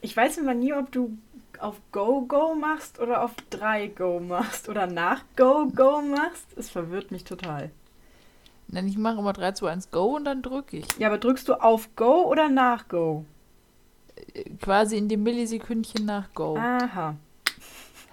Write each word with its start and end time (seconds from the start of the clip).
Ich 0.00 0.16
weiß 0.16 0.38
immer 0.38 0.54
nie, 0.54 0.72
ob 0.72 0.92
du 0.92 1.16
auf 1.58 1.80
Go 1.90 2.22
Go 2.22 2.54
machst 2.54 3.00
oder 3.00 3.22
auf 3.24 3.32
3 3.50 3.88
Go 3.88 4.20
machst 4.20 4.68
oder 4.68 4.86
nach 4.86 5.22
Go 5.36 5.66
Go 5.74 6.02
machst. 6.02 6.46
Es 6.56 6.68
verwirrt 6.70 7.10
mich 7.10 7.24
total. 7.24 7.70
Nein, 8.68 8.88
ich 8.88 8.98
mache 8.98 9.18
immer 9.18 9.32
3, 9.32 9.52
2, 9.52 9.70
1 9.70 9.90
Go 9.90 10.16
und 10.16 10.24
dann 10.24 10.42
drücke 10.42 10.78
ich. 10.78 10.86
Ja, 10.98 11.08
aber 11.08 11.18
drückst 11.18 11.48
du 11.48 11.54
auf 11.54 11.94
Go 11.96 12.24
oder 12.24 12.48
nach 12.48 12.88
Go? 12.88 13.24
Quasi 14.60 14.96
in 14.96 15.08
dem 15.08 15.22
Millisekündchen 15.22 16.04
nach 16.04 16.32
Go. 16.34 16.56
Aha. 16.56 17.16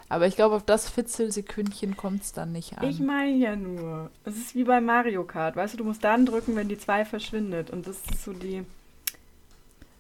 Aber 0.10 0.28
ich 0.28 0.36
glaube, 0.36 0.56
auf 0.56 0.64
das 0.64 0.90
Fitzelsekündchen 0.90 1.98
kommt 1.98 2.22
es 2.22 2.34
dann 2.34 2.52
nicht 2.52 2.78
an. 2.78 2.88
Ich 2.88 3.00
meine 3.00 3.36
ja 3.36 3.56
nur. 3.56 4.12
Es 4.26 4.38
ist 4.38 4.54
wie 4.54 4.64
bei 4.64 4.80
Mario 4.80 5.24
Kart. 5.24 5.56
Weißt 5.56 5.74
du, 5.74 5.80
du 5.80 5.86
musst 5.86 6.04
dann 6.04 6.26
drücken, 6.26 6.56
wenn 6.56 6.70
die 6.70 6.78
2 6.78 7.06
verschwindet. 7.06 7.72
Und 7.72 7.88
das 7.88 7.98
ist 8.12 8.24
so 8.24 8.32
die. 8.32 8.64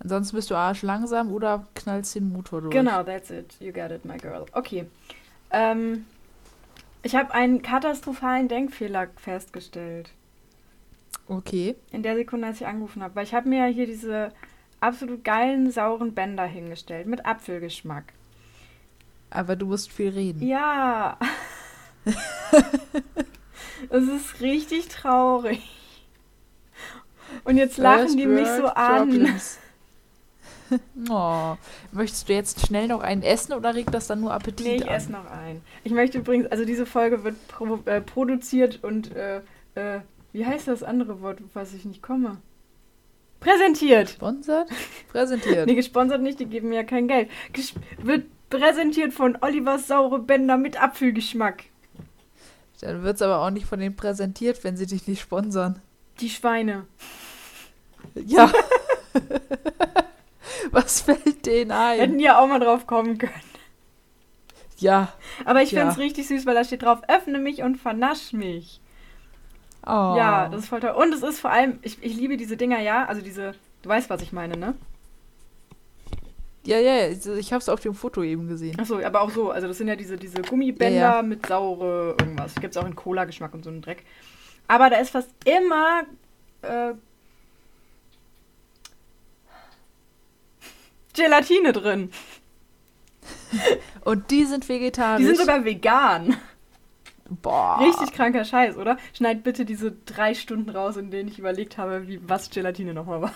Ansonsten 0.03 0.35
bist 0.35 0.51
du 0.51 0.55
arsch 0.55 0.81
langsam 0.81 1.31
oder 1.31 1.65
knallst 1.75 2.15
den 2.15 2.29
Motor 2.29 2.61
durch. 2.61 2.73
Genau, 2.73 3.03
that's 3.03 3.29
it. 3.29 3.55
You 3.59 3.71
got 3.71 3.91
it, 3.91 4.03
my 4.05 4.17
girl. 4.17 4.45
Okay. 4.51 4.85
Ähm, 5.51 6.05
ich 7.03 7.15
habe 7.15 7.33
einen 7.33 7.61
katastrophalen 7.61 8.47
Denkfehler 8.47 9.07
festgestellt. 9.15 10.11
Okay. 11.27 11.75
In 11.91 12.03
der 12.03 12.15
Sekunde, 12.15 12.47
als 12.47 12.59
ich 12.59 12.67
angerufen 12.67 13.01
habe. 13.01 13.15
Weil 13.15 13.23
ich 13.23 13.33
habe 13.33 13.47
mir 13.47 13.65
hier 13.67 13.85
diese 13.85 14.31
absolut 14.81 15.23
geilen, 15.23 15.71
sauren 15.71 16.13
Bänder 16.13 16.45
hingestellt 16.45 17.07
mit 17.07 17.25
Apfelgeschmack. 17.25 18.13
Aber 19.29 19.55
du 19.55 19.67
musst 19.67 19.91
viel 19.91 20.09
reden. 20.09 20.45
Ja. 20.45 21.17
Es 23.89 24.07
ist 24.07 24.41
richtig 24.41 24.87
traurig. 24.87 25.61
Und 27.43 27.57
jetzt 27.57 27.77
lachen 27.77 28.03
First 28.03 28.19
die 28.19 28.27
mich 28.27 28.47
so 28.47 28.67
an. 28.67 29.09
problems. 29.09 29.59
Oh. 31.09 31.55
Möchtest 31.91 32.29
du 32.29 32.33
jetzt 32.33 32.65
schnell 32.67 32.87
noch 32.87 33.01
einen 33.01 33.23
essen 33.23 33.53
oder 33.53 33.75
regt 33.75 33.93
das 33.93 34.07
dann 34.07 34.21
nur 34.21 34.33
Appetit 34.33 34.65
Nee, 34.65 34.75
ich 34.77 34.89
an? 34.89 34.95
esse 34.95 35.11
noch 35.11 35.29
ein. 35.29 35.61
Ich 35.83 35.91
möchte 35.91 36.19
übrigens, 36.19 36.47
also 36.51 36.65
diese 36.65 36.85
Folge 36.85 37.23
wird 37.23 37.35
pro, 37.47 37.79
äh, 37.85 38.01
produziert 38.01 38.83
und, 38.83 39.15
äh, 39.15 39.37
äh, 39.75 39.99
wie 40.31 40.45
heißt 40.45 40.67
das 40.67 40.83
andere 40.83 41.21
Wort, 41.21 41.39
was 41.53 41.73
ich 41.73 41.85
nicht 41.85 42.01
komme? 42.01 42.37
Präsentiert. 43.39 44.09
Sponsert? 44.11 44.69
Präsentiert. 45.11 45.65
Nee, 45.67 45.75
gesponsert 45.75 46.21
nicht, 46.21 46.39
die 46.39 46.45
geben 46.45 46.69
mir 46.69 46.75
ja 46.75 46.83
kein 46.83 47.07
Geld. 47.07 47.29
Ges 47.51 47.73
wird 47.97 48.25
präsentiert 48.49 49.13
von 49.13 49.37
Olivers 49.41 49.87
saure 49.87 50.19
Bänder 50.19 50.57
mit 50.57 50.81
Apfelgeschmack. 50.81 51.63
Dann 52.81 53.03
wird 53.03 53.15
es 53.15 53.21
aber 53.21 53.39
auch 53.39 53.49
nicht 53.49 53.65
von 53.65 53.79
denen 53.79 53.95
präsentiert, 53.95 54.63
wenn 54.63 54.77
sie 54.77 54.85
dich 54.85 55.07
nicht 55.07 55.21
sponsern. 55.21 55.81
Die 56.19 56.29
Schweine. 56.29 56.85
Ja. 58.15 58.51
Was 60.71 61.01
fällt 61.01 61.45
denen 61.45 61.71
ein? 61.71 61.99
Hätten 61.99 62.19
ja 62.19 62.39
auch 62.39 62.47
mal 62.47 62.59
drauf 62.59 62.87
kommen 62.87 63.17
können. 63.17 63.33
Ja. 64.77 65.13
Aber 65.45 65.61
ich 65.61 65.71
Ja. 65.71 65.81
find's 65.81 65.97
richtig 65.97 66.27
süß, 66.27 66.45
weil 66.45 66.55
da 66.55 66.63
steht 66.63 66.83
drauf, 66.83 66.99
öffne 67.07 67.39
mich 67.39 67.61
und 67.63 67.77
vernasch 67.77 68.33
mich. 68.33 68.81
Oh. 69.85 70.15
Ja, 70.17 70.49
das 70.49 70.61
ist 70.63 70.69
voll 70.69 70.79
toll. 70.79 70.91
Und 70.91 71.13
es 71.13 71.23
ist 71.23 71.39
vor 71.39 71.51
allem, 71.51 71.79
ich, 71.81 72.01
ich 72.01 72.15
liebe 72.15 72.37
diese 72.37 72.57
Dinger, 72.57 72.79
ja, 72.79 73.05
also 73.05 73.21
diese, 73.21 73.53
du 73.81 73.89
weißt, 73.89 74.09
was 74.09 74.21
ich 74.21 74.31
meine, 74.31 74.55
ne? 74.57 74.75
ja, 76.65 76.79
ja, 76.79 77.07
ich 77.09 77.51
habe 77.51 77.59
es 77.61 77.67
auf 77.67 77.81
dem 77.81 77.93
Foto 77.93 78.23
eben 78.23 78.47
gesehen. 78.47 78.79
Achso, 78.79 78.97
aber 78.99 79.19
auch 79.21 79.29
so, 79.29 79.51
also 79.51 79.67
das 79.67 79.77
sind 79.77 79.89
ja 79.89 79.97
diese, 79.97 80.15
diese 80.15 80.41
Gummibänder 80.41 80.97
Ja, 80.97 81.15
ja. 81.17 81.21
mit 81.21 81.45
saure 81.45 82.15
irgendwas. 82.19 82.55
Gibt's 82.55 82.77
auch 82.77 82.85
in 82.85 82.95
Cola-Geschmack 82.95 83.53
und 83.53 83.65
so 83.65 83.69
einen 83.69 83.81
Dreck. 83.81 84.05
Aber 84.69 84.89
da 84.89 84.95
ist 84.97 85.09
fast 85.09 85.29
immer 85.43 86.03
äh, 86.61 86.93
Gelatine 91.13 91.73
drin. 91.73 92.11
Und 94.01 94.31
die 94.31 94.45
sind 94.45 94.67
vegetarisch. 94.67 95.19
Die 95.19 95.25
sind 95.25 95.37
sogar 95.37 95.63
vegan. 95.63 96.35
Boah. 97.29 97.79
Richtig 97.79 98.11
kranker 98.13 98.45
Scheiß, 98.45 98.77
oder? 98.77 98.97
Schneid 99.13 99.43
bitte 99.43 99.65
diese 99.65 99.91
drei 99.91 100.33
Stunden 100.33 100.69
raus, 100.69 100.97
in 100.97 101.09
denen 101.09 101.29
ich 101.29 101.39
überlegt 101.39 101.77
habe, 101.77 102.07
wie, 102.07 102.19
was 102.27 102.49
Gelatine 102.49 102.93
nochmal 102.93 103.21
war. 103.21 103.33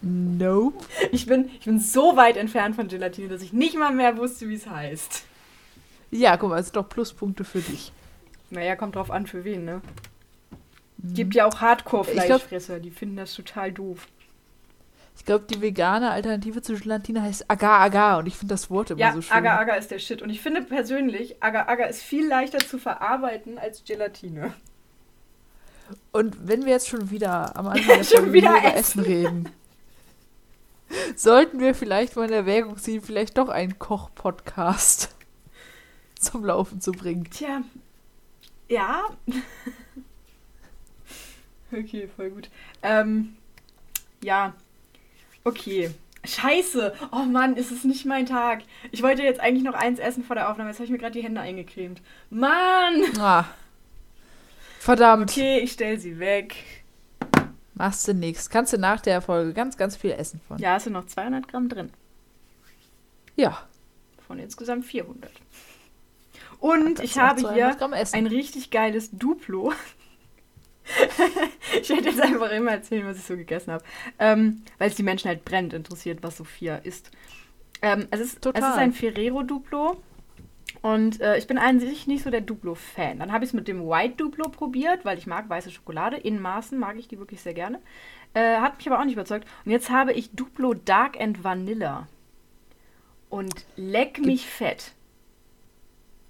Nope. 0.00 0.84
Ich 1.10 1.26
bin, 1.26 1.50
ich 1.58 1.64
bin 1.64 1.80
so 1.80 2.16
weit 2.16 2.36
entfernt 2.36 2.76
von 2.76 2.88
Gelatine, 2.88 3.28
dass 3.28 3.42
ich 3.42 3.52
nicht 3.52 3.76
mal 3.76 3.92
mehr 3.92 4.16
wusste, 4.16 4.48
wie 4.48 4.54
es 4.54 4.68
heißt. 4.68 5.24
Ja, 6.10 6.36
guck 6.36 6.50
mal, 6.50 6.60
es 6.60 6.66
sind 6.66 6.76
doch 6.76 6.88
Pluspunkte 6.88 7.44
für 7.44 7.60
dich. 7.60 7.92
Naja, 8.50 8.76
kommt 8.76 8.94
drauf 8.94 9.10
an, 9.10 9.26
für 9.26 9.44
wen, 9.44 9.64
ne? 9.64 9.82
Mhm. 10.98 11.14
Gibt 11.14 11.34
ja 11.34 11.46
auch 11.46 11.60
Hardcore-Fleischfresser, 11.60 12.80
die 12.80 12.90
finden 12.90 13.16
das 13.16 13.34
total 13.34 13.72
doof. 13.72 14.06
Ich 15.18 15.24
glaube, 15.24 15.46
die 15.50 15.60
vegane 15.60 16.12
Alternative 16.12 16.62
zu 16.62 16.74
Gelatine 16.74 17.20
heißt 17.20 17.50
Agar-Agar 17.50 18.18
und 18.18 18.26
ich 18.26 18.36
finde 18.36 18.54
das 18.54 18.70
Wort 18.70 18.92
immer 18.92 19.00
Ja, 19.00 19.12
so 19.12 19.20
schön. 19.20 19.36
Agar-Agar 19.36 19.76
ist 19.76 19.90
der 19.90 19.98
Shit. 19.98 20.22
Und 20.22 20.30
ich 20.30 20.40
finde 20.40 20.62
persönlich, 20.62 21.42
Agar-Agar 21.42 21.88
ist 21.88 22.02
viel 22.02 22.26
leichter 22.26 22.58
zu 22.58 22.78
verarbeiten 22.78 23.58
als 23.58 23.84
Gelatine. 23.84 24.54
Und 26.12 26.46
wenn 26.46 26.64
wir 26.64 26.72
jetzt 26.72 26.88
schon 26.88 27.10
wieder 27.10 27.56
am 27.56 27.66
Anfang 27.66 27.98
der 27.98 28.04
Schon 28.04 28.32
wieder 28.32 28.50
über 28.50 28.64
essen. 28.64 28.76
Essen 28.76 29.00
reden, 29.00 29.48
sollten 31.16 31.58
wir 31.58 31.74
vielleicht 31.74 32.14
mal 32.14 32.28
in 32.28 32.32
Erwägung 32.32 32.78
ziehen, 32.78 33.02
vielleicht 33.02 33.38
doch 33.38 33.48
einen 33.48 33.78
Koch-Podcast 33.78 35.14
zum 36.18 36.44
Laufen 36.44 36.80
zu 36.80 36.92
bringen. 36.92 37.28
Tja, 37.28 37.62
ja. 38.68 39.02
okay, 41.72 42.08
voll 42.14 42.30
gut. 42.30 42.50
Ähm, 42.82 43.36
ja, 44.22 44.54
okay. 45.48 45.90
Scheiße. 46.24 46.94
Oh 47.12 47.24
Mann, 47.24 47.56
ist 47.56 47.70
es 47.70 47.84
nicht 47.84 48.04
mein 48.04 48.26
Tag. 48.26 48.62
Ich 48.90 49.02
wollte 49.02 49.22
jetzt 49.22 49.40
eigentlich 49.40 49.64
noch 49.64 49.74
eins 49.74 49.98
essen 49.98 50.24
vor 50.24 50.36
der 50.36 50.50
Aufnahme. 50.50 50.70
Jetzt 50.70 50.78
habe 50.78 50.84
ich 50.84 50.90
mir 50.90 50.98
gerade 50.98 51.12
die 51.12 51.22
Hände 51.22 51.40
eingecremt. 51.40 52.02
Mann! 52.30 53.02
Ah. 53.18 53.44
Verdammt. 54.78 55.30
Okay, 55.30 55.58
ich 55.60 55.72
stell 55.72 55.98
sie 55.98 56.18
weg. 56.18 56.56
Machst 57.74 58.08
du 58.08 58.14
nix. 58.14 58.50
Kannst 58.50 58.72
du 58.72 58.78
nach 58.78 59.00
der 59.00 59.22
Folge 59.22 59.52
ganz, 59.52 59.76
ganz 59.76 59.96
viel 59.96 60.10
essen 60.10 60.40
von. 60.46 60.58
Ja, 60.58 60.76
es 60.76 60.84
sind 60.84 60.92
noch 60.92 61.06
200 61.06 61.46
Gramm 61.46 61.68
drin. 61.68 61.90
Ja. 63.36 63.62
Von 64.26 64.38
insgesamt 64.38 64.84
400. 64.84 65.30
Und 66.58 67.00
ich 67.00 67.18
habe 67.18 67.40
200 67.40 67.78
hier 67.78 68.14
ein 68.14 68.26
richtig 68.26 68.70
geiles 68.70 69.10
Duplo. 69.12 69.72
ich 71.80 71.88
werde 71.88 72.08
jetzt 72.08 72.20
einfach 72.20 72.50
immer 72.50 72.72
erzählen, 72.72 73.06
was 73.06 73.18
ich 73.18 73.24
so 73.24 73.36
gegessen 73.36 73.72
habe. 73.72 73.84
Ähm, 74.18 74.62
Weil 74.78 74.90
es 74.90 74.96
die 74.96 75.02
Menschen 75.02 75.28
halt 75.28 75.44
brennend 75.44 75.74
interessiert, 75.74 76.22
was 76.22 76.36
Sophia 76.36 76.76
isst. 76.76 77.10
Ähm, 77.82 78.08
es, 78.10 78.20
ist, 78.20 78.34
es 78.34 78.40
Total. 78.40 78.62
ist 78.62 78.78
ein 78.78 78.92
Ferrero 78.92 79.42
Duplo. 79.42 80.02
Und 80.82 81.20
äh, 81.20 81.38
ich 81.38 81.46
bin 81.46 81.58
an 81.58 81.80
sich 81.80 82.06
nicht 82.06 82.22
so 82.22 82.30
der 82.30 82.40
Duplo-Fan. 82.40 83.18
Dann 83.18 83.32
habe 83.32 83.44
ich 83.44 83.50
es 83.50 83.54
mit 83.54 83.68
dem 83.68 83.86
White 83.88 84.16
Duplo 84.16 84.48
probiert, 84.48 85.04
weil 85.04 85.18
ich 85.18 85.26
mag 85.26 85.48
weiße 85.48 85.70
Schokolade. 85.70 86.16
In 86.16 86.40
Maßen 86.40 86.78
mag 86.78 86.96
ich 86.98 87.08
die 87.08 87.18
wirklich 87.18 87.40
sehr 87.40 87.54
gerne. 87.54 87.80
Äh, 88.34 88.58
hat 88.58 88.76
mich 88.76 88.86
aber 88.86 89.00
auch 89.00 89.04
nicht 89.04 89.14
überzeugt. 89.14 89.48
Und 89.64 89.72
jetzt 89.72 89.90
habe 89.90 90.12
ich 90.12 90.30
Duplo 90.32 90.74
Dark 90.74 91.20
and 91.20 91.42
Vanilla. 91.42 92.06
Und 93.28 93.66
leck 93.76 94.20
mich 94.20 94.46
fett. 94.46 94.92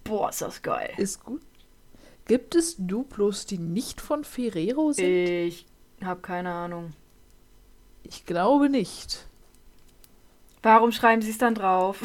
Boah, 0.04 0.30
ist 0.30 0.40
das 0.40 0.62
geil. 0.62 0.92
Ist 0.96 1.24
gut. 1.24 1.42
Gibt 2.28 2.54
es 2.54 2.76
Duplos, 2.78 3.46
die 3.46 3.58
nicht 3.58 4.02
von 4.02 4.22
Ferrero 4.22 4.92
sind? 4.92 5.08
Ich 5.08 5.66
habe 6.04 6.20
keine 6.20 6.52
Ahnung. 6.52 6.92
Ich 8.02 8.26
glaube 8.26 8.68
nicht. 8.68 9.26
Warum 10.62 10.92
schreiben 10.92 11.22
sie 11.22 11.30
es 11.30 11.38
dann 11.38 11.54
drauf? 11.54 12.00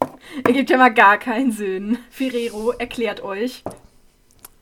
Ergibt 0.44 0.70
ja 0.70 0.78
mal 0.78 0.94
gar 0.94 1.18
keinen 1.18 1.50
Sinn. 1.50 1.98
Ferrero 2.10 2.70
erklärt 2.70 3.22
euch. 3.22 3.64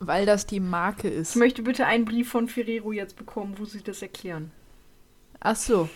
Weil 0.01 0.25
das 0.25 0.47
die 0.47 0.61
Marke 0.61 1.09
ist. 1.09 1.31
Ich 1.31 1.37
möchte 1.37 1.63
bitte 1.63 1.85
einen 1.85 2.07
Brief 2.07 2.31
von 2.31 2.49
Ferrero 2.49 2.91
jetzt 2.93 3.17
bekommen, 3.17 3.57
wo 3.59 3.67
sie 3.67 3.83
das 3.83 4.01
erklären. 4.01 4.53
Ach 5.39 5.57
so. 5.57 5.91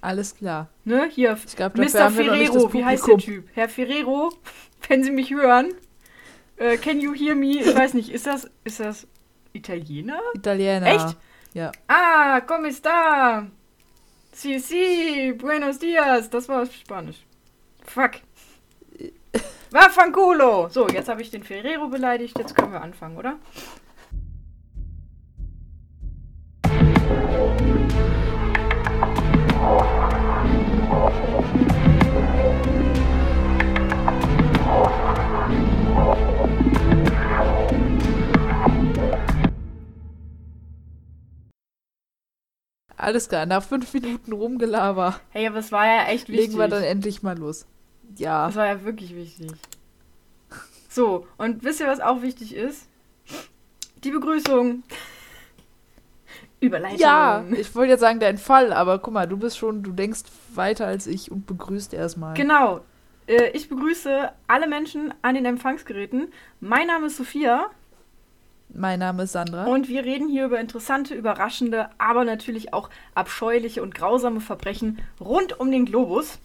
Alles 0.00 0.36
klar. 0.36 0.68
Ne? 0.84 1.08
Hier, 1.12 1.36
Ich 1.44 1.56
dafür 1.56 1.84
Mr. 1.84 2.10
Ferrero, 2.12 2.72
wie 2.72 2.84
heißt 2.84 3.08
der. 3.08 3.18
Typ? 3.18 3.48
Herr 3.54 3.68
Ferrero, 3.68 4.32
wenn 4.88 5.02
Sie 5.02 5.10
mich 5.10 5.34
hören, 5.34 5.74
äh, 6.58 6.76
can 6.76 7.00
you 7.00 7.14
hear 7.14 7.34
me? 7.34 7.58
Ich 7.58 7.74
weiß 7.74 7.94
nicht, 7.94 8.10
ist 8.10 8.26
das, 8.26 8.50
ist 8.64 8.80
das 8.80 9.06
Italiener? 9.52 10.20
Italiener. 10.34 10.86
Echt? 10.86 11.16
Ja. 11.54 11.72
Ah, 11.86 12.40
como 12.40 12.66
está? 12.66 13.46
Sí, 14.32 14.60
sí, 14.60 15.32
buenos 15.32 15.78
dias. 15.78 16.30
Das 16.30 16.48
war 16.48 16.66
Spanisch. 16.66 17.24
Fuck. 17.84 18.20
War. 19.70 20.70
So, 20.70 20.88
jetzt 20.88 21.08
habe 21.08 21.22
ich 21.22 21.30
den 21.30 21.42
Ferrero 21.42 21.88
beleidigt. 21.88 22.38
Jetzt 22.38 22.54
können 22.54 22.72
wir 22.72 22.80
anfangen, 22.80 23.16
oder? 23.16 23.38
Alles 43.08 43.26
klar, 43.30 43.46
nach 43.46 43.62
fünf 43.62 43.94
Minuten 43.94 44.32
Rumgelaber 44.32 45.18
Hey, 45.30 45.46
aber 45.46 45.60
es 45.60 45.72
war 45.72 45.86
ja 45.86 46.04
echt 46.08 46.28
wichtig. 46.28 46.48
legen 46.48 46.58
wir 46.58 46.68
dann 46.68 46.82
endlich 46.82 47.22
mal 47.22 47.38
los. 47.38 47.64
Ja. 48.16 48.46
Das 48.48 48.56
war 48.56 48.66
ja 48.66 48.84
wirklich 48.84 49.14
wichtig. 49.16 49.50
So, 50.90 51.26
und 51.38 51.64
wisst 51.64 51.80
ihr, 51.80 51.86
was 51.86 52.00
auch 52.00 52.20
wichtig 52.20 52.54
ist? 52.54 52.86
Die 54.04 54.10
Begrüßung. 54.10 54.82
Überleitung. 56.60 56.98
Ja, 56.98 57.44
ich 57.56 57.74
wollte 57.74 57.92
jetzt 57.92 58.00
sagen, 58.00 58.20
dein 58.20 58.36
Fall, 58.36 58.74
aber 58.74 58.98
guck 58.98 59.14
mal, 59.14 59.26
du 59.26 59.38
bist 59.38 59.56
schon, 59.56 59.82
du 59.82 59.92
denkst 59.92 60.24
weiter 60.54 60.86
als 60.86 61.06
ich 61.06 61.30
und 61.30 61.46
begrüßt 61.46 61.94
erstmal. 61.94 62.34
Genau. 62.34 62.80
Äh, 63.26 63.50
Ich 63.54 63.70
begrüße 63.70 64.30
alle 64.48 64.68
Menschen 64.68 65.14
an 65.22 65.34
den 65.34 65.46
Empfangsgeräten. 65.46 66.28
Mein 66.60 66.88
Name 66.88 67.06
ist 67.06 67.16
Sophia 67.16 67.70
Mein 68.70 68.98
Name 68.98 69.22
ist 69.24 69.32
Sandra. 69.32 69.64
und 69.64 69.88
wir 69.88 70.04
reden 70.04 70.28
hier 70.28 70.44
über 70.46 70.60
interessante, 70.60 71.14
überraschende, 71.14 71.88
aber 71.98 72.24
natürlich 72.24 72.72
auch 72.74 72.90
abscheuliche 73.14 73.82
und 73.82 73.94
grausame 73.94 74.40
Verbrechen 74.40 74.98
rund 75.20 75.58
um 75.58 75.70
den 75.70 75.86
Globus. 75.86 76.38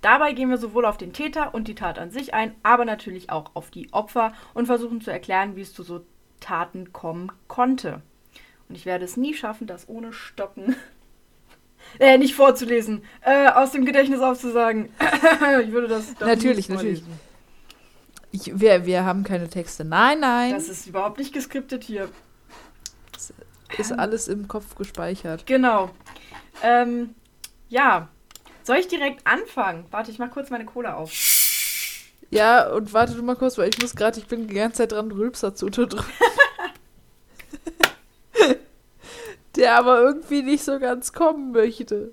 Dabei 0.00 0.32
gehen 0.32 0.50
wir 0.50 0.58
sowohl 0.58 0.84
auf 0.84 0.96
den 0.96 1.12
Täter 1.12 1.54
und 1.54 1.66
die 1.66 1.74
Tat 1.74 1.98
an 1.98 2.10
sich 2.10 2.34
ein, 2.34 2.54
aber 2.62 2.84
natürlich 2.84 3.30
auch 3.30 3.50
auf 3.54 3.70
die 3.70 3.92
Opfer 3.92 4.32
und 4.54 4.66
versuchen 4.66 5.00
zu 5.00 5.10
erklären, 5.10 5.56
wie 5.56 5.62
es 5.62 5.72
zu 5.72 5.82
so 5.82 6.04
Taten 6.40 6.92
kommen 6.92 7.32
konnte. 7.48 8.02
Und 8.68 8.74
ich 8.76 8.86
werde 8.86 9.04
es 9.04 9.16
nie 9.16 9.34
schaffen, 9.34 9.66
das 9.66 9.88
ohne 9.88 10.12
Stocken, 10.12 10.76
äh, 11.98 12.18
nicht 12.18 12.34
vorzulesen, 12.34 13.02
äh, 13.22 13.48
aus 13.48 13.72
dem 13.72 13.84
Gedächtnis 13.84 14.20
aufzusagen. 14.20 14.90
ich 15.64 15.72
würde 15.72 15.88
das 15.88 16.18
Natürlich, 16.20 16.68
nie 16.68 16.74
natürlich. 16.74 17.02
Ich, 18.30 18.58
wir, 18.60 18.84
wir 18.86 19.04
haben 19.04 19.24
keine 19.24 19.48
Texte. 19.48 19.84
Nein, 19.84 20.20
nein. 20.20 20.52
Das 20.52 20.68
ist 20.68 20.86
überhaupt 20.86 21.18
nicht 21.18 21.32
geskriptet 21.32 21.82
hier. 21.84 22.08
ist 23.78 23.92
alles 23.92 24.28
im 24.28 24.48
Kopf 24.48 24.74
gespeichert. 24.74 25.46
Genau. 25.46 25.90
Ähm, 26.62 27.14
ja. 27.68 28.08
Soll 28.64 28.76
ich 28.76 28.88
direkt 28.88 29.26
anfangen? 29.26 29.86
Warte, 29.90 30.10
ich 30.10 30.18
mach 30.18 30.30
kurz 30.30 30.50
meine 30.50 30.66
Cola 30.66 30.94
auf. 30.94 31.10
Ja, 32.30 32.68
und 32.70 32.92
warte 32.92 33.14
du 33.14 33.22
mal 33.22 33.36
kurz, 33.36 33.56
weil 33.56 33.70
ich 33.70 33.80
muss 33.80 33.96
gerade, 33.96 34.18
ich 34.18 34.26
bin 34.26 34.46
die 34.48 34.54
ganze 34.54 34.78
Zeit 34.78 34.92
dran, 34.92 35.10
Rülpser 35.10 35.54
zu 35.54 35.70
drücken. 35.70 35.98
Der 39.56 39.76
aber 39.76 40.00
irgendwie 40.02 40.42
nicht 40.42 40.62
so 40.64 40.78
ganz 40.78 41.12
kommen 41.12 41.52
möchte. 41.52 42.12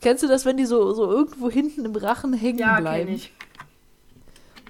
Kennst 0.00 0.22
du 0.22 0.28
das, 0.28 0.44
wenn 0.44 0.56
die 0.56 0.66
so, 0.66 0.92
so 0.92 1.10
irgendwo 1.10 1.50
hinten 1.50 1.84
im 1.84 1.96
Rachen 1.96 2.32
hängen 2.32 2.58
Ja, 2.58 2.80
bleiben? 2.80 3.06
kenn 3.06 3.14
ich. 3.14 3.32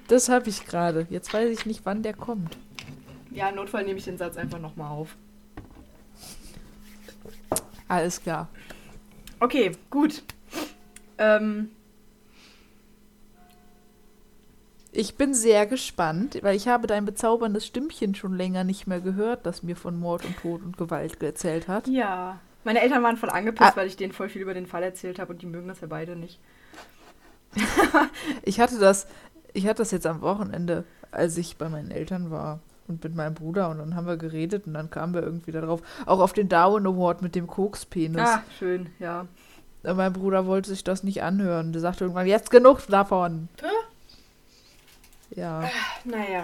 Das 0.09 0.27
habe 0.27 0.49
ich 0.49 0.65
gerade. 0.65 1.07
Jetzt 1.09 1.33
weiß 1.33 1.49
ich 1.57 1.65
nicht, 1.65 1.85
wann 1.85 2.03
der 2.03 2.13
kommt. 2.13 2.57
Ja, 3.31 3.47
im 3.49 3.55
Notfall 3.55 3.83
nehme 3.85 3.99
ich 3.99 4.05
den 4.05 4.17
Satz 4.17 4.35
einfach 4.37 4.59
nochmal 4.59 4.91
auf. 4.91 5.15
Alles 7.87 8.21
klar. 8.21 8.49
Okay, 9.39 9.71
gut. 9.89 10.23
Ähm, 11.17 11.69
Ich 14.91 15.15
bin 15.15 15.35
sehr 15.35 15.67
gespannt, 15.67 16.39
weil 16.41 16.55
ich 16.55 16.67
habe 16.67 16.87
dein 16.87 17.05
bezauberndes 17.05 17.65
Stimmchen 17.67 18.15
schon 18.15 18.35
länger 18.35 18.63
nicht 18.63 18.87
mehr 18.87 18.99
gehört, 18.99 19.45
das 19.45 19.61
mir 19.61 19.75
von 19.75 19.99
Mord 19.99 20.25
und 20.25 20.35
Tod 20.37 20.63
und 20.63 20.77
Gewalt 20.77 21.21
erzählt 21.21 21.67
hat. 21.67 21.87
ja. 21.87 22.39
Meine 22.65 22.81
Eltern 22.81 23.01
waren 23.03 23.15
voll 23.15 23.29
angepisst, 23.29 23.71
Ah. 23.71 23.75
weil 23.77 23.87
ich 23.87 23.95
denen 23.95 24.11
voll 24.11 24.27
viel 24.27 24.41
über 24.41 24.53
den 24.53 24.65
Fall 24.67 24.83
erzählt 24.83 25.17
habe 25.17 25.31
und 25.31 25.41
die 25.41 25.45
mögen 25.45 25.69
das 25.69 25.79
ja 25.79 25.87
beide 25.87 26.15
nicht. 26.17 26.39
Ich 28.43 28.59
hatte 28.59 28.77
das, 28.79 29.07
ich 29.53 29.65
hatte 29.65 29.81
das 29.81 29.91
jetzt 29.91 30.05
am 30.07 30.21
Wochenende, 30.21 30.83
als 31.11 31.37
ich 31.37 31.57
bei 31.57 31.69
meinen 31.69 31.91
Eltern 31.91 32.31
war 32.31 32.59
und 32.87 33.03
mit 33.03 33.15
meinem 33.15 33.33
Bruder 33.33 33.69
und 33.69 33.77
dann 33.79 33.95
haben 33.95 34.07
wir 34.07 34.17
geredet 34.17 34.67
und 34.67 34.73
dann 34.73 34.89
kamen 34.89 35.13
wir 35.13 35.21
irgendwie 35.21 35.51
darauf, 35.51 35.81
auch 36.05 36.19
auf 36.19 36.33
den 36.33 36.49
Darwin 36.49 36.85
Award 36.85 37.21
mit 37.21 37.35
dem 37.35 37.47
Kokspenis. 37.47 38.21
Ah, 38.21 38.43
schön, 38.57 38.89
ja. 38.99 39.27
Und 39.83 39.95
Mein 39.95 40.11
Bruder 40.13 40.45
wollte 40.45 40.69
sich 40.69 40.83
das 40.83 41.03
nicht 41.03 41.23
anhören. 41.23 41.71
Der 41.71 41.81
sagte 41.81 42.03
irgendwann, 42.03 42.27
jetzt 42.27 42.51
genug 42.51 42.85
davon. 42.87 43.47
Ja. 45.29 45.61
Naja. 46.03 46.43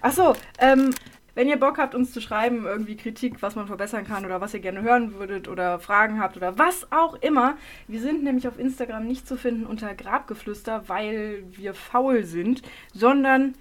Achso, 0.00 0.34
ähm, 0.58 0.90
wenn 1.38 1.48
ihr 1.48 1.60
Bock 1.60 1.78
habt, 1.78 1.94
uns 1.94 2.12
zu 2.12 2.20
schreiben, 2.20 2.66
irgendwie 2.66 2.96
Kritik, 2.96 3.42
was 3.42 3.54
man 3.54 3.68
verbessern 3.68 4.04
kann 4.04 4.26
oder 4.26 4.40
was 4.40 4.54
ihr 4.54 4.58
gerne 4.58 4.82
hören 4.82 5.14
würdet 5.14 5.46
oder 5.46 5.78
Fragen 5.78 6.18
habt 6.18 6.36
oder 6.36 6.58
was 6.58 6.90
auch 6.90 7.14
immer. 7.14 7.56
Wir 7.86 8.00
sind 8.00 8.24
nämlich 8.24 8.48
auf 8.48 8.58
Instagram 8.58 9.06
nicht 9.06 9.28
zu 9.28 9.36
finden 9.36 9.64
unter 9.64 9.94
Grabgeflüster, 9.94 10.88
weil 10.88 11.44
wir 11.52 11.74
faul 11.74 12.24
sind, 12.24 12.62
sondern 12.92 13.54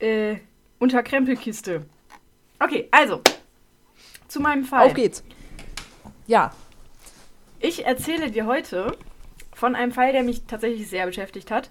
äh, 0.00 0.38
unter 0.80 1.04
Krempelkiste. 1.04 1.86
Okay, 2.58 2.88
also, 2.90 3.20
zu 4.26 4.40
meinem 4.40 4.64
Fall. 4.64 4.88
Auf 4.88 4.94
geht's. 4.94 5.22
Ja. 6.26 6.50
Ich 7.60 7.86
erzähle 7.86 8.32
dir 8.32 8.46
heute 8.46 8.96
von 9.54 9.76
einem 9.76 9.92
Fall, 9.92 10.10
der 10.10 10.24
mich 10.24 10.42
tatsächlich 10.46 10.90
sehr 10.90 11.06
beschäftigt 11.06 11.52
hat. 11.52 11.70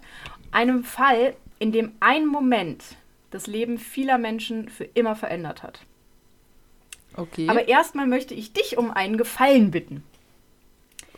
Einem 0.50 0.82
Fall, 0.82 1.36
in 1.58 1.72
dem 1.72 1.92
ein 2.00 2.26
Moment 2.26 2.96
das 3.32 3.46
Leben 3.48 3.78
vieler 3.78 4.18
Menschen 4.18 4.68
für 4.68 4.84
immer 4.84 5.16
verändert 5.16 5.62
hat. 5.64 5.80
Okay. 7.16 7.48
Aber 7.48 7.66
erstmal 7.68 8.06
möchte 8.06 8.34
ich 8.34 8.52
dich 8.52 8.78
um 8.78 8.90
einen 8.90 9.16
Gefallen 9.16 9.70
bitten. 9.70 10.04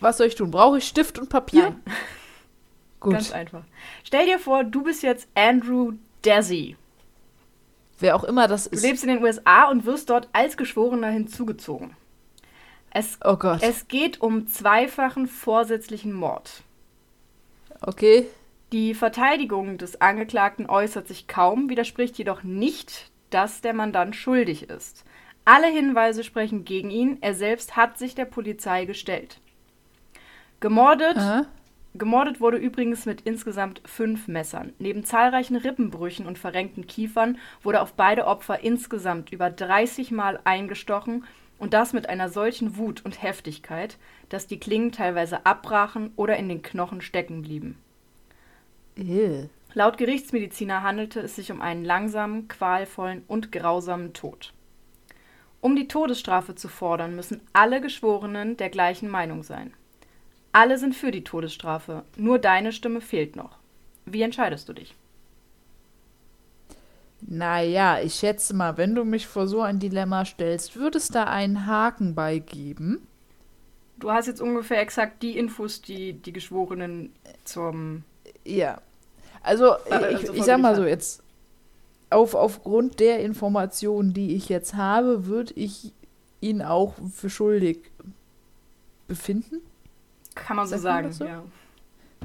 Was 0.01 0.17
soll 0.19 0.27
ich 0.29 0.35
tun? 0.35 0.51
Brauche 0.51 0.79
ich 0.79 0.89
Stift 0.89 1.19
und 1.19 1.29
Papier? 1.29 1.71
Nein, 1.71 1.83
Gut. 3.01 3.13
ganz 3.13 3.33
einfach. 3.33 3.63
Stell 4.03 4.27
dir 4.27 4.39
vor, 4.39 4.65
du 4.65 4.83
bist 4.83 5.03
jetzt 5.03 5.29
Andrew 5.35 5.93
Desi. 6.25 6.77
Wer 8.01 8.17
auch 8.17 8.25
immer 8.25 8.49
das 8.49 8.65
Du 8.65 8.77
ist. 8.77 8.83
lebst 8.83 9.05
in 9.05 9.09
den 9.11 9.23
USA 9.23 9.69
und 9.71 9.85
wirst 9.87 10.11
dort 10.11 10.29
als 10.33 10.57
Geschworener 10.57 11.09
hinzugezogen. 11.11 11.97
Es, 12.91 13.19
oh 13.25 13.37
Gott. 13.37 13.61
es 13.63 13.89
geht 13.89 14.21
um 14.21 14.47
zweifachen 14.47 15.27
vorsätzlichen 15.27 16.13
Mord. 16.13 16.63
okay. 17.81 18.27
Die 18.75 18.93
Verteidigung 18.95 19.79
des 19.79 20.01
Angeklagten 20.01 20.69
äußert 20.69 21.07
sich 21.07 21.29
kaum, 21.29 21.69
widerspricht 21.69 22.19
jedoch 22.19 22.43
nicht, 22.43 23.13
dass 23.31 23.61
der 23.61 23.73
Mandant 23.73 24.17
schuldig 24.17 24.69
ist. 24.69 25.05
Alle 25.45 25.69
Hinweise 25.69 26.25
sprechen 26.25 26.65
gegen 26.65 26.91
ihn, 26.91 27.19
er 27.21 27.35
selbst 27.35 27.77
hat 27.77 27.99
sich 27.99 28.17
der 28.17 28.25
Polizei 28.25 28.85
gestellt. 28.85 29.39
Gemordet, 30.59 31.19
Aha. 31.19 31.47
gemordet 31.95 32.41
wurde 32.41 32.57
übrigens 32.57 33.07
mit 33.07 33.21
insgesamt 33.21 33.81
fünf 33.85 34.27
Messern. 34.27 34.73
Neben 34.81 35.05
zahlreichen 35.05 35.55
Rippenbrüchen 35.55 36.27
und 36.27 36.37
verrenkten 36.37 36.89
Kiefern 36.89 37.39
wurde 37.63 37.81
auf 37.81 37.93
beide 37.93 38.27
Opfer 38.27 38.65
insgesamt 38.65 39.31
über 39.31 39.51
30 39.51 40.11
Mal 40.11 40.41
eingestochen 40.43 41.23
und 41.61 41.75
das 41.75 41.93
mit 41.93 42.09
einer 42.09 42.29
solchen 42.29 42.77
Wut 42.77 43.05
und 43.05 43.23
Heftigkeit, 43.23 43.99
dass 44.31 44.49
die 44.49 44.59
Klingen 44.59 44.91
teilweise 44.91 45.47
abbrachen 45.47 46.11
oder 46.17 46.37
in 46.39 46.49
den 46.49 46.63
Knochen 46.63 47.03
stecken 47.03 47.43
blieben. 47.43 47.79
Ew. 48.97 49.49
Laut 49.73 49.99
Gerichtsmediziner 49.99 50.83
handelte 50.83 51.21
es 51.21 51.35
sich 51.35 51.51
um 51.51 51.61
einen 51.61 51.85
langsamen, 51.85 52.47
qualvollen 52.49 53.25
und 53.27 53.51
grausamen 53.51 54.13
Tod. 54.13 54.53
Um 55.61 55.75
die 55.75 55.89
Todesstrafe 55.89 56.55
zu 56.55 56.69
fordern, 56.69 57.17
müssen 57.17 57.41
alle 57.53 57.81
Geschworenen 57.81 58.57
der 58.57 58.71
gleichen 58.71 59.09
Meinung 59.09 59.43
sein. 59.43 59.73
Alle 60.53 60.79
sind 60.79 60.95
für 60.95 61.11
die 61.11 61.25
Todesstrafe, 61.25 62.05
nur 62.17 62.39
deine 62.39 62.71
Stimme 62.71 63.01
fehlt 63.01 63.35
noch. 63.35 63.59
Wie 64.05 64.23
entscheidest 64.23 64.69
du 64.69 64.75
dich? 64.75 64.95
Naja, 67.23 68.01
ich 68.01 68.15
schätze 68.15 68.55
mal, 68.55 68.77
wenn 68.77 68.95
du 68.95 69.05
mich 69.05 69.27
vor 69.27 69.49
so 69.49 69.63
ein 69.63 69.79
Dilemma 69.79 70.25
stellst, 70.25 70.77
würde 70.77 70.99
es 70.99 71.09
da 71.09 71.25
einen 71.25 71.67
Haken 71.67 72.15
beigeben. 72.15 73.07
Du 73.97 74.13
hast 74.13 74.27
jetzt 74.27 74.43
ungefähr 74.43 74.81
exakt 74.81 75.23
die 75.23 75.39
Infos, 75.39 75.81
die 75.81 76.13
die 76.13 76.33
Geschworenen 76.33 77.13
zum. 77.45 78.05
Ja. 78.45 78.81
Also, 79.43 79.77
ich, 79.87 79.93
also 79.93 80.33
ich 80.35 80.45
sag 80.45 80.61
mal 80.61 80.77
so, 80.77 80.85
jetzt 80.85 81.23
auf, 82.11 82.35
aufgrund 82.35 83.01
der 83.01 83.21
Informationen, 83.21 84.13
die 84.13 84.35
ich 84.35 84.49
jetzt 84.49 84.75
habe, 84.75 85.27
würde 85.27 85.53
ich 85.55 85.93
ihn 86.41 86.63
auch 86.63 86.95
für 87.13 87.31
schuldig 87.31 87.91
befinden. 89.09 89.61
Kann 90.35 90.57
man 90.57 90.67
so 90.67 90.77
sagen, 90.77 91.13
so? 91.13 91.25
ja. 91.25 91.45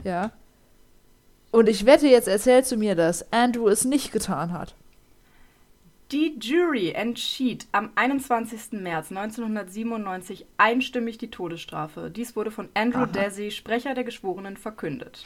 Ja. 0.04 0.32
Und 1.52 1.68
ich 1.68 1.86
wette, 1.86 2.08
jetzt 2.08 2.28
erzählst 2.28 2.72
du 2.72 2.78
mir, 2.78 2.96
dass 2.96 3.32
Andrew 3.34 3.68
es 3.68 3.86
nicht 3.86 4.12
getan 4.12 4.54
hat. 4.54 4.76
Die 6.12 6.40
Jury 6.40 6.92
entschied 6.92 7.68
am 7.72 7.92
21. 7.96 8.82
März 8.82 9.12
1997 9.12 10.46
einstimmig 10.58 11.20
die 11.20 11.30
Todesstrafe. 11.30 12.10
Dies 12.10 12.36
wurde 12.36 12.50
von 12.50 12.70
Andrew 12.74 13.04
Aha. 13.04 13.06
Desi, 13.08 13.52
Sprecher 13.52 13.94
der 13.94 14.04
Geschworenen, 14.04 14.58
verkündet. 14.58 15.24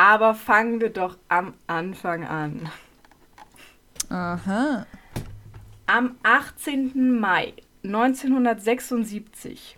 Aber 0.00 0.34
fangen 0.34 0.80
wir 0.80 0.88
doch 0.88 1.18
am 1.28 1.52
Anfang 1.66 2.24
an. 2.24 2.70
Aha. 4.08 4.86
Am 5.84 6.16
18. 6.22 7.20
Mai 7.20 7.52
1976 7.84 9.76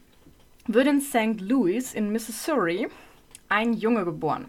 wird 0.68 0.86
in 0.86 1.00
St. 1.00 1.40
Louis 1.40 1.92
in 1.92 2.12
Missouri 2.12 2.86
ein 3.48 3.72
Junge 3.72 4.04
geboren. 4.04 4.48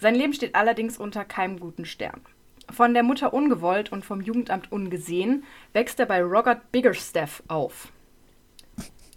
Sein 0.00 0.16
Leben 0.16 0.32
steht 0.32 0.56
allerdings 0.56 0.98
unter 0.98 1.24
keinem 1.24 1.60
guten 1.60 1.84
Stern. 1.84 2.20
Von 2.68 2.92
der 2.92 3.04
Mutter 3.04 3.32
ungewollt 3.32 3.92
und 3.92 4.04
vom 4.04 4.20
Jugendamt 4.20 4.72
ungesehen 4.72 5.44
wächst 5.72 6.00
er 6.00 6.06
bei 6.06 6.20
Robert 6.20 6.72
Biggerstaff 6.72 7.44
auf. 7.46 7.92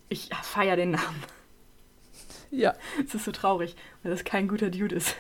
Ich 0.08 0.30
feiere 0.44 0.76
den 0.76 0.92
Namen. 0.92 1.24
Ja. 2.52 2.76
Es 3.04 3.16
ist 3.16 3.26
so 3.26 3.32
traurig, 3.32 3.76
weil 4.04 4.12
das 4.12 4.24
kein 4.24 4.48
guter 4.48 4.70
Dude 4.70 4.96
ist. 4.96 5.16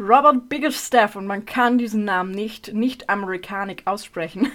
Robert 0.00 0.48
Biggerstaff 0.48 1.14
und 1.14 1.26
man 1.26 1.44
kann 1.44 1.76
diesen 1.76 2.04
Namen 2.04 2.30
nicht 2.30 2.72
nicht 2.72 3.10
amerikanik 3.10 3.82
aussprechen. 3.84 4.50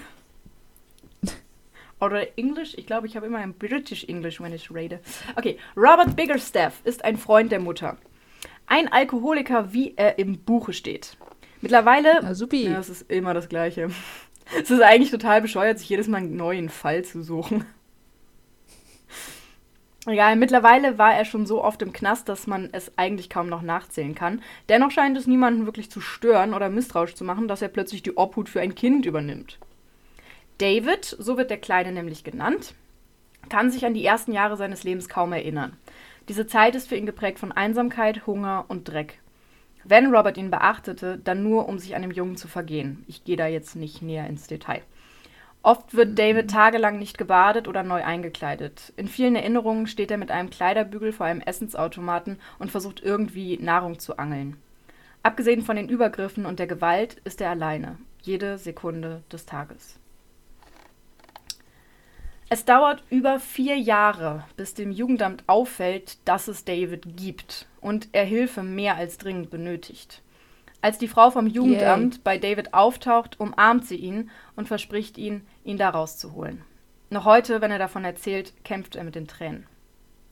Oder 2.02 2.38
Englisch? 2.38 2.74
Ich 2.78 2.88
glaube, 2.88 3.06
ich 3.06 3.16
habe 3.16 3.28
immer 3.28 3.38
ein 3.38 3.54
British 3.54 4.06
English, 4.06 4.42
wenn 4.42 4.54
ich 4.54 4.74
rede. 4.74 5.00
Okay, 5.36 5.60
Robert 5.78 6.16
Biggerstaff 6.16 6.82
ist 6.84 7.06
ein 7.06 7.18
Freund 7.18 7.52
der 7.52 7.60
Mutter. 7.60 7.98
Ein 8.66 8.92
Alkoholiker, 8.92 9.72
wie 9.72 9.94
er 9.96 10.18
im 10.18 10.40
Buche 10.40 10.74
steht. 10.74 11.16
Mittlerweile. 11.62 12.20
Na, 12.24 12.34
supi. 12.34 12.66
Ja, 12.66 12.80
es 12.80 12.90
ist 12.90 13.10
immer 13.10 13.34
das 13.34 13.48
Gleiche. 13.48 13.90
Es 14.56 14.70
ist 14.70 14.82
eigentlich 14.84 15.10
total 15.10 15.42
bescheuert, 15.42 15.80
sich 15.80 15.90
jedes 15.90 16.08
Mal 16.08 16.18
einen 16.18 16.36
neuen 16.36 16.70
Fall 16.70 17.04
zu 17.04 17.24
suchen. 17.24 17.66
Egal, 20.08 20.36
mittlerweile 20.36 21.00
war 21.00 21.16
er 21.16 21.26
schon 21.26 21.48
so 21.48 21.64
oft 21.64 21.82
im 21.82 21.92
Knast, 21.92 22.30
dass 22.30 22.46
man 22.46 22.70
es 22.72 22.96
eigentlich 22.96 23.30
kaum 23.30 23.50
noch 23.50 23.64
nachzählen 23.64 24.14
kann. 24.14 24.42
Dennoch 24.70 24.92
scheint 24.92 25.18
es 25.18 25.26
niemanden 25.26 25.66
wirklich 25.66 25.90
zu 25.90 26.00
stören 26.00 26.54
oder 26.54 26.70
misstrauisch 26.70 27.16
zu 27.16 27.24
machen, 27.24 27.48
dass 27.48 27.64
er 27.64 27.70
plötzlich 27.70 28.04
die 28.04 28.16
Obhut 28.16 28.48
für 28.48 28.62
ein 28.62 28.76
Kind 28.76 29.08
übernimmt. 29.08 29.58
David, 30.60 31.04
so 31.04 31.38
wird 31.38 31.50
der 31.50 31.58
Kleine 31.58 31.92
nämlich 31.92 32.24
genannt, 32.24 32.76
kann 33.50 33.72
sich 33.72 33.86
an 33.86 33.96
die 33.96 34.06
ersten 34.06 34.32
Jahre 34.32 34.58
seines 34.58 34.84
Lebens 34.84 35.10
kaum 35.10 35.34
erinnern. 35.34 35.76
Diese 36.30 36.48
Zeit 36.48 36.76
ist 36.76 36.88
für 36.88 36.96
ihn 36.96 37.06
geprägt 37.06 37.40
von 37.40 37.52
Einsamkeit, 37.52 38.28
Hunger 38.28 38.66
und 38.68 38.88
Dreck. 38.88 39.20
Wenn 39.84 40.14
Robert 40.14 40.38
ihn 40.38 40.50
beachtete, 40.50 41.20
dann 41.24 41.44
nur, 41.44 41.68
um 41.68 41.78
sich 41.78 41.96
an 41.96 42.02
dem 42.02 42.12
Jungen 42.12 42.38
zu 42.38 42.48
vergehen. 42.48 43.04
Ich 43.08 43.24
gehe 43.24 43.38
da 43.38 43.48
jetzt 43.48 43.76
nicht 43.76 44.02
näher 44.02 44.28
ins 44.28 44.48
Detail. 44.48 44.82
Oft 45.66 45.96
wird 45.96 46.20
David 46.20 46.52
tagelang 46.52 47.00
nicht 47.00 47.18
gebadet 47.18 47.68
oder 47.68 47.82
neu 47.82 48.04
eingekleidet. 48.04 48.94
In 48.98 49.08
vielen 49.08 49.36
Erinnerungen 49.36 49.88
steht 49.88 50.12
er 50.12 50.18
mit 50.18 50.30
einem 50.30 50.52
Kleiderbügel 50.52 51.12
vor 51.12 51.26
einem 51.26 51.42
Essensautomaten 51.42 52.40
und 52.60 52.70
versucht 52.70 53.02
irgendwie 53.02 53.58
Nahrung 53.58 53.98
zu 53.98 54.20
angeln. 54.20 54.58
Abgesehen 55.24 55.64
von 55.64 55.76
den 55.76 55.90
Übergriffen 55.90 56.46
und 56.46 56.60
der 56.60 56.68
Gewalt 56.68 57.16
ist 57.24 57.42
er 57.42 57.50
alleine, 57.50 57.98
jede 58.22 58.60
Sekunde 58.60 59.24
des 59.32 59.48
Tages. 59.48 60.00
Es 62.48 62.64
dauert 62.66 63.04
über 63.10 63.40
vier 63.40 63.76
Jahre, 63.76 64.44
bis 64.58 64.76
dem 64.76 64.92
Jugendamt 64.92 65.46
auffällt, 65.48 66.20
dass 66.26 66.48
es 66.48 66.64
David 66.64 67.18
gibt 67.18 67.66
und 67.82 68.10
er 68.12 68.26
Hilfe 68.26 68.62
mehr 68.62 68.98
als 68.98 69.18
dringend 69.18 69.50
benötigt. 69.50 70.22
Als 70.86 71.00
die 71.00 71.08
Frau 71.08 71.32
vom 71.32 71.48
Jugendamt 71.48 72.14
Yay. 72.14 72.22
bei 72.24 72.38
David 72.38 72.76
auftaucht, 72.76 73.40
umarmt 73.40 73.88
sie 73.88 73.96
ihn 73.96 74.30
und 74.56 74.68
verspricht 74.68 75.18
ihn, 75.18 75.42
ihn 75.64 75.80
da 75.80 75.90
rauszuholen. 75.90 76.62
Noch 77.10 77.26
heute, 77.26 77.60
wenn 77.60 77.72
er 77.72 77.80
davon 77.80 78.06
erzählt, 78.06 78.54
kämpft 78.64 78.96
er 78.96 79.04
mit 79.04 79.16
den 79.16 79.28
Tränen. 79.28 79.66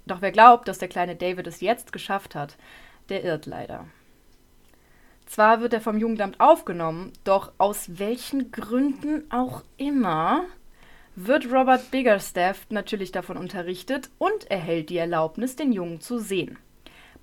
Doch 0.06 0.22
wer 0.22 0.32
glaubt, 0.32 0.68
dass 0.68 0.78
der 0.78 0.90
kleine 0.90 1.16
David 1.16 1.48
es 1.48 1.60
jetzt 1.62 1.92
geschafft 1.92 2.36
hat, 2.36 2.56
der 3.10 3.24
irrt 3.24 3.48
leider. 3.48 3.88
Zwar 5.26 5.60
wird 5.60 5.74
er 5.74 5.82
vom 5.82 5.98
Jugendamt 5.98 6.40
aufgenommen, 6.40 7.14
doch 7.24 7.52
aus 7.58 7.98
welchen 7.98 8.52
Gründen 8.52 9.24
auch 9.32 9.64
immer 9.78 10.46
wird 11.16 11.52
Robert 11.52 11.90
Biggerstaff 11.90 12.68
natürlich 12.70 13.12
davon 13.12 13.38
unterrichtet 13.38 14.12
und 14.20 14.52
erhält 14.52 14.92
die 14.92 14.98
Erlaubnis, 14.98 15.56
den 15.56 15.72
Jungen 15.72 16.00
zu 16.00 16.20
sehen. 16.20 16.60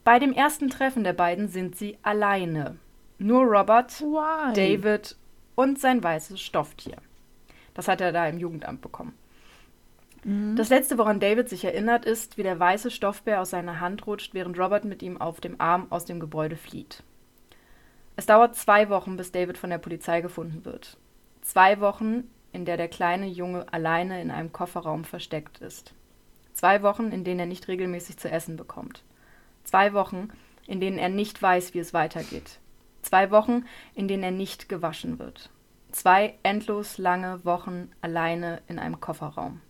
Bei 0.03 0.19
dem 0.19 0.33
ersten 0.33 0.69
Treffen 0.69 1.05
der 1.05 1.13
beiden 1.13 1.47
sind 1.47 1.77
sie 1.77 1.97
alleine. 2.03 2.77
Nur 3.21 3.45
Robert, 3.45 4.01
Why? 4.01 4.55
David 4.55 5.15
und 5.55 5.79
sein 5.79 6.03
weißes 6.03 6.41
Stofftier. 6.41 6.97
Das 7.75 7.87
hat 7.87 8.01
er 8.01 8.13
da 8.13 8.27
im 8.27 8.39
Jugendamt 8.39 8.81
bekommen. 8.81 9.15
Das 10.23 10.69
letzte, 10.69 10.99
woran 10.99 11.21
David 11.21 11.49
sich 11.49 11.65
erinnert, 11.65 12.05
ist, 12.05 12.37
wie 12.37 12.43
der 12.43 12.59
weiße 12.59 12.91
Stoffbär 12.91 13.41
aus 13.41 13.51
seiner 13.51 13.81
Hand 13.81 14.07
rutscht, 14.07 14.35
während 14.35 14.59
Robert 14.59 14.85
mit 14.85 15.03
ihm 15.03 15.21
auf 15.21 15.41
dem 15.41 15.61
Arm 15.61 15.87
aus 15.91 16.05
dem 16.05 16.19
Gebäude 16.19 16.57
flieht. 16.57 17.03
Es 18.17 18.27
dauert 18.27 18.57
zwei 18.57 18.89
Wochen, 18.89 19.17
bis 19.17 19.33
David 19.33 19.57
von 19.57 19.71
der 19.71 19.79
Polizei 19.79 20.21
gefunden 20.23 20.65
wird. 20.65 20.99
Zwei 21.43 21.81
Wochen, 21.81 22.25
in 22.53 22.65
der 22.65 22.77
der 22.77 22.89
kleine 22.89 23.27
Junge 23.27 23.71
alleine 23.73 24.21
in 24.21 24.31
einem 24.31 24.53
Kofferraum 24.53 25.05
versteckt 25.05 25.59
ist. 25.59 25.95
Zwei 26.53 26.83
Wochen, 26.83 27.13
in 27.13 27.25
denen 27.25 27.41
er 27.41 27.47
nicht 27.47 27.69
regelmäßig 27.69 28.19
zu 28.19 28.31
essen 28.31 28.57
bekommt. 28.57 29.03
Zwei 29.65 29.93
Wochen, 29.93 30.29
in 30.67 30.81
denen 30.81 30.99
er 30.99 31.11
nicht 31.11 31.41
weiß, 31.41 31.73
wie 31.75 31.79
es 31.79 31.95
weitergeht. 31.95 32.59
Zwei 33.03 33.31
Wochen, 33.31 33.65
in 33.95 34.09
denen 34.09 34.23
er 34.23 34.31
nicht 34.31 34.69
gewaschen 34.69 35.19
wird. 35.19 35.51
Zwei 35.93 36.35
endlos 36.43 36.99
lange 36.99 37.45
Wochen 37.45 37.91
alleine 38.01 38.61
in 38.69 38.79
einem 38.79 39.01
Kofferraum. 39.01 39.61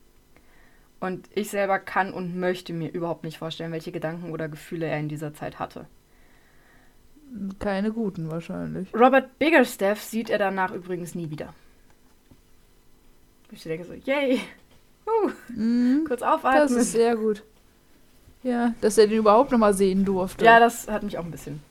Und 0.99 1.29
ich 1.35 1.49
selber 1.49 1.79
kann 1.79 2.13
und 2.13 2.37
möchte 2.39 2.73
mir 2.75 2.91
überhaupt 2.93 3.25
nicht 3.25 3.39
vorstellen, 3.39 3.73
welche 3.73 3.93
Gedanken 3.93 4.31
oder 4.33 4.49
Gefühle 4.49 4.87
er 4.87 4.99
in 4.99 5.09
dieser 5.09 5.33
Zeit 5.33 5.59
hatte. 5.59 5.87
Keine 7.59 7.93
guten 7.93 8.31
wahrscheinlich. 8.31 8.93
Robert 8.95 9.39
Biggerstaff 9.39 10.03
sieht 10.03 10.29
er 10.29 10.39
danach 10.39 10.73
übrigens 10.73 11.15
nie 11.15 11.31
wieder. 11.31 11.55
Ich 13.53 13.63
denke 13.63 13.85
so, 13.85 13.95
yay, 13.95 14.41
uh, 15.07 15.31
Mhm. 15.49 16.05
kurz 16.07 16.21
Das 16.21 16.29
aufatmen. 16.29 16.79
ist 16.79 16.93
sehr 16.93 17.17
gut. 17.17 17.43
Ja, 18.43 18.75
dass 18.81 18.99
er 18.99 19.07
den 19.07 19.19
überhaupt 19.19 19.53
noch 19.53 19.59
mal 19.59 19.75
sehen 19.75 20.05
durfte. 20.05 20.45
Ja, 20.45 20.59
das 20.61 20.89
hat 20.89 21.03
mich 21.03 21.19
auch 21.19 21.25
ein 21.25 21.31
bisschen 21.31 21.63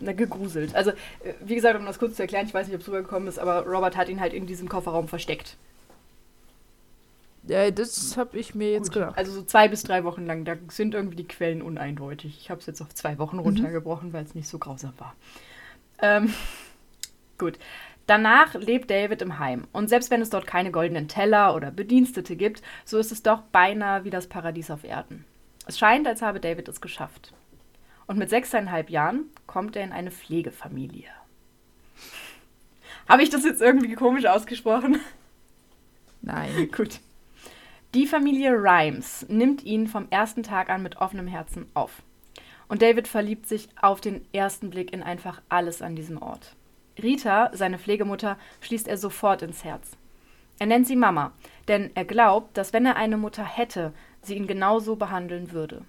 na, 0.00 0.12
gegruselt. 0.12 0.74
Also, 0.74 0.90
äh, 0.90 1.34
wie 1.40 1.54
gesagt, 1.54 1.78
um 1.78 1.84
das 1.86 1.98
kurz 1.98 2.16
zu 2.16 2.22
erklären, 2.22 2.46
ich 2.46 2.54
weiß 2.54 2.66
nicht, 2.66 2.74
ob 2.76 2.82
es 2.82 2.88
rübergekommen 2.88 3.28
ist, 3.28 3.38
aber 3.38 3.66
Robert 3.66 3.96
hat 3.96 4.08
ihn 4.08 4.20
halt 4.20 4.32
in 4.32 4.46
diesem 4.46 4.68
Kofferraum 4.68 5.08
versteckt. 5.08 5.56
ja 7.46 7.70
das 7.70 8.16
habe 8.16 8.38
ich 8.38 8.54
mir 8.54 8.72
jetzt 8.72 8.88
Gut. 8.88 8.94
gedacht. 8.94 9.16
Also 9.18 9.32
so 9.32 9.42
zwei 9.42 9.68
bis 9.68 9.82
drei 9.82 10.04
Wochen 10.04 10.26
lang. 10.26 10.44
Da 10.44 10.56
sind 10.68 10.94
irgendwie 10.94 11.16
die 11.16 11.28
Quellen 11.28 11.62
uneindeutig. 11.62 12.36
Ich 12.40 12.50
habe 12.50 12.60
es 12.60 12.66
jetzt 12.66 12.80
auf 12.82 12.94
zwei 12.94 13.14
Mhm. 13.14 13.18
Wochen 13.18 13.38
runtergebrochen, 13.38 14.12
weil 14.12 14.24
es 14.24 14.34
nicht 14.34 14.48
so 14.48 14.58
grausam 14.58 14.92
war. 14.98 15.14
Ähm, 16.00 16.32
gut. 17.38 17.58
Danach 18.06 18.54
lebt 18.54 18.90
David 18.90 19.20
im 19.20 19.38
Heim. 19.38 19.66
Und 19.72 19.88
selbst 19.88 20.10
wenn 20.10 20.22
es 20.22 20.30
dort 20.30 20.46
keine 20.46 20.70
goldenen 20.70 21.08
Teller 21.08 21.54
oder 21.54 21.70
Bedienstete 21.70 22.36
gibt, 22.36 22.62
so 22.86 22.96
ist 22.98 23.12
es 23.12 23.22
doch 23.22 23.42
beinahe 23.42 24.04
wie 24.04 24.10
das 24.10 24.26
Paradies 24.26 24.70
auf 24.70 24.82
Erden. 24.84 25.24
Es 25.66 25.78
scheint, 25.78 26.06
als 26.06 26.22
habe 26.22 26.40
David 26.40 26.68
es 26.68 26.80
geschafft. 26.80 27.34
Und 28.08 28.18
mit 28.18 28.30
sechseinhalb 28.30 28.90
Jahren 28.90 29.26
kommt 29.46 29.76
er 29.76 29.84
in 29.84 29.92
eine 29.92 30.10
Pflegefamilie. 30.10 31.10
Habe 33.06 33.22
ich 33.22 33.30
das 33.30 33.44
jetzt 33.44 33.60
irgendwie 33.62 33.94
komisch 33.94 34.24
ausgesprochen? 34.24 34.98
Nein. 36.22 36.70
Gut. 36.76 37.00
Die 37.94 38.06
Familie 38.06 38.52
Rhymes 38.52 39.26
nimmt 39.28 39.62
ihn 39.64 39.86
vom 39.86 40.08
ersten 40.10 40.42
Tag 40.42 40.68
an 40.68 40.82
mit 40.82 40.96
offenem 40.96 41.26
Herzen 41.26 41.66
auf. 41.74 42.02
Und 42.68 42.82
David 42.82 43.08
verliebt 43.08 43.46
sich 43.46 43.68
auf 43.80 44.00
den 44.00 44.26
ersten 44.32 44.70
Blick 44.70 44.92
in 44.92 45.02
einfach 45.02 45.40
alles 45.48 45.80
an 45.80 45.94
diesem 45.94 46.20
Ort. 46.20 46.54
Rita, 47.02 47.50
seine 47.54 47.78
Pflegemutter, 47.78 48.38
schließt 48.60 48.88
er 48.88 48.96
sofort 48.96 49.42
ins 49.42 49.64
Herz. 49.64 49.96
Er 50.58 50.66
nennt 50.66 50.86
sie 50.86 50.96
Mama, 50.96 51.32
denn 51.68 51.90
er 51.94 52.04
glaubt, 52.04 52.56
dass 52.56 52.72
wenn 52.72 52.84
er 52.84 52.96
eine 52.96 53.16
Mutter 53.16 53.44
hätte, 53.44 53.92
sie 54.22 54.34
ihn 54.34 54.46
genauso 54.46 54.96
behandeln 54.96 55.52
würde. 55.52 55.84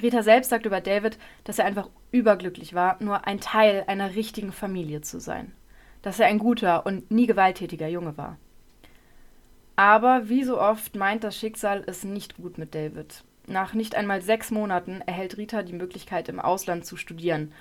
Rita 0.00 0.22
selbst 0.22 0.50
sagt 0.50 0.66
über 0.66 0.80
David, 0.80 1.18
dass 1.44 1.58
er 1.58 1.64
einfach 1.64 1.88
überglücklich 2.10 2.74
war, 2.74 2.96
nur 3.02 3.26
ein 3.26 3.40
Teil 3.40 3.84
einer 3.86 4.14
richtigen 4.14 4.52
Familie 4.52 5.00
zu 5.00 5.20
sein. 5.20 5.52
Dass 6.02 6.20
er 6.20 6.26
ein 6.26 6.38
guter 6.38 6.86
und 6.86 7.10
nie 7.10 7.26
gewalttätiger 7.26 7.88
Junge 7.88 8.16
war. 8.16 8.38
Aber 9.76 10.28
wie 10.28 10.44
so 10.44 10.60
oft 10.60 10.94
meint 10.96 11.24
das 11.24 11.38
Schicksal 11.38 11.84
es 11.86 12.04
nicht 12.04 12.36
gut 12.36 12.58
mit 12.58 12.74
David. 12.74 13.24
Nach 13.46 13.74
nicht 13.74 13.94
einmal 13.94 14.22
sechs 14.22 14.50
Monaten 14.50 15.00
erhält 15.06 15.36
Rita 15.36 15.62
die 15.62 15.72
Möglichkeit, 15.72 16.28
im 16.28 16.38
Ausland 16.38 16.84
zu 16.84 16.96
studieren. 16.96 17.52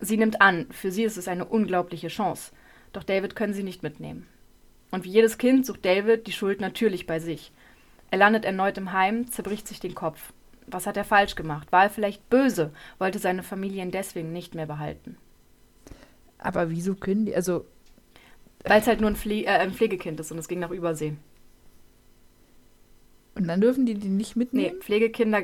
Sie 0.00 0.16
nimmt 0.16 0.40
an, 0.40 0.66
für 0.70 0.90
sie 0.90 1.04
ist 1.04 1.16
es 1.16 1.28
eine 1.28 1.44
unglaubliche 1.44 2.08
Chance. 2.08 2.52
Doch 2.92 3.04
David 3.04 3.36
können 3.36 3.52
sie 3.52 3.62
nicht 3.62 3.82
mitnehmen. 3.82 4.26
Und 4.90 5.04
wie 5.04 5.10
jedes 5.10 5.38
Kind 5.38 5.66
sucht 5.66 5.84
David 5.84 6.26
die 6.26 6.32
Schuld 6.32 6.60
natürlich 6.60 7.06
bei 7.06 7.20
sich. 7.20 7.52
Er 8.10 8.18
landet 8.18 8.44
erneut 8.44 8.78
im 8.78 8.92
Heim, 8.92 9.30
zerbricht 9.30 9.68
sich 9.68 9.80
den 9.80 9.94
Kopf. 9.94 10.32
Was 10.70 10.86
hat 10.86 10.96
er 10.96 11.04
falsch 11.04 11.34
gemacht? 11.34 11.70
War 11.72 11.84
er 11.84 11.90
vielleicht 11.90 12.28
böse? 12.30 12.72
Wollte 12.98 13.18
seine 13.18 13.42
Familie 13.42 13.82
ihn 13.82 13.90
deswegen 13.90 14.32
nicht 14.32 14.54
mehr 14.54 14.66
behalten? 14.66 15.16
Aber 16.38 16.70
wieso 16.70 16.94
können 16.96 17.26
die, 17.26 17.34
also, 17.34 17.64
Weil 18.66 18.80
es 18.80 18.86
halt 18.86 19.00
nur 19.00 19.10
ein, 19.10 19.16
Pfle 19.16 19.44
äh, 19.44 19.48
ein 19.48 19.72
Pflegekind 19.72 20.20
ist 20.20 20.30
und 20.30 20.38
es 20.38 20.46
ging 20.48 20.60
nach 20.60 20.70
Übersee. 20.70 21.16
und 23.34 23.46
dann 23.48 23.60
dürfen 23.60 23.86
die 23.86 23.94
die 23.94 24.08
nicht 24.08 24.36
Nee, 24.52 24.72
mitnehmen? 24.72 24.76
Pflegekinder 24.80 25.42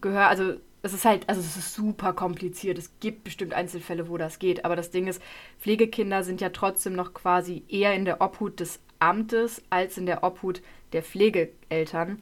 gehören, 0.00 0.28
also 0.28 0.54
es 0.82 0.92
ist 0.92 1.04
halt, 1.04 1.28
also 1.28 1.40
es 1.40 1.56
ist 1.56 1.74
super 1.74 2.12
kompliziert. 2.12 2.78
Es 2.78 2.92
gibt 3.00 3.24
bestimmt 3.24 3.54
Einzelfälle, 3.54 4.08
wo 4.08 4.18
das 4.18 4.38
geht. 4.38 4.64
Aber 4.64 4.76
das 4.76 4.90
Ding 4.90 5.06
ist, 5.06 5.20
Pflegekinder 5.58 6.22
sind 6.24 6.40
ja 6.40 6.50
trotzdem 6.50 6.94
noch 6.94 7.14
quasi 7.14 7.64
eher 7.68 7.94
in 7.94 8.04
der 8.04 8.20
Obhut 8.20 8.60
des 8.60 8.80
Amtes 8.98 9.62
als 9.70 9.96
in 9.98 10.06
der 10.06 10.22
Obhut 10.22 10.62
der 10.92 11.02
Pflegeeltern. 11.02 12.20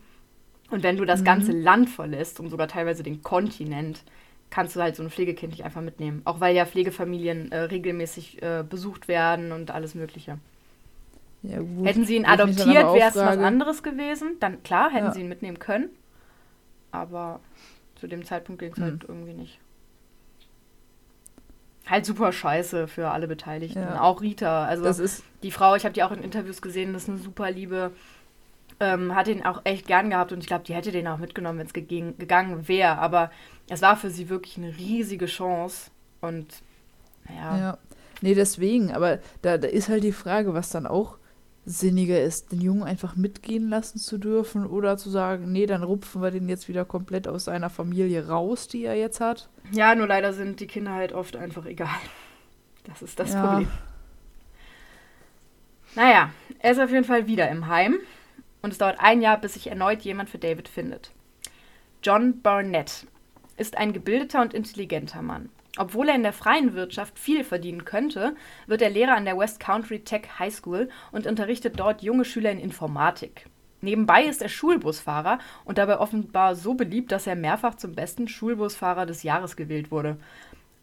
Und 0.73 0.83
wenn 0.83 0.97
du 0.97 1.05
das 1.05 1.23
ganze 1.25 1.53
Land 1.53 1.91
verlässt 1.91 2.41
und 2.41 2.49
sogar 2.51 2.69
teilweise 2.69 3.03
den 3.03 3.23
Kontinent, 3.23 4.03
kannst 4.51 4.77
du 4.77 4.81
halt 4.81 4.97
so 4.97 5.03
ein 5.03 5.11
Pflegekind 5.11 5.53
nicht 5.53 5.65
einfach 5.65 5.81
mitnehmen. 5.83 6.23
Auch 6.25 6.41
weil 6.41 6.55
ja 6.57 6.67
Pflegefamilien 6.67 7.53
äh, 7.53 7.59
regelmäßig 7.61 8.43
äh, 8.43 8.65
besucht 8.69 9.09
werden 9.09 9.53
und 9.53 9.71
alles 9.71 9.95
Mögliche. 9.95 10.39
Ja. 11.43 11.59
Hätten 11.85 12.05
sie 12.05 12.17
ihn 12.17 12.23
dann 12.25 12.41
adoptiert, 12.41 12.95
wäre 12.95 13.09
es 13.09 13.17
was 13.17 13.39
anderes 13.39 13.83
gewesen. 13.83 14.37
Dann 14.41 14.63
klar, 14.63 14.91
hätten 14.91 15.07
Ja. 15.07 15.13
sie 15.13 15.21
ihn 15.21 15.29
mitnehmen 15.29 15.59
können. 15.59 15.91
Aber 16.91 17.41
zu 17.97 18.07
dem 18.07 18.25
Zeitpunkt 18.25 18.61
ging 18.61 18.73
es 18.73 18.77
Hm. 18.79 18.85
halt 18.85 19.05
irgendwie 19.09 19.33
nicht. 19.35 19.59
Halt 21.87 22.07
super 22.07 22.33
scheiße 22.33 22.87
für 22.87 23.11
alle 23.11 23.27
Beteiligten. 23.27 23.81
Ja. 23.81 24.01
Auch 24.03 24.21
Rita. 24.21 24.65
Also 24.65 24.85
Das 24.85 24.99
ist, 24.99 25.25
die 25.43 25.51
Frau, 25.51 25.75
ich 25.75 25.85
habe 25.85 25.93
die 25.95 26.03
auch 26.05 26.13
in 26.13 26.23
Interviews 26.23 26.63
gesehen, 26.63 26.93
das 26.93 27.05
ist 27.05 27.09
eine 27.09 27.19
super 27.19 27.51
Liebe. 27.51 27.91
Ähm, 28.83 29.15
hat 29.15 29.29
ihn 29.29 29.45
auch 29.45 29.61
echt 29.63 29.87
gern 29.87 30.11
gehabt 30.11 30.33
und 30.33 30.41
ich 30.41 30.49
glaube, 30.49 30.65
die 30.65 30.75
hätte 30.75 30.91
den 30.91 31.07
auch 31.07 31.19
mitgenommen, 31.19 31.61
wenn 31.61 31.67
es 31.67 31.73
gegangen 31.73 32.67
wäre. 32.67 32.99
Aber 32.99 33.31
es 33.69 33.81
war 33.81 33.97
für 33.97 34.11
sie 34.11 34.29
wirklich 34.29 34.57
eine 34.57 34.77
riesige 34.77 35.27
Chance. 35.27 35.93
Und 36.21 36.49
naja, 37.29 37.59
ja. 37.59 37.79
Nee, 38.23 38.35
deswegen, 38.35 38.91
aber 38.93 39.21
da, 39.43 39.57
da 39.59 39.69
ist 39.69 39.89
halt 39.89 40.03
die 40.03 40.11
Frage, 40.13 40.53
was 40.53 40.71
dann 40.71 40.89
auch 40.89 41.19
sinniger 41.65 42.21
ist, 42.21 42.51
den 42.51 42.61
Jungen 42.61 42.83
einfach 42.83 43.15
mitgehen 43.15 43.69
lassen 43.69 43.99
zu 44.01 44.19
dürfen 44.19 44.67
oder 44.67 44.97
zu 44.97 45.11
sagen, 45.11 45.53
nee, 45.53 45.67
dann 45.67 45.85
rupfen 45.85 46.21
wir 46.21 46.33
den 46.33 46.49
jetzt 46.49 46.67
wieder 46.67 46.85
komplett 46.85 47.29
aus 47.29 47.45
seiner 47.45 47.71
Familie 47.71 48.27
raus, 48.27 48.67
die 48.67 48.85
er 48.85 48.97
jetzt 48.97 49.21
hat. 49.21 49.49
Ja, 49.71 49.95
nur 49.95 50.09
leider 50.09 50.33
sind 50.33 50.59
die 50.59 50.67
Kinder 50.67 50.93
halt 50.93 51.13
oft 51.13 51.37
einfach 51.37 51.67
egal. 51.67 51.89
Das 52.85 53.01
ist 53.01 53.17
das 53.21 53.33
Ja. 53.33 53.47
Problem. 53.47 53.69
Naja, 55.95 56.31
er 56.59 56.73
ist 56.73 56.81
auf 56.81 56.91
jeden 56.91 57.05
Fall 57.05 57.29
wieder 57.29 57.49
im 57.49 57.69
Heim 57.69 57.97
und 58.63 58.73
es 58.73 58.79
dauert 58.79 58.99
ein 59.01 59.21
Jahr, 59.21 59.39
bis 59.39 59.55
sich 59.55 59.67
erneut 59.67 60.03
jemand 60.03 60.31
für 60.31 60.39
David 60.39 60.69
findet. 60.69 61.13
John 62.03 62.41
Barnett 62.41 63.07
ist 63.57 63.77
ein 63.77 63.93
gebildeter 63.93 64.41
und 64.41 64.55
intelligenter 64.55 65.23
Mann. 65.23 65.51
Obwohl 65.79 66.09
er 66.09 66.17
in 66.17 66.23
der 66.23 66.33
freien 66.33 66.75
Wirtschaft 66.75 67.19
viel 67.19 67.45
verdienen 67.45 67.85
könnte, 67.85 68.37
wird 68.67 68.83
er 68.83 68.91
Lehrer 68.91 69.17
an 69.17 69.25
der 69.25 69.39
West 69.39 69.59
Country 69.59 70.01
Tech 70.01 70.39
High 70.39 70.55
School 70.55 70.91
und 71.13 71.27
unterrichtet 71.27 71.81
dort 71.81 72.03
junge 72.03 72.25
Schüler 72.25 72.51
in 72.51 72.59
Informatik. 72.59 73.47
Nebenbei 73.81 74.25
ist 74.25 74.43
er 74.43 74.49
Schulbusfahrer 74.49 75.39
und 75.65 75.79
dabei 75.79 75.99
offenbar 75.99 76.55
so 76.55 76.75
beliebt, 76.75 77.11
dass 77.11 77.27
er 77.27 77.35
mehrfach 77.35 77.75
zum 77.75 77.95
besten 77.95 78.29
Schulbusfahrer 78.29 79.07
des 79.07 79.23
Jahres 79.23 79.57
gewählt 79.57 79.91
wurde. 79.91 80.19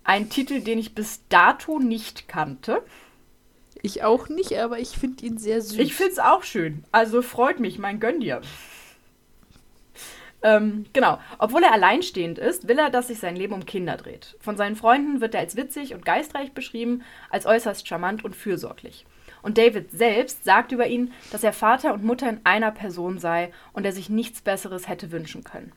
Ein 0.04 0.30
Titel, 0.30 0.62
den 0.62 0.80
ich 0.80 0.96
bis 0.96 1.26
dato 1.30 1.80
nicht 1.80 2.28
kannte. 2.28 2.84
Ich 3.82 4.04
auch 4.04 4.30
nicht, 4.30 4.58
aber 4.58 4.80
ich 4.80 4.90
finde 4.90 5.26
ihn 5.26 5.38
sehr 5.38 5.62
süß. 5.62 5.80
Ich 5.80 5.96
find's 5.96 6.20
auch 6.20 6.44
schön. 6.44 6.84
Also 6.92 7.22
freut 7.22 7.60
mich, 7.60 7.80
mein 7.80 8.00
Gönn 8.00 8.20
dir. 8.20 8.42
Ähm, 10.42 10.86
genau. 10.94 11.20
Obwohl 11.38 11.64
er 11.64 11.74
alleinstehend 11.74 12.38
ist, 12.40 12.68
will 12.68 12.80
er, 12.80 12.90
dass 12.90 13.08
sich 13.08 13.20
sein 13.20 13.36
Leben 13.36 13.54
um 13.54 13.66
Kinder 13.66 13.98
dreht. 13.98 14.38
Von 14.40 14.58
seinen 14.58 14.76
Freunden 14.76 15.22
wird 15.22 15.34
er 15.34 15.42
als 15.42 15.56
witzig 15.56 15.94
und 15.94 16.06
geistreich 16.06 16.54
beschrieben, 16.54 17.04
als 17.30 17.46
äußerst 17.46 17.88
charmant 17.88 18.24
und 18.24 18.36
fürsorglich. 18.36 19.06
Und 19.42 19.58
David 19.58 19.92
selbst 19.92 20.44
sagt 20.44 20.72
über 20.72 20.88
ihn, 20.88 21.14
dass 21.32 21.44
er 21.44 21.54
Vater 21.54 21.94
und 21.94 22.04
Mutter 22.04 22.30
in 22.30 22.42
einer 22.44 22.72
Person 22.72 23.20
sei 23.20 23.54
und 23.74 23.86
er 23.86 23.94
sich 23.94 24.10
nichts 24.10 24.42
Besseres 24.42 24.88
hätte 24.88 25.12
wünschen 25.12 25.44
können. 25.44 25.72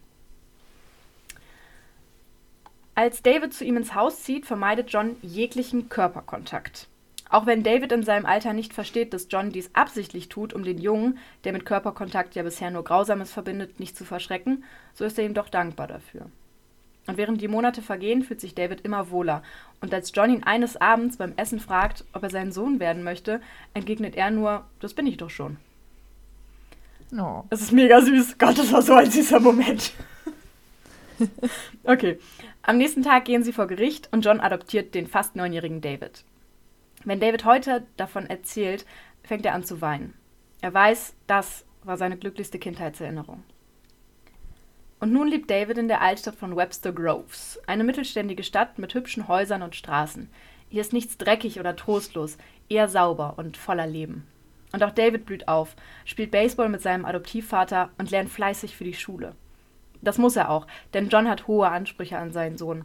Als 2.95 3.23
David 3.23 3.55
zu 3.55 3.65
ihm 3.65 3.77
ins 3.77 3.95
Haus 3.95 4.23
zieht, 4.23 4.47
vermeidet 4.47 4.91
John 4.91 5.17
jeglichen 5.23 5.89
Körperkontakt. 5.89 6.89
Auch 7.33 7.47
wenn 7.47 7.62
David 7.62 7.93
in 7.93 8.03
seinem 8.03 8.27
Alter 8.27 8.53
nicht 8.53 8.75
versteht, 8.75 9.15
dass 9.15 9.29
John 9.31 9.53
dies 9.53 9.71
absichtlich 9.73 10.29
tut, 10.29 10.53
um 10.53 10.65
den 10.65 10.77
Jungen, 10.77 11.17
der 11.45 11.55
mit 11.55 11.65
Körperkontakt 11.65 12.35
ja 12.35 12.43
bisher 12.43 12.71
nur 12.71 12.85
Grausames 12.85 13.33
verbindet, 13.33 13.81
nicht 13.81 13.97
zu 13.97 14.05
verschrecken, 14.05 14.65
so 14.93 15.07
ist 15.07 15.19
er 15.19 15.25
ihm 15.25 15.33
doch 15.33 15.49
dankbar 15.49 15.87
dafür. 15.87 16.27
Und 17.07 17.17
während 17.17 17.41
die 17.41 17.49
Monate 17.49 17.81
vergehen, 17.81 18.23
fühlt 18.23 18.43
sich 18.43 18.55
David 18.55 18.83
immer 18.83 19.11
wohler. 19.11 19.43
Und 19.81 19.95
als 19.95 20.12
John 20.15 20.29
ihn 20.29 20.43
eines 20.43 20.77
Abends 20.77 21.17
beim 21.17 21.33
Essen 21.37 21.59
fragt, 21.59 22.05
ob 22.12 22.23
er 22.23 22.29
sein 22.29 22.53
Sohn 22.53 22.81
werden 22.81 23.03
möchte, 23.03 23.41
entgegnet 23.73 24.15
er 24.15 24.31
nur, 24.31 24.67
das 24.81 24.93
bin 24.93 25.07
ich 25.07 25.17
doch 25.17 25.31
schon. 25.31 25.57
Oh. 27.19 27.45
Das 27.49 27.62
ist 27.62 27.73
mega 27.73 28.03
süß. 28.03 28.37
Gott, 28.37 28.59
das 28.59 28.71
war 28.71 28.83
so 28.83 28.93
ein 28.93 29.11
süßer 29.11 29.41
Moment. 29.41 29.95
okay. 31.85 32.19
Am 32.61 32.77
nächsten 32.77 33.03
Tag 33.03 33.25
gehen 33.25 33.43
sie 33.43 33.55
vor 33.55 33.69
Gericht 33.69 34.11
und 34.12 34.23
John 34.23 34.39
adoptiert 34.39 34.95
den 34.95 35.07
fast 35.07 35.35
neunjährigen 35.35 35.81
David. 35.81 36.25
Wenn 37.05 37.21
David 37.21 37.45
heute 37.45 37.87
davon 37.97 38.27
erzählt, 38.27 38.87
fängt 39.25 39.47
er 39.47 39.55
an 39.55 39.65
zu 39.65 39.81
weinen. 39.81 40.15
Er 40.61 40.73
weiß, 40.73 41.15
das 41.27 41.65
war 41.83 41.97
seine 41.97 42.17
glücklichste 42.17 42.59
Kindheitserinnerung. 42.59 43.43
Und 45.01 45.12
nun 45.12 45.27
lebt 45.27 45.51
David 45.51 45.79
in 45.79 45.88
der 45.88 46.01
Altstadt 46.01 46.37
von 46.37 46.55
Webster 46.55 46.93
Groves, 46.93 47.61
eine 47.67 47.83
mittelständige 47.83 48.45
Stadt 48.45 48.79
mit 48.79 48.95
hübschen 48.95 49.27
Häusern 49.27 49.62
und 49.62 49.75
Straßen. 49.75 50.31
Hier 50.69 50.81
ist 50.81 50.93
nichts 50.93 51.19
dreckig 51.19 51.59
oder 51.59 51.75
trostlos, 51.75 52.38
eher 52.69 52.88
sauber 52.88 53.35
und 53.37 53.57
voller 53.57 53.88
Leben. 53.88 54.27
Und 54.73 54.85
auch 54.85 54.93
David 54.93 55.27
blüht 55.27 55.49
auf, 55.49 55.75
spielt 56.05 56.31
Baseball 56.31 56.69
mit 56.69 56.83
seinem 56.83 57.05
Adoptivvater 57.05 57.91
und 57.99 58.12
lernt 58.12 58.31
fleißig 58.31 58.77
für 58.77 58.85
die 58.85 58.95
Schule. 58.95 59.35
Das 60.03 60.19
muss 60.19 60.37
er 60.37 60.51
auch, 60.51 60.69
denn 60.95 61.09
John 61.09 61.29
hat 61.29 61.49
hohe 61.49 61.69
Ansprüche 61.69 62.19
an 62.19 62.33
seinen 62.33 62.57
Sohn. 62.57 62.85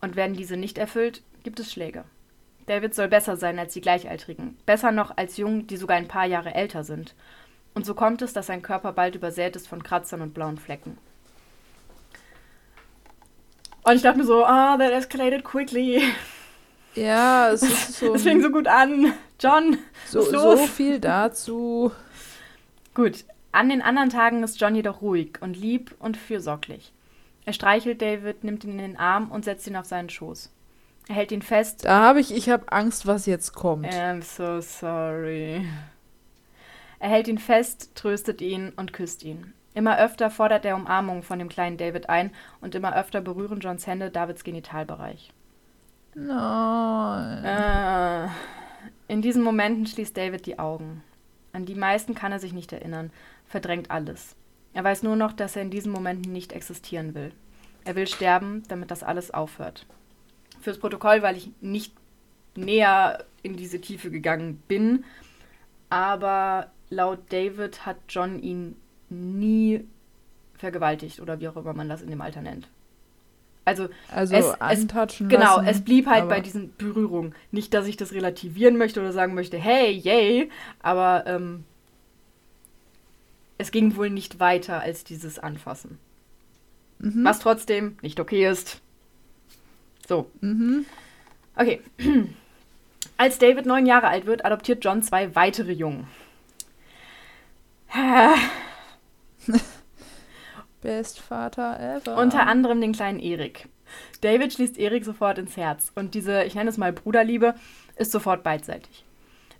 Und 0.00 0.14
werden 0.14 0.36
diese 0.36 0.56
nicht 0.56 0.78
erfüllt, 0.78 1.22
gibt 1.42 1.58
es 1.58 1.72
Schläge. 1.72 2.04
David 2.66 2.94
soll 2.94 3.08
besser 3.08 3.36
sein 3.36 3.58
als 3.58 3.72
die 3.72 3.80
Gleichaltrigen, 3.80 4.56
besser 4.66 4.92
noch 4.92 5.16
als 5.16 5.36
Jungen, 5.36 5.66
die 5.66 5.76
sogar 5.76 5.96
ein 5.96 6.08
paar 6.08 6.26
Jahre 6.26 6.54
älter 6.54 6.84
sind. 6.84 7.14
Und 7.74 7.86
so 7.86 7.94
kommt 7.94 8.22
es, 8.22 8.32
dass 8.32 8.46
sein 8.46 8.62
Körper 8.62 8.92
bald 8.92 9.14
übersät 9.14 9.54
ist 9.54 9.68
von 9.68 9.82
Kratzern 9.82 10.22
und 10.22 10.34
blauen 10.34 10.58
Flecken. 10.58 10.98
Und 13.82 13.94
ich 13.94 14.02
dachte 14.02 14.18
mir 14.18 14.24
so, 14.24 14.44
ah, 14.44 14.76
that 14.76 14.90
escalated 14.90 15.44
quickly. 15.44 16.02
Ja, 16.96 17.50
es 17.50 17.62
ist 17.62 17.92
so, 18.00 18.14
Das 18.14 18.22
fing 18.22 18.42
so 18.42 18.50
gut 18.50 18.66
an. 18.66 19.12
John, 19.38 19.78
so, 20.08 20.22
so 20.22 20.56
viel 20.56 20.98
dazu. 20.98 21.92
Gut, 22.94 23.24
an 23.52 23.68
den 23.68 23.82
anderen 23.82 24.10
Tagen 24.10 24.42
ist 24.42 24.60
John 24.60 24.74
jedoch 24.74 25.02
ruhig 25.02 25.40
und 25.40 25.56
lieb 25.56 25.94
und 26.00 26.16
fürsorglich. 26.16 26.92
Er 27.44 27.52
streichelt 27.52 28.02
David, 28.02 28.42
nimmt 28.42 28.64
ihn 28.64 28.72
in 28.72 28.78
den 28.78 28.96
Arm 28.96 29.30
und 29.30 29.44
setzt 29.44 29.66
ihn 29.68 29.76
auf 29.76 29.86
seinen 29.86 30.10
Schoß. 30.10 30.50
Er 31.08 31.14
hält 31.14 31.32
ihn 31.32 31.42
fest. 31.42 31.84
Da 31.84 32.00
habe 32.00 32.20
ich, 32.20 32.34
ich 32.34 32.48
habe 32.48 32.72
Angst, 32.72 33.06
was 33.06 33.26
jetzt 33.26 33.52
kommt. 33.54 33.86
I'm 33.86 34.22
so 34.22 34.60
sorry. 34.60 35.66
Er 36.98 37.08
hält 37.10 37.28
ihn 37.28 37.38
fest, 37.38 37.92
tröstet 37.94 38.40
ihn 38.40 38.72
und 38.76 38.92
küsst 38.92 39.22
ihn. 39.22 39.52
Immer 39.74 39.98
öfter 39.98 40.30
fordert 40.30 40.64
er 40.64 40.74
Umarmung 40.74 41.22
von 41.22 41.38
dem 41.38 41.48
kleinen 41.48 41.76
David 41.76 42.08
ein 42.08 42.30
und 42.60 42.74
immer 42.74 42.96
öfter 42.96 43.20
berühren 43.20 43.60
Johns 43.60 43.86
Hände 43.86 44.10
Davids 44.10 44.42
Genitalbereich. 44.42 45.30
Nein. 46.14 47.44
Äh, 47.44 48.28
in 49.06 49.20
diesen 49.20 49.42
Momenten 49.42 49.86
schließt 49.86 50.16
David 50.16 50.46
die 50.46 50.58
Augen. 50.58 51.04
An 51.52 51.66
die 51.66 51.74
meisten 51.74 52.14
kann 52.14 52.32
er 52.32 52.38
sich 52.38 52.54
nicht 52.54 52.72
erinnern, 52.72 53.12
verdrängt 53.46 53.90
alles. 53.90 54.34
Er 54.72 54.82
weiß 54.82 55.02
nur 55.02 55.16
noch, 55.16 55.32
dass 55.34 55.56
er 55.56 55.62
in 55.62 55.70
diesen 55.70 55.92
Momenten 55.92 56.32
nicht 56.32 56.52
existieren 56.52 57.14
will. 57.14 57.32
Er 57.84 57.96
will 57.96 58.06
sterben, 58.06 58.62
damit 58.68 58.90
das 58.90 59.02
alles 59.02 59.30
aufhört. 59.30 59.86
Fürs 60.66 60.78
Protokoll, 60.78 61.22
weil 61.22 61.36
ich 61.36 61.52
nicht 61.60 61.92
näher 62.56 63.24
in 63.44 63.56
diese 63.56 63.80
Tiefe 63.80 64.10
gegangen 64.10 64.60
bin, 64.66 65.04
aber 65.90 66.72
laut 66.90 67.20
David 67.28 67.86
hat 67.86 67.98
John 68.08 68.40
ihn 68.42 68.74
nie 69.08 69.84
vergewaltigt 70.54 71.20
oder 71.20 71.38
wie 71.38 71.46
auch 71.46 71.54
immer 71.56 71.72
man 71.72 71.88
das 71.88 72.02
in 72.02 72.10
dem 72.10 72.20
Alter 72.20 72.42
nennt. 72.42 72.66
Also 73.64 73.88
Also 74.10 74.34
es- 74.34 74.46
es- 74.46 74.58
antatschen 74.58 75.28
Genau, 75.28 75.58
lassen, 75.58 75.68
es 75.68 75.82
blieb 75.82 76.06
halt 76.08 76.28
bei 76.28 76.40
diesen 76.40 76.74
Berührungen. 76.76 77.32
Nicht, 77.52 77.72
dass 77.72 77.86
ich 77.86 77.96
das 77.96 78.12
relativieren 78.12 78.76
möchte 78.76 78.98
oder 78.98 79.12
sagen 79.12 79.34
möchte, 79.34 79.58
hey, 79.58 79.92
yay, 79.92 80.50
aber 80.82 81.22
ähm, 81.28 81.62
es 83.56 83.70
ging 83.70 83.94
wohl 83.94 84.10
nicht 84.10 84.40
weiter 84.40 84.80
als 84.80 85.04
dieses 85.04 85.38
Anfassen. 85.38 85.98
Mhm. 86.98 87.24
Was 87.24 87.38
trotzdem 87.38 87.98
nicht 88.02 88.18
okay 88.18 88.48
ist. 88.48 88.80
So, 90.06 90.30
Mhm. 90.40 90.86
okay. 91.56 91.80
Als 93.18 93.38
David 93.38 93.64
neun 93.66 93.86
Jahre 93.86 94.08
alt 94.08 94.26
wird, 94.26 94.44
adoptiert 94.44 94.84
John 94.84 95.02
zwei 95.02 95.34
weitere 95.34 95.72
Jungen. 95.72 96.06
Best 100.82 101.20
Vater 101.20 101.80
ever. 101.80 102.16
Unter 102.16 102.46
anderem 102.46 102.80
den 102.80 102.92
kleinen 102.92 103.18
Erik. 103.18 103.68
David 104.20 104.52
schließt 104.52 104.78
Erik 104.78 105.04
sofort 105.04 105.38
ins 105.38 105.56
Herz 105.56 105.92
und 105.94 106.14
diese, 106.14 106.44
ich 106.44 106.54
nenne 106.54 106.68
es 106.70 106.76
mal 106.76 106.92
Bruderliebe, 106.92 107.54
ist 107.96 108.12
sofort 108.12 108.42
beidseitig. 108.42 109.04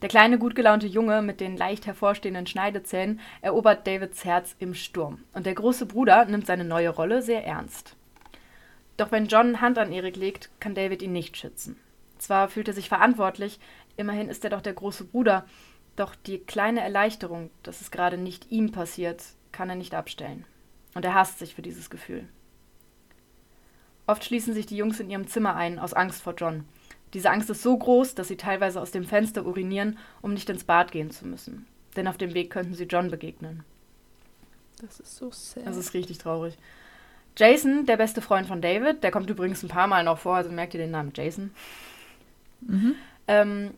Der 0.03 0.09
kleine, 0.11 0.39
gut 0.39 0.55
gelaunte 0.55 0.87
Junge 0.87 1.23
mit 1.23 1.41
den 1.41 1.57
leicht 1.57 1.87
hervorstehenden 1.87 2.47
Schneidezähnen 2.47 3.21
erobert 3.41 3.87
Davids 3.87 4.25
Herz 4.25 4.55
im 4.59 4.75
Sturm 4.75 5.21
und 5.33 5.47
der 5.47 5.55
große 5.55 5.87
Bruder 5.87 6.25
nimmt 6.27 6.47
seine 6.47 6.65
neue 6.65 6.91
Rolle 6.91 7.23
sehr 7.23 7.47
ernst. 7.47 7.97
Doch 8.97 9.13
wenn 9.13 9.27
John 9.27 9.61
Hand 9.61 9.79
an 9.79 9.93
Erik 9.93 10.17
legt, 10.17 10.51
kann 10.61 10.75
David 10.75 11.03
ihn 11.03 11.13
nicht 11.13 11.37
schützen. 11.37 11.77
Zwar 12.19 12.49
fühlt 12.49 12.69
er 12.69 12.75
sich 12.75 12.89
verantwortlich, 12.89 13.61
immerhin 13.97 14.29
ist 14.29 14.45
er 14.45 14.51
doch 14.51 14.63
der 14.63 14.73
große 14.73 15.05
Bruder, 15.05 15.47
doch 15.97 16.15
die 16.15 16.39
kleine 16.39 16.81
Erleichterung, 16.81 17.51
dass 17.63 17.81
es 17.81 17.91
gerade 17.91 18.19
nicht 18.19 18.51
ihm 18.51 18.73
passiert, 18.73 19.23
kann 19.53 19.69
er 19.71 19.77
nicht 19.77 19.95
abstellen. 19.95 20.45
Und 20.95 21.05
er 21.05 21.15
hasst 21.15 21.39
sich 21.39 21.55
für 21.55 21.63
dieses 21.63 21.91
Gefühl. 21.91 22.27
Oft 24.07 24.25
schließen 24.25 24.55
sich 24.55 24.67
die 24.67 24.77
Jungs 24.77 25.01
in 25.01 25.11
ihrem 25.11 25.27
Zimmer 25.27 25.57
ein, 25.57 25.79
aus 25.79 25.93
Angst 25.93 26.23
vor 26.23 26.35
John. 26.35 26.65
Diese 27.13 27.31
Angst 27.31 27.51
ist 27.51 27.63
so 27.63 27.77
groß, 27.77 28.15
dass 28.15 28.29
sie 28.29 28.37
teilweise 28.37 28.81
aus 28.81 28.93
dem 28.93 29.05
Fenster 29.05 29.45
urinieren, 29.47 29.99
um 30.23 30.33
nicht 30.33 30.49
ins 30.49 30.65
Bad 30.65 30.93
gehen 30.93 31.11
zu 31.11 31.27
müssen. 31.27 31.67
denn 31.97 32.09
auf 32.09 32.19
dem 32.19 32.35
Weg 32.35 32.51
könnten 32.51 32.75
sie 32.75 32.85
John 32.85 33.11
begegnen. 33.11 33.65
Das 34.83 35.01
ist 35.01 35.17
so 35.17 35.31
sad. 35.31 35.67
Das 35.67 35.79
ist 35.79 35.95
richtig 35.95 36.19
traurig. 36.19 36.59
Jason, 37.37 37.85
der 37.87 37.97
beste 37.97 38.23
Freund 38.23 38.47
von 38.47 38.63
David, 38.63 39.03
der 39.03 39.11
kommt 39.11 39.29
übrigens 39.29 39.63
ein 39.63 39.69
paar 39.69 39.87
Mal 39.87 40.05
noch 40.05 40.19
vor, 40.19 40.37
also 40.37 40.51
merkt 40.51 40.75
ihr 40.75 40.81
den 40.81 40.91
Namen 40.91 41.13
Jason, 41.15 41.53
mhm. 42.63 42.95
ähm, 43.29 43.75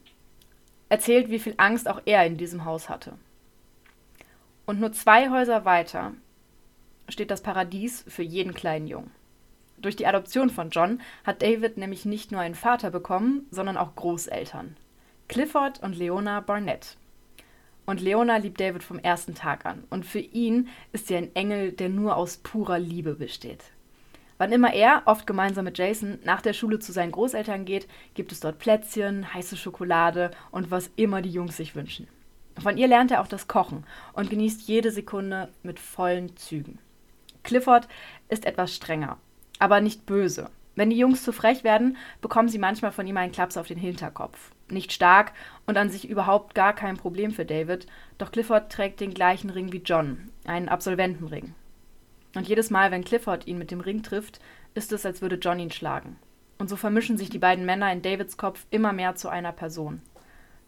erzählt, 0.89 1.31
wie 1.31 1.41
viel 1.41 1.55
Angst 1.57 1.89
auch 1.89 2.01
er 2.05 2.25
in 2.25 2.37
diesem 2.37 2.65
Haus 2.65 2.89
hatte. 2.89 3.15
Und 4.65 4.81
nur 4.81 4.93
zwei 4.93 5.31
Häuser 5.31 5.65
weiter 5.65 6.13
steht 7.09 7.31
das 7.31 7.43
Paradies 7.43 8.05
für 8.07 8.23
jeden 8.23 8.55
kleinen 8.55 8.87
Jungen. 8.87 9.11
Durch 9.79 9.97
die 9.97 10.07
Adoption 10.07 10.51
von 10.51 10.71
John 10.71 11.01
hat 11.25 11.43
David 11.43 11.79
nämlich 11.79 12.05
nicht 12.05 12.33
nur 12.33 12.41
einen 12.41 12.55
Vater 12.55 12.91
bekommen, 12.91 13.47
sondern 13.51 13.77
auch 13.77 13.95
Großeltern. 13.95 14.77
Clifford 15.29 15.83
und 15.83 15.97
Leona 15.97 16.41
Barnett. 16.41 16.97
Und 17.89 18.03
Leona 18.03 18.37
liebt 18.37 18.61
David 18.61 18.83
vom 18.83 18.99
ersten 18.99 19.35
Tag 19.35 19.65
an. 19.65 19.85
Und 19.89 20.05
für 20.05 20.19
ihn 20.19 20.69
ist 20.93 21.07
sie 21.07 21.17
ein 21.17 21.35
Engel, 21.35 21.73
der 21.73 21.89
nur 21.89 22.17
aus 22.17 22.37
purer 22.37 22.79
Liebe 22.79 23.15
besteht. 23.15 23.65
Wann 24.37 24.53
immer 24.53 24.75
er, 24.75 25.05
oft 25.07 25.27
gemeinsam 25.27 25.65
mit 25.65 25.79
Jason, 25.79 26.19
nach 26.23 26.43
der 26.43 26.53
Schule 26.53 26.81
zu 26.81 26.93
seinen 26.93 27.13
Großeltern 27.13 27.65
geht, 27.65 27.89
gibt 28.13 28.31
es 28.31 28.41
dort 28.41 28.59
Plätzchen, 28.59 29.33
heiße 29.33 29.57
Schokolade 29.57 30.33
und 30.51 30.71
was 30.71 30.91
immer 30.97 31.23
die 31.23 31.31
Jungs 31.31 31.57
sich 31.57 31.75
wünschen. 31.75 32.09
Von 32.59 32.77
ihr 32.77 32.89
lernt 32.89 33.11
er 33.11 33.23
auch 33.23 33.27
das 33.27 33.49
Kochen 33.49 33.87
und 34.13 34.29
genießt 34.29 34.69
jede 34.69 34.91
Sekunde 34.91 35.49
mit 35.63 35.81
vollen 35.81 36.37
Zügen. 36.37 36.81
Clifford 37.43 37.89
ist 38.29 38.45
etwas 38.45 38.75
strenger, 38.75 39.17
aber 39.61 39.81
nicht 39.81 40.05
böse. 40.05 40.51
Wenn 40.75 40.91
die 40.91 40.99
Jungs 40.99 41.23
zu 41.25 41.33
frech 41.33 41.65
werden, 41.65 41.97
bekommen 42.21 42.51
sie 42.51 42.59
manchmal 42.59 42.93
von 42.93 43.07
ihm 43.07 43.17
einen 43.17 43.33
Klaps 43.33 43.57
auf 43.57 43.67
den 43.67 43.79
Hinterkopf. 43.79 44.51
Nicht 44.71 44.93
stark 44.93 45.33
und 45.67 45.77
an 45.77 45.91
sich 45.91 46.09
überhaupt 46.09 46.55
gar 46.55 46.75
kein 46.75 46.97
Problem 46.97 47.31
für 47.31 47.45
David, 47.45 47.87
doch 48.19 48.33
Clifford 48.33 48.71
trägt 48.71 49.01
den 49.01 49.15
gleichen 49.15 49.51
Ring 49.51 49.73
wie 49.73 49.83
John, 49.85 50.31
einen 50.45 50.69
Absolventenring. 50.69 51.55
Und 52.35 52.47
jedes 52.47 52.71
Mal, 52.71 52.91
wenn 52.91 53.05
Clifford 53.05 53.47
ihn 53.47 53.59
mit 53.59 53.71
dem 53.71 53.81
Ring 53.81 54.03
trifft, 54.03 54.41
ist 54.75 54.93
es, 54.93 55.07
als 55.07 55.23
würde 55.23 55.37
John 55.37 55.59
ihn 55.59 55.71
schlagen. 55.71 56.17
Und 56.59 56.69
so 56.69 56.77
vermischen 56.77 57.17
sich 57.17 57.31
die 57.31 57.39
beiden 57.39 57.65
Männer 57.65 57.93
in 57.93 58.03
Davids 58.03 58.37
Kopf 58.37 58.67
immer 58.71 58.93
mehr 58.93 59.15
zu 59.15 59.29
einer 59.29 59.53
Person. 59.53 60.03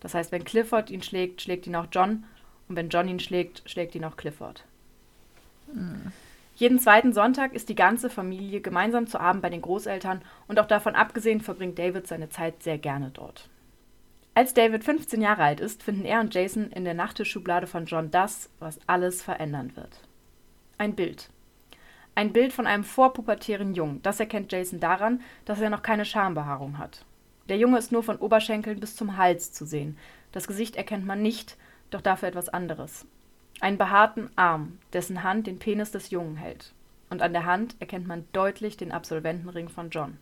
Das 0.01 0.15
heißt, 0.15 0.33
wenn 0.33 0.45
Clifford 0.45 0.91
ihn 0.91 1.03
schlägt, 1.03 1.43
schlägt 1.43 1.67
ihn 1.67 1.77
auch 1.77 1.87
John, 1.93 2.25
und 2.69 2.77
wenn 2.77 2.89
John 2.89 3.09
ihn 3.09 3.21
schlägt, 3.21 3.69
schlägt 3.69 3.95
ihn 3.97 4.05
auch 4.05 4.17
Clifford. 4.17 4.65
Mhm. 5.73 6.13
Jeden 6.55 6.79
zweiten 6.79 7.13
Sonntag 7.13 7.55
ist 7.55 7.69
die 7.69 7.75
ganze 7.75 8.11
Familie 8.11 8.61
gemeinsam 8.61 9.07
zu 9.07 9.19
Abend 9.19 9.43
bei 9.43 9.49
den 9.49 9.63
Großeltern 9.63 10.21
und 10.47 10.61
auch 10.61 10.67
davon 10.67 10.95
abgesehen 10.95 11.41
verbringt 11.41 11.79
David 11.79 12.07
seine 12.07 12.29
Zeit 12.29 12.63
sehr 12.63 12.79
gerne 12.79 13.11
dort. 13.13 13.49
Als 14.41 14.55
David 14.55 14.85
15 14.85 15.21
Jahre 15.21 15.43
alt 15.43 15.61
ist, 15.61 15.83
finden 15.83 16.07
er 16.07 16.19
und 16.21 16.35
Jason 16.35 16.73
in 16.73 16.87
der 16.87 16.95
Nachttischschublade 16.95 17.67
von 17.67 17.85
John 17.85 18.11
das, 18.11 18.49
was 18.59 18.81
alles 18.87 19.21
verändern 19.21 19.77
wird. 19.77 20.01
Ein 20.79 20.95
Bild. 20.95 21.29
Ein 22.15 22.33
Bild 22.33 22.55
von 22.55 22.67
einem 22.67 22.83
vorpubertären 22.83 23.75
Jungen. 23.75 24.01
Das 24.01 24.19
erkennt 24.19 24.51
Jason 24.51 24.81
daran, 24.81 25.21
dass 25.45 25.61
er 25.61 25.69
noch 25.69 25.83
keine 25.83 26.07
Schambehaarung 26.07 26.79
hat. 26.79 27.05
Der 27.51 27.59
Junge 27.59 27.77
ist 27.77 27.93
nur 27.93 28.03
von 28.03 28.17
Oberschenkeln 28.17 28.81
bis 28.81 28.97
zum 28.97 29.19
Hals 29.19 29.53
zu 29.53 29.67
sehen. 29.67 29.99
Das 30.33 30.47
Gesicht 30.47 30.75
erkennt 30.75 31.05
man 31.05 31.21
nicht, 31.21 31.59
doch 31.91 32.01
dafür 32.01 32.31
etwas 32.31 32.49
anderes. 32.49 33.05
Einen 33.61 33.77
behaarten 33.77 34.31
Arm, 34.37 34.79
dessen 34.95 35.23
Hand 35.23 35.49
den 35.49 35.59
Penis 35.59 35.91
des 35.91 36.09
Jungen 36.09 36.37
hält. 36.37 36.73
Und 37.11 37.21
an 37.21 37.35
der 37.35 37.45
Hand 37.45 37.77
erkennt 37.79 38.07
man 38.07 38.25
deutlich 38.33 38.79
den 38.79 38.91
Absolventenring 38.91 39.69
von 39.69 39.91
John. 39.91 40.17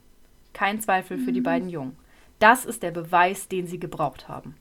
Kein 0.54 0.80
Zweifel 0.80 1.18
für 1.18 1.30
die 1.30 1.38
mhm. 1.38 1.44
beiden 1.44 1.68
Jungen. 1.68 1.96
Das 2.38 2.64
ist 2.64 2.82
der 2.82 2.90
Beweis, 2.90 3.48
den 3.48 3.66
sie 3.66 3.80
gebraucht 3.80 4.28
haben. 4.28 4.56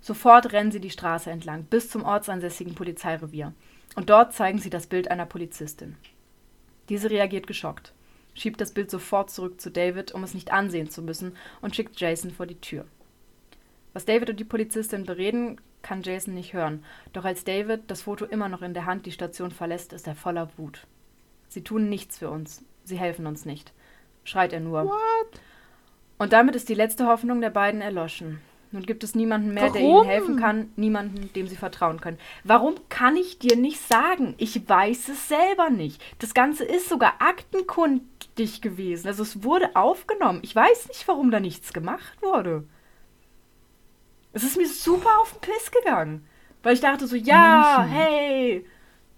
Sofort 0.00 0.52
rennen 0.52 0.70
sie 0.70 0.80
die 0.80 0.90
Straße 0.90 1.30
entlang 1.30 1.64
bis 1.64 1.90
zum 1.90 2.04
ortsansässigen 2.04 2.74
Polizeirevier. 2.74 3.52
Und 3.94 4.10
dort 4.10 4.34
zeigen 4.34 4.58
sie 4.58 4.70
das 4.70 4.86
Bild 4.86 5.10
einer 5.10 5.26
Polizistin. 5.26 5.96
Diese 6.88 7.10
reagiert 7.10 7.46
geschockt, 7.46 7.92
schiebt 8.34 8.60
das 8.60 8.72
Bild 8.72 8.90
sofort 8.90 9.30
zurück 9.30 9.60
zu 9.60 9.70
David, 9.70 10.12
um 10.12 10.22
es 10.22 10.34
nicht 10.34 10.52
ansehen 10.52 10.90
zu 10.90 11.02
müssen, 11.02 11.36
und 11.60 11.74
schickt 11.74 11.98
Jason 11.98 12.30
vor 12.30 12.46
die 12.46 12.60
Tür. 12.60 12.84
Was 13.92 14.04
David 14.04 14.30
und 14.30 14.38
die 14.38 14.44
Polizistin 14.44 15.06
bereden, 15.06 15.60
kann 15.82 16.02
Jason 16.02 16.34
nicht 16.34 16.52
hören. 16.52 16.84
Doch 17.12 17.24
als 17.24 17.44
David, 17.44 17.90
das 17.90 18.02
Foto 18.02 18.26
immer 18.26 18.48
noch 18.48 18.62
in 18.62 18.74
der 18.74 18.84
Hand, 18.84 19.06
die 19.06 19.12
Station 19.12 19.50
verlässt, 19.50 19.92
ist 19.92 20.06
er 20.06 20.14
voller 20.14 20.50
Wut. 20.58 20.86
Sie 21.48 21.62
tun 21.62 21.88
nichts 21.88 22.18
für 22.18 22.28
uns. 22.28 22.64
Sie 22.84 22.98
helfen 22.98 23.26
uns 23.26 23.44
nicht. 23.44 23.72
Schreit 24.24 24.52
er 24.52 24.60
nur. 24.60 24.84
What? 24.84 25.40
Und 26.18 26.32
damit 26.32 26.56
ist 26.56 26.68
die 26.68 26.74
letzte 26.74 27.06
Hoffnung 27.06 27.40
der 27.40 27.50
beiden 27.50 27.80
erloschen. 27.80 28.40
Nun 28.72 28.82
gibt 28.82 29.04
es 29.04 29.14
niemanden 29.14 29.54
mehr, 29.54 29.64
Warum? 29.64 29.74
der 29.74 29.82
ihnen 29.82 30.04
helfen 30.04 30.36
kann, 30.40 30.70
niemanden, 30.76 31.32
dem 31.34 31.46
sie 31.46 31.56
vertrauen 31.56 32.00
können. 32.00 32.18
Warum 32.44 32.74
kann 32.88 33.16
ich 33.16 33.38
dir 33.38 33.56
nicht 33.56 33.80
sagen? 33.80 34.34
Ich 34.38 34.68
weiß 34.68 35.08
es 35.08 35.28
selber 35.28 35.70
nicht. 35.70 36.02
Das 36.18 36.34
Ganze 36.34 36.64
ist 36.64 36.88
sogar 36.88 37.14
aktenkundig 37.20 38.60
gewesen. 38.60 39.06
Also 39.06 39.22
es 39.22 39.44
wurde 39.44 39.76
aufgenommen. 39.76 40.40
Ich 40.42 40.54
weiß 40.54 40.88
nicht, 40.88 41.06
warum 41.06 41.30
da 41.30 41.38
nichts 41.40 41.72
gemacht 41.72 42.20
wurde. 42.20 42.64
Es 44.32 44.42
ist 44.42 44.56
mir 44.56 44.68
super 44.68 45.20
auf 45.20 45.32
den 45.32 45.40
Piss 45.40 45.70
gegangen. 45.70 46.26
Weil 46.62 46.74
ich 46.74 46.80
dachte 46.80 47.06
so, 47.06 47.14
ja, 47.16 47.78
Menschen. 47.78 47.96
hey, 47.96 48.66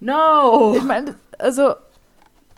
no. 0.01 0.75
Ich 0.77 0.83
meine, 0.83 1.15
also, 1.39 1.75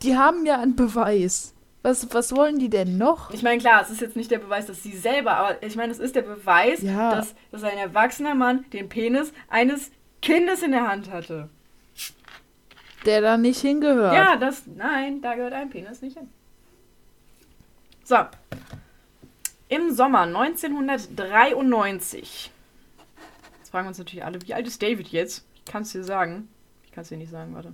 die 0.02 0.16
haben 0.16 0.44
ja 0.44 0.58
einen 0.58 0.74
Beweis. 0.76 1.54
Was, 1.82 2.12
was 2.12 2.36
wollen 2.36 2.58
die 2.58 2.68
denn 2.68 2.98
noch? 2.98 3.30
Ich 3.30 3.42
meine, 3.42 3.58
klar, 3.58 3.80
es 3.80 3.88
ist 3.90 4.02
jetzt 4.02 4.14
nicht 4.14 4.30
der 4.30 4.38
Beweis, 4.38 4.66
dass 4.66 4.82
sie 4.82 4.94
selber, 4.94 5.36
aber 5.36 5.62
ich 5.62 5.76
meine, 5.76 5.90
es 5.90 5.98
ist 5.98 6.14
der 6.14 6.20
Beweis, 6.22 6.82
ja. 6.82 7.14
dass, 7.14 7.34
dass 7.50 7.62
ein 7.62 7.78
erwachsener 7.78 8.34
Mann 8.34 8.66
den 8.70 8.90
Penis 8.90 9.32
eines 9.48 9.90
Kindes 10.20 10.62
in 10.62 10.72
der 10.72 10.86
Hand 10.86 11.10
hatte. 11.10 11.48
Der 13.06 13.22
da 13.22 13.38
nicht 13.38 13.60
hingehört. 13.60 14.14
Ja, 14.14 14.36
das. 14.36 14.64
Nein, 14.66 15.22
da 15.22 15.34
gehört 15.34 15.54
ein 15.54 15.70
Penis 15.70 16.02
nicht 16.02 16.18
hin. 16.18 16.28
So. 18.04 18.16
Im 19.68 19.94
Sommer 19.94 20.20
1993. 20.22 22.50
Jetzt 23.58 23.70
fragen 23.70 23.86
wir 23.86 23.88
uns 23.88 23.98
natürlich 23.98 24.24
alle, 24.24 24.42
wie 24.42 24.52
alt 24.52 24.66
ist 24.66 24.82
David 24.82 25.08
jetzt? 25.08 25.46
Ich 25.54 25.64
kann 25.64 25.82
es 25.82 25.92
dir 25.92 26.04
sagen. 26.04 26.48
Ich 26.84 26.92
kann 26.92 27.02
es 27.02 27.08
dir 27.08 27.16
nicht 27.16 27.30
sagen, 27.30 27.54
warte. 27.54 27.72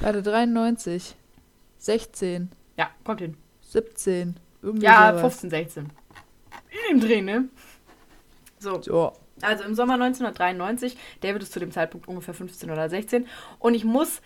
Warte, 0.00 0.22
93. 0.22 1.14
16. 1.78 2.50
Ja, 2.78 2.90
kommt 3.04 3.20
hin. 3.20 3.36
17. 3.60 4.36
Irgendwie 4.62 4.86
ja, 4.86 5.10
sowas. 5.10 5.34
15, 5.40 5.50
16. 5.50 5.92
In 6.70 6.98
dem 6.98 7.06
Dreh, 7.06 7.20
ne? 7.20 7.48
So. 8.58 8.80
so. 8.80 9.12
Also 9.42 9.64
im 9.64 9.74
Sommer 9.74 9.94
1993. 9.94 10.96
David 11.20 11.42
ist 11.42 11.52
zu 11.52 11.60
dem 11.60 11.70
Zeitpunkt 11.70 12.08
ungefähr 12.08 12.34
15 12.34 12.70
oder 12.70 12.88
16. 12.88 13.26
Und 13.58 13.74
ich 13.74 13.84
muss 13.84 14.22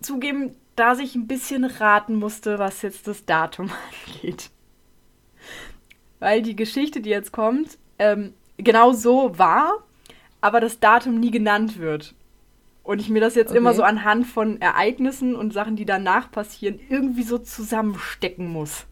zugeben, 0.00 0.56
dass 0.76 0.98
ich 0.98 1.14
ein 1.14 1.26
bisschen 1.26 1.64
raten 1.64 2.14
musste, 2.14 2.58
was 2.58 2.82
jetzt 2.82 3.06
das 3.06 3.26
Datum 3.26 3.70
angeht 4.06 4.50
weil 6.20 6.42
die 6.42 6.54
Geschichte, 6.54 7.00
die 7.00 7.10
jetzt 7.10 7.32
kommt, 7.32 7.78
ähm, 7.98 8.34
genau 8.56 8.92
so 8.92 9.36
war, 9.38 9.78
aber 10.40 10.60
das 10.60 10.78
Datum 10.78 11.18
nie 11.18 11.32
genannt 11.32 11.78
wird. 11.78 12.14
Und 12.82 13.00
ich 13.00 13.08
mir 13.08 13.20
das 13.20 13.34
jetzt 13.34 13.50
okay. 13.50 13.58
immer 13.58 13.74
so 13.74 13.82
anhand 13.82 14.26
von 14.26 14.60
Ereignissen 14.60 15.36
und 15.36 15.52
Sachen, 15.52 15.76
die 15.76 15.84
danach 15.84 16.30
passieren, 16.30 16.80
irgendwie 16.88 17.22
so 17.22 17.38
zusammenstecken 17.38 18.48
muss. 18.48 18.86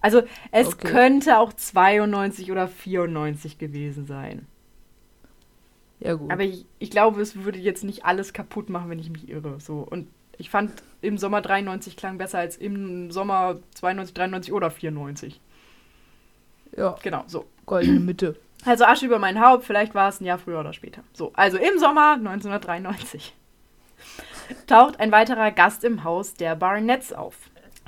Also 0.00 0.22
es 0.50 0.68
okay. 0.68 0.88
könnte 0.88 1.38
auch 1.38 1.52
92 1.52 2.50
oder 2.50 2.66
94 2.66 3.58
gewesen 3.58 4.06
sein. 4.06 4.46
Ja, 6.00 6.14
gut. 6.14 6.30
Aber 6.32 6.42
ich, 6.42 6.64
ich 6.78 6.90
glaube, 6.90 7.20
es 7.20 7.36
würde 7.36 7.58
jetzt 7.58 7.84
nicht 7.84 8.04
alles 8.04 8.32
kaputt 8.32 8.70
machen, 8.70 8.88
wenn 8.88 8.98
ich 8.98 9.10
mich 9.10 9.28
irre. 9.28 9.60
So. 9.60 9.80
Und 9.80 10.08
ich 10.38 10.48
fand, 10.48 10.82
im 11.02 11.18
Sommer 11.18 11.42
93 11.42 11.96
klang 11.96 12.16
besser 12.16 12.38
als 12.38 12.56
im 12.56 13.10
Sommer 13.10 13.58
92, 13.74 14.14
93 14.14 14.52
oder 14.52 14.70
94. 14.70 15.40
Ja. 16.76 16.96
Genau, 17.02 17.24
so. 17.26 17.44
Goldene 17.66 18.00
Mitte. 18.00 18.36
Also 18.64 18.84
Asche 18.84 19.06
über 19.06 19.18
mein 19.18 19.40
Haupt, 19.40 19.64
vielleicht 19.64 19.94
war 19.94 20.08
es 20.08 20.20
ein 20.20 20.26
Jahr 20.26 20.38
früher 20.38 20.60
oder 20.60 20.72
später. 20.72 21.02
So, 21.12 21.32
also 21.34 21.56
im 21.56 21.78
Sommer 21.78 22.12
1993 22.12 23.34
taucht 24.66 25.00
ein 25.00 25.12
weiterer 25.12 25.50
Gast 25.50 25.84
im 25.84 26.04
Haus 26.04 26.34
der 26.34 26.56
Barnetts 26.56 27.12
auf. 27.12 27.36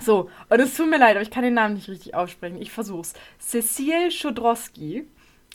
So, 0.00 0.30
und 0.48 0.60
es 0.60 0.74
tut 0.74 0.88
mir 0.88 0.98
leid, 0.98 1.12
aber 1.16 1.22
ich 1.22 1.30
kann 1.30 1.44
den 1.44 1.54
Namen 1.54 1.74
nicht 1.74 1.88
richtig 1.88 2.14
aussprechen. 2.14 2.60
Ich 2.60 2.72
versuch's. 2.72 3.12
Cecil 3.38 4.10
Schodrowski 4.10 5.06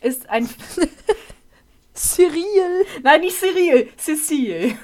ist 0.01 0.29
ein. 0.29 0.47
Cyril! 1.93 2.85
Nein, 3.01 3.21
nicht 3.21 3.35
Cyril, 3.37 3.89
Cecil. 3.97 4.77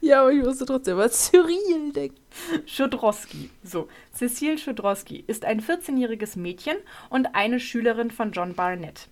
Ja, 0.00 0.22
aber 0.22 0.32
ich 0.32 0.44
musste 0.44 0.64
trotzdem 0.64 0.98
an 0.98 1.10
Cyril 1.10 1.92
denken. 1.92 2.20
Schodrowski. 2.66 3.50
So, 3.64 3.88
Cecile 4.14 4.56
Schodrowski 4.56 5.24
ist 5.26 5.44
ein 5.44 5.60
14-jähriges 5.60 6.38
Mädchen 6.38 6.76
und 7.08 7.34
eine 7.34 7.58
Schülerin 7.60 8.10
von 8.10 8.32
John 8.32 8.54
Barnett. 8.54 9.08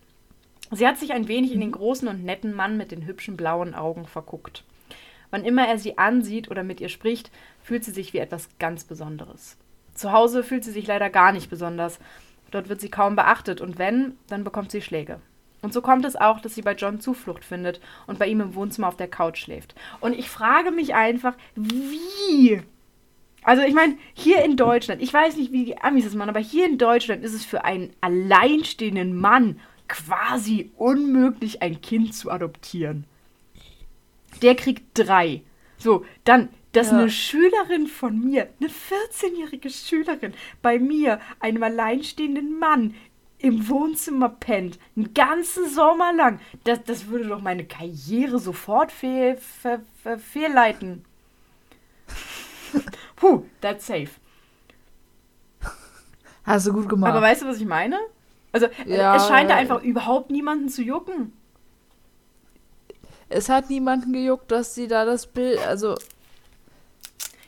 Sie 0.71 0.87
hat 0.87 0.99
sich 0.99 1.13
ein 1.13 1.29
wenig 1.29 1.53
in 1.53 1.61
den 1.61 1.73
großen 1.73 2.09
und 2.09 2.25
netten 2.25 2.55
Mann 2.55 2.77
mit 2.77 2.91
den 2.91 3.07
hübschen 3.07 3.37
blauen 3.37 3.75
Augen 3.75 4.07
verguckt. 4.07 4.65
Wann 5.31 5.45
immer 5.45 5.67
er 5.67 5.79
sie 5.79 5.99
ansieht 5.99 6.51
oder 6.51 6.63
mit 6.63 6.81
ihr 6.81 6.89
spricht, 6.89 7.31
fühlt 7.63 7.85
sie 7.85 7.91
sich 7.91 8.13
wie 8.13 8.19
etwas 8.19 8.49
ganz 8.59 8.85
Besonderes. 8.85 9.57
Zu 9.95 10.13
Hause 10.13 10.43
fühlt 10.43 10.65
sie 10.65 10.73
sich 10.73 10.87
leider 10.87 11.11
gar 11.11 11.33
nicht 11.33 11.51
besonders. 11.51 11.99
Dort 12.51 12.69
wird 12.69 12.81
sie 12.81 12.91
kaum 12.91 13.17
beachtet 13.17 13.61
und 13.61 13.79
wenn, 13.79 14.17
dann 14.29 14.45
bekommt 14.45 14.71
sie 14.71 14.81
Schläge. 14.81 15.21
Und 15.61 15.73
so 15.73 15.83
kommt 15.83 16.05
es 16.05 16.17
auch, 16.17 16.41
dass 16.41 16.55
sie 16.55 16.63
bei 16.63 16.75
John 16.75 17.01
Zuflucht 17.01 17.45
findet 17.45 17.81
und 18.07 18.19
bei 18.19 18.27
ihm 18.27 18.41
im 18.41 18.55
Wohnzimmer 18.55 18.89
auf 18.89 18.97
der 18.97 19.09
Couch 19.09 19.39
schläft. 19.39 19.75
Und 20.01 20.13
ich 20.13 20.31
frage 20.31 20.71
mich 20.71 20.95
einfach, 20.95 21.35
wie? 21.57 22.63
Also 23.43 23.63
ich 23.63 23.75
meine, 23.75 23.97
hier 24.15 24.45
in 24.45 24.57
Deutschland, 24.57 25.03
ich 25.03 25.13
weiß 25.13 25.37
nicht, 25.37 25.53
wie 25.53 25.65
die 25.65 25.79
Amis 25.79 26.05
das 26.05 26.15
machen, 26.15 26.31
aber 26.31 26.41
hier 26.41 26.67
in 26.67 26.79
Deutschland 26.79 27.25
ist 27.25 27.35
es 27.35 27.45
für 27.45 27.65
einen 27.65 27.91
alleinstehenden 28.01 29.17
Mann 29.17 29.61
quasi 29.89 30.71
unmöglich, 30.77 31.63
ein 31.63 31.81
Kind 31.81 32.15
zu 32.15 32.31
adoptieren. 32.31 33.05
Der 34.43 34.55
kriegt 34.55 34.85
drei. 34.97 35.43
So, 35.79 36.05
dann, 36.25 36.49
dass 36.73 36.91
Ja. 36.91 36.99
eine 36.99 37.11
Schülerin 37.11 37.87
von 37.87 38.19
mir, 38.21 38.49
eine 38.61 38.69
14-jährige 38.69 39.71
Schülerin, 39.71 40.35
bei 40.63 40.79
mir, 40.79 41.21
einem 41.41 41.63
alleinstehenden 41.63 42.59
Mann, 42.59 42.95
im 43.41 43.69
Wohnzimmer 43.69 44.29
pennt, 44.31 44.79
einen 44.97 45.15
ganzen 45.15 45.69
Sommer 45.71 46.13
lang, 46.13 46.41
das, 46.65 46.83
das 46.85 47.07
würde 47.07 47.29
doch 47.29 47.41
meine 47.41 47.65
Karriere 47.65 48.41
sofort 48.41 48.91
fehl, 48.91 49.37
ver, 49.37 49.81
ver, 50.03 50.19
fehlleiten. 50.19 51.05
Puh, 53.17 53.45
that's 53.61 53.87
safe. 53.87 54.11
Hast 56.45 56.67
du 56.67 56.73
gut 56.73 56.89
gemacht. 56.89 57.11
Aber 57.13 57.23
weißt 57.23 57.43
du, 57.43 57.47
was 57.47 57.59
ich 57.61 57.67
meine? 57.67 57.99
Also, 58.53 58.67
Ja, 58.87 59.17
es 59.17 59.29
scheint 59.29 59.51
da 59.51 59.55
ja. 59.55 59.61
einfach 59.61 59.83
überhaupt 59.83 60.31
niemanden 60.31 60.69
zu 60.69 60.83
jucken. 60.83 61.33
es 63.29 63.49
hat 63.49 63.69
niemanden 63.71 64.13
gejuckt, 64.13 64.51
dass 64.51 64.75
sie 64.75 64.89
da 64.89 65.05
das 65.05 65.27
Bild, 65.27 65.59
also 65.67 65.97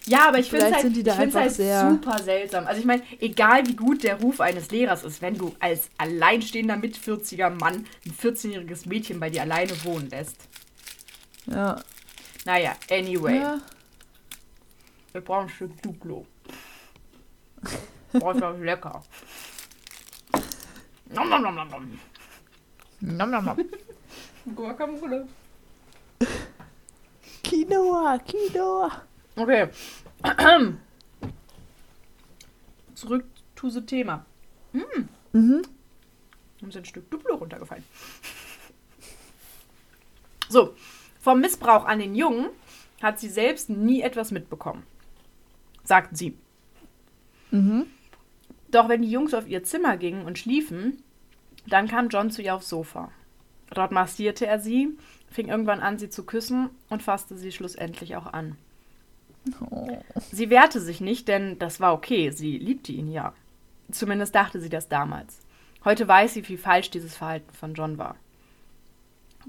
Ja, 0.07 0.29
aber 0.29 0.39
ich 0.39 0.51
finde 0.51 0.67
es 0.67 0.75
halt, 0.75 0.97
ich 0.97 1.13
find's 1.13 1.35
halt 1.35 1.53
super 1.55 2.19
seltsam. 2.23 2.67
Also 2.67 2.81
ich 2.81 2.87
meine, 2.87 3.03
egal 3.21 3.67
wie 3.67 3.77
gut 3.77 4.03
der 4.03 4.21
Ruf 4.21 4.41
eines 4.41 4.71
Lehrers 4.71 5.05
ist, 5.05 5.23
wenn 5.23 5.37
du 5.37 5.55
als 5.61 5.89
alleinstehender 5.99 6.77
mit 6.77 6.97
40er 6.99 7.51
Mann 7.51 7.87
ein 8.05 8.13
14-jähriges 8.13 8.89
Mädchen 8.89 9.21
bei 9.21 9.31
dir 9.31 9.43
alleine 9.43 9.73
wohnen 9.85 10.11
lässt. 10.11 10.37
ja. 11.47 11.81
Naja, 12.47 12.73
anyway. 12.91 13.39
ja. 13.39 13.61
Wir 15.13 15.21
brauchen 15.21 15.45
ein 15.45 15.49
Stück 15.51 15.83
Duplo. 15.83 16.27
Boah, 18.13 18.35
ist 18.35 18.61
lecker. 18.63 19.03
Nom, 21.13 21.29
nom, 21.29 21.43
nom, 21.43 21.55
nom, 21.55 21.69
nom. 21.69 22.01
Nom, 23.01 23.31
nom, 23.31 23.45
nom. 23.45 23.57
Guacamole. 24.55 25.27
Quinoa, 27.43 28.19
Quinoa. 28.19 29.03
Okay. 29.37 29.69
Zurück 32.95 33.25
zu 33.57 33.71
the 33.71 33.81
Thema. 33.81 34.25
Mhm. 34.73 35.63
Uns 36.63 36.75
ist 36.75 36.77
ein 36.77 36.85
Stück 36.85 37.11
Duplo 37.11 37.37
runtergefallen. 37.37 37.85
So, 40.49 40.75
vom 41.21 41.41
Missbrauch 41.41 41.85
an 41.85 41.99
den 41.99 42.15
Jungen 42.15 42.51
hat 43.03 43.19
sie 43.19 43.29
selbst 43.29 43.69
nie 43.69 44.03
etwas 44.03 44.31
mitbekommen, 44.31 44.85
sagt 45.85 46.17
sie. 46.17 46.37
Mhm. 47.51 47.87
Doch 48.71 48.89
wenn 48.89 49.03
die 49.03 49.11
Jungs 49.11 49.35
auf 49.35 49.49
ihr 49.49 49.65
Zimmer 49.65 49.97
gingen 49.97 50.25
und 50.25 50.39
schliefen, 50.39 51.03
dann 51.67 51.89
kam 51.89 52.09
John 52.09 52.31
zu 52.31 52.43
ihr 52.43 52.55
aufs 52.55 52.69
Sofa. 52.69 53.11
Dort 53.73 53.93
massierte 53.93 54.47
er 54.47 54.59
sie, 54.59 54.97
fing 55.31 55.49
irgendwann 55.49 55.81
an, 55.81 55.99
sie 55.99 56.09
zu 56.09 56.25
küssen 56.25 56.71
und 56.89 57.03
fasste 57.03 57.37
sie 57.37 57.53
schlussendlich 57.53 58.17
auch 58.17 58.27
an. 58.27 58.57
Oh. 59.71 59.99
Sie 60.31 60.51
wehrte 60.51 60.81
sich 60.81 61.01
nicht, 61.01 61.29
denn 61.29 61.59
das 61.59 61.81
war 61.81 61.95
okay, 61.95 62.31
sie 62.31 62.59
liebte 62.59 62.93
ihn 62.93 63.11
ja. 63.11 63.33
Zumindest 63.91 64.35
dachte 64.35 64.61
sie 64.61 64.69
das 64.69 64.89
damals. 64.89 65.41
Heute 65.85 66.07
weiß 66.07 66.35
sie, 66.35 66.47
wie 66.49 66.57
falsch 66.57 66.91
dieses 66.91 67.17
Verhalten 67.17 67.53
von 67.55 67.75
John 67.75 67.97
war. 67.97 68.17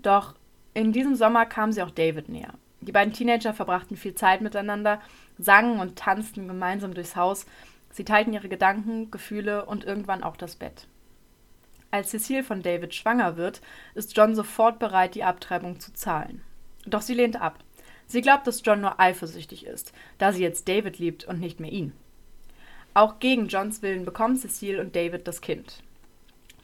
Doch 0.02 0.36
in 0.74 0.94
diesem 0.94 1.16
Sommer 1.16 1.46
kam 1.46 1.72
sie 1.72 1.82
auch 1.82 1.92
David 1.92 2.30
näher. 2.30 2.54
Die 2.80 2.92
beiden 2.92 3.14
Teenager 3.14 3.54
verbrachten 3.54 3.98
viel 3.98 4.16
Zeit 4.16 4.42
miteinander, 4.42 5.02
sangen 5.38 5.80
und 5.80 5.98
tanzten 5.98 6.48
gemeinsam 6.48 6.94
durchs 6.94 7.16
Haus. 7.16 7.46
Sie 7.92 8.06
teilten 8.06 8.34
ihre 8.34 8.50
Gedanken, 8.50 9.12
Gefühle 9.12 9.66
und 9.66 9.84
irgendwann 9.84 10.24
auch 10.24 10.38
das 10.38 10.56
Bett. 10.56 10.88
Als 11.92 12.12
Cecile 12.12 12.44
von 12.44 12.62
David 12.62 12.96
schwanger 12.96 13.36
wird, 13.36 13.62
ist 13.96 14.16
John 14.16 14.34
sofort 14.34 14.80
bereit, 14.80 15.14
die 15.14 15.26
Abtreibung 15.26 15.80
zu 15.80 15.94
zahlen. 15.94 16.42
Doch 16.86 17.02
sie 17.02 17.14
lehnt 17.14 17.40
ab. 17.40 17.60
Sie 18.08 18.22
glaubt, 18.22 18.48
dass 18.48 18.62
John 18.64 18.82
nur 18.82 19.00
eifersüchtig 19.00 19.66
ist, 19.66 19.94
da 20.18 20.32
sie 20.32 20.42
jetzt 20.42 20.68
David 20.68 21.00
liebt 21.00 21.26
und 21.26 21.40
nicht 21.40 21.60
mehr 21.60 21.72
ihn. 21.72 21.94
Auch 22.94 23.20
gegen 23.20 23.48
Johns 23.48 23.82
Willen 23.82 24.06
bekommen 24.06 24.38
Cecile 24.38 24.82
und 24.82 24.96
David 24.96 25.28
das 25.28 25.42
Kind, 25.42 25.82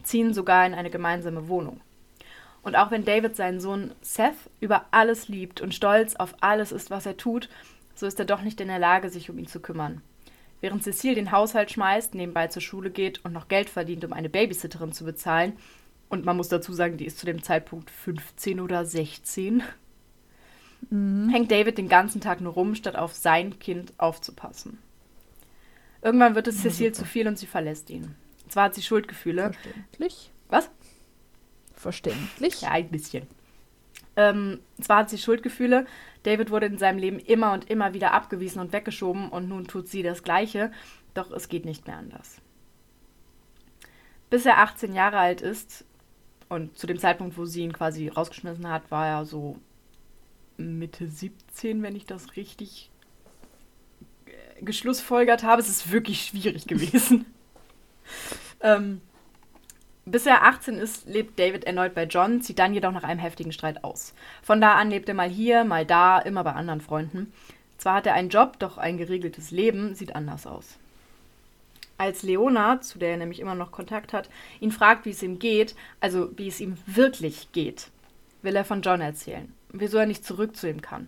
ziehen 0.03 0.33
sogar 0.33 0.65
in 0.65 0.73
eine 0.73 0.89
gemeinsame 0.89 1.47
Wohnung. 1.47 1.81
Und 2.63 2.75
auch 2.75 2.91
wenn 2.91 3.05
David 3.05 3.35
seinen 3.37 3.61
Sohn 3.61 3.93
Seth 4.01 4.35
über 4.59 4.85
alles 4.91 5.29
liebt 5.29 5.61
und 5.61 5.73
stolz 5.73 6.15
auf 6.15 6.35
alles 6.41 6.73
ist, 6.73 6.89
was 6.89 7.05
er 7.05 7.15
tut, 7.15 7.47
so 7.95 8.05
ist 8.05 8.19
er 8.19 8.25
doch 8.25 8.41
nicht 8.41 8.59
in 8.59 8.67
der 8.67 8.79
Lage, 8.79 9.09
sich 9.09 9.29
um 9.29 9.37
ihn 9.37 9.47
zu 9.47 9.61
kümmern. 9.61 10.01
Während 10.61 10.83
Cecile 10.83 11.15
den 11.15 11.31
Haushalt 11.31 11.71
schmeißt, 11.71 12.15
nebenbei 12.15 12.47
zur 12.47 12.61
Schule 12.61 12.89
geht 12.89 13.23
und 13.23 13.33
noch 13.33 13.47
Geld 13.47 13.69
verdient, 13.69 14.03
um 14.03 14.13
eine 14.13 14.29
Babysitterin 14.29 14.91
zu 14.91 15.05
bezahlen, 15.05 15.53
und 16.09 16.25
man 16.25 16.37
muss 16.37 16.47
dazu 16.47 16.73
sagen, 16.73 16.97
die 16.97 17.05
ist 17.05 17.19
zu 17.19 17.25
dem 17.25 17.43
Zeitpunkt 17.43 17.91
15 17.91 18.61
oder 18.61 18.85
16, 18.85 19.61
hängt 20.89 21.51
David 21.51 21.77
den 21.77 21.89
ganzen 21.89 22.21
Tag 22.21 22.39
nur 22.39 22.53
rum, 22.53 22.75
statt 22.75 22.95
auf 22.95 23.13
sein 23.13 23.59
Kind 23.59 23.93
aufzupassen. 23.97 24.79
Irgendwann 26.01 26.35
wird 26.35 26.47
es 26.47 26.61
Cecile 26.61 26.91
zu 26.91 27.03
viel 27.03 27.27
und 27.27 27.37
sie 27.37 27.47
verlässt 27.47 27.89
ihn. 27.89 28.15
Zwar 28.47 28.65
hat 28.65 28.75
sie 28.75 28.83
Schuldgefühle. 28.83 29.51
Verständlich. 29.51 30.31
Was? 30.47 30.69
Verständlich. 31.75 32.61
Ja, 32.61 32.71
ein 32.71 32.89
bisschen. 32.89 33.27
Ähm, 34.15 34.59
zwar 34.79 34.99
hat 34.99 35.09
sie 35.09 35.17
Schuldgefühle, 35.17 35.85
David 36.27 36.51
wurde 36.51 36.65
in 36.65 36.77
seinem 36.77 36.99
Leben 36.99 37.19
immer 37.19 37.53
und 37.53 37.69
immer 37.69 37.93
wieder 37.93 38.11
abgewiesen 38.11 38.59
und 38.59 38.73
weggeschoben 38.73 39.29
und 39.29 39.47
nun 39.47 39.65
tut 39.65 39.87
sie 39.87 40.03
das 40.03 40.23
Gleiche, 40.23 40.73
doch 41.13 41.31
es 41.31 41.47
geht 41.47 41.63
nicht 41.63 41.87
mehr 41.87 41.95
anders. 41.95 42.41
Bis 44.29 44.45
er 44.45 44.57
18 44.57 44.93
Jahre 44.93 45.19
alt 45.19 45.39
ist 45.39 45.85
und 46.49 46.77
zu 46.77 46.85
dem 46.85 46.99
Zeitpunkt, 46.99 47.37
wo 47.37 47.45
sie 47.45 47.61
ihn 47.61 47.71
quasi 47.71 48.09
rausgeschmissen 48.09 48.67
hat, 48.67 48.91
war 48.91 49.07
er 49.07 49.25
so 49.25 49.57
Mitte 50.57 51.07
17, 51.07 51.81
wenn 51.81 51.95
ich 51.95 52.05
das 52.05 52.35
richtig 52.35 52.91
äh, 54.25 54.61
geschlussfolgert 54.61 55.43
habe. 55.43 55.61
Es 55.61 55.69
ist 55.69 55.93
wirklich 55.93 56.25
schwierig 56.25 56.67
gewesen. 56.67 57.25
ähm, 58.59 58.99
bis 60.07 60.25
er 60.25 60.43
18 60.43 60.75
ist, 60.75 61.05
lebt 61.07 61.37
David 61.37 61.65
erneut 61.65 61.93
bei 61.93 62.05
John, 62.05 62.41
zieht 62.41 62.59
dann 62.59 62.73
jedoch 62.73 62.93
nach 62.93 63.03
einem 63.03 63.19
heftigen 63.19 63.51
Streit 63.51 63.83
aus. 63.83 64.13
Von 64.41 64.61
da 64.61 64.75
an 64.75 64.89
lebt 64.89 65.09
er 65.09 65.15
mal 65.15 65.29
hier, 65.29 65.65
mal 65.65 65.85
da, 65.85 66.19
immer 66.19 66.45
bei 66.45 66.53
anderen 66.53 66.79
Freunden. 66.79 67.33
Zwar 67.77 67.95
hat 67.95 68.07
er 68.07 68.13
einen 68.13 68.29
Job, 68.29 68.57
doch 68.59 68.77
ein 68.77 68.97
geregeltes 68.97 69.51
Leben 69.51 69.95
sieht 69.95 70.15
anders 70.15 70.47
aus. 70.47 70.77
Als 71.97 72.23
Leona, 72.23 72.79
zu 72.79 72.99
der 72.99 73.11
er 73.11 73.17
nämlich 73.17 73.39
immer 73.41 73.55
noch 73.55 73.71
Kontakt 73.71 74.13
hat, 74.13 74.29
ihn 74.61 74.71
fragt, 74.71 75.05
wie 75.05 75.09
es 75.09 75.23
ihm 75.23 75.39
geht, 75.39 75.75
also 75.99 76.29
wie 76.37 76.47
es 76.47 76.61
ihm 76.61 76.77
wirklich 76.85 77.51
geht, 77.51 77.89
will 78.41 78.55
er 78.55 78.65
von 78.65 78.81
John 78.81 79.01
erzählen, 79.01 79.51
wieso 79.73 79.97
er 79.97 80.05
nicht 80.05 80.23
zurück 80.23 80.55
zu 80.55 80.69
ihm 80.69 80.81
kann. 80.81 81.07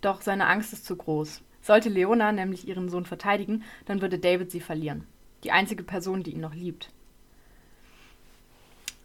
Doch 0.00 0.20
seine 0.20 0.46
Angst 0.46 0.72
ist 0.72 0.84
zu 0.84 0.96
groß. 0.96 1.42
Sollte 1.60 1.90
Leona 1.90 2.32
nämlich 2.32 2.66
ihren 2.66 2.88
Sohn 2.88 3.04
verteidigen, 3.04 3.62
dann 3.86 4.00
würde 4.00 4.18
David 4.18 4.50
sie 4.50 4.60
verlieren. 4.60 5.06
Die 5.44 5.52
einzige 5.52 5.84
Person, 5.84 6.24
die 6.24 6.32
ihn 6.32 6.40
noch 6.40 6.54
liebt. 6.54 6.88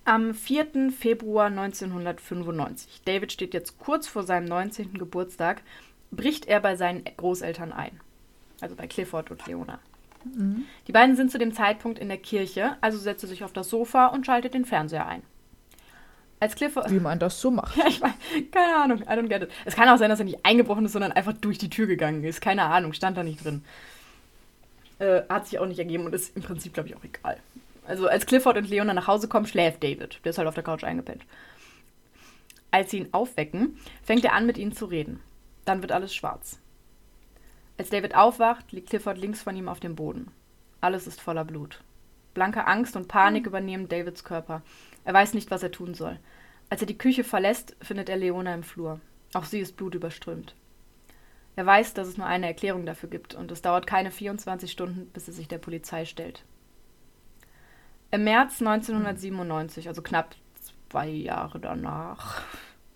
Am 0.07 0.33
4. 0.33 0.93
Februar 0.97 1.47
1995, 1.47 3.01
David 3.03 3.33
steht 3.33 3.53
jetzt 3.53 3.77
kurz 3.77 4.07
vor 4.07 4.23
seinem 4.23 4.45
19. 4.45 4.93
Geburtstag, 4.93 5.61
bricht 6.11 6.45
er 6.45 6.61
bei 6.61 6.77
seinen 6.77 7.03
Großeltern 7.03 7.73
ein. 7.73 7.99
Also 8.61 8.77
bei 8.77 8.87
Clifford 8.87 9.31
und 9.31 9.45
Leona. 9.47 9.79
Die 10.87 10.91
beiden 10.93 11.17
sind 11.17 11.29
zu 11.29 11.37
dem 11.37 11.53
Zeitpunkt 11.53 11.99
in 11.99 12.07
der 12.07 12.19
Kirche, 12.19 12.77
also 12.79 12.97
setzt 12.97 13.25
er 13.25 13.27
sich 13.27 13.43
auf 13.43 13.51
das 13.51 13.67
Sofa 13.67 14.07
und 14.07 14.25
schaltet 14.25 14.53
den 14.53 14.63
Fernseher 14.63 15.05
ein. 15.05 15.23
Als 16.39 16.55
Clifford. 16.55 16.89
Wie 16.89 17.01
man 17.01 17.19
das 17.19 17.41
so 17.41 17.51
macht. 17.51 17.75
Ja, 17.77 17.87
ich 17.89 17.99
weiß, 17.99 18.13
keine 18.49 18.77
Ahnung, 18.77 19.01
I 19.01 19.11
don't 19.11 19.27
get 19.27 19.43
it. 19.43 19.49
Es 19.65 19.75
kann 19.75 19.89
auch 19.89 19.97
sein, 19.97 20.09
dass 20.09 20.19
er 20.19 20.25
nicht 20.25 20.45
eingebrochen 20.45 20.85
ist, 20.85 20.93
sondern 20.93 21.11
einfach 21.11 21.33
durch 21.33 21.57
die 21.57 21.69
Tür 21.69 21.85
gegangen 21.85 22.23
ist. 22.23 22.39
Keine 22.39 22.63
Ahnung, 22.63 22.93
stand 22.93 23.17
da 23.17 23.23
nicht 23.23 23.43
drin. 23.43 23.61
Äh, 24.99 25.23
hat 25.27 25.47
sich 25.47 25.59
auch 25.59 25.65
nicht 25.65 25.79
ergeben 25.79 26.05
und 26.05 26.15
ist 26.15 26.33
im 26.37 26.43
Prinzip, 26.43 26.73
glaube 26.73 26.87
ich, 26.87 26.95
auch 26.95 27.03
egal. 27.03 27.41
Also 27.88 28.08
als 28.08 28.26
Clifford 28.26 28.58
und 28.58 28.69
Leona 28.69 28.93
nach 28.93 29.08
Hause 29.08 29.30
kommen, 29.30 29.45
schläft 29.45 29.82
David. 29.82 30.19
Der 30.26 30.32
ist 30.32 30.38
halt 30.38 30.47
auf 30.47 30.56
der 30.56 30.63
Couch 30.63 30.84
eingepennt. 30.84 31.26
Als 32.69 32.91
sie 32.91 32.97
ihn 32.97 33.13
aufwecken, 33.13 33.80
fängt 34.04 34.26
er 34.26 34.34
an, 34.34 34.45
mit 34.45 34.58
ihnen 34.58 34.73
zu 34.73 34.86
reden. 34.86 35.21
Dann 35.63 35.82
wird 35.82 35.93
alles 35.93 36.13
schwarz. 36.13 36.60
Als 37.78 37.89
David 37.89 38.13
aufwacht, 38.13 38.73
liegt 38.73 38.89
Clifford 38.89 39.17
links 39.17 39.41
von 39.41 39.56
ihm 39.56 39.69
auf 39.69 39.80
dem 39.80 39.95
Boden. 39.95 40.32
Alles 40.82 41.08
ist 41.08 41.21
voller 41.21 41.45
Blut. 41.45 41.82
Blanke 42.34 42.67
Angst 42.67 42.97
und 42.97 43.08
Panik 43.08 43.47
übernehmen 43.47 43.88
Davids 43.88 44.26
Körper. 44.26 44.63
Er 45.06 45.13
weiß 45.13 45.34
nicht, 45.34 45.50
was 45.50 45.63
er 45.63 45.71
tun 45.71 45.93
soll. 45.93 46.19
Als 46.69 46.82
er 46.82 46.88
die 46.88 46.97
Küche 46.97 47.23
verlässt, 47.23 47.78
findet 47.82 48.10
er 48.10 48.17
Leona 48.17 48.54
im 48.54 48.63
Flur. 48.63 49.00
Auch 49.34 49.45
sie 49.45 49.60
ist 49.60 49.78
blutüberströmt. 49.78 50.56
Er 51.56 51.65
weiß, 51.65 51.93
dass 51.93 52.10
es 52.10 52.17
nur 52.17 52.28
eine 52.28 52.47
Erklärung 52.47 52.86
dafür 52.86 53.10
gibt 53.10 53.34
und 53.34 53.50
es 53.50 53.62
dauert 53.62 53.88
keine 53.88 54.12
24 54.12 54.69
Stunden, 54.69 55.08
bis 55.13 55.28
er 55.28 55.34
sich 55.34 55.47
der 55.47 55.58
Polizei 55.58 56.04
stellt. 56.04 56.43
Im 58.11 58.23
März 58.23 58.61
1997, 58.61 59.87
also 59.87 60.01
knapp 60.01 60.35
zwei 60.89 61.09
Jahre 61.09 61.59
danach. 61.59 62.41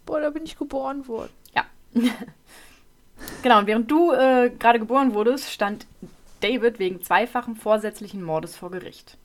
Boah, 0.06 0.22
da 0.22 0.30
bin 0.30 0.44
ich 0.44 0.58
geboren 0.58 1.08
worden. 1.08 1.32
Ja. 1.54 1.66
genau, 3.44 3.60
und 3.60 3.68
während 3.68 3.92
du 3.92 4.12
äh, 4.12 4.50
gerade 4.58 4.80
geboren 4.80 5.14
wurdest, 5.14 5.52
stand 5.52 5.86
David 6.40 6.80
wegen 6.80 7.02
zweifachen 7.02 7.56
vorsätzlichen 7.56 8.24
Mordes 8.24 8.56
vor 8.56 8.72
Gericht. 8.72 9.18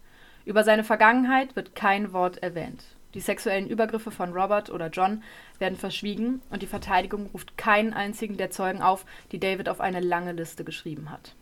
Über 0.45 0.65
seine 0.65 0.85
Vergangenheit 0.85 1.57
wird 1.57 1.75
kein 1.75 2.13
Wort 2.13 2.39
erwähnt. 2.39 2.85
Die 3.15 3.21
sexuellen 3.21 3.69
Übergriffe 3.69 4.11
von 4.11 4.33
Robert 4.33 4.69
oder 4.69 4.89
John 4.89 5.23
werden 5.59 5.79
verschwiegen 5.79 6.43
und 6.51 6.63
die 6.63 6.67
Verteidigung 6.67 7.27
ruft 7.33 7.57
keinen 7.57 7.95
einzigen 7.95 8.37
der 8.37 8.51
Zeugen 8.51 8.83
auf, 8.83 9.07
die 9.33 9.41
David 9.41 9.69
auf 9.69 9.81
eine 9.81 10.01
lange 10.01 10.33
Liste 10.33 10.65
geschrieben 10.65 11.11
hat. 11.11 11.35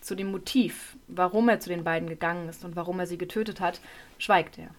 Zu 0.00 0.14
dem 0.14 0.30
Motiv, 0.30 0.96
warum 1.08 1.48
er 1.48 1.60
zu 1.60 1.68
den 1.68 1.84
beiden 1.84 2.08
gegangen 2.08 2.48
ist 2.48 2.64
und 2.64 2.76
warum 2.76 2.98
er 3.00 3.06
sie 3.06 3.18
getötet 3.18 3.60
hat, 3.60 3.80
schweigt 4.18 4.58
er. 4.58 4.70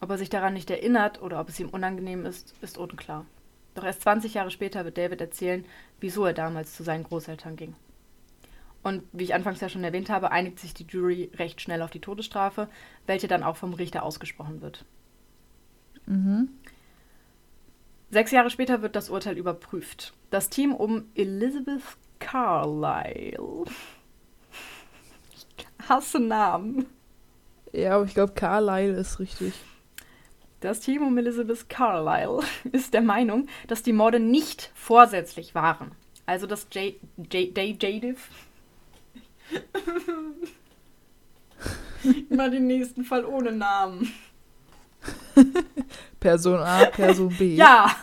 Ob 0.00 0.10
er 0.10 0.18
sich 0.18 0.28
daran 0.28 0.52
nicht 0.52 0.70
erinnert 0.70 1.22
oder 1.22 1.40
ob 1.40 1.48
es 1.48 1.58
ihm 1.58 1.70
unangenehm 1.70 2.26
ist, 2.26 2.54
ist 2.60 2.76
unklar. 2.76 3.24
Doch 3.74 3.84
erst 3.84 4.02
20 4.02 4.34
Jahre 4.34 4.50
später 4.50 4.84
wird 4.84 4.98
David 4.98 5.20
erzählen, 5.20 5.64
wieso 6.00 6.24
er 6.24 6.34
damals 6.34 6.74
zu 6.74 6.82
seinen 6.82 7.04
Großeltern 7.04 7.56
ging. 7.56 7.74
Und 8.82 9.02
wie 9.12 9.24
ich 9.24 9.34
anfangs 9.34 9.60
ja 9.60 9.68
schon 9.68 9.84
erwähnt 9.84 10.10
habe, 10.10 10.30
einigt 10.30 10.60
sich 10.60 10.72
die 10.72 10.86
Jury 10.86 11.30
recht 11.34 11.60
schnell 11.60 11.82
auf 11.82 11.90
die 11.90 12.00
Todesstrafe, 12.00 12.68
welche 13.06 13.28
dann 13.28 13.42
auch 13.42 13.56
vom 13.56 13.74
Richter 13.74 14.02
ausgesprochen 14.02 14.60
wird. 14.62 14.84
Mhm. 16.06 16.50
Sechs 18.10 18.30
Jahre 18.30 18.50
später 18.50 18.82
wird 18.82 18.94
das 18.94 19.10
Urteil 19.10 19.36
überprüft. 19.36 20.14
Das 20.30 20.48
Team 20.48 20.72
um 20.72 21.06
Elizabeth 21.16 21.82
Carlyle. 22.20 23.64
Hasse 25.88 26.20
Namen. 26.20 26.86
Ja, 27.72 27.96
aber 27.96 28.04
ich 28.04 28.14
glaube, 28.14 28.34
Carlyle 28.34 28.94
ist 28.94 29.20
richtig. 29.20 29.54
Das 30.60 30.80
Team 30.80 31.06
um 31.06 31.18
Elizabeth 31.18 31.68
Carlyle 31.68 32.40
ist 32.72 32.94
der 32.94 33.02
Meinung, 33.02 33.48
dass 33.66 33.82
die 33.82 33.92
Morde 33.92 34.20
nicht 34.20 34.70
vorsätzlich 34.74 35.54
waren. 35.54 35.92
Also 36.24 36.46
dass 36.46 36.66
J. 36.72 36.94
J. 37.16 37.56
J. 37.56 37.82
Jadif. 37.82 38.28
Immer 42.30 42.50
den 42.50 42.66
nächsten 42.66 43.04
Fall 43.04 43.24
ohne 43.24 43.52
Namen. 43.52 44.12
Person 46.20 46.58
A, 46.58 46.86
Person 46.86 47.34
B. 47.36 47.54
Ja! 47.54 47.94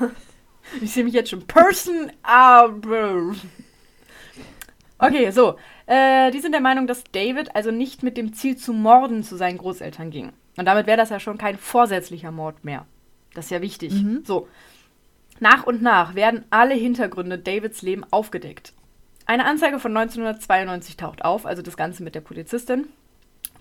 Ich 0.81 0.93
sehe 0.93 1.03
mich 1.03 1.13
jetzt 1.13 1.29
schon. 1.29 1.45
Person 1.45 2.11
A. 2.23 2.69
Okay, 5.05 5.31
so. 5.31 5.57
Äh, 5.85 6.31
die 6.31 6.39
sind 6.39 6.53
der 6.53 6.61
Meinung, 6.61 6.87
dass 6.87 7.03
David 7.03 7.55
also 7.55 7.71
nicht 7.71 8.03
mit 8.03 8.15
dem 8.15 8.33
Ziel 8.33 8.55
zu 8.55 8.73
morden 8.73 9.23
zu 9.23 9.35
seinen 9.35 9.57
Großeltern 9.57 10.11
ging. 10.11 10.31
Und 10.55 10.65
damit 10.65 10.87
wäre 10.87 10.97
das 10.97 11.09
ja 11.09 11.19
schon 11.19 11.37
kein 11.37 11.57
vorsätzlicher 11.57 12.31
Mord 12.31 12.63
mehr. 12.63 12.85
Das 13.33 13.45
ist 13.45 13.51
ja 13.51 13.61
wichtig. 13.61 13.93
Mhm. 13.93 14.23
So. 14.25 14.47
Nach 15.39 15.65
und 15.65 15.81
nach 15.81 16.15
werden 16.15 16.45
alle 16.51 16.75
Hintergründe 16.75 17.37
Davids 17.37 17.81
Leben 17.81 18.05
aufgedeckt. 18.11 18.73
Eine 19.25 19.45
Anzeige 19.45 19.79
von 19.79 19.95
1992 19.95 20.97
taucht 20.97 21.25
auf, 21.25 21.45
also 21.45 21.61
das 21.61 21.77
Ganze 21.77 22.03
mit 22.03 22.13
der 22.13 22.21
Polizistin, 22.21 22.87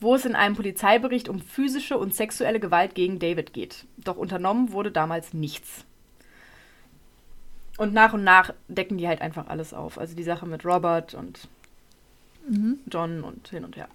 wo 0.01 0.15
es 0.15 0.25
in 0.25 0.35
einem 0.35 0.55
Polizeibericht 0.55 1.29
um 1.29 1.41
physische 1.41 1.99
und 1.99 2.15
sexuelle 2.15 2.61
Gewalt 2.61 2.95
gegen 2.95 3.19
David 3.19 3.53
geht. 3.53 3.87
Doch 3.97 4.17
unternommen 4.17 4.73
wurde 4.73 4.91
damals 4.91 5.33
nichts. 5.33 5.87
Und 7.83 7.93
nach 7.93 8.13
und 8.13 8.23
nach 8.23 8.55
decken 8.69 8.97
die 8.97 9.09
halt 9.09 9.21
einfach 9.21 9.49
alles 9.49 9.75
auf. 9.75 9.99
Also 9.99 10.15
die 10.15 10.23
Sache 10.23 10.47
mit 10.47 10.65
Robert 10.65 11.15
und 11.15 11.49
Mhm. 12.47 12.79
John 12.87 13.25
und 13.25 13.49
hin 13.49 13.65
und 13.65 13.77
her. 13.77 13.89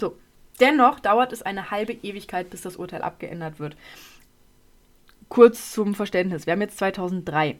So. 0.00 0.16
Dennoch 0.60 0.98
dauert 0.98 1.30
es 1.34 1.42
eine 1.42 1.70
halbe 1.70 1.92
Ewigkeit, 1.92 2.48
bis 2.48 2.62
das 2.62 2.76
Urteil 2.76 3.02
abgeändert 3.02 3.58
wird. 3.58 3.76
Kurz 5.28 5.72
zum 5.72 5.94
Verständnis. 5.94 6.46
Wir 6.46 6.54
haben 6.54 6.62
jetzt 6.62 6.78
2003. 6.78 7.58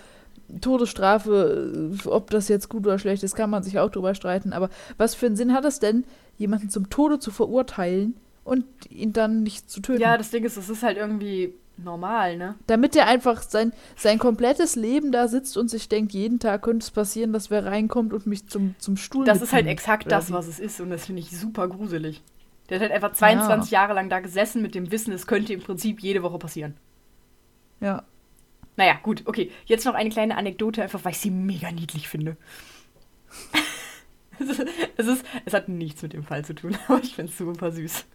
Todesstrafe, 0.61 1.91
ob 2.05 2.29
das 2.31 2.47
jetzt 2.47 2.69
gut 2.69 2.85
oder 2.85 2.99
schlecht 2.99 3.23
ist, 3.23 3.35
kann 3.35 3.49
man 3.49 3.63
sich 3.63 3.79
auch 3.79 3.89
drüber 3.89 4.15
streiten, 4.15 4.51
aber 4.51 4.69
was 4.97 5.15
für 5.15 5.27
einen 5.27 5.35
Sinn 5.35 5.53
hat 5.53 5.63
es 5.65 5.79
denn, 5.79 6.03
jemanden 6.37 6.69
zum 6.69 6.89
Tode 6.89 7.19
zu 7.19 7.31
verurteilen 7.31 8.15
und 8.49 8.65
ihn 8.89 9.13
dann 9.13 9.43
nicht 9.43 9.69
zu 9.69 9.81
töten? 9.81 10.01
Ja, 10.01 10.17
das 10.17 10.31
Ding 10.31 10.43
ist, 10.43 10.57
das 10.57 10.69
ist 10.69 10.83
halt 10.83 10.97
irgendwie 10.97 11.53
normal, 11.83 12.37
ne? 12.37 12.55
Damit 12.67 12.95
er 12.95 13.07
einfach 13.07 13.41
sein, 13.41 13.73
sein 13.95 14.19
komplettes 14.19 14.75
Leben 14.75 15.11
da 15.11 15.27
sitzt 15.27 15.57
und 15.57 15.69
sich 15.69 15.89
denkt, 15.89 16.13
jeden 16.13 16.39
Tag 16.39 16.61
könnte 16.61 16.83
es 16.83 16.91
passieren, 16.91 17.33
dass 17.33 17.49
wer 17.49 17.65
reinkommt 17.65 18.13
und 18.13 18.27
mich 18.27 18.47
zum, 18.47 18.75
zum 18.79 18.97
Stuhl 18.97 19.25
Das 19.25 19.41
ist 19.41 19.53
halt 19.53 19.67
exakt 19.67 20.11
das, 20.11 20.31
was 20.31 20.47
es 20.47 20.59
ist. 20.59 20.81
Und 20.81 20.89
das 20.89 21.05
finde 21.05 21.21
ich 21.21 21.31
super 21.31 21.67
gruselig. 21.67 22.21
Der 22.69 22.75
hat 22.75 22.83
halt 22.83 22.91
einfach 22.91 23.13
22 23.13 23.71
Jahre 23.71 23.93
lang 23.93 24.09
da 24.09 24.19
gesessen 24.19 24.61
mit 24.61 24.75
dem 24.75 24.91
Wissen, 24.91 25.11
es 25.11 25.25
könnte 25.25 25.53
im 25.53 25.61
Prinzip 25.61 26.01
jede 26.01 26.21
Woche 26.21 26.37
passieren. 26.37 26.75
Ja. 27.79 28.03
Naja, 28.75 28.99
gut, 29.01 29.23
okay. 29.25 29.51
Jetzt 29.65 29.85
noch 29.85 29.95
eine 29.95 30.09
kleine 30.09 30.37
Anekdote, 30.37 30.83
einfach 30.83 31.03
weil 31.03 31.13
ich 31.13 31.19
sie 31.19 31.31
mega 31.31 31.71
niedlich 31.71 32.07
finde. 32.07 32.37
es, 34.39 34.49
ist, 34.49 34.65
es, 34.97 35.07
ist, 35.07 35.25
es 35.45 35.53
hat 35.53 35.67
nichts 35.67 36.01
mit 36.01 36.13
dem 36.13 36.23
Fall 36.23 36.45
zu 36.45 36.53
tun, 36.53 36.77
aber 36.87 37.01
ich 37.01 37.15
finde 37.15 37.31
es 37.31 37.37
super 37.37 37.71
süß. 37.71 38.05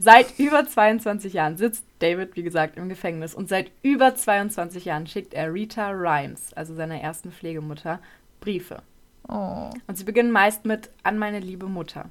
Seit 0.00 0.38
über 0.38 0.64
22 0.64 1.32
Jahren 1.32 1.56
sitzt 1.56 1.84
David, 1.98 2.36
wie 2.36 2.44
gesagt, 2.44 2.76
im 2.76 2.88
Gefängnis 2.88 3.34
und 3.34 3.48
seit 3.48 3.72
über 3.82 4.14
22 4.14 4.84
Jahren 4.84 5.08
schickt 5.08 5.34
er 5.34 5.52
Rita 5.52 5.90
Rhymes, 5.90 6.52
also 6.54 6.72
seiner 6.74 7.00
ersten 7.00 7.32
Pflegemutter, 7.32 7.98
Briefe. 8.40 8.82
Oh. 9.28 9.70
Und 9.88 9.98
sie 9.98 10.04
beginnen 10.04 10.30
meist 10.30 10.64
mit 10.64 10.90
An 11.02 11.18
meine 11.18 11.40
liebe 11.40 11.66
Mutter. 11.66 12.10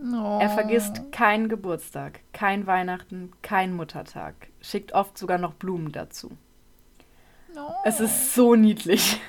oh. 0.00 0.38
Er 0.40 0.50
vergisst 0.50 1.12
keinen 1.12 1.48
Geburtstag, 1.48 2.20
kein 2.32 2.66
Weihnachten, 2.66 3.30
kein 3.42 3.74
Muttertag, 3.74 4.34
schickt 4.60 4.92
oft 4.92 5.16
sogar 5.16 5.38
noch 5.38 5.54
Blumen 5.54 5.92
dazu. 5.92 6.32
Oh. 7.56 7.74
Es 7.84 8.00
ist 8.00 8.34
so 8.34 8.56
niedlich. 8.56 9.20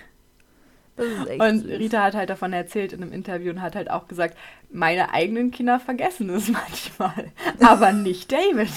Und. 0.98 1.66
Rita 1.66 2.04
hat 2.04 2.14
halt 2.16 2.30
davon 2.30 2.54
erzählt 2.54 2.94
in 2.94 3.02
einem 3.02 3.12
Interview 3.14 3.52
und 3.52 3.62
hat 3.62 3.76
halt 3.76 3.90
auch 3.90 4.08
gesagt, 4.08 4.38
meine 4.72 5.12
eigenen 5.14 5.50
Kinder 5.52 5.80
vergessen 5.80 6.30
es 6.30 6.48
manchmal, 6.52 7.32
aber 7.60 7.92
nicht 7.94 8.32
David. 8.32 8.70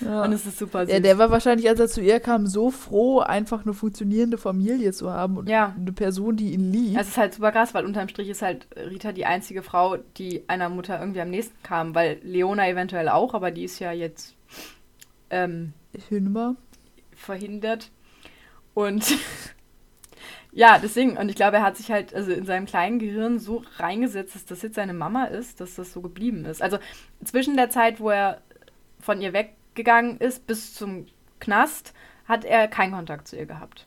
Ja. 0.00 0.22
Und 0.22 0.32
es 0.32 0.46
ist 0.46 0.58
super 0.58 0.86
süß. 0.86 0.94
Ja, 0.94 1.00
der 1.00 1.18
war 1.18 1.30
wahrscheinlich, 1.30 1.68
als 1.68 1.80
er 1.80 1.88
zu 1.88 2.00
ihr 2.00 2.20
kam, 2.20 2.46
so 2.46 2.70
froh, 2.70 3.18
einfach 3.18 3.64
eine 3.64 3.74
funktionierende 3.74 4.38
Familie 4.38 4.92
zu 4.92 5.10
haben 5.10 5.36
und 5.36 5.48
Ja. 5.48 5.74
eine 5.76 5.90
Person, 5.92 6.36
die 6.36 6.52
ihn 6.52 6.70
liebt. 6.72 7.00
es 7.00 7.08
ist 7.08 7.16
halt 7.16 7.34
super 7.34 7.50
krass, 7.50 7.74
weil 7.74 7.84
unterm 7.84 8.08
Strich 8.08 8.28
ist 8.28 8.40
halt 8.40 8.68
Rita 8.76 9.10
die 9.10 9.26
einzige 9.26 9.62
Frau, 9.64 9.96
die 10.16 10.44
einer 10.48 10.68
Mutter 10.68 11.00
irgendwie 11.00 11.20
am 11.20 11.30
nächsten 11.30 11.60
kam, 11.64 11.96
weil 11.96 12.20
Leona 12.22 12.68
eventuell 12.68 13.08
auch, 13.08 13.34
aber 13.34 13.50
die 13.50 13.64
ist 13.64 13.80
ja 13.80 13.90
jetzt 13.90 14.36
ähm, 15.30 15.72
Hinüber. 16.08 16.54
verhindert. 17.16 17.90
Und 18.74 19.04
ja, 20.52 20.78
deswegen, 20.78 21.16
und 21.16 21.28
ich 21.28 21.36
glaube, 21.36 21.58
er 21.58 21.62
hat 21.62 21.76
sich 21.76 21.90
halt 21.90 22.14
also 22.14 22.32
in 22.32 22.46
seinem 22.46 22.66
kleinen 22.66 22.98
Gehirn 22.98 23.38
so 23.38 23.62
reingesetzt, 23.76 24.34
dass 24.34 24.46
das 24.46 24.62
jetzt 24.62 24.76
seine 24.76 24.94
Mama 24.94 25.24
ist, 25.24 25.60
dass 25.60 25.74
das 25.74 25.92
so 25.92 26.00
geblieben 26.00 26.44
ist. 26.44 26.62
Also 26.62 26.78
zwischen 27.24 27.56
der 27.56 27.70
Zeit, 27.70 28.00
wo 28.00 28.10
er 28.10 28.40
von 29.00 29.20
ihr 29.20 29.32
weggegangen 29.32 30.18
ist, 30.18 30.46
bis 30.46 30.74
zum 30.74 31.06
Knast, 31.38 31.92
hat 32.26 32.44
er 32.44 32.68
keinen 32.68 32.92
Kontakt 32.92 33.28
zu 33.28 33.36
ihr 33.36 33.46
gehabt. 33.46 33.86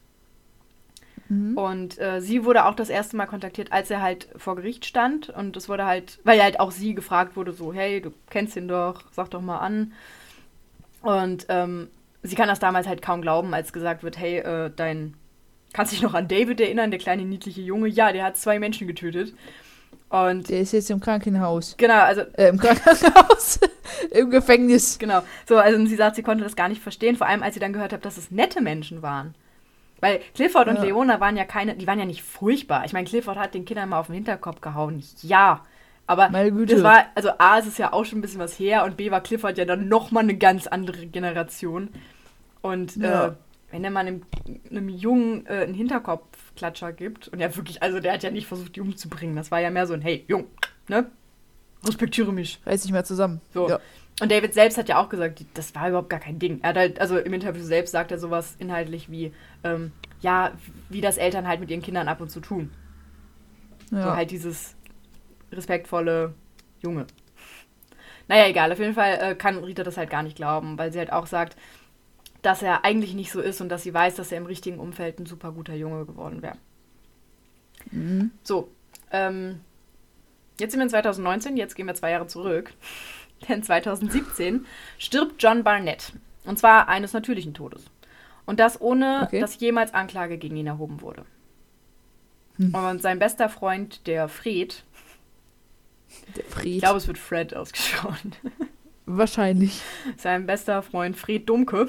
Mhm. 1.32 1.58
Und 1.58 2.00
äh, 2.00 2.20
sie 2.20 2.44
wurde 2.44 2.66
auch 2.66 2.76
das 2.76 2.90
erste 2.90 3.16
Mal 3.16 3.26
kontaktiert, 3.26 3.72
als 3.72 3.90
er 3.90 4.02
halt 4.02 4.28
vor 4.36 4.56
Gericht 4.56 4.86
stand. 4.86 5.30
Und 5.30 5.56
es 5.56 5.70
wurde 5.70 5.86
halt, 5.86 6.20
weil 6.24 6.42
halt 6.42 6.60
auch 6.60 6.72
sie 6.72 6.94
gefragt 6.94 7.36
wurde, 7.36 7.54
so, 7.54 7.74
hey, 7.74 8.02
du 8.02 8.12
kennst 8.30 8.56
ihn 8.58 8.68
doch, 8.68 9.04
sag 9.12 9.30
doch 9.30 9.42
mal 9.42 9.60
an. 9.60 9.94
Und 11.02 11.46
ähm, 11.50 11.90
sie 12.22 12.36
kann 12.36 12.50
das 12.50 12.60
damals 12.60 12.88
halt 12.88 13.02
kaum 13.02 13.22
glauben, 13.22 13.54
als 13.54 13.72
gesagt 13.72 14.04
wird, 14.04 14.18
hey, 14.18 14.40
äh, 14.40 14.72
dein, 14.76 15.16
kannst 15.74 15.92
dich 15.94 16.02
noch 16.02 16.14
an 16.14 16.28
David 16.28 16.60
erinnern, 16.62 16.92
der 16.92 17.00
kleine 17.00 17.24
niedliche 17.24 17.62
Junge? 17.62 17.88
Ja, 17.88 18.12
der 18.12 18.24
hat 18.26 18.38
zwei 18.38 18.60
Menschen 18.60 18.88
getötet. 18.88 19.34
Und 20.10 20.50
Der 20.50 20.60
ist 20.60 20.74
jetzt 20.74 20.90
im 20.92 21.00
Krankenhaus. 21.00 21.76
genau, 21.78 22.00
also 22.02 22.22
Äh, 22.34 22.50
im 22.50 22.58
Krankenhaus. 22.60 23.60
Im 24.12 24.30
Gefängnis. 24.30 24.98
Genau. 25.00 25.22
So, 25.48 25.58
also 25.58 25.86
sie 25.86 25.96
sagt, 25.96 26.16
sie 26.18 26.24
konnte 26.24 26.44
das 26.44 26.56
gar 26.56 26.68
nicht 26.70 26.82
verstehen, 26.82 27.16
vor 27.16 27.28
allem 27.28 27.44
als 27.44 27.54
sie 27.54 27.60
dann 27.62 27.72
gehört 27.74 27.94
hat, 27.94 28.04
dass 28.04 28.18
es 28.18 28.30
nette 28.32 28.62
Menschen 28.62 29.02
waren. 29.02 29.36
Weil 30.02 30.20
Clifford 30.36 30.68
und 30.68 30.78
Ja. 30.78 30.84
Leona 30.84 31.20
waren 31.20 31.38
ja 31.38 31.46
keine, 31.46 31.76
die 31.76 31.88
waren 31.88 32.00
ja 32.00 32.06
nicht 32.06 32.24
furchtbar. 32.24 32.84
Ich 32.86 32.92
meine, 32.94 33.08
Clifford 33.08 33.38
hat 33.38 33.54
den 33.54 33.64
Kindern 33.66 33.90
mal 33.90 34.00
auf 34.00 34.08
den 34.08 34.16
Hinterkopf 34.16 34.60
gehauen. 34.60 35.02
Ja. 35.22 35.64
Aber 36.08 36.30
Meine 36.30 36.52
Güte. 36.52 36.74
das 36.74 36.84
war, 36.84 37.06
also 37.16 37.30
A, 37.38 37.60
es 37.60 37.68
ist 37.68 37.78
ja 37.80 37.94
auch 37.94 38.04
schon 38.04 38.20
ein 38.20 38.22
bisschen 38.22 38.40
was 38.40 38.58
her 38.60 38.84
und 38.84 38.98
B 38.98 39.12
war 39.12 39.22
Clifford 39.22 39.58
ja 39.58 39.64
dann 39.66 39.88
nochmal 39.88 40.24
eine 40.24 40.36
ganz 40.36 40.68
andere 40.68 41.06
Generation. 41.06 41.90
Und 42.62 42.98
Ja. 42.98 43.28
äh, 43.28 43.32
wenn 43.72 43.84
er 43.84 43.92
mal 43.92 44.02
einem, 44.02 44.24
einem 44.70 44.90
Jungen 44.90 45.46
äh, 45.48 45.64
einen 45.64 45.74
Hinterkopfklatscher 45.74 46.94
gibt, 46.94 47.30
und 47.30 47.40
ja 47.40 47.56
wirklich, 47.56 47.82
also 47.82 48.00
der 48.00 48.14
hat 48.14 48.24
ja 48.24 48.32
nicht 48.32 48.48
versucht, 48.48 48.76
die 48.76 48.82
umzubringen. 48.82 49.36
Das 49.36 49.52
war 49.52 49.60
ja 49.60 49.70
mehr 49.70 49.88
so 49.88 49.94
ein, 49.94 50.02
hey, 50.02 50.26
Jung, 50.28 50.48
ne? 50.88 51.10
Respektiere 51.86 52.32
mich. 52.32 52.60
Reiß 52.66 52.84
dich 52.84 52.92
mal 52.92 53.06
zusammen. 53.06 53.42
So. 53.54 53.68
Ja. 53.68 53.80
Und 54.20 54.32
David 54.32 54.54
selbst 54.54 54.78
hat 54.78 54.88
ja 54.88 55.02
auch 55.02 55.10
gesagt, 55.10 55.44
das 55.56 55.74
war 55.74 55.90
überhaupt 55.90 56.10
gar 56.10 56.20
kein 56.20 56.38
Ding. 56.38 56.60
Er 56.62 56.70
hat 56.70 56.78
halt, 56.78 57.02
also 57.02 57.18
im 57.18 57.34
Interview 57.34 57.64
selbst 57.64 57.92
sagt 57.92 58.12
er 58.12 58.20
sowas 58.20 58.56
inhaltlich 58.60 59.10
wie, 59.10 59.34
ähm, 59.64 59.92
ja, 60.20 60.52
wie 60.90 61.02
das 61.02 61.18
Eltern 61.18 61.48
halt 61.48 61.60
mit 61.60 61.72
ihren 61.72 61.82
Kindern 61.82 62.08
ab 62.08 62.22
und 62.22 62.30
zu 62.30 62.40
tun. 62.40 62.70
Ja. 63.90 64.04
So 64.04 64.16
halt 64.16 64.30
dieses 64.30 64.76
respektvolle 65.52 66.36
Junge. 66.82 67.08
Naja, 68.28 68.48
egal, 68.48 68.72
auf 68.72 68.80
jeden 68.80 68.94
Fall 68.94 69.18
äh, 69.22 69.36
kann 69.36 69.64
Rita 69.64 69.84
das 69.84 69.98
halt 69.98 70.10
gar 70.10 70.24
nicht 70.24 70.38
glauben, 70.38 70.78
weil 70.78 70.94
sie 70.94 71.00
halt 71.00 71.12
auch 71.12 71.26
sagt, 71.26 71.58
dass 72.42 72.62
er 72.62 72.84
eigentlich 72.86 73.14
nicht 73.14 73.32
so 73.32 73.40
ist 73.42 73.62
und 73.62 73.70
dass 73.70 73.84
sie 73.84 73.94
weiß, 73.94 74.16
dass 74.16 74.32
er 74.32 74.38
im 74.40 74.46
richtigen 74.46 74.80
Umfeld 74.80 75.20
ein 75.20 75.26
super 75.26 75.52
guter 75.52 75.74
Junge 75.76 76.06
geworden 76.06 76.42
wäre. 76.42 76.58
Mhm. 77.92 78.32
So, 78.44 78.70
ähm, 79.12 79.62
jetzt 80.60 80.72
sind 80.72 80.80
wir 80.80 80.86
in 80.86 80.90
2019, 80.90 81.58
jetzt 81.58 81.76
gehen 81.76 81.88
wir 81.88 81.96
zwei 81.96 82.12
Jahre 82.12 82.28
zurück. 82.28 82.74
Denn 83.50 83.64
2017 83.64 84.66
stirbt 85.00 85.42
John 85.42 85.64
Barnett. 85.64 86.14
Und 86.46 86.60
zwar 86.60 86.88
eines 86.88 87.14
natürlichen 87.14 87.54
Todes. 87.54 87.86
Und 88.46 88.60
das 88.60 88.80
ohne, 88.82 89.22
Okay. 89.26 89.40
dass 89.40 89.60
jemals 89.60 89.94
Anklage 89.94 90.38
gegen 90.38 90.56
ihn 90.58 90.68
erhoben 90.68 91.02
wurde. 91.02 91.26
Hm. 92.58 92.74
Und 92.76 93.02
sein 93.02 93.18
bester 93.20 93.50
Freund, 93.50 94.06
der 94.08 94.28
Fred, 94.28 94.84
Der 96.36 96.44
Fred. 96.46 96.66
ich 96.66 96.80
glaube, 96.80 96.98
es 96.98 97.08
wird 97.08 97.18
Fred 97.18 97.56
ausgesprochen, 97.56 98.34
Wahrscheinlich. 99.06 99.82
sein 100.18 100.46
bester 100.46 100.82
Freund 100.84 101.16
Fred 101.18 101.48
Dumke. 101.50 101.88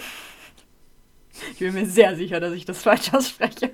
Ich 1.53 1.59
bin 1.59 1.74
mir 1.74 1.87
sehr 1.87 2.14
sicher, 2.16 2.41
dass 2.41 2.53
ich 2.53 2.64
das 2.64 2.83
falsch 2.83 3.12
ausspreche. 3.14 3.70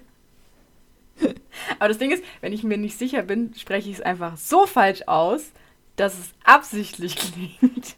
Aber 1.78 1.88
das 1.88 1.98
Ding 1.98 2.10
ist, 2.10 2.22
wenn 2.40 2.52
ich 2.52 2.62
mir 2.62 2.78
nicht 2.78 2.96
sicher 2.98 3.22
bin, 3.22 3.52
spreche 3.54 3.90
ich 3.90 3.96
es 3.96 4.02
einfach 4.02 4.36
so 4.36 4.66
falsch 4.66 5.02
aus, 5.06 5.52
dass 5.96 6.18
es 6.18 6.30
absichtlich 6.44 7.16
klingt. 7.60 7.96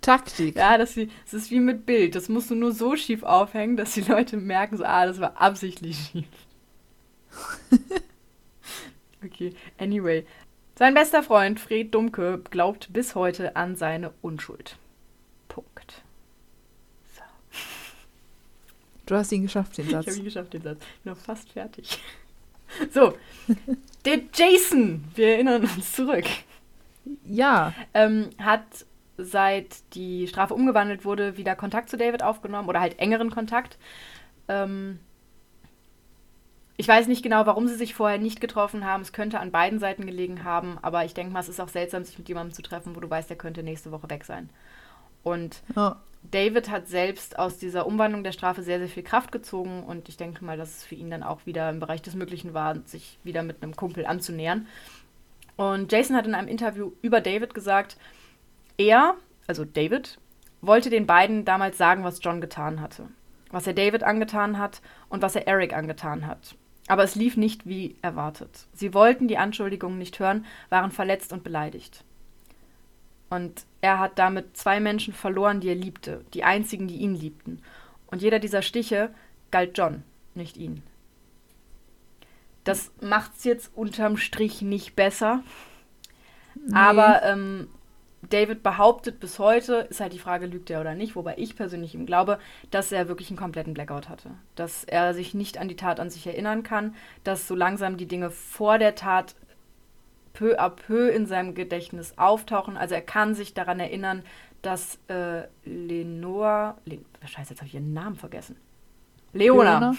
Taktik. 0.00 0.56
Ja, 0.56 0.76
es 0.76 0.96
ist 0.96 1.50
wie 1.50 1.60
mit 1.60 1.84
Bild. 1.86 2.14
Das 2.14 2.28
musst 2.28 2.50
du 2.50 2.54
nur 2.54 2.72
so 2.72 2.96
schief 2.96 3.22
aufhängen, 3.22 3.76
dass 3.76 3.94
die 3.94 4.00
Leute 4.02 4.36
merken, 4.36 4.76
so, 4.76 4.84
ah, 4.84 5.06
das 5.06 5.20
war 5.20 5.40
absichtlich 5.40 6.10
schief. 6.12 6.26
okay, 9.24 9.54
anyway. 9.78 10.26
Sein 10.76 10.94
bester 10.94 11.22
Freund 11.22 11.60
Fred 11.60 11.94
Dumke 11.94 12.40
glaubt 12.50 12.92
bis 12.92 13.14
heute 13.14 13.56
an 13.56 13.76
seine 13.76 14.12
Unschuld. 14.22 14.78
Punkt. 15.48 16.02
So. 17.14 17.22
Du 19.10 19.16
hast 19.16 19.32
ihn 19.32 19.42
geschafft, 19.42 19.76
den 19.76 19.88
Ich 19.88 19.94
habe 19.94 20.04
Satz. 20.04 20.16
ihn 20.18 20.24
geschafft, 20.24 20.52
den 20.54 20.62
Satz. 20.62 20.78
Bin 21.02 21.12
noch 21.12 21.18
fast 21.20 21.50
fertig. 21.52 21.98
So, 22.92 23.14
der 24.04 24.20
Jason, 24.32 25.02
wir 25.16 25.30
erinnern 25.30 25.62
uns 25.62 25.90
zurück, 25.92 26.24
Ja. 27.24 27.74
ähm, 27.94 28.30
hat 28.38 28.62
seit 29.18 29.78
die 29.94 30.28
Strafe 30.28 30.54
umgewandelt 30.54 31.04
wurde, 31.04 31.36
wieder 31.36 31.56
Kontakt 31.56 31.90
zu 31.90 31.96
David 31.96 32.22
aufgenommen 32.22 32.68
oder 32.68 32.78
halt 32.78 33.00
engeren 33.00 33.30
Kontakt. 33.30 33.76
Ähm, 34.46 35.00
ich 36.76 36.86
weiß 36.86 37.08
nicht 37.08 37.24
genau, 37.24 37.44
warum 37.44 37.66
sie 37.66 37.74
sich 37.74 37.92
vorher 37.92 38.18
nicht 38.18 38.40
getroffen 38.40 38.84
haben. 38.84 39.02
Es 39.02 39.12
könnte 39.12 39.40
an 39.40 39.50
beiden 39.50 39.80
Seiten 39.80 40.06
gelegen 40.06 40.44
haben, 40.44 40.78
aber 40.80 41.04
ich 41.04 41.12
denke 41.12 41.32
mal, 41.32 41.40
es 41.40 41.48
ist 41.48 41.60
auch 41.60 41.68
seltsam, 41.68 42.04
sich 42.04 42.16
mit 42.18 42.28
jemandem 42.28 42.54
zu 42.54 42.62
treffen, 42.62 42.94
wo 42.94 43.00
du 43.00 43.10
weißt, 43.10 43.28
der 43.28 43.36
könnte 43.36 43.64
nächste 43.64 43.90
Woche 43.90 44.08
weg 44.08 44.24
sein. 44.24 44.48
Und 45.22 45.62
ja. 45.76 45.96
David 46.22 46.70
hat 46.70 46.88
selbst 46.88 47.38
aus 47.38 47.58
dieser 47.58 47.86
Umwandlung 47.86 48.24
der 48.24 48.32
Strafe 48.32 48.62
sehr, 48.62 48.78
sehr 48.78 48.88
viel 48.88 49.02
Kraft 49.02 49.32
gezogen 49.32 49.82
und 49.82 50.08
ich 50.08 50.16
denke 50.16 50.44
mal, 50.44 50.56
dass 50.56 50.78
es 50.78 50.84
für 50.84 50.94
ihn 50.94 51.10
dann 51.10 51.22
auch 51.22 51.46
wieder 51.46 51.70
im 51.70 51.80
Bereich 51.80 52.02
des 52.02 52.14
Möglichen 52.14 52.52
war, 52.54 52.76
sich 52.84 53.18
wieder 53.24 53.42
mit 53.42 53.62
einem 53.62 53.74
Kumpel 53.74 54.06
anzunähern. 54.06 54.66
Und 55.56 55.90
Jason 55.92 56.16
hat 56.16 56.26
in 56.26 56.34
einem 56.34 56.48
Interview 56.48 56.92
über 57.02 57.20
David 57.20 57.54
gesagt, 57.54 57.96
er, 58.76 59.14
also 59.46 59.64
David, 59.64 60.18
wollte 60.60 60.90
den 60.90 61.06
beiden 61.06 61.44
damals 61.44 61.78
sagen, 61.78 62.04
was 62.04 62.20
John 62.22 62.40
getan 62.40 62.80
hatte. 62.80 63.08
Was 63.50 63.66
er 63.66 63.74
David 63.74 64.04
angetan 64.04 64.58
hat 64.58 64.80
und 65.08 65.22
was 65.22 65.34
er 65.34 65.48
Eric 65.48 65.74
angetan 65.74 66.26
hat. 66.26 66.54
Aber 66.86 67.02
es 67.02 67.14
lief 67.14 67.36
nicht 67.36 67.66
wie 67.66 67.96
erwartet. 68.02 68.66
Sie 68.72 68.94
wollten 68.94 69.28
die 69.28 69.38
Anschuldigungen 69.38 69.98
nicht 69.98 70.18
hören, 70.18 70.44
waren 70.68 70.90
verletzt 70.90 71.32
und 71.32 71.44
beleidigt. 71.44 72.04
Und 73.28 73.64
er 73.80 73.98
hat 73.98 74.18
damit 74.18 74.56
zwei 74.56 74.80
Menschen 74.80 75.14
verloren, 75.14 75.60
die 75.60 75.68
er 75.68 75.74
liebte, 75.74 76.24
die 76.34 76.44
einzigen, 76.44 76.86
die 76.88 76.98
ihn 76.98 77.14
liebten. 77.14 77.62
Und 78.06 78.22
jeder 78.22 78.38
dieser 78.38 78.62
Stiche 78.62 79.10
galt 79.50 79.76
John, 79.76 80.02
nicht 80.34 80.56
ihn. 80.56 80.82
Das 82.64 82.92
macht's 83.00 83.44
jetzt 83.44 83.70
unterm 83.74 84.16
Strich 84.16 84.62
nicht 84.62 84.96
besser. 84.96 85.42
Aber 86.72 87.22
ähm, 87.22 87.68
David 88.28 88.62
behauptet 88.62 89.18
bis 89.18 89.38
heute, 89.38 89.86
ist 89.88 90.00
halt 90.00 90.12
die 90.12 90.18
Frage, 90.18 90.46
lügt 90.46 90.68
er 90.68 90.80
oder 90.80 90.94
nicht, 90.94 91.16
wobei 91.16 91.34
ich 91.38 91.56
persönlich 91.56 91.94
ihm 91.94 92.04
glaube, 92.04 92.38
dass 92.70 92.92
er 92.92 93.08
wirklich 93.08 93.30
einen 93.30 93.38
kompletten 93.38 93.72
Blackout 93.72 94.10
hatte. 94.10 94.30
Dass 94.56 94.84
er 94.84 95.14
sich 95.14 95.32
nicht 95.32 95.56
an 95.56 95.68
die 95.68 95.76
Tat 95.76 96.00
an 96.00 96.10
sich 96.10 96.26
erinnern 96.26 96.62
kann, 96.62 96.94
dass 97.24 97.48
so 97.48 97.54
langsam 97.54 97.96
die 97.96 98.06
Dinge 98.06 98.30
vor 98.30 98.78
der 98.78 98.94
Tat 98.94 99.34
peu 100.32 100.58
à 100.58 100.70
peu 100.70 101.08
in 101.10 101.26
seinem 101.26 101.54
Gedächtnis 101.54 102.14
auftauchen. 102.16 102.76
Also 102.76 102.94
er 102.94 103.02
kann 103.02 103.34
sich 103.34 103.54
daran 103.54 103.80
erinnern, 103.80 104.22
dass 104.62 104.98
äh, 105.08 105.42
Lenore. 105.64 106.74
Le 106.84 106.98
Scheiße, 107.26 107.50
jetzt 107.50 107.60
habe 107.60 107.66
ich 107.68 107.74
ihren 107.74 107.92
Namen 107.92 108.16
vergessen. 108.16 108.56
Leona. 109.32 109.78
Leona? 109.78 109.96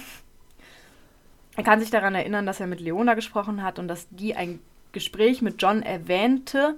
Er 1.57 1.63
kann 1.63 1.79
sich 1.79 1.89
daran 1.89 2.15
erinnern, 2.15 2.45
dass 2.45 2.59
er 2.59 2.67
mit 2.67 2.79
Leona 2.79 3.13
gesprochen 3.13 3.61
hat 3.63 3.77
und 3.79 3.88
dass 3.88 4.07
die 4.09 4.36
ein 4.36 4.59
Gespräch 4.93 5.41
mit 5.41 5.61
John 5.61 5.84
erwähnte, 5.84 6.75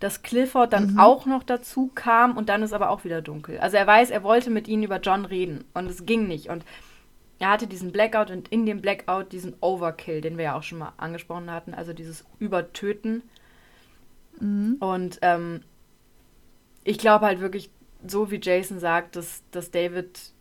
dass 0.00 0.22
Clifford 0.22 0.72
dann 0.72 0.92
Mhm. 0.92 0.98
auch 0.98 1.26
noch 1.26 1.42
dazu 1.42 1.90
kam 1.94 2.36
und 2.36 2.48
dann 2.48 2.62
ist 2.62 2.72
aber 2.72 2.90
auch 2.90 3.04
wieder 3.04 3.22
dunkel. 3.22 3.58
Also 3.58 3.76
er 3.76 3.86
weiß, 3.86 4.10
er 4.10 4.22
wollte 4.22 4.50
mit 4.50 4.68
ihnen 4.68 4.82
über 4.82 5.00
John 5.00 5.24
reden 5.24 5.64
und 5.74 5.88
es 5.90 6.04
ging 6.06 6.26
nicht. 6.26 6.48
Und 6.50 6.64
er 7.38 7.50
hatte 7.50 7.66
diesen 7.66 7.92
Blackout 7.92 8.30
und 8.30 8.48
in 8.48 8.64
dem 8.64 8.80
Blackout 8.80 9.32
diesen 9.32 9.54
Overkill, 9.60 10.20
den 10.20 10.38
wir 10.38 10.44
ja 10.44 10.56
auch 10.56 10.62
schon 10.62 10.78
mal 10.78 10.92
angesprochen 10.96 11.50
hatten, 11.50 11.74
also 11.74 11.92
dieses 11.92 12.24
Übertöten. 12.38 13.22
Mhm. 14.40 14.76
Und 14.80 15.18
ähm, 15.22 15.62
ich 16.84 16.98
glaube 16.98 17.26
halt 17.26 17.40
wirklich, 17.40 17.70
so 18.06 18.30
wie 18.30 18.40
Jason 18.42 18.78
sagt, 18.78 19.16
dass, 19.16 19.42
dass 19.50 19.70
David 19.70 20.32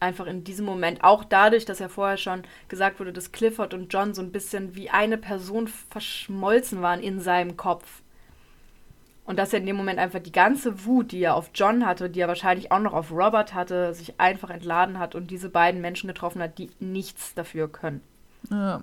einfach 0.00 0.26
in 0.26 0.44
diesem 0.44 0.66
Moment, 0.66 1.02
auch 1.04 1.24
dadurch, 1.24 1.64
dass 1.64 1.78
ja 1.78 1.88
vorher 1.88 2.16
schon 2.16 2.42
gesagt 2.68 3.00
wurde, 3.00 3.12
dass 3.12 3.32
Clifford 3.32 3.74
und 3.74 3.92
John 3.92 4.14
so 4.14 4.22
ein 4.22 4.32
bisschen 4.32 4.74
wie 4.74 4.90
eine 4.90 5.18
Person 5.18 5.68
verschmolzen 5.68 6.82
waren 6.82 7.00
in 7.00 7.20
seinem 7.20 7.56
Kopf. 7.56 8.02
Und 9.26 9.38
dass 9.38 9.52
er 9.52 9.60
in 9.60 9.66
dem 9.66 9.76
Moment 9.76 9.98
einfach 9.98 10.18
die 10.18 10.32
ganze 10.32 10.84
Wut, 10.84 11.12
die 11.12 11.22
er 11.22 11.34
auf 11.34 11.50
John 11.54 11.86
hatte, 11.86 12.10
die 12.10 12.20
er 12.20 12.28
wahrscheinlich 12.28 12.70
auch 12.70 12.78
noch 12.80 12.92
auf 12.92 13.10
Robert 13.10 13.54
hatte, 13.54 13.94
sich 13.94 14.20
einfach 14.20 14.50
entladen 14.50 14.98
hat 14.98 15.14
und 15.14 15.30
diese 15.30 15.48
beiden 15.48 15.80
Menschen 15.80 16.08
getroffen 16.08 16.42
hat, 16.42 16.58
die 16.58 16.70
nichts 16.78 17.32
dafür 17.34 17.68
können. 17.68 18.02
Ja. 18.50 18.82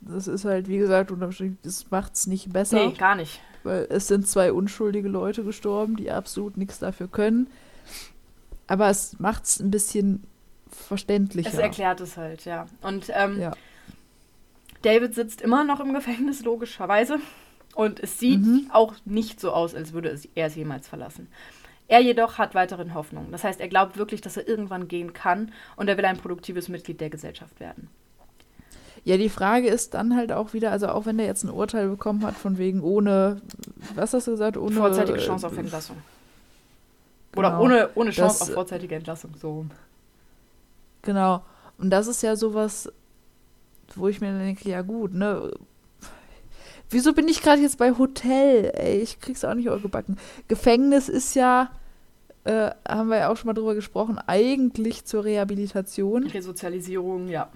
Das 0.00 0.26
ist 0.26 0.44
halt, 0.44 0.66
wie 0.66 0.78
gesagt, 0.78 1.12
das 1.62 1.90
macht's 1.90 2.26
nicht 2.26 2.52
besser. 2.52 2.86
Nee, 2.86 2.94
gar 2.94 3.14
nicht. 3.14 3.40
Weil 3.62 3.86
es 3.90 4.08
sind 4.08 4.26
zwei 4.26 4.52
unschuldige 4.52 5.08
Leute 5.08 5.44
gestorben, 5.44 5.96
die 5.96 6.10
absolut 6.10 6.56
nichts 6.56 6.78
dafür 6.78 7.06
können. 7.06 7.48
Aber 8.66 8.88
es 8.88 9.18
macht's 9.20 9.60
ein 9.60 9.70
bisschen 9.70 10.24
verständlicher. 10.70 11.50
Es 11.50 11.58
erklärt 11.58 12.00
es 12.00 12.16
halt, 12.16 12.44
ja. 12.44 12.66
Und 12.80 13.10
ähm, 13.14 13.38
Ja. 13.38 13.52
David 14.82 15.14
sitzt 15.14 15.42
immer 15.42 15.64
noch 15.64 15.80
im 15.80 15.92
Gefängnis, 15.92 16.42
logischerweise. 16.42 17.18
Und 17.74 18.00
es 18.00 18.18
sieht 18.18 18.40
Mhm. 18.42 18.70
auch 18.72 18.94
nicht 19.04 19.40
so 19.40 19.52
aus, 19.52 19.74
als 19.74 19.92
würde 19.92 20.18
er 20.34 20.46
es 20.46 20.54
jemals 20.56 20.88
verlassen. 20.88 21.28
Er 21.88 22.00
jedoch 22.00 22.38
hat 22.38 22.54
weiterhin 22.54 22.94
Hoffnung. 22.94 23.28
Das 23.32 23.42
heißt, 23.44 23.60
er 23.60 23.68
glaubt 23.68 23.96
wirklich, 23.96 24.20
dass 24.20 24.36
er 24.36 24.46
irgendwann 24.46 24.86
gehen 24.88 25.12
kann 25.12 25.52
und 25.76 25.88
er 25.88 25.96
will 25.96 26.04
ein 26.04 26.18
produktives 26.18 26.68
Mitglied 26.68 27.00
der 27.00 27.10
Gesellschaft 27.10 27.58
werden. 27.58 27.88
Ja, 29.04 29.16
die 29.16 29.28
Frage 29.30 29.68
ist 29.68 29.94
dann 29.94 30.14
halt 30.14 30.30
auch 30.30 30.52
wieder, 30.52 30.72
also 30.72 30.88
auch 30.88 31.06
wenn 31.06 31.16
der 31.16 31.26
jetzt 31.26 31.42
ein 31.42 31.50
Urteil 31.50 31.88
bekommen 31.88 32.24
hat, 32.24 32.34
von 32.36 32.58
wegen 32.58 32.82
ohne, 32.82 33.40
was 33.94 34.12
hast 34.12 34.26
du 34.26 34.32
gesagt, 34.32 34.56
ohne. 34.56 34.76
Vorzeitige 34.76 35.18
Chance 35.18 35.46
auf 35.46 35.56
Entlassung. 35.56 35.96
Oder 37.34 37.50
genau. 37.50 37.62
ohne, 37.62 37.88
ohne 37.94 38.10
Chance 38.10 38.38
Das- 38.40 38.48
auf 38.48 38.54
vorzeitige 38.54 38.94
Entlassung. 38.96 39.32
So. 39.40 39.64
Genau. 41.02 41.42
Und 41.78 41.90
das 41.90 42.06
ist 42.08 42.22
ja 42.22 42.36
sowas, 42.36 42.92
wo 43.96 44.08
ich 44.08 44.20
mir 44.20 44.36
denke, 44.38 44.68
ja 44.68 44.82
gut, 44.82 45.14
ne? 45.14 45.50
Wieso 46.90 47.12
bin 47.12 47.28
ich 47.28 47.40
gerade 47.40 47.62
jetzt 47.62 47.78
bei 47.78 47.96
Hotel? 47.96 48.72
Ey, 48.74 49.00
ich 49.00 49.20
krieg's 49.20 49.44
auch 49.44 49.54
nicht 49.54 49.68
gebacken. 49.82 50.18
Gefängnis 50.48 51.08
ist 51.08 51.34
ja, 51.34 51.70
äh, 52.44 52.70
haben 52.86 53.08
wir 53.08 53.18
ja 53.18 53.28
auch 53.28 53.36
schon 53.36 53.46
mal 53.46 53.54
drüber 53.54 53.76
gesprochen, 53.76 54.18
eigentlich 54.26 55.04
zur 55.04 55.24
Rehabilitation. 55.24 56.26
Resozialisierung, 56.26 57.28
ja. 57.28 57.48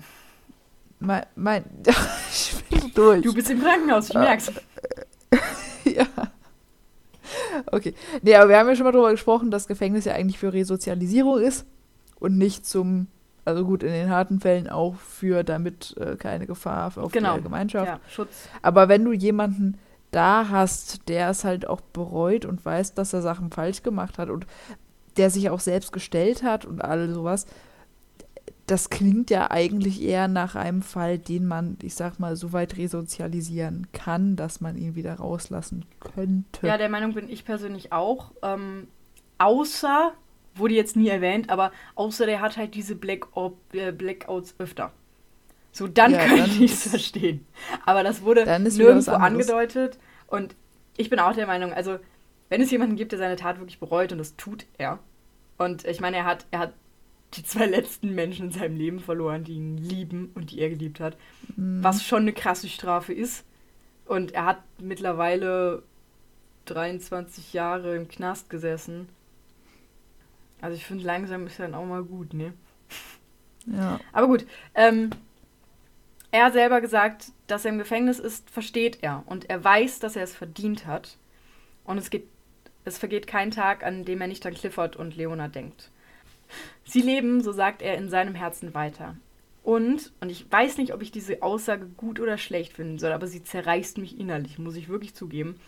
Mein, 1.00 1.26
mein, 1.34 1.64
ich 2.30 2.54
bin 2.70 2.92
durch. 2.94 3.22
Du 3.22 3.34
bist 3.34 3.50
im 3.50 3.60
Krankenhaus, 3.60 4.08
ich 4.08 4.14
merk's. 4.14 4.52
ja. 5.84 6.06
Okay. 7.72 7.94
Nee, 8.22 8.36
aber 8.36 8.48
wir 8.48 8.58
haben 8.58 8.68
ja 8.68 8.76
schon 8.76 8.84
mal 8.84 8.92
darüber 8.92 9.10
gesprochen, 9.10 9.50
dass 9.50 9.66
Gefängnis 9.66 10.04
ja 10.04 10.14
eigentlich 10.14 10.38
für 10.38 10.52
Resozialisierung 10.52 11.40
ist 11.40 11.66
und 12.20 12.38
nicht 12.38 12.66
zum, 12.66 13.08
also 13.44 13.64
gut, 13.64 13.82
in 13.82 13.92
den 13.92 14.10
harten 14.10 14.40
Fällen 14.40 14.68
auch 14.68 14.94
für, 14.96 15.44
damit 15.44 15.96
äh, 15.98 16.16
keine 16.16 16.46
Gefahr 16.46 16.92
auf 16.96 17.12
Genau. 17.12 17.36
die 17.36 17.42
Gemeinschaft. 17.42 17.86
Ja, 17.86 18.00
Schutz. 18.08 18.48
Aber 18.62 18.88
wenn 18.88 19.04
du 19.04 19.12
jemanden 19.12 19.78
da 20.10 20.48
hast, 20.50 21.08
der 21.08 21.30
es 21.30 21.44
halt 21.44 21.66
auch 21.66 21.80
bereut 21.80 22.44
und 22.44 22.64
weiß, 22.64 22.94
dass 22.94 23.12
er 23.12 23.22
Sachen 23.22 23.50
falsch 23.50 23.82
gemacht 23.82 24.18
hat 24.18 24.30
und 24.30 24.46
der 25.16 25.30
sich 25.30 25.50
auch 25.50 25.60
selbst 25.60 25.92
gestellt 25.92 26.42
hat 26.42 26.64
und 26.64 26.82
all 26.82 27.08
sowas, 27.12 27.46
das 28.66 28.88
klingt 28.88 29.28
ja 29.30 29.50
eigentlich 29.50 30.00
eher 30.02 30.26
nach 30.26 30.54
einem 30.54 30.80
Fall, 30.80 31.18
den 31.18 31.46
man, 31.46 31.76
ich 31.82 31.94
sag 31.94 32.18
mal, 32.18 32.34
so 32.36 32.52
weit 32.54 32.76
resozialisieren 32.78 33.88
kann, 33.92 34.36
dass 34.36 34.60
man 34.62 34.78
ihn 34.78 34.94
wieder 34.94 35.14
rauslassen 35.16 35.84
könnte. 36.00 36.66
Ja, 36.66 36.78
der 36.78 36.88
Meinung 36.88 37.12
bin 37.12 37.28
ich 37.28 37.44
persönlich 37.44 37.92
auch. 37.92 38.30
Ähm, 38.42 38.88
außer, 39.38 40.12
wurde 40.54 40.74
jetzt 40.74 40.96
nie 40.96 41.08
erwähnt, 41.08 41.50
aber 41.50 41.72
außer 41.94 42.26
der 42.26 42.40
hat 42.40 42.56
halt 42.56 42.74
diese 42.74 42.94
Black 42.94 43.26
äh, 43.72 43.92
Blackouts 43.92 44.54
öfter. 44.58 44.92
So, 45.72 45.88
dann 45.88 46.12
Ja, 46.12 46.26
könnte 46.26 46.62
ich 46.64 46.72
es 46.72 46.88
verstehen. 46.88 47.44
Aber 47.84 48.02
das 48.04 48.22
wurde 48.22 48.44
nirgendwo 48.60 49.12
angedeutet. 49.12 49.98
Und 50.28 50.54
ich 50.96 51.10
bin 51.10 51.18
auch 51.18 51.34
der 51.34 51.48
Meinung, 51.48 51.72
also, 51.72 51.98
wenn 52.48 52.60
es 52.60 52.70
jemanden 52.70 52.96
gibt, 52.96 53.10
der 53.12 53.18
seine 53.18 53.36
Tat 53.36 53.58
wirklich 53.58 53.80
bereut, 53.80 54.12
und 54.12 54.18
das 54.18 54.36
tut 54.36 54.66
er. 54.78 55.00
Und 55.58 55.84
ich 55.84 56.00
meine, 56.00 56.18
er 56.18 56.24
hat, 56.24 56.46
er 56.52 56.60
hat 56.60 56.74
die 57.34 57.42
zwei 57.42 57.66
letzten 57.66 58.14
Menschen 58.14 58.46
in 58.46 58.52
seinem 58.52 58.76
Leben 58.76 59.00
verloren, 59.00 59.42
die 59.42 59.54
ihn 59.54 59.76
lieben 59.76 60.30
und 60.34 60.52
die 60.52 60.60
er 60.60 60.70
geliebt 60.70 61.00
hat. 61.00 61.16
Mhm. 61.56 61.82
Was 61.82 62.04
schon 62.04 62.22
eine 62.22 62.32
krasse 62.32 62.68
Strafe 62.68 63.12
ist. 63.12 63.44
Und 64.06 64.32
er 64.32 64.44
hat 64.44 64.58
mittlerweile 64.80 65.82
23 66.66 67.52
Jahre 67.52 67.96
im 67.96 68.08
Knast 68.08 68.50
gesessen. 68.50 69.08
Also 70.64 70.78
ich 70.78 70.86
finde, 70.86 71.04
langsam 71.04 71.46
ist 71.46 71.60
dann 71.60 71.74
auch 71.74 71.84
mal 71.84 72.02
gut, 72.02 72.32
ne? 72.32 72.54
Ja. 73.66 74.00
Aber 74.14 74.28
gut, 74.28 74.46
ähm, 74.74 75.10
er 76.30 76.46
hat 76.46 76.54
selber 76.54 76.80
gesagt, 76.80 77.32
dass 77.48 77.66
er 77.66 77.72
im 77.72 77.76
Gefängnis 77.76 78.18
ist, 78.18 78.48
versteht 78.48 79.00
er. 79.02 79.24
Und 79.26 79.50
er 79.50 79.62
weiß, 79.62 79.98
dass 79.98 80.16
er 80.16 80.22
es 80.22 80.34
verdient 80.34 80.86
hat. 80.86 81.18
Und 81.84 81.98
es, 81.98 82.08
geht, 82.08 82.26
es 82.86 82.96
vergeht 82.96 83.26
kein 83.26 83.50
Tag, 83.50 83.84
an 83.84 84.06
dem 84.06 84.22
er 84.22 84.26
nicht 84.26 84.46
an 84.46 84.54
Clifford 84.54 84.96
und 84.96 85.14
Leona 85.14 85.48
denkt. 85.48 85.90
Sie 86.86 87.02
leben, 87.02 87.42
so 87.42 87.52
sagt 87.52 87.82
er, 87.82 87.98
in 87.98 88.08
seinem 88.08 88.34
Herzen 88.34 88.72
weiter. 88.72 89.18
Und, 89.62 90.12
und 90.22 90.30
ich 90.30 90.50
weiß 90.50 90.78
nicht, 90.78 90.94
ob 90.94 91.02
ich 91.02 91.12
diese 91.12 91.42
Aussage 91.42 91.84
gut 91.84 92.20
oder 92.20 92.38
schlecht 92.38 92.72
finden 92.72 92.98
soll, 92.98 93.12
aber 93.12 93.26
sie 93.26 93.44
zerreißt 93.44 93.98
mich 93.98 94.18
innerlich, 94.18 94.58
muss 94.58 94.76
ich 94.76 94.88
wirklich 94.88 95.14
zugeben. 95.14 95.60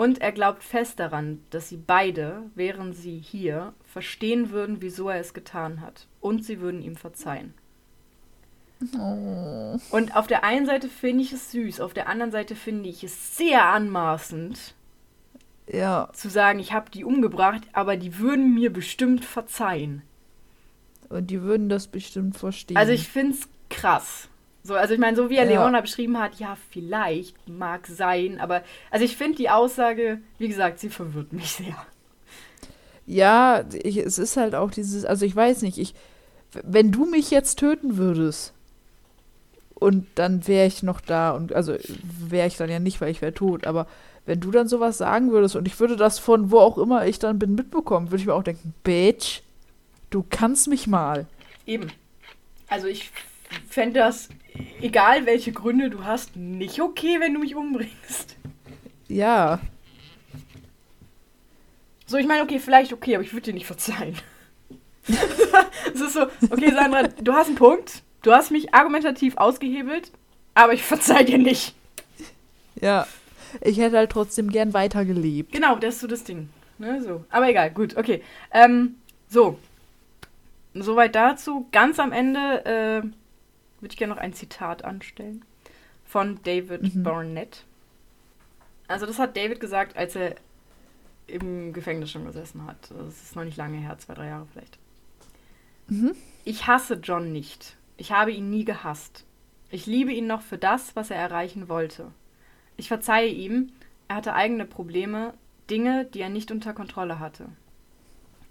Und 0.00 0.22
er 0.22 0.32
glaubt 0.32 0.64
fest 0.64 0.98
daran, 0.98 1.42
dass 1.50 1.68
sie 1.68 1.76
beide, 1.76 2.44
wären 2.54 2.94
sie 2.94 3.18
hier, 3.18 3.74
verstehen 3.84 4.48
würden, 4.48 4.80
wieso 4.80 5.10
er 5.10 5.20
es 5.20 5.34
getan 5.34 5.82
hat. 5.82 6.06
Und 6.22 6.42
sie 6.42 6.62
würden 6.62 6.80
ihm 6.80 6.96
verzeihen. 6.96 7.52
Oh. 8.98 9.76
Und 9.90 10.16
auf 10.16 10.26
der 10.26 10.42
einen 10.42 10.64
Seite 10.64 10.88
finde 10.88 11.22
ich 11.22 11.34
es 11.34 11.52
süß, 11.52 11.82
auf 11.82 11.92
der 11.92 12.08
anderen 12.08 12.32
Seite 12.32 12.54
finde 12.54 12.88
ich 12.88 13.04
es 13.04 13.36
sehr 13.36 13.66
anmaßend, 13.66 14.74
Ja. 15.70 16.08
zu 16.14 16.30
sagen, 16.30 16.60
ich 16.60 16.72
habe 16.72 16.90
die 16.90 17.04
umgebracht, 17.04 17.64
aber 17.74 17.98
die 17.98 18.16
würden 18.16 18.54
mir 18.54 18.72
bestimmt 18.72 19.22
verzeihen. 19.22 20.00
Und 21.10 21.26
die 21.26 21.42
würden 21.42 21.68
das 21.68 21.88
bestimmt 21.88 22.38
verstehen. 22.38 22.78
Also 22.78 22.92
ich 22.92 23.06
finde 23.06 23.34
es 23.34 23.46
krass. 23.68 24.29
So, 24.62 24.74
also 24.74 24.94
ich 24.94 25.00
meine, 25.00 25.16
so 25.16 25.30
wie 25.30 25.36
er 25.36 25.50
Ja. 25.50 25.62
Leona 25.62 25.80
beschrieben 25.80 26.18
hat, 26.18 26.34
ja, 26.36 26.56
vielleicht, 26.70 27.48
mag 27.48 27.86
sein, 27.86 28.40
aber 28.40 28.62
also 28.90 29.04
ich 29.04 29.16
finde 29.16 29.36
die 29.36 29.50
Aussage, 29.50 30.20
wie 30.38 30.48
gesagt, 30.48 30.78
sie 30.80 30.90
verwirrt 30.90 31.32
mich 31.32 31.50
sehr. 31.52 31.74
Ja, 33.06 33.64
ich, 33.82 33.96
es 33.96 34.18
ist 34.18 34.36
halt 34.36 34.54
auch 34.54 34.70
dieses, 34.70 35.04
also 35.04 35.24
ich 35.24 35.34
weiß 35.34 35.62
nicht, 35.62 35.78
ich, 35.78 35.94
wenn 36.62 36.92
du 36.92 37.06
mich 37.06 37.30
jetzt 37.30 37.58
töten 37.58 37.96
würdest 37.96 38.52
und 39.74 40.06
dann 40.14 40.46
wäre 40.46 40.66
ich 40.66 40.82
noch 40.82 41.00
da 41.00 41.30
und 41.30 41.52
also 41.54 41.74
wäre 42.28 42.46
ich 42.46 42.56
dann 42.56 42.70
ja 42.70 42.78
nicht, 42.78 43.00
weil 43.00 43.10
ich 43.10 43.22
wäre 43.22 43.32
tot, 43.32 43.66
aber 43.66 43.86
wenn 44.26 44.40
du 44.40 44.50
dann 44.50 44.68
sowas 44.68 44.98
sagen 44.98 45.32
würdest 45.32 45.56
und 45.56 45.66
ich 45.66 45.80
würde 45.80 45.96
das 45.96 46.18
von 46.18 46.50
wo 46.50 46.58
auch 46.58 46.76
immer 46.76 47.06
ich 47.06 47.18
dann 47.18 47.38
bin 47.38 47.54
mitbekommen, 47.54 48.10
würde 48.10 48.20
ich 48.20 48.26
mir 48.26 48.34
auch 48.34 48.42
denken, 48.42 48.74
Bitch, 48.84 49.40
du 50.10 50.24
kannst 50.28 50.68
mich 50.68 50.86
mal. 50.86 51.26
Eben. 51.66 51.90
Also 52.68 52.86
ich 52.86 53.10
fände 53.68 53.98
das, 54.00 54.28
egal 54.80 55.26
welche 55.26 55.52
Gründe 55.52 55.90
du 55.90 56.04
hast, 56.04 56.36
nicht 56.36 56.80
okay, 56.80 57.20
wenn 57.20 57.34
du 57.34 57.40
mich 57.40 57.54
umbringst. 57.56 58.36
Ja, 59.08 59.60
So, 62.06 62.16
ich 62.16 62.26
meine, 62.26 62.42
okay, 62.42 62.58
vielleicht 62.58 62.92
okay, 62.92 63.14
aber 63.14 63.22
ich 63.22 63.32
würde 63.32 63.44
dir 63.46 63.54
nicht 63.54 63.66
verzeihen. 63.66 64.16
Es 65.94 66.00
ist 66.00 66.12
so, 66.12 66.22
okay, 66.50 66.72
Sandra, 66.72 67.04
du 67.04 67.32
hast 67.32 67.48
einen 67.48 67.56
Punkt. 67.56 68.02
Du 68.22 68.32
hast 68.32 68.50
mich 68.50 68.74
argumentativ 68.74 69.36
ausgehebelt, 69.36 70.12
aber 70.54 70.72
ich 70.72 70.82
verzeih 70.84 71.24
dir 71.24 71.38
nicht. 71.38 71.74
ja. 72.80 73.06
Ich 73.62 73.78
hätte 73.78 73.96
halt 73.96 74.10
trotzdem 74.12 74.50
gern 74.50 74.74
weitergelebt. 74.74 75.50
Genau, 75.52 75.74
das 75.76 75.94
ist 75.96 76.00
so 76.02 76.06
das 76.06 76.22
Ding. 76.22 76.48
Ne, 76.78 77.02
so. 77.02 77.24
Aber 77.30 77.48
egal, 77.48 77.70
gut, 77.72 77.96
okay. 77.96 78.22
Ähm, 78.52 78.94
so. 79.28 79.58
Soweit 80.74 81.16
dazu. 81.16 81.66
Ganz 81.72 81.98
am 81.98 82.12
Ende 82.12 82.64
äh, 82.64 83.02
würde 83.80 83.92
ich 83.92 83.96
gerne 83.98 84.14
noch 84.14 84.20
ein 84.20 84.32
Zitat 84.32 84.84
anstellen 84.84 85.44
von 86.04 86.40
David 86.42 86.94
Mhm. 86.94 87.02
Barnett. 87.02 87.64
Also 88.88 89.06
das 89.06 89.18
hat 89.18 89.36
David 89.36 89.60
gesagt, 89.60 89.96
als 89.96 90.16
er 90.16 90.34
im 91.26 91.72
Gefängnis 91.72 92.10
schon 92.10 92.24
gesessen 92.26 92.66
hat. 92.66 92.90
Das 92.90 93.22
ist 93.22 93.36
noch 93.36 93.44
nicht 93.44 93.56
lange 93.56 93.78
her, 93.78 93.96
zwei, 93.98 94.14
drei 94.14 94.26
Jahre 94.26 94.46
vielleicht. 94.52 94.78
Mhm. 95.86 96.14
Ich 96.44 96.66
hasse 96.66 96.94
John 96.94 97.30
nicht. 97.32 97.76
Ich 97.96 98.12
habe 98.12 98.32
ihn 98.32 98.50
nie 98.50 98.64
gehasst. 98.64 99.24
Ich 99.70 99.86
liebe 99.86 100.12
ihn 100.12 100.26
noch 100.26 100.42
für 100.42 100.58
das, 100.58 100.96
was 100.96 101.10
er 101.10 101.18
erreichen 101.18 101.68
wollte. 101.68 102.10
Ich 102.76 102.88
verzeihe 102.88 103.28
ihm, 103.28 103.70
er 104.08 104.16
hatte 104.16 104.34
eigene 104.34 104.64
Probleme, 104.64 105.34
Dinge, 105.68 106.04
die 106.06 106.20
er 106.20 106.28
nicht 106.30 106.50
unter 106.50 106.72
Kontrolle 106.72 107.20
hatte. 107.20 107.46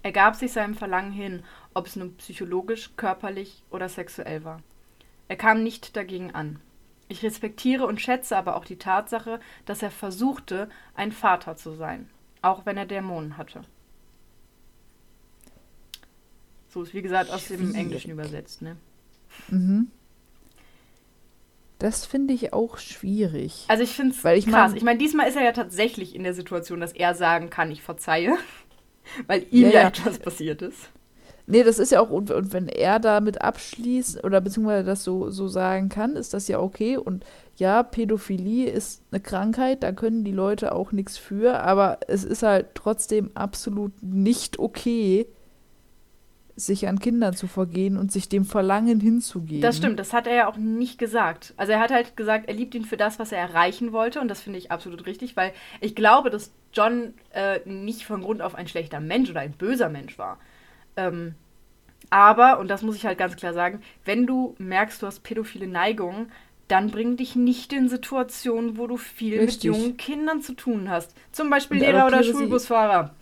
Er 0.02 0.12
gab 0.12 0.34
sich 0.36 0.52
seinem 0.52 0.74
Verlangen 0.74 1.12
hin, 1.12 1.42
ob 1.74 1.86
es 1.86 1.96
nun 1.96 2.16
psychologisch, 2.16 2.90
körperlich 2.96 3.62
oder 3.70 3.90
sexuell 3.90 4.44
war. 4.44 4.62
Er 5.30 5.36
kam 5.36 5.62
nicht 5.62 5.96
dagegen 5.96 6.34
an. 6.34 6.58
Ich 7.06 7.22
respektiere 7.22 7.86
und 7.86 8.00
schätze 8.00 8.36
aber 8.36 8.56
auch 8.56 8.64
die 8.64 8.78
Tatsache, 8.78 9.38
dass 9.64 9.80
er 9.80 9.92
versuchte, 9.92 10.68
ein 10.96 11.12
Vater 11.12 11.54
zu 11.54 11.70
sein, 11.72 12.10
auch 12.42 12.66
wenn 12.66 12.76
er 12.76 12.84
Dämonen 12.84 13.36
hatte. 13.36 13.60
So 16.68 16.82
ist 16.82 16.94
wie 16.94 17.02
gesagt 17.02 17.30
aus 17.30 17.46
dem. 17.46 17.76
Englischen 17.76 18.10
übersetzt, 18.10 18.60
ne? 18.60 18.76
Mhm. 19.50 19.92
Das 21.78 22.06
finde 22.06 22.34
ich 22.34 22.52
auch 22.52 22.78
schwierig. 22.78 23.66
Also 23.68 23.84
ich 23.84 23.90
finde 23.92 24.10
es 24.16 24.20
krass. 24.22 24.44
mein- 24.72 24.76
ich 24.76 24.82
meine, 24.82 24.98
diesmal 24.98 25.28
ist 25.28 25.36
er 25.36 25.44
ja 25.44 25.52
tatsächlich 25.52 26.16
in 26.16 26.24
der 26.24 26.34
Situation, 26.34 26.80
dass 26.80 26.92
er 26.92 27.14
sagen 27.14 27.50
kann, 27.50 27.70
ich 27.70 27.82
verzeihe, 27.82 28.36
weil 29.28 29.46
ihm 29.52 29.68
ja, 29.68 29.70
ja. 29.70 29.88
etwas 29.88 30.18
passiert 30.18 30.60
ist. 30.62 30.90
Nee, 31.50 31.64
das 31.64 31.80
ist 31.80 31.90
ja 31.90 32.00
auch, 32.00 32.10
und, 32.10 32.30
wenn 32.52 32.68
er 32.68 33.00
damit 33.00 33.42
abschließt 33.42 34.22
oder 34.22 34.40
beziehungsweise 34.40 34.84
das 34.84 35.02
so, 35.02 35.30
so 35.30 35.48
sagen 35.48 35.88
kann, 35.88 36.14
ist 36.14 36.32
das 36.32 36.46
ja 36.46 36.60
okay. 36.60 36.96
Und 36.96 37.24
ja, 37.56 37.82
Pädophilie 37.82 38.70
ist 38.70 39.02
eine 39.10 39.20
Krankheit, 39.20 39.82
da 39.82 39.90
können 39.90 40.22
die 40.22 40.32
Leute 40.32 40.72
auch 40.72 40.92
nichts 40.92 41.18
für, 41.18 41.60
aber 41.60 41.98
es 42.06 42.22
ist 42.22 42.44
halt 42.44 42.68
trotzdem 42.74 43.30
absolut 43.34 43.92
nicht 44.00 44.60
okay, 44.60 45.26
sich 46.54 46.86
an 46.86 46.98
Kindern 46.98 47.34
zu 47.34 47.48
vergehen 47.48 47.96
und 47.96 48.12
sich 48.12 48.28
dem 48.28 48.44
Verlangen 48.44 49.00
hinzugeben. 49.00 49.62
Das 49.62 49.78
stimmt, 49.78 49.98
das 49.98 50.12
hat 50.12 50.26
er 50.26 50.34
ja 50.34 50.48
auch 50.48 50.56
nicht 50.56 50.98
gesagt. 50.98 51.54
Also 51.56 51.72
er 51.72 51.80
hat 51.80 51.90
halt 51.90 52.16
gesagt, 52.16 52.48
er 52.48 52.54
liebt 52.54 52.74
ihn 52.74 52.84
für 52.84 52.96
das, 52.96 53.18
was 53.18 53.32
er 53.32 53.38
erreichen 53.38 53.92
wollte 53.92 54.20
und 54.20 54.28
das 54.28 54.40
finde 54.40 54.58
ich 54.58 54.70
absolut 54.70 55.06
richtig, 55.06 55.36
weil 55.36 55.52
ich 55.80 55.94
glaube, 55.96 56.30
dass 56.30 56.52
John 56.72 57.14
äh, 57.32 57.60
nicht 57.64 58.04
von 58.04 58.22
Grund 58.22 58.42
auf 58.42 58.54
ein 58.54 58.68
schlechter 58.68 59.00
Mensch 59.00 59.30
oder 59.30 59.40
ein 59.40 59.52
böser 59.52 59.88
Mensch 59.88 60.16
war. 60.18 60.38
Ähm, 60.96 61.34
aber, 62.10 62.58
und 62.58 62.68
das 62.68 62.82
muss 62.82 62.96
ich 62.96 63.06
halt 63.06 63.18
ganz 63.18 63.36
klar 63.36 63.52
sagen, 63.52 63.82
wenn 64.04 64.26
du 64.26 64.54
merkst, 64.58 65.02
du 65.02 65.06
hast 65.06 65.20
pädophile 65.20 65.66
Neigungen, 65.68 66.32
dann 66.68 66.90
bring 66.90 67.16
dich 67.16 67.34
nicht 67.36 67.72
in 67.72 67.88
Situationen, 67.88 68.78
wo 68.78 68.86
du 68.86 68.96
viel 68.96 69.38
Richtig. 69.40 69.70
mit 69.70 69.78
jungen 69.78 69.96
Kindern 69.96 70.40
zu 70.40 70.54
tun 70.54 70.88
hast. 70.88 71.14
Zum 71.32 71.50
Beispiel 71.50 71.78
Und 71.78 71.86
Lehrer 71.86 72.06
oder. 72.06 72.22
Schulbusfahrer. 72.22 73.14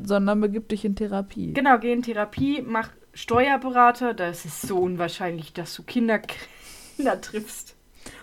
Sondern 0.00 0.40
begib 0.40 0.68
dich 0.68 0.84
in 0.84 0.96
Therapie. 0.96 1.52
Genau, 1.52 1.78
geh 1.78 1.92
in 1.92 2.02
Therapie, 2.02 2.62
mach 2.62 2.90
Steuerberater. 3.12 4.14
Das 4.14 4.44
ist 4.44 4.62
so 4.62 4.78
unwahrscheinlich, 4.78 5.52
dass 5.52 5.74
du 5.74 5.82
Kinder, 5.82 6.20
Kinder 6.96 7.20
triffst. 7.20 7.76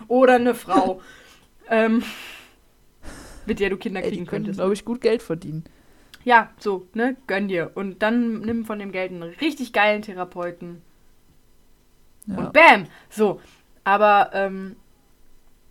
Oder 0.08 0.34
eine 0.34 0.54
Frau, 0.54 1.00
ähm, 1.68 2.02
mit 3.46 3.60
der 3.60 3.70
du 3.70 3.76
Kinder 3.76 4.00
Ey, 4.02 4.10
die 4.10 4.16
kriegen 4.16 4.26
könntest. 4.26 4.58
glaube 4.58 4.74
ich, 4.74 4.84
gut 4.84 5.00
Geld 5.00 5.22
verdienen. 5.22 5.64
Ja, 6.24 6.50
so, 6.58 6.86
ne, 6.94 7.16
gönn 7.26 7.48
dir. 7.48 7.70
Und 7.74 8.02
dann 8.02 8.40
nimm 8.40 8.64
von 8.64 8.78
dem 8.78 8.92
Geld 8.92 9.10
einen 9.10 9.22
richtig 9.22 9.72
geilen 9.72 10.02
Therapeuten. 10.02 10.82
Ja. 12.26 12.36
Und 12.36 12.52
bam! 12.52 12.86
So. 13.08 13.40
Aber, 13.84 14.30
ähm, 14.34 14.76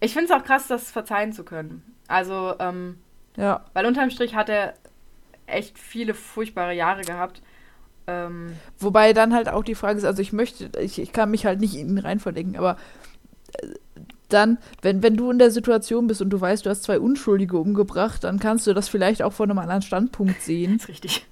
Ich 0.01 0.13
finde 0.13 0.31
es 0.33 0.39
auch 0.39 0.45
krass, 0.45 0.67
das 0.67 0.91
verzeihen 0.91 1.33
zu 1.33 1.43
können. 1.43 1.83
Also, 2.07 2.55
ähm, 2.59 2.99
Ja. 3.35 3.65
weil 3.73 3.85
unterm 3.85 4.09
Strich 4.09 4.33
hat 4.33 4.47
er 4.49 4.73
echt 5.45 5.77
viele 5.77 6.13
furchtbare 6.13 6.73
Jahre 6.73 7.01
gehabt. 7.01 7.41
Ähm, 8.07 8.53
Wobei 8.79 9.11
dann 9.13 9.33
halt 9.33 9.49
auch 9.49 9.63
die 9.63 9.75
Frage 9.75 9.97
ist, 9.99 10.05
also 10.05 10.21
ich 10.21 10.31
möchte, 10.33 10.71
ich, 10.79 10.99
ich 10.99 11.11
kann 11.11 11.29
mich 11.31 11.45
halt 11.45 11.59
nicht 11.59 11.75
in 11.75 11.89
ihn 11.89 11.97
reinverdenken, 11.99 12.55
aber 12.55 12.77
äh, 13.61 13.67
dann, 14.33 14.57
wenn, 14.81 15.03
wenn 15.03 15.17
du 15.17 15.29
in 15.31 15.39
der 15.39 15.51
Situation 15.51 16.07
bist 16.07 16.21
und 16.21 16.29
du 16.29 16.39
weißt, 16.39 16.65
du 16.65 16.69
hast 16.69 16.83
zwei 16.83 16.99
Unschuldige 16.99 17.57
umgebracht, 17.57 18.23
dann 18.23 18.39
kannst 18.39 18.67
du 18.67 18.73
das 18.73 18.87
vielleicht 18.89 19.21
auch 19.23 19.33
von 19.33 19.49
einem 19.49 19.59
anderen 19.59 19.81
Standpunkt 19.81 20.41
sehen 20.41 20.75
ist 20.77 20.87
richtig. 20.87 21.25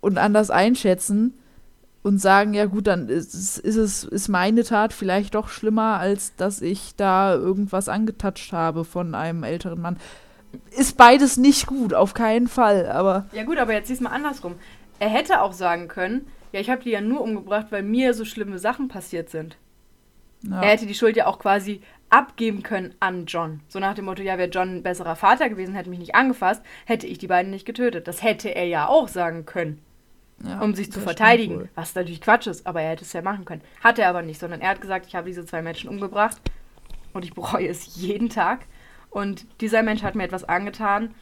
und 0.00 0.18
anders 0.18 0.50
einschätzen 0.50 1.34
und 2.02 2.18
sagen, 2.18 2.54
ja 2.54 2.64
gut, 2.64 2.86
dann 2.86 3.08
ist, 3.08 3.34
es- 3.34 3.58
ist 3.58 3.76
es 3.76 4.04
ist 4.04 4.28
meine 4.28 4.64
Tat 4.64 4.92
vielleicht 4.94 5.34
doch 5.34 5.48
schlimmer, 5.48 5.98
als 6.00 6.34
dass 6.36 6.62
ich 6.62 6.94
da 6.96 7.34
irgendwas 7.34 7.88
angetatscht 7.90 8.52
habe 8.52 8.84
von 8.84 9.14
einem 9.14 9.42
älteren 9.42 9.80
Mann. 9.82 9.98
Ist 10.76 10.96
beides 10.96 11.36
nicht 11.36 11.66
gut, 11.66 11.92
auf 11.94 12.14
keinen 12.14 12.48
Fall, 12.48 12.86
aber 12.90 13.26
Ja 13.32 13.44
gut, 13.44 13.58
aber 13.58 13.72
jetzt 13.74 13.88
siehst 13.88 14.00
mal 14.00 14.10
andersrum. 14.10 14.54
Er 14.98 15.08
hätte 15.10 15.42
auch 15.42 15.52
sagen 15.52 15.88
können, 15.88 16.26
ja, 16.52 16.60
ich 16.60 16.70
habe 16.70 16.82
die 16.82 16.90
ja 16.90 17.00
nur 17.00 17.20
umgebracht, 17.20 17.66
weil 17.70 17.82
mir 17.82 18.14
so 18.14 18.24
schlimme 18.24 18.58
Sachen 18.58 18.88
passiert 18.88 19.28
sind. 19.30 19.56
Ja. 20.42 20.62
Er 20.62 20.70
hätte 20.70 20.86
die 20.86 20.94
Schuld 20.94 21.16
ja 21.16 21.26
auch 21.26 21.38
quasi 21.38 21.80
abgeben 22.08 22.62
können 22.62 22.94
an 22.98 23.26
John. 23.26 23.60
So 23.68 23.78
nach 23.78 23.94
dem 23.94 24.06
Motto, 24.06 24.22
ja, 24.22 24.36
wäre 24.38 24.48
John 24.50 24.76
ein 24.76 24.82
besserer 24.82 25.14
Vater 25.16 25.48
gewesen, 25.48 25.74
hätte 25.74 25.90
mich 25.90 25.98
nicht 26.00 26.14
angefasst, 26.14 26.62
hätte 26.86 27.06
ich 27.06 27.18
die 27.18 27.28
beiden 27.28 27.50
nicht 27.52 27.66
getötet. 27.66 28.08
Das 28.08 28.22
hätte 28.22 28.48
er 28.48 28.66
ja 28.66 28.88
auch 28.88 29.06
sagen 29.08 29.46
können, 29.46 29.80
ja, 30.44 30.60
um 30.60 30.74
sich 30.74 30.90
zu 30.90 31.00
verteidigen. 31.00 31.68
Was 31.76 31.94
natürlich 31.94 32.20
Quatsch 32.20 32.46
ist, 32.48 32.66
aber 32.66 32.80
er 32.82 32.90
hätte 32.90 33.04
es 33.04 33.12
ja 33.12 33.22
machen 33.22 33.44
können. 33.44 33.62
Hat 33.82 33.98
er 33.98 34.08
aber 34.08 34.22
nicht, 34.22 34.40
sondern 34.40 34.60
er 34.60 34.70
hat 34.70 34.80
gesagt, 34.80 35.06
ich 35.06 35.14
habe 35.14 35.28
diese 35.28 35.44
zwei 35.46 35.62
Menschen 35.62 35.88
umgebracht 35.88 36.38
und 37.12 37.24
ich 37.24 37.34
bereue 37.34 37.68
es 37.68 37.94
jeden 37.96 38.28
Tag. 38.28 38.60
Und 39.10 39.46
dieser 39.60 39.82
Mensch 39.82 40.02
hat 40.02 40.14
mir 40.14 40.24
etwas 40.24 40.44
angetan 40.44 41.14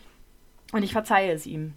und 0.72 0.82
ich 0.82 0.92
verzeihe 0.92 1.32
es 1.32 1.46
ihm, 1.46 1.74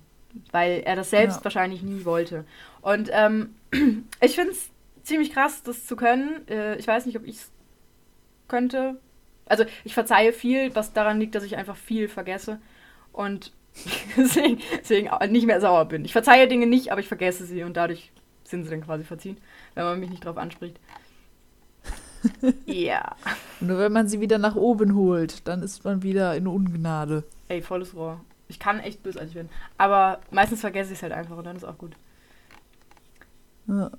weil 0.51 0.83
er 0.85 0.95
das 0.95 1.09
selbst 1.09 1.37
Ja. 1.39 1.43
wahrscheinlich 1.45 1.81
nie 1.81 2.05
wollte. 2.05 2.45
Und 2.81 3.09
ähm, 3.11 3.55
ich 4.21 4.35
finde 4.35 4.51
es 4.51 4.69
ziemlich 5.11 5.33
krass, 5.33 5.61
das 5.63 5.85
zu 5.85 5.95
können. 5.95 6.47
Äh, 6.47 6.77
ich 6.77 6.87
weiß 6.87 7.05
nicht, 7.05 7.17
ob 7.17 7.25
ich 7.25 7.35
es 7.35 7.51
könnte. 8.47 8.99
Also 9.45 9.65
ich 9.83 9.93
verzeihe 9.93 10.33
viel, 10.33 10.73
was 10.75 10.93
daran 10.93 11.19
liegt, 11.19 11.35
dass 11.35 11.43
ich 11.43 11.57
einfach 11.57 11.75
viel 11.75 12.07
vergesse 12.07 12.59
und 13.11 13.51
deswegen, 14.17 14.59
deswegen 14.81 15.09
nicht 15.31 15.45
mehr 15.45 15.61
sauer 15.61 15.85
bin. 15.85 16.05
Ich 16.05 16.13
verzeihe 16.13 16.47
Dinge 16.47 16.67
nicht, 16.67 16.91
aber 16.91 17.01
ich 17.01 17.07
vergesse 17.07 17.45
sie 17.45 17.63
und 17.63 17.77
dadurch 17.77 18.11
sind 18.43 18.63
sie 18.63 18.69
dann 18.69 18.83
quasi 18.83 19.03
verziehen, 19.03 19.37
wenn 19.75 19.83
man 19.83 19.99
mich 19.99 20.09
nicht 20.09 20.25
drauf 20.25 20.37
anspricht. 20.37 20.79
Ja. 22.67 23.15
Nur 23.61 23.79
wenn 23.79 23.91
man 23.91 24.07
sie 24.07 24.19
wieder 24.21 24.37
nach 24.37 24.55
oben 24.55 24.93
holt, 24.93 25.47
dann 25.47 25.63
ist 25.63 25.83
man 25.83 26.03
wieder 26.03 26.35
in 26.35 26.45
Ungnade. 26.45 27.23
Ey, 27.47 27.63
volles 27.63 27.95
Rohr. 27.95 28.21
Ich 28.47 28.59
kann 28.59 28.79
echt 28.79 29.01
bösartig 29.01 29.33
werden. 29.33 29.49
Aber 29.79 30.21
meistens 30.29 30.61
vergesse 30.61 30.91
ich 30.91 30.99
es 30.99 31.03
halt 31.03 31.13
einfach 31.13 31.35
und 31.35 31.45
dann 31.45 31.55
ist 31.55 31.63
auch 31.63 31.79
gut. 31.79 31.93
Ja. 33.65 33.89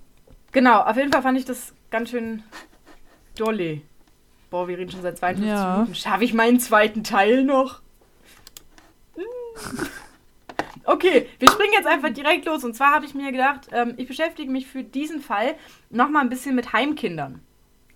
Genau, 0.52 0.80
auf 0.80 0.96
jeden 0.96 1.10
Fall 1.12 1.22
fand 1.22 1.38
ich 1.38 1.44
das 1.44 1.72
ganz 1.90 2.10
schön 2.10 2.42
dolle. 3.36 3.80
Boah, 4.50 4.68
wir 4.68 4.76
reden 4.76 4.90
schon 4.90 5.02
seit 5.02 5.18
52 5.18 5.48
Ja. 5.50 5.76
Minuten. 5.76 5.94
Schaffe 5.94 6.24
ich 6.24 6.34
meinen 6.34 6.60
zweiten 6.60 7.04
Teil 7.04 7.42
noch? 7.44 7.80
Hm. 9.16 9.88
Okay, 10.84 11.28
wir 11.38 11.50
springen 11.50 11.72
jetzt 11.74 11.86
einfach 11.86 12.10
direkt 12.10 12.44
los. 12.44 12.64
Und 12.64 12.74
zwar 12.74 12.92
habe 12.92 13.06
ich 13.06 13.14
mir 13.14 13.32
gedacht, 13.32 13.68
ähm, 13.72 13.94
ich 13.96 14.08
beschäftige 14.08 14.50
mich 14.50 14.66
für 14.66 14.82
diesen 14.82 15.22
Fall 15.22 15.54
nochmal 15.90 16.22
ein 16.22 16.28
bisschen 16.28 16.54
mit 16.54 16.72
Heimkindern. 16.72 17.40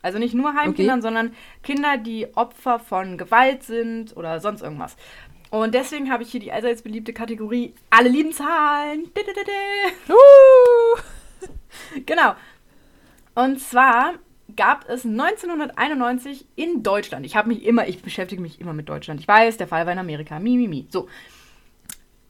Also 0.03 0.19
nicht 0.19 0.35
nur 0.35 0.55
Heimkindern, 0.55 1.03
sondern 1.03 1.35
Kinder, 1.63 1.97
die 1.99 2.29
Opfer 2.37 2.79
von 2.79 3.19
Gewalt 3.19 3.65
sind 3.65 4.17
oder 4.17 4.41
sonst 4.41 4.63
irgendwas. 4.63 4.97
Und 5.51 5.75
deswegen 5.75 6.13
habe 6.13 6.23
ich 6.23 6.31
hier 6.31 6.41
die 6.41 6.53
allseits 6.53 6.83
beliebte 6.83 7.13
Kategorie 7.13 7.75
Alle 7.91 8.09
lieben 8.09 8.33
Zahlen. 8.33 9.11
Uh! 10.09 11.01
Genau. 12.07 12.34
Und 13.34 13.61
zwar 13.61 14.14
gab 14.55 14.88
es 14.88 15.05
1991 15.05 16.47
in 16.57 16.82
Deutschland. 16.82 17.26
Ich 17.26 17.36
habe 17.36 17.49
mich 17.49 17.64
immer, 17.64 17.86
ich 17.88 18.03
beschäftige 18.03 18.40
mich 18.40 18.61
immer 18.61 18.72
mit 18.72 18.88
Deutschland. 18.88 19.20
Ich 19.20 19.28
weiß, 19.28 19.57
der 19.57 19.68
Fall 19.68 19.86
war 19.86 19.92
in 19.92 19.99
Amerika. 19.99 20.38
Mi, 20.38 20.57
mi, 20.57 20.68
mi. 20.68 20.86
So. 20.90 21.09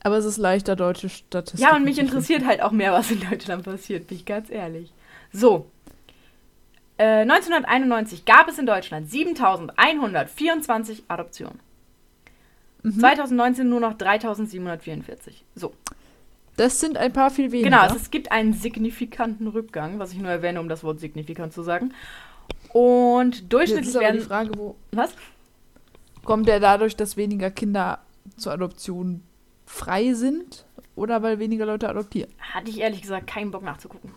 Aber 0.02 0.16
es 0.16 0.24
ist 0.24 0.38
leichter, 0.38 0.76
deutsche 0.76 1.08
Statistiken. 1.08 1.62
Ja, 1.62 1.76
und 1.76 1.84
mich 1.84 1.98
interessiert 1.98 2.46
halt 2.46 2.62
auch 2.62 2.72
mehr, 2.72 2.92
was 2.92 3.10
in 3.10 3.20
Deutschland 3.20 3.64
passiert, 3.64 4.06
bin 4.06 4.18
ich 4.18 4.24
ganz 4.24 4.50
ehrlich. 4.50 4.92
So. 5.32 5.70
Äh, 6.98 7.22
1991 7.22 8.24
gab 8.24 8.48
es 8.48 8.58
in 8.58 8.66
Deutschland 8.66 9.10
7124 9.10 11.04
Adoptionen. 11.08 11.60
Mhm. 12.82 13.00
2019 13.00 13.68
nur 13.68 13.80
noch 13.80 13.94
3744. 13.94 15.44
So. 15.54 15.74
Das 16.56 16.80
sind 16.80 16.96
ein 16.96 17.12
paar 17.12 17.30
viel 17.30 17.52
weniger. 17.52 17.70
Genau, 17.70 17.82
also 17.82 17.96
es 17.96 18.10
gibt 18.10 18.32
einen 18.32 18.54
signifikanten 18.54 19.46
Rückgang, 19.46 19.98
was 19.98 20.12
ich 20.12 20.18
nur 20.18 20.30
erwähne, 20.30 20.60
um 20.60 20.68
das 20.68 20.82
Wort 20.84 21.00
signifikant 21.00 21.52
zu 21.52 21.62
sagen. 21.62 21.92
Und 22.72 23.36
Jetzt 23.36 23.52
durchschnittlich 23.52 23.88
ist 23.88 23.96
aber 23.96 24.06
die 24.06 24.14
werden. 24.14 24.26
Frage, 24.26 24.50
wo 24.56 24.76
Was? 24.92 25.14
kommt 26.24 26.48
der 26.48 26.60
dadurch, 26.60 26.96
dass 26.96 27.16
weniger 27.16 27.50
Kinder 27.50 28.00
zur 28.36 28.52
Adoption 28.52 29.22
frei 29.66 30.14
sind 30.14 30.64
oder 30.94 31.22
weil 31.22 31.38
weniger 31.38 31.66
Leute 31.66 31.88
adoptieren? 31.88 32.30
Hatte 32.38 32.70
ich 32.70 32.80
ehrlich 32.80 33.02
gesagt 33.02 33.26
keinen 33.26 33.50
Bock 33.50 33.62
nachzugucken. 33.62 34.12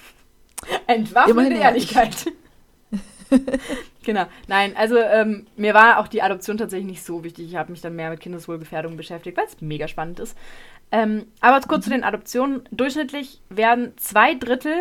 Entwaffnete 0.86 1.54
Ehrlichkeit. 1.54 2.26
genau. 4.04 4.26
Nein, 4.48 4.76
also 4.76 4.96
ähm, 4.98 5.46
mir 5.56 5.74
war 5.74 5.98
auch 5.98 6.08
die 6.08 6.22
Adoption 6.22 6.58
tatsächlich 6.58 6.86
nicht 6.86 7.04
so 7.04 7.22
wichtig. 7.22 7.46
Ich 7.48 7.56
habe 7.56 7.70
mich 7.70 7.80
dann 7.80 7.96
mehr 7.96 8.10
mit 8.10 8.20
Kindeswohlgefährdung 8.20 8.96
beschäftigt, 8.96 9.36
weil 9.36 9.46
es 9.46 9.60
mega 9.60 9.88
spannend 9.88 10.20
ist. 10.20 10.36
Ähm, 10.92 11.26
aber 11.40 11.60
kurz 11.66 11.84
zu 11.84 11.90
den 11.90 12.04
Adoptionen. 12.04 12.62
Durchschnittlich 12.70 13.40
werden 13.48 13.92
zwei 13.96 14.34
Drittel 14.34 14.74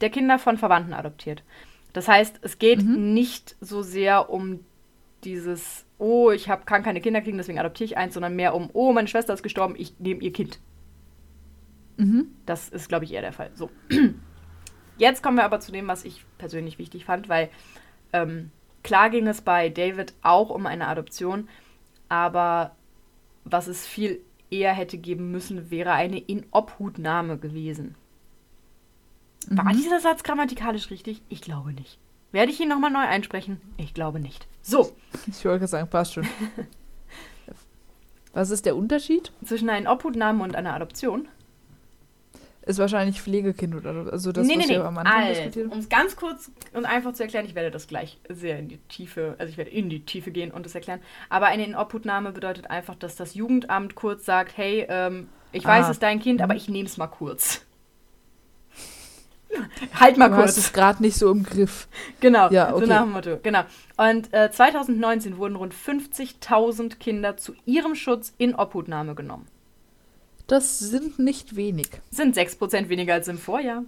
der 0.00 0.10
Kinder 0.10 0.38
von 0.38 0.56
Verwandten 0.56 0.94
adoptiert. 0.94 1.42
Das 1.92 2.08
heißt, 2.08 2.38
es 2.42 2.58
geht 2.58 2.82
Mhm. 2.82 3.12
nicht 3.12 3.56
so 3.60 3.82
sehr 3.82 4.30
um 4.30 4.60
dieses, 5.24 5.84
oh, 5.98 6.30
ich 6.30 6.48
hab, 6.48 6.64
kann 6.66 6.82
keine 6.82 7.00
Kinder 7.00 7.20
kriegen, 7.20 7.36
deswegen 7.36 7.58
adoptiere 7.58 7.84
ich 7.86 7.96
eins, 7.98 8.14
sondern 8.14 8.36
mehr 8.36 8.54
um, 8.54 8.70
oh, 8.72 8.92
meine 8.92 9.08
Schwester 9.08 9.34
ist 9.34 9.42
gestorben, 9.42 9.74
ich 9.76 9.98
nehme 9.98 10.22
ihr 10.22 10.32
Kind. 10.32 10.60
Mhm. 11.98 12.28
Das 12.46 12.68
ist, 12.70 12.88
glaube 12.88 13.04
ich, 13.04 13.12
eher 13.12 13.20
der 13.20 13.32
Fall. 13.34 13.50
So. 13.54 13.70
Jetzt 14.96 15.22
kommen 15.22 15.36
wir 15.36 15.44
aber 15.44 15.60
zu 15.60 15.72
dem, 15.72 15.88
was 15.88 16.04
ich 16.04 16.24
persönlich 16.38 16.78
wichtig 16.78 17.04
fand, 17.04 17.28
weil 17.28 17.50
ähm, 18.12 18.50
klar 18.82 19.10
ging 19.10 19.26
es 19.26 19.42
bei 19.42 19.68
David 19.68 20.14
auch 20.22 20.50
um 20.50 20.66
eine 20.66 20.88
Adoption, 20.88 21.48
aber 22.08 22.74
was 23.44 23.66
es 23.66 23.86
viel 23.86 24.20
eher 24.50 24.72
hätte 24.72 24.98
geben 24.98 25.30
müssen, 25.30 25.70
wäre 25.70 25.92
eine 25.92 26.18
Inobhutnahme 26.18 27.38
gewesen. 27.38 27.94
War 29.48 29.64
Mhm. 29.72 29.76
dieser 29.76 30.00
Satz 30.00 30.22
grammatikalisch 30.22 30.90
richtig? 30.90 31.22
Ich 31.28 31.40
glaube 31.40 31.72
nicht. 31.72 31.98
Werde 32.32 32.52
ich 32.52 32.60
ihn 32.60 32.68
nochmal 32.68 32.90
neu 32.90 33.00
einsprechen? 33.00 33.60
Ich 33.76 33.94
glaube 33.94 34.20
nicht. 34.20 34.46
So, 34.62 34.92
Ich 35.26 35.44
wollte 35.44 35.66
sagen, 35.66 35.88
passt 35.88 36.14
schon. 36.14 36.26
Was 38.32 38.50
ist 38.50 38.66
der 38.66 38.76
Unterschied? 38.76 39.32
zwischen 39.44 39.68
einer 39.68 39.78
Inobhutnahme 39.78 40.44
und 40.44 40.54
einer 40.54 40.74
Adoption. 40.74 41.26
Ist 42.62 42.78
wahrscheinlich 42.78 43.22
Pflegekind 43.22 43.74
oder 43.74 44.12
also 44.12 44.32
das, 44.32 44.46
nee, 44.46 44.54
nee, 44.56 44.66
nee. 44.66 44.76
am 44.76 44.98
Anfang 44.98 45.70
um 45.70 45.78
es 45.78 45.88
ganz 45.88 46.14
kurz 46.14 46.50
und 46.74 46.84
einfach 46.84 47.14
zu 47.14 47.22
erklären, 47.22 47.46
ich 47.46 47.54
werde 47.54 47.70
das 47.70 47.86
gleich 47.88 48.18
sehr 48.28 48.58
in 48.58 48.68
die 48.68 48.76
Tiefe, 48.88 49.34
also 49.38 49.50
ich 49.50 49.56
werde 49.56 49.70
in 49.70 49.88
die 49.88 50.04
Tiefe 50.04 50.30
gehen 50.30 50.50
und 50.50 50.66
das 50.66 50.74
erklären. 50.74 51.00
Aber 51.30 51.46
eine 51.46 51.64
Inobhutnahme 51.64 52.32
bedeutet 52.32 52.68
einfach, 52.70 52.94
dass 52.96 53.16
das 53.16 53.34
Jugendamt 53.34 53.94
kurz 53.94 54.26
sagt, 54.26 54.56
hey, 54.58 54.86
ähm, 54.90 55.28
ich 55.52 55.64
weiß, 55.64 55.84
Ah. 55.86 55.88
es 55.88 55.96
ist 55.96 56.02
dein 56.02 56.20
Kind, 56.20 56.42
aber 56.42 56.54
ich 56.54 56.68
nehme 56.68 56.86
es 56.86 56.96
mal 56.98 57.06
kurz. 57.06 57.64
halt 59.98 60.16
mal 60.16 60.28
Du 60.28 60.36
hast 60.36 60.54
kurz. 60.54 60.56
es 60.58 60.72
gerade 60.72 61.02
nicht 61.02 61.16
so 61.16 61.30
im 61.32 61.42
Griff. 61.42 61.88
Genau, 62.20 62.50
Ja, 62.50 62.70
so 62.70 62.76
okay. 62.76 62.86
nach 62.86 63.02
dem 63.02 63.12
Motto. 63.12 63.38
Genau. 63.42 63.62
Und 63.96 64.32
äh, 64.32 64.50
2019 64.50 65.38
wurden 65.38 65.56
rund 65.56 65.74
50.000 65.74 66.98
Kinder 66.98 67.36
zu 67.36 67.54
ihrem 67.66 67.94
Schutz 67.94 68.32
in 68.38 68.54
Obhutnahme 68.54 69.14
genommen. 69.14 69.46
Das 70.50 70.80
sind 70.80 71.20
nicht 71.20 71.54
wenig. 71.54 71.88
Sind 72.10 72.36
6% 72.36 72.88
weniger 72.88 73.14
als 73.14 73.28
im 73.28 73.38
Vorjahr. 73.38 73.84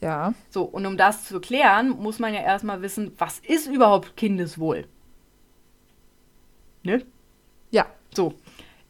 Ja. 0.00 0.34
So, 0.50 0.62
und 0.62 0.86
um 0.86 0.96
das 0.96 1.24
zu 1.24 1.40
klären, 1.40 1.90
muss 1.90 2.18
man 2.18 2.32
ja 2.32 2.40
erstmal 2.40 2.82
wissen, 2.82 3.12
was 3.18 3.40
ist 3.40 3.66
überhaupt 3.66 4.16
Kindeswohl? 4.16 4.86
Ne? 6.82 7.04
Ja. 7.70 7.86
So. 8.14 8.34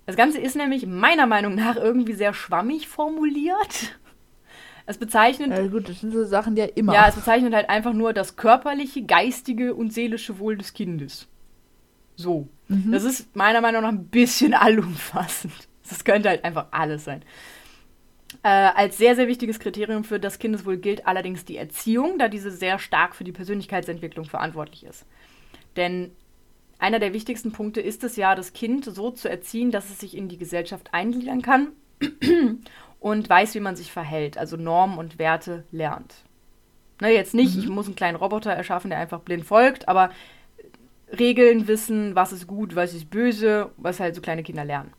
Das 0.07 0.17
Ganze 0.17 0.39
ist 0.39 0.57
nämlich 0.57 0.87
meiner 0.87 1.27
Meinung 1.27 1.55
nach 1.55 1.77
irgendwie 1.77 2.15
sehr 2.15 2.35
schwammig 2.35 2.89
formuliert. 2.89 3.99
Es 4.87 4.97
bezeichnet, 4.97 5.51
ja. 5.51 5.67
Gut, 5.67 5.89
das 5.89 6.01
sind 6.01 6.13
so 6.13 6.25
Sachen, 6.25 6.55
die 6.55 6.63
ja 6.63 6.69
immer. 6.75 6.95
ja, 6.95 7.09
es 7.09 7.15
bezeichnet 7.15 7.53
halt 7.53 7.69
einfach 7.69 7.93
nur 7.93 8.15
das 8.15 8.37
körperliche, 8.37 9.03
geistige 9.03 9.75
und 9.75 9.93
seelische 9.93 10.39
Wohl 10.39 10.57
des 10.57 10.73
Kindes. 10.73 11.29
So. 12.19 12.49
Mhm. 12.67 12.91
Das 12.91 13.05
ist 13.05 13.35
meiner 13.37 13.61
Meinung 13.61 13.83
nach 13.83 13.89
ein 13.91 14.09
bisschen 14.09 14.53
allumfassend. 14.55 15.53
Das 15.89 16.05
könnte 16.05 16.29
halt 16.29 16.45
einfach 16.45 16.67
alles 16.73 17.05
sein. 17.05 17.23
Äh, 18.43 18.49
als 18.49 18.99
sehr, 18.99 19.15
sehr 19.17 19.29
wichtiges 19.29 19.59
Kriterium 19.59 20.05
für 20.05 20.21
das 20.21 20.39
Kindeswohl 20.39 20.77
gilt 20.77 21.07
allerdings 21.07 21.45
die 21.45 21.57
Erziehung, 21.57 22.19
da 22.19 22.29
diese 22.29 22.51
sehr 22.51 22.79
stark 22.79 23.15
für 23.15 23.25
die 23.25 23.33
Persönlichkeitsentwicklung 23.33 24.27
verantwortlich 24.27 24.85
ist. 24.85 25.07
Denn 25.77 26.11
einer 26.79 26.99
der 26.99 27.13
wichtigsten 27.15 27.53
Punkte 27.53 27.81
ist 27.81 28.05
es 28.05 28.17
ja, 28.17 28.35
das 28.35 28.53
Kind 28.53 28.85
so 28.85 29.11
zu 29.11 29.31
erziehen, 29.31 29.71
dass 29.71 29.89
es 29.89 30.01
sich 30.01 30.17
in 30.17 30.29
die 30.29 30.39
Gesellschaft 30.39 30.93
eingliedern 30.93 31.41
kann 31.41 31.69
und 33.01 33.31
weiß, 33.31 33.55
wie 33.55 33.61
man 33.61 33.77
sich 33.77 33.91
verhält, 33.93 34.37
also 34.37 34.57
Normen 34.57 34.99
und 34.99 35.19
Werte 35.19 35.65
lernt. 35.71 36.17
Ne, 37.01 37.13
jetzt 37.15 37.33
nicht, 37.33 37.55
Mhm. 37.57 37.63
ich 37.63 37.69
muss 37.69 37.87
einen 37.87 37.97
kleinen 37.97 38.17
Roboter 38.17 38.53
erschaffen, 38.53 38.91
der 38.91 38.99
einfach 38.99 39.21
blind 39.21 39.45
folgt, 39.45 39.89
aber 39.89 40.11
Regeln 41.17 41.69
wissen, 41.69 42.15
was 42.15 42.33
ist 42.33 42.47
gut, 42.47 42.75
was 42.77 42.93
ist 42.95 43.09
böse, 43.11 43.71
was 43.77 44.01
halt 44.01 44.15
so 44.15 44.21
kleine 44.21 44.43
Kinder 44.43 44.65
lernen. 44.65 44.93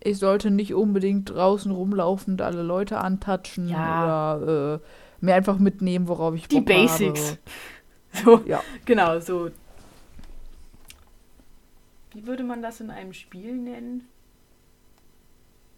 Ich 0.00 0.18
sollte 0.18 0.50
nicht 0.50 0.74
unbedingt 0.74 1.30
draußen 1.30 1.72
rumlaufen 1.72 2.34
und 2.34 2.42
alle 2.42 2.62
Leute 2.62 2.98
antatschen 2.98 3.68
Ja. 3.68 4.36
oder 4.36 4.80
äh, 4.82 5.24
mir 5.24 5.34
einfach 5.34 5.58
mitnehmen, 5.58 6.08
worauf 6.08 6.34
ich 6.34 6.46
Die 6.48 6.56
Bock 6.56 6.66
Basics. 6.66 7.30
Habe. 7.30 7.38
So, 8.24 8.42
Ja. 8.46 8.62
genau, 8.84 9.18
so. 9.20 9.48
Wie 12.12 12.26
würde 12.26 12.44
man 12.44 12.60
das 12.60 12.80
in 12.80 12.90
einem 12.90 13.14
Spiel 13.14 13.54
nennen? 13.56 14.06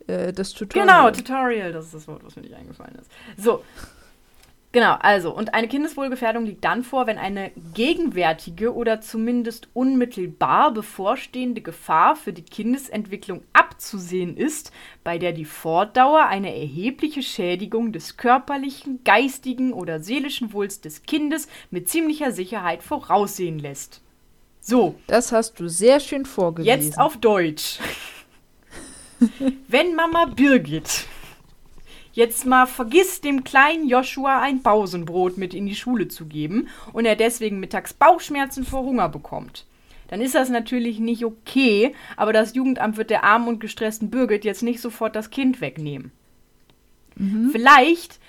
Äh, 0.09 0.33
das 0.33 0.53
Tutorial. 0.53 0.87
Genau, 0.89 1.11
Tutorial, 1.13 1.73
das 1.73 1.85
ist 1.87 1.95
das 1.95 2.09
Wort, 2.09 2.25
was 2.25 2.35
mir 2.35 2.43
nicht 2.43 2.55
eingefallen 2.55 2.97
ist. 2.97 3.09
So. 3.39 3.63
Genau, 4.75 4.97
also, 4.99 5.33
und 5.33 5.55
eine 5.55 5.69
Kindeswohlgefährdung 5.69 6.47
liegt 6.47 6.65
dann 6.65 6.83
vor, 6.83 7.07
wenn 7.07 7.17
eine 7.17 7.53
gegenwärtige 7.75 8.75
oder 8.75 9.01
zumindest 9.01 9.69
unmittelbar 9.73 10.75
bevorstehende 10.75 11.61
Gefahr 11.61 12.17
für 12.17 12.33
die 12.33 12.43
Kindesentwicklung 12.43 13.45
abzusehen 13.53 14.37
ist, 14.37 14.73
bei 15.05 15.17
der 15.17 15.31
die 15.31 15.45
Fortdauer 15.45 16.27
eine 16.27 16.53
erhebliche 16.53 17.23
Schädigung 17.23 17.93
des 17.93 18.17
körperlichen, 18.17 19.05
geistigen 19.05 19.73
oder 19.73 20.01
seelischen 20.01 20.53
Wohls 20.53 20.81
des 20.81 21.05
Kindes 21.05 21.47
mit 21.71 21.89
ziemlicher 21.89 22.33
Sicherheit 22.33 22.83
voraussehen 22.83 23.61
lässt. 23.61 24.03
So, 24.61 24.97
Das 25.07 25.31
hast 25.31 25.61
du 25.61 25.69
sehr 25.69 26.01
schön 26.01 26.27
vorgelesen. 26.27 26.83
Jetzt 26.83 26.99
auf 26.99 27.17
Deutsch. 27.19 27.79
Wenn 29.69 29.95
Mama 29.95 30.25
Birgit 30.25 31.07
jetzt 32.15 32.47
mal 32.47 32.67
vergisst, 32.67 33.25
dem 33.25 33.45
kleinen 33.45 33.89
Joshua 33.89 34.41
ein 34.41 34.63
Pausenbrot 34.63 35.37
mit 35.37 35.53
in 35.53 35.67
die 35.67 35.75
Schule 35.75 36.09
zu 36.09 36.27
geben 36.27 36.69
und 36.93 37.05
er 37.05 37.17
deswegen 37.17 37.61
mittags 37.61 37.93
Bauchschmerzen 37.93 38.65
vor 38.65 38.83
Hunger 38.83 39.09
bekommt, 39.09 39.67
dann 40.09 40.21
ist 40.21 40.35
das 40.35 40.49
natürlich 40.49 41.01
nicht 41.01 41.25
okay, 41.25 41.95
aber 42.17 42.33
das 42.33 42.55
Jugendamt 42.55 42.97
wird 42.97 43.11
der 43.11 43.25
armen 43.25 43.49
und 43.49 43.61
gestressten 43.61 44.11
Birgit 44.11 44.45
jetzt 44.45 44.63
nicht 44.63 44.81
sofort 44.81 45.17
das 45.17 45.31
Kind 45.31 45.61
wegnehmen. 45.61 46.13
Vielleicht 47.53 48.21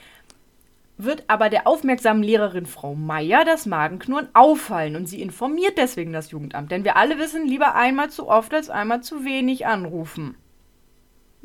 wird 0.98 1.24
aber 1.28 1.50
der 1.50 1.68
aufmerksamen 1.68 2.24
Lehrerin 2.24 2.66
Frau 2.66 2.96
Meier 2.96 3.44
das 3.44 3.66
Magenknurren 3.66 4.30
auffallen 4.34 4.96
und 4.96 5.08
sie 5.08 5.22
informiert 5.22 5.78
deswegen 5.78 6.14
das 6.14 6.32
Jugendamt. 6.32 6.72
Denn 6.72 6.84
wir 6.84 6.96
alle 6.96 7.18
wissen, 7.18 7.48
lieber 7.48 7.76
einmal 7.76 8.10
zu 8.10 8.28
oft 8.30 8.54
als 8.54 8.70
einmal 8.70 9.02
zu 9.02 9.26
wenig 9.26 9.66
anrufen. 9.66 10.36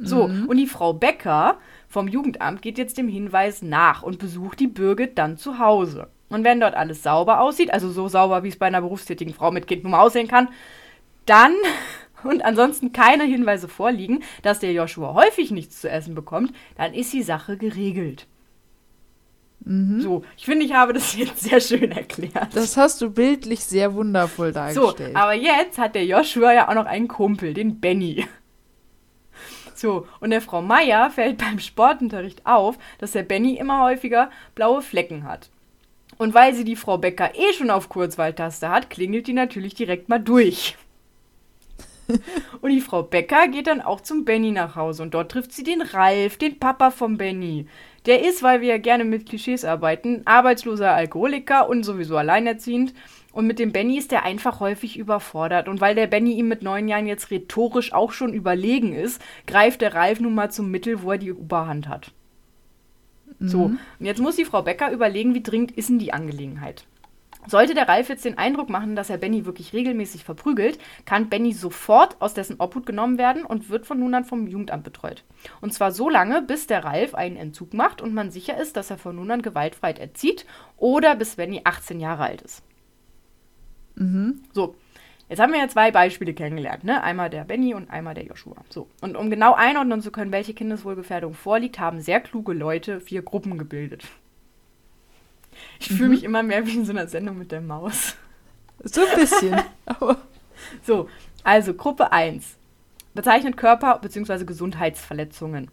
So, 0.02 0.24
und 0.24 0.56
die 0.56 0.66
Frau 0.66 0.94
Becker 0.94 1.58
vom 1.90 2.06
Jugendamt 2.06 2.62
geht 2.62 2.78
jetzt 2.78 2.96
dem 2.96 3.08
Hinweis 3.08 3.62
nach 3.62 4.02
und 4.02 4.20
besucht 4.20 4.60
die 4.60 4.68
Birgit 4.68 5.18
dann 5.18 5.36
zu 5.36 5.58
Hause. 5.58 6.08
Und 6.28 6.44
wenn 6.44 6.60
dort 6.60 6.74
alles 6.74 7.02
sauber 7.02 7.40
aussieht, 7.40 7.72
also 7.74 7.90
so 7.90 8.06
sauber, 8.06 8.44
wie 8.44 8.48
es 8.48 8.56
bei 8.56 8.66
einer 8.66 8.80
berufstätigen 8.80 9.34
Frau 9.34 9.50
mit 9.50 9.66
Kind 9.66 9.82
nun 9.82 9.90
mal 9.90 10.00
aussehen 10.00 10.28
kann, 10.28 10.48
dann 11.26 11.52
und 12.22 12.44
ansonsten 12.44 12.92
keine 12.92 13.24
Hinweise 13.24 13.66
vorliegen, 13.66 14.22
dass 14.42 14.60
der 14.60 14.72
Joshua 14.72 15.14
häufig 15.14 15.50
nichts 15.50 15.80
zu 15.80 15.90
essen 15.90 16.14
bekommt, 16.14 16.52
dann 16.76 16.94
ist 16.94 17.12
die 17.12 17.24
Sache 17.24 17.56
geregelt. 17.56 18.28
Mhm. 19.64 20.00
So, 20.00 20.24
ich 20.36 20.44
finde, 20.44 20.64
ich 20.64 20.72
habe 20.72 20.92
das 20.92 21.16
jetzt 21.16 21.40
sehr 21.40 21.60
schön 21.60 21.90
erklärt. 21.90 22.54
Das 22.54 22.76
hast 22.76 23.02
du 23.02 23.10
bildlich 23.10 23.64
sehr 23.64 23.94
wundervoll 23.94 24.52
so, 24.52 24.60
dargestellt. 24.60 25.16
aber 25.16 25.34
jetzt 25.34 25.76
hat 25.76 25.96
der 25.96 26.06
Joshua 26.06 26.52
ja 26.52 26.68
auch 26.68 26.74
noch 26.74 26.86
einen 26.86 27.08
Kumpel, 27.08 27.52
den 27.52 27.80
Benny. 27.80 28.26
So, 29.80 30.06
und 30.20 30.28
der 30.28 30.42
Frau 30.42 30.60
Meier 30.60 31.08
fällt 31.08 31.38
beim 31.38 31.58
Sportunterricht 31.58 32.44
auf, 32.44 32.76
dass 32.98 33.12
der 33.12 33.22
Benny 33.22 33.56
immer 33.56 33.82
häufiger 33.82 34.30
blaue 34.54 34.82
Flecken 34.82 35.24
hat. 35.24 35.48
Und 36.18 36.34
weil 36.34 36.54
sie 36.54 36.64
die 36.64 36.76
Frau 36.76 36.98
Becker 36.98 37.34
eh 37.34 37.54
schon 37.54 37.70
auf 37.70 37.88
Kurzwahltaste 37.88 38.68
hat, 38.68 38.90
klingelt 38.90 39.26
die 39.26 39.32
natürlich 39.32 39.74
direkt 39.74 40.10
mal 40.10 40.18
durch. 40.18 40.76
Und 42.60 42.70
die 42.70 42.82
Frau 42.82 43.02
Becker 43.04 43.48
geht 43.48 43.68
dann 43.68 43.80
auch 43.80 44.02
zum 44.02 44.26
Benny 44.26 44.50
nach 44.50 44.76
Hause 44.76 45.04
und 45.04 45.14
dort 45.14 45.30
trifft 45.30 45.52
sie 45.52 45.62
den 45.62 45.80
Ralf, 45.80 46.36
den 46.38 46.58
Papa 46.58 46.90
vom 46.90 47.16
Benny. 47.16 47.68
Der 48.04 48.26
ist, 48.28 48.42
weil 48.42 48.60
wir 48.60 48.68
ja 48.68 48.78
gerne 48.78 49.04
mit 49.04 49.28
Klischees 49.28 49.64
arbeiten, 49.64 50.22
arbeitsloser 50.24 50.90
Alkoholiker 50.90 51.68
und 51.68 51.84
sowieso 51.84 52.16
alleinerziehend. 52.16 52.94
Und 53.32 53.46
mit 53.46 53.58
dem 53.58 53.72
Benny 53.72 53.96
ist 53.96 54.12
er 54.12 54.24
einfach 54.24 54.60
häufig 54.60 54.98
überfordert. 54.98 55.68
Und 55.68 55.80
weil 55.80 55.94
der 55.94 56.06
Benny 56.06 56.32
ihm 56.34 56.48
mit 56.48 56.62
neun 56.62 56.88
Jahren 56.88 57.06
jetzt 57.06 57.30
rhetorisch 57.30 57.92
auch 57.92 58.12
schon 58.12 58.34
überlegen 58.34 58.92
ist, 58.92 59.22
greift 59.46 59.80
der 59.80 59.94
Ralf 59.94 60.20
nun 60.20 60.34
mal 60.34 60.50
zum 60.50 60.70
Mittel, 60.70 61.02
wo 61.02 61.12
er 61.12 61.18
die 61.18 61.28
Überhand 61.28 61.88
hat. 61.88 62.12
So, 63.42 63.62
und 63.64 63.78
jetzt 64.00 64.20
muss 64.20 64.36
die 64.36 64.44
Frau 64.44 64.60
Becker 64.62 64.92
überlegen, 64.92 65.34
wie 65.34 65.42
dringend 65.42 65.72
ist 65.72 65.88
denn 65.88 65.98
die 65.98 66.12
Angelegenheit. 66.12 66.84
Sollte 67.46 67.72
der 67.72 67.88
Ralf 67.88 68.10
jetzt 68.10 68.26
den 68.26 68.36
Eindruck 68.36 68.68
machen, 68.68 68.96
dass 68.96 69.08
er 69.08 69.16
Benny 69.16 69.46
wirklich 69.46 69.72
regelmäßig 69.72 70.24
verprügelt, 70.24 70.78
kann 71.06 71.30
Benny 71.30 71.54
sofort 71.54 72.20
aus 72.20 72.34
dessen 72.34 72.60
Obhut 72.60 72.84
genommen 72.84 73.16
werden 73.16 73.46
und 73.46 73.70
wird 73.70 73.86
von 73.86 73.98
nun 73.98 74.14
an 74.14 74.26
vom 74.26 74.46
Jugendamt 74.46 74.84
betreut. 74.84 75.24
Und 75.62 75.72
zwar 75.72 75.90
so 75.90 76.10
lange, 76.10 76.42
bis 76.42 76.66
der 76.66 76.84
Ralf 76.84 77.14
einen 77.14 77.36
Entzug 77.36 77.72
macht 77.72 78.02
und 78.02 78.12
man 78.12 78.30
sicher 78.30 78.60
ist, 78.60 78.76
dass 78.76 78.90
er 78.90 78.98
von 78.98 79.16
nun 79.16 79.30
an 79.30 79.40
gewaltfrei 79.40 79.92
erzieht 79.92 80.44
oder 80.76 81.16
bis 81.16 81.36
Benny 81.36 81.62
18 81.64 81.98
Jahre 81.98 82.24
alt 82.24 82.42
ist. 82.42 82.62
Mhm. 83.94 84.40
So, 84.52 84.74
jetzt 85.28 85.40
haben 85.40 85.52
wir 85.52 85.60
ja 85.60 85.68
zwei 85.68 85.90
Beispiele 85.90 86.34
kennengelernt, 86.34 86.84
ne? 86.84 87.02
Einmal 87.02 87.30
der 87.30 87.44
Benny 87.44 87.74
und 87.74 87.90
einmal 87.90 88.14
der 88.14 88.24
Joshua. 88.24 88.56
So, 88.68 88.88
und 89.00 89.16
um 89.16 89.30
genau 89.30 89.54
einordnen 89.54 90.02
zu 90.02 90.10
können, 90.10 90.32
welche 90.32 90.54
Kindeswohlgefährdung 90.54 91.34
vorliegt, 91.34 91.78
haben 91.78 92.00
sehr 92.00 92.20
kluge 92.20 92.52
Leute 92.52 93.00
vier 93.00 93.22
Gruppen 93.22 93.58
gebildet. 93.58 94.04
Ich 95.78 95.88
fühle 95.88 96.10
mich 96.10 96.24
immer 96.24 96.42
mehr 96.42 96.66
wie 96.66 96.76
in 96.76 96.84
so 96.84 96.92
einer 96.92 97.08
Sendung 97.08 97.38
mit 97.38 97.52
der 97.52 97.60
Maus. 97.60 98.16
So 98.82 99.02
ein 99.02 99.18
bisschen. 99.18 99.60
So, 100.82 101.08
also 101.42 101.72
Gruppe 101.72 102.12
1 102.12 102.56
bezeichnet 103.14 103.56
Körper- 103.56 103.98
bzw. 103.98 104.44
Gesundheitsverletzungen. 104.44 105.70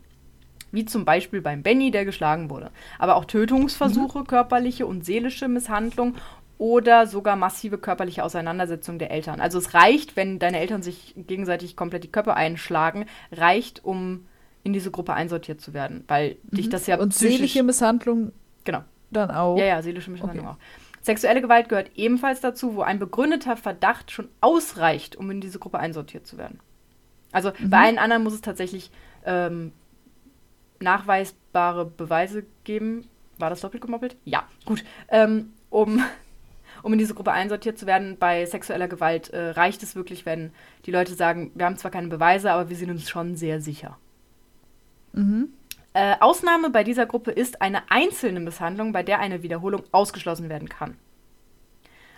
Wie 0.72 0.86
zum 0.86 1.06
Beispiel 1.06 1.42
beim 1.42 1.64
Benny, 1.64 1.92
der 1.92 2.06
geschlagen 2.06 2.50
wurde. 2.50 2.72
Aber 3.00 3.16
auch 3.16 3.26
Tötungsversuche, 3.26 4.20
mhm. 4.20 4.28
körperliche 4.28 4.86
und 4.86 5.06
seelische 5.06 5.48
Misshandlung 5.48 6.16
oder 6.58 7.08
sogar 7.08 7.36
massive 7.36 7.78
körperliche 7.78 8.24
Auseinandersetzung 8.24 9.00
der 9.00 9.12
Eltern. 9.12 9.40
Also 9.42 9.60
es 9.60 9.74
reicht, 9.74 10.16
wenn 10.16 10.40
deine 10.40 10.60
Eltern 10.60 10.82
sich 10.82 11.14
gegenseitig 11.16 11.76
komplett 11.76 12.04
die 12.04 12.12
Köpfe 12.12 12.34
einschlagen, 12.34 13.06
reicht, 13.32 13.84
um 13.86 14.26
in 14.64 14.74
diese 14.74 14.92
Gruppe 14.92 15.14
einsortiert 15.14 15.62
zu 15.62 15.74
werden, 15.74 16.04
weil 16.08 16.38
mhm. 16.50 16.58
dich 16.58 16.70
das 16.70 16.88
ja 16.88 17.00
und 17.00 17.14
seelische 17.14 17.64
Misshandlung 17.64 18.32
genau 18.64 18.84
dann 19.12 19.32
auch. 19.32 19.58
Ja, 19.58 19.66
ja, 19.66 19.82
seelische 19.82 20.12
Misshandlung 20.12 20.48
okay. 20.48 20.56
auch. 20.56 21.02
Sexuelle 21.02 21.42
Gewalt 21.42 21.70
gehört 21.70 21.92
ebenfalls 21.96 22.42
dazu, 22.42 22.76
wo 22.76 22.82
ein 22.82 23.00
begründeter 23.00 23.56
Verdacht 23.56 24.12
schon 24.12 24.28
ausreicht, 24.42 25.16
um 25.16 25.32
in 25.32 25.40
diese 25.40 25.60
Gruppe 25.60 25.80
einsortiert 25.80 26.28
zu 26.28 26.38
werden. 26.38 26.60
Also 27.32 27.52
mhm. 27.58 27.70
bei 27.70 27.78
allen 27.78 27.98
anderen 27.98 28.24
muss 28.24 28.34
es 28.34 28.42
tatsächlich 28.42 28.92
ähm, 29.26 29.72
nachweisbare 30.80 31.86
Beweise 31.86 32.46
geben. 32.64 33.08
War 33.38 33.50
das 33.50 33.62
doppelt 33.62 33.82
gemoppelt? 33.82 34.18
Ja, 34.26 34.48
gut. 34.66 34.84
Ähm, 35.08 35.54
um, 35.70 36.04
um 36.84 36.94
in 36.94 37.00
diese 37.00 37.14
Gruppe 37.14 37.32
einsortiert 37.32 37.78
zu 37.78 37.86
werden, 37.86 38.18
bei 38.20 38.46
sexueller 38.46 38.88
Gewalt 38.88 39.30
äh, 39.30 39.50
reicht 39.52 39.84
es 39.84 39.96
wirklich, 39.96 40.26
wenn 40.26 40.52
die 40.86 40.92
Leute 40.92 41.14
sagen, 41.14 41.52
wir 41.56 41.66
haben 41.66 41.78
zwar 41.78 41.92
keine 41.92 42.08
Beweise, 42.08 42.52
aber 42.52 42.70
wir 42.70 42.76
sind 42.76 42.90
uns 42.90 43.10
schon 43.10 43.36
sehr 43.36 43.62
sicher. 43.62 43.98
Mhm. 45.14 45.50
Äh, 45.94 46.16
Ausnahme 46.20 46.70
bei 46.70 46.84
dieser 46.84 47.06
Gruppe 47.06 47.32
ist 47.32 47.62
eine 47.62 47.90
einzelne 47.90 48.40
Misshandlung, 48.40 48.92
bei 48.92 49.04
der 49.04 49.20
eine 49.20 49.42
Wiederholung 49.42 49.84
ausgeschlossen 49.92 50.50
werden 50.50 50.70
kann. 50.70 50.98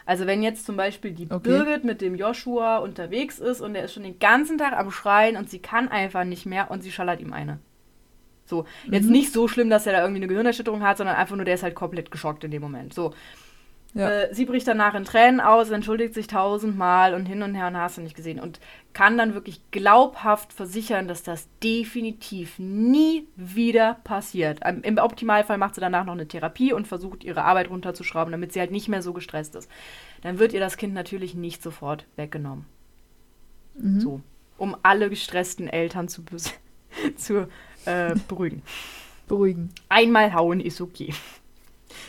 Also 0.05 0.25
wenn 0.25 0.41
jetzt 0.41 0.65
zum 0.65 0.75
Beispiel 0.75 1.11
die 1.11 1.29
okay. 1.29 1.39
Birgit 1.39 1.83
mit 1.83 2.01
dem 2.01 2.15
Joshua 2.15 2.79
unterwegs 2.79 3.37
ist 3.37 3.61
und 3.61 3.75
er 3.75 3.85
ist 3.85 3.93
schon 3.93 4.03
den 4.03 4.17
ganzen 4.17 4.57
Tag 4.57 4.73
am 4.73 4.89
Schreien 4.89 5.37
und 5.37 5.49
sie 5.49 5.59
kann 5.59 5.87
einfach 5.87 6.23
nicht 6.23 6.47
mehr 6.47 6.71
und 6.71 6.81
sie 6.81 6.91
schallert 6.91 7.21
ihm 7.21 7.31
eine. 7.31 7.59
So, 8.45 8.65
jetzt 8.89 9.05
mhm. 9.05 9.11
nicht 9.11 9.31
so 9.31 9.47
schlimm, 9.47 9.69
dass 9.69 9.85
er 9.85 9.93
da 9.93 10.01
irgendwie 10.01 10.21
eine 10.21 10.27
Gehirnerschütterung 10.27 10.81
hat, 10.81 10.97
sondern 10.97 11.15
einfach 11.15 11.35
nur, 11.35 11.45
der 11.45 11.53
ist 11.53 11.61
halt 11.61 11.75
komplett 11.75 12.09
geschockt 12.09 12.43
in 12.43 12.49
dem 12.49 12.63
Moment. 12.63 12.93
So. 12.93 13.13
Ja. 13.95 14.09
Äh, 14.09 14.33
sie 14.33 14.45
bricht 14.45 14.67
danach 14.67 14.93
in 14.93 15.03
Tränen 15.03 15.39
aus, 15.39 15.71
entschuldigt 15.71 16.13
sich 16.13 16.27
tausendmal 16.27 17.15
und 17.15 17.25
hin 17.25 17.41
und 17.41 17.55
her 17.55 17.67
und 17.67 17.77
hast 17.77 17.97
du 17.97 18.01
nicht 18.01 18.15
gesehen. 18.15 18.39
Und 18.39 18.59
kann 18.93 19.17
dann 19.17 19.33
wirklich 19.33 19.61
glaubhaft 19.71 20.53
versichern, 20.53 21.07
dass 21.07 21.23
das 21.23 21.47
definitiv 21.63 22.59
nie 22.59 23.27
wieder 23.35 23.95
passiert. 24.03 24.59
Im 24.83 24.97
Optimalfall 24.97 25.57
macht 25.57 25.75
sie 25.75 25.81
danach 25.81 26.05
noch 26.05 26.13
eine 26.13 26.27
Therapie 26.27 26.73
und 26.73 26.87
versucht, 26.87 27.23
ihre 27.23 27.43
Arbeit 27.43 27.69
runterzuschrauben, 27.69 28.31
damit 28.31 28.53
sie 28.53 28.59
halt 28.59 28.71
nicht 28.71 28.89
mehr 28.89 29.01
so 29.01 29.13
gestresst 29.13 29.55
ist. 29.55 29.69
Dann 30.21 30.37
wird 30.37 30.53
ihr 30.53 30.59
das 30.59 30.77
Kind 30.77 30.93
natürlich 30.93 31.33
nicht 31.33 31.63
sofort 31.63 32.05
weggenommen. 32.15 32.65
Mhm. 33.75 33.99
So. 33.99 34.21
Um 34.57 34.75
alle 34.83 35.09
gestressten 35.09 35.67
Eltern 35.67 36.09
zu, 36.09 36.23
zu 37.15 37.47
äh, 37.85 38.15
beruhigen. 38.27 38.61
Beruhigen. 39.27 39.69
Einmal 39.87 40.33
hauen 40.33 40.59
ist 40.59 40.81
okay. 40.81 41.13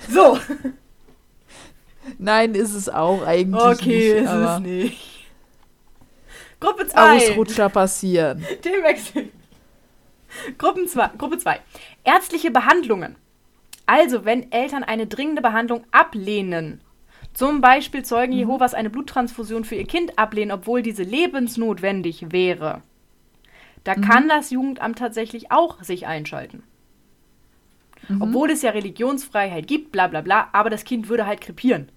So. 0.09 0.39
Nein, 2.19 2.55
ist 2.55 2.75
es 2.75 2.89
auch 2.89 3.27
eigentlich 3.27 3.63
okay, 3.63 3.71
nicht. 3.71 3.81
Okay, 3.83 4.21
ist 4.21 4.31
es 4.31 4.61
nicht. 4.61 5.21
Gruppe 6.61 6.87
2. 6.87 7.17
Ausrutscher 7.17 7.69
passieren. 7.69 8.45
Themenwechsel. 8.63 9.31
Gruppen 10.59 10.87
zwei, 10.87 11.09
Gruppe 11.19 11.39
2. 11.39 11.59
Ärztliche 12.05 12.51
Behandlungen. 12.51 13.17
Also, 13.87 14.25
wenn 14.25 14.53
Eltern 14.53 14.85
eine 14.85 15.07
dringende 15.07 15.43
Behandlung 15.43 15.85
ablehnen, 15.91 16.81
zum 17.35 17.61
Beispiel 17.61 18.05
Zeugen 18.05 18.33
mhm. 18.33 18.41
Jehovas 18.41 18.75
eine 18.75 18.91
Bluttransfusion 18.91 19.65
für 19.65 19.75
ihr 19.75 19.87
Kind 19.87 20.19
ablehnen, 20.19 20.53
obwohl 20.53 20.83
diese 20.83 21.03
lebensnotwendig 21.03 22.31
wäre, 22.31 22.83
da 23.85 23.97
mhm. 23.97 24.03
kann 24.03 24.29
das 24.29 24.51
Jugendamt 24.51 24.99
tatsächlich 24.99 25.51
auch 25.51 25.83
sich 25.83 26.07
einschalten. 26.07 26.63
Mhm. 28.09 28.23
Obwohl 28.23 28.51
es 28.51 28.63
ja 28.63 28.71
Religionsfreiheit 28.71 29.67
gibt, 29.67 29.93
bla 29.93 30.07
bla 30.07 30.21
bla, 30.21 30.49
aber 30.53 30.71
das 30.71 30.85
Kind 30.85 31.09
würde 31.09 31.27
halt 31.27 31.41
krepieren. 31.41 31.91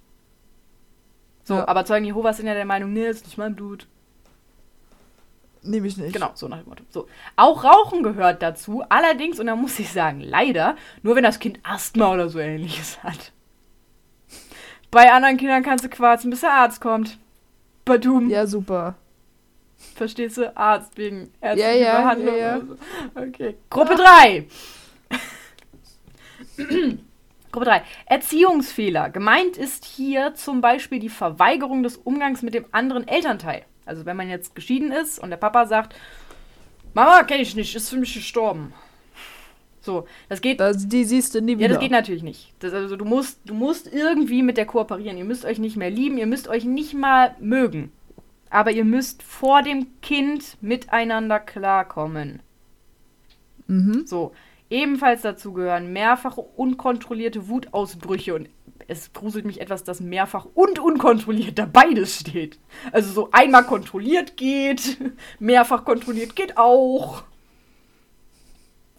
So, 1.43 1.55
ja. 1.55 1.67
aber 1.67 1.85
Zeugen 1.85 2.05
Jehovas 2.05 2.37
sind 2.37 2.47
ja 2.47 2.53
der 2.53 2.65
Meinung, 2.65 2.93
nee, 2.93 3.05
das 3.05 3.17
ist 3.17 3.25
nicht 3.25 3.37
mein 3.37 3.55
Blut. 3.55 3.87
Nehme 5.61 5.87
ich 5.87 5.97
nicht. 5.97 6.13
Genau, 6.13 6.31
so 6.33 6.47
nach 6.47 6.59
dem 6.59 6.69
Motto. 6.69 6.83
So. 6.89 7.07
Auch 7.35 7.63
Rauchen 7.63 8.03
gehört 8.03 8.41
dazu, 8.41 8.83
allerdings, 8.89 9.39
und 9.39 9.47
da 9.47 9.55
muss 9.55 9.79
ich 9.79 9.91
sagen, 9.91 10.19
leider, 10.19 10.75
nur 11.03 11.15
wenn 11.15 11.23
das 11.23 11.39
Kind 11.39 11.59
Asthma 11.63 12.11
oder 12.13 12.29
so 12.29 12.39
ähnliches 12.39 13.01
hat. 13.03 13.31
Bei 14.91 15.11
anderen 15.11 15.37
Kindern 15.37 15.63
kannst 15.63 15.85
du 15.85 15.89
quarzen, 15.89 16.29
bis 16.29 16.41
der 16.41 16.51
Arzt 16.51 16.81
kommt. 16.81 17.17
Badum. 17.85 18.29
Ja, 18.29 18.45
super. 18.45 18.95
Verstehst 19.95 20.37
du? 20.37 20.55
Arzt 20.55 20.97
wegen 20.97 21.31
ärztlicher 21.41 21.73
ja, 21.73 21.85
ja, 21.85 22.01
Behandlung. 22.01 22.37
Ja, 22.37 22.57
ja. 22.57 22.61
Okay. 23.15 23.57
Gruppe 23.69 23.95
3. 23.95 24.47
Gruppe 27.53 27.65
3. 27.67 27.83
Erziehungsfehler. 28.05 29.09
Gemeint 29.09 29.55
ist 29.55 29.85
hier 29.85 30.35
zum 30.35 30.59
Beispiel 30.59 30.99
die 30.99 31.09
Verweigerung 31.09 31.83
des 31.83 31.95
Umgangs 31.95 32.41
mit 32.41 32.53
dem 32.53 32.65
anderen 32.73 33.07
Elternteil. 33.07 33.63
Also 33.85 34.05
wenn 34.05 34.17
man 34.17 34.29
jetzt 34.29 34.55
geschieden 34.55 34.91
ist 34.91 35.19
und 35.19 35.29
der 35.29 35.37
Papa 35.37 35.65
sagt, 35.65 35.95
Mama 36.93 37.23
kenne 37.23 37.43
ich 37.43 37.55
nicht, 37.55 37.75
ist 37.75 37.89
für 37.89 37.97
mich 37.97 38.13
gestorben. 38.13 38.73
So, 39.79 40.07
das 40.27 40.41
geht. 40.41 40.59
Das, 40.59 40.87
die 40.87 41.05
siehst 41.05 41.35
du 41.35 41.41
nie 41.41 41.57
wieder. 41.57 41.67
Ja, 41.67 41.67
das 41.69 41.79
geht 41.79 41.91
natürlich 41.91 42.23
nicht. 42.23 42.53
Das, 42.59 42.73
also 42.73 42.95
du 42.95 43.05
musst, 43.05 43.39
du 43.45 43.53
musst 43.53 43.91
irgendwie 43.91 44.41
mit 44.41 44.57
der 44.57 44.65
kooperieren. 44.65 45.17
Ihr 45.17 45.25
müsst 45.25 45.45
euch 45.45 45.59
nicht 45.59 45.77
mehr 45.77 45.89
lieben, 45.89 46.17
ihr 46.17 46.27
müsst 46.27 46.47
euch 46.47 46.65
nicht 46.65 46.93
mal 46.93 47.35
mögen 47.39 47.91
aber 48.53 48.71
ihr 48.71 48.85
müsst 48.85 49.23
vor 49.23 49.63
dem 49.63 49.87
Kind 50.01 50.57
miteinander 50.61 51.39
klarkommen. 51.39 52.39
Mhm. 53.65 54.05
So, 54.05 54.33
ebenfalls 54.73 55.21
dazu 55.21 55.53
gehören 55.53 55.93
mehrfache 55.93 56.41
unkontrollierte 56.41 57.47
Wutausbrüche 57.47 58.33
und 58.33 58.49
es 58.87 59.13
gruselt 59.13 59.45
mich 59.45 59.61
etwas, 59.61 59.83
dass 59.83 60.01
mehrfach 60.01 60.45
und 60.55 60.79
unkontrolliert 60.79 61.57
da 61.57 61.65
beides 61.65 62.19
steht. 62.19 62.59
Also 62.91 63.13
so 63.13 63.29
einmal 63.31 63.63
kontrolliert 63.63 64.35
geht, 64.35 64.97
mehrfach 65.39 65.85
kontrolliert 65.85 66.35
geht 66.35 66.57
auch. 66.57 67.23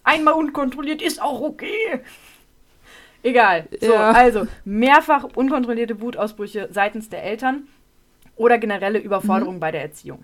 Einmal 0.03 0.35
unkontrolliert 0.35 1.01
ist 1.01 1.21
auch 1.21 1.41
okay. 1.41 2.01
Egal. 3.21 3.67
So, 3.81 3.93
ja. 3.93 4.11
also 4.11 4.47
mehrfach 4.63 5.25
unkontrollierte 5.35 5.99
Wutausbrüche 5.99 6.69
seitens 6.71 7.09
der 7.09 7.23
Eltern 7.23 7.67
oder 8.35 8.57
generelle 8.57 8.99
Überforderung 8.99 9.55
mhm. 9.55 9.59
bei 9.59 9.71
der 9.71 9.81
Erziehung. 9.81 10.23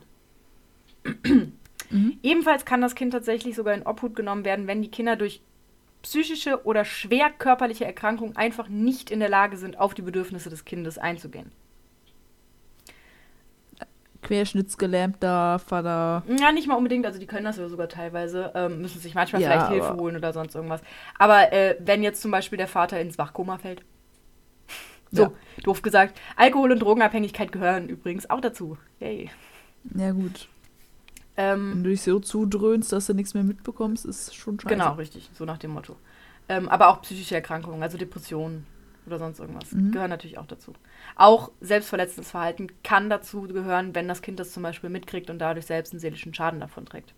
Ebenfalls 2.31 2.63
kann 2.63 2.79
das 2.79 2.95
Kind 2.95 3.11
tatsächlich 3.11 3.57
sogar 3.57 3.73
in 3.73 3.85
Obhut 3.85 4.15
genommen 4.15 4.45
werden, 4.45 4.65
wenn 4.65 4.81
die 4.81 4.89
Kinder 4.89 5.17
durch 5.17 5.41
psychische 6.01 6.63
oder 6.63 6.85
schwer 6.85 7.29
körperliche 7.29 7.83
Erkrankungen 7.83 8.37
einfach 8.37 8.69
nicht 8.69 9.11
in 9.11 9.19
der 9.19 9.27
Lage 9.27 9.57
sind, 9.57 9.77
auf 9.77 9.93
die 9.93 10.01
Bedürfnisse 10.01 10.49
des 10.49 10.63
Kindes 10.63 10.97
einzugehen. 10.97 11.51
Querschnittsgelähmter 14.21 15.59
Vater. 15.59 16.23
Ja, 16.39 16.53
nicht 16.53 16.69
mal 16.69 16.75
unbedingt, 16.75 17.05
also 17.05 17.19
die 17.19 17.25
können 17.27 17.43
das 17.43 17.57
ja 17.57 17.67
sogar 17.67 17.89
teilweise, 17.89 18.53
ähm, 18.55 18.81
müssen 18.81 19.01
sich 19.01 19.13
manchmal 19.13 19.41
ja, 19.41 19.49
vielleicht 19.49 19.71
Hilfe 19.71 19.97
holen 19.97 20.15
oder 20.15 20.31
sonst 20.31 20.55
irgendwas. 20.55 20.79
Aber 21.19 21.51
äh, 21.51 21.75
wenn 21.79 22.01
jetzt 22.01 22.21
zum 22.21 22.31
Beispiel 22.31 22.57
der 22.57 22.69
Vater 22.69 23.01
ins 23.01 23.17
Wachkoma 23.17 23.57
fällt, 23.57 23.83
so, 25.11 25.23
ja. 25.23 25.31
doof 25.63 25.81
gesagt. 25.81 26.17
Alkohol 26.37 26.71
und 26.71 26.79
Drogenabhängigkeit 26.79 27.51
gehören 27.51 27.89
übrigens 27.89 28.29
auch 28.29 28.39
dazu. 28.39 28.77
Yay. 29.01 29.29
Ja, 29.95 30.11
gut. 30.11 30.47
Ähm, 31.37 31.71
Wenn 31.73 31.83
du 31.83 31.89
dich 31.89 32.01
so 32.01 32.19
zudröhnst, 32.19 32.91
dass 32.91 33.07
du 33.07 33.13
nichts 33.13 33.33
mehr 33.33 33.43
mitbekommst, 33.43 34.05
ist 34.05 34.35
schon 34.35 34.59
scheiße. 34.59 34.75
Genau, 34.75 34.93
richtig. 34.93 35.29
So 35.33 35.45
nach 35.45 35.57
dem 35.57 35.71
Motto. 35.71 35.95
Ähm, 36.49 36.67
aber 36.67 36.89
auch 36.89 37.01
psychische 37.01 37.35
Erkrankungen, 37.35 37.81
also 37.81 37.97
Depressionen 37.97 38.65
oder 39.05 39.17
sonst 39.17 39.39
irgendwas, 39.39 39.71
mhm. 39.71 39.91
gehören 39.91 40.09
natürlich 40.09 40.37
auch 40.37 40.45
dazu. 40.45 40.73
Auch 41.15 41.51
selbstverletzendes 41.61 42.31
Verhalten 42.31 42.67
kann 42.83 43.09
dazu 43.09 43.43
gehören, 43.43 43.95
wenn 43.95 44.07
das 44.07 44.21
Kind 44.21 44.39
das 44.39 44.51
zum 44.51 44.63
Beispiel 44.63 44.89
mitkriegt 44.89 45.29
und 45.29 45.39
dadurch 45.39 45.65
selbst 45.65 45.93
einen 45.93 45.99
seelischen 45.99 46.33
Schaden 46.33 46.59
davon 46.59 46.85
trägt. 46.85 47.13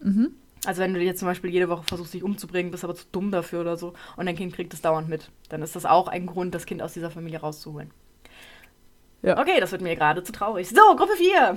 Mhm. 0.00 0.34
Also 0.64 0.82
wenn 0.82 0.94
du 0.94 1.00
jetzt 1.00 1.20
zum 1.20 1.28
Beispiel 1.28 1.50
jede 1.50 1.68
Woche 1.68 1.84
versuchst, 1.84 2.14
dich 2.14 2.24
umzubringen, 2.24 2.72
bist 2.72 2.82
aber 2.82 2.94
zu 2.94 3.04
dumm 3.12 3.30
dafür 3.30 3.60
oder 3.60 3.76
so 3.76 3.94
und 4.16 4.26
dein 4.26 4.36
Kind 4.36 4.54
kriegt 4.54 4.74
es 4.74 4.82
dauernd 4.82 5.08
mit, 5.08 5.30
dann 5.48 5.62
ist 5.62 5.76
das 5.76 5.86
auch 5.86 6.08
ein 6.08 6.26
Grund, 6.26 6.54
das 6.54 6.66
Kind 6.66 6.82
aus 6.82 6.92
dieser 6.92 7.10
Familie 7.10 7.40
rauszuholen. 7.40 7.92
Ja. 9.22 9.38
Okay, 9.38 9.60
das 9.60 9.72
wird 9.72 9.82
mir 9.82 9.94
gerade 9.96 10.22
zu 10.22 10.32
traurig. 10.32 10.68
So, 10.68 10.96
Gruppe 10.96 11.14
4. 11.16 11.56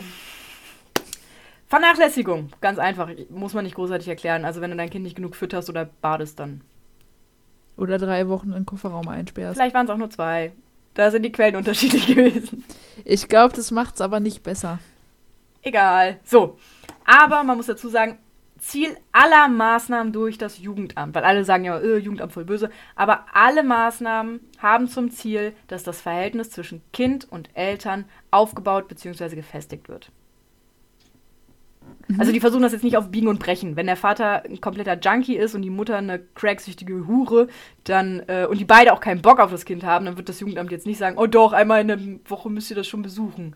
Vernachlässigung. 1.69 2.49
Ganz 2.61 2.79
einfach. 2.79 3.09
Muss 3.29 3.53
man 3.53 3.63
nicht 3.63 3.75
großartig 3.75 4.07
erklären. 4.07 4.43
Also 4.43 4.59
wenn 4.59 4.71
du 4.71 4.77
dein 4.77 4.89
Kind 4.89 5.03
nicht 5.03 5.15
genug 5.15 5.35
fütterst 5.35 5.69
oder 5.69 5.85
badest, 5.85 6.39
dann. 6.39 6.61
Oder 7.77 7.97
drei 7.97 8.27
Wochen 8.27 8.47
in 8.47 8.55
den 8.55 8.65
Kofferraum 8.65 9.07
einsperrst. 9.07 9.55
Vielleicht 9.55 9.75
waren 9.75 9.85
es 9.85 9.91
auch 9.91 9.97
nur 9.97 10.09
zwei. 10.09 10.51
Da 10.95 11.11
sind 11.11 11.23
die 11.23 11.31
Quellen 11.31 11.55
unterschiedlich 11.57 12.07
gewesen. 12.07 12.65
Ich 13.05 13.27
glaube, 13.29 13.55
das 13.55 13.71
macht 13.71 13.95
es 13.95 14.01
aber 14.01 14.19
nicht 14.19 14.43
besser. 14.43 14.79
Egal. 15.61 16.19
So. 16.23 16.57
Aber 17.05 17.43
man 17.43 17.57
muss 17.57 17.67
dazu 17.67 17.87
sagen, 17.87 18.17
Ziel 18.57 18.97
aller 19.11 19.47
Maßnahmen 19.47 20.11
durch 20.11 20.37
das 20.37 20.57
Jugendamt, 20.59 21.15
weil 21.15 21.23
alle 21.23 21.45
sagen 21.45 21.63
ja, 21.63 21.79
äh, 21.79 21.97
Jugendamt 21.97 22.33
voll 22.33 22.43
böse, 22.45 22.69
aber 22.95 23.25
alle 23.31 23.63
Maßnahmen 23.63 24.41
haben 24.57 24.87
zum 24.89 25.11
Ziel, 25.11 25.53
dass 25.67 25.83
das 25.83 26.01
Verhältnis 26.01 26.49
zwischen 26.49 26.81
Kind 26.91 27.31
und 27.31 27.49
Eltern 27.53 28.05
aufgebaut 28.31 28.89
bzw. 28.89 29.35
gefestigt 29.35 29.87
wird. 29.87 30.11
Also 32.17 32.31
die 32.31 32.39
versuchen 32.39 32.63
das 32.63 32.71
jetzt 32.71 32.83
nicht 32.83 32.97
auf 32.97 33.09
Biegen 33.11 33.27
und 33.27 33.39
Brechen. 33.39 33.75
Wenn 33.75 33.85
der 33.85 33.95
Vater 33.95 34.43
ein 34.43 34.59
kompletter 34.61 34.97
Junkie 34.99 35.35
ist 35.35 35.53
und 35.53 35.61
die 35.61 35.69
Mutter 35.69 35.97
eine 35.97 36.19
cracksüchtige 36.19 37.05
Hure, 37.07 37.47
dann 37.83 38.23
äh, 38.27 38.47
und 38.49 38.59
die 38.59 38.65
beide 38.65 38.93
auch 38.93 38.99
keinen 38.99 39.21
Bock 39.21 39.39
auf 39.39 39.51
das 39.51 39.65
Kind 39.65 39.83
haben, 39.83 40.05
dann 40.05 40.17
wird 40.17 40.27
das 40.27 40.39
Jugendamt 40.39 40.71
jetzt 40.71 40.87
nicht 40.87 40.97
sagen, 40.97 41.17
oh 41.19 41.27
doch, 41.27 41.53
einmal 41.53 41.81
in 41.81 41.87
der 41.87 41.99
Woche 42.27 42.49
müsst 42.49 42.71
ihr 42.71 42.75
das 42.75 42.87
schon 42.87 43.03
besuchen. 43.03 43.55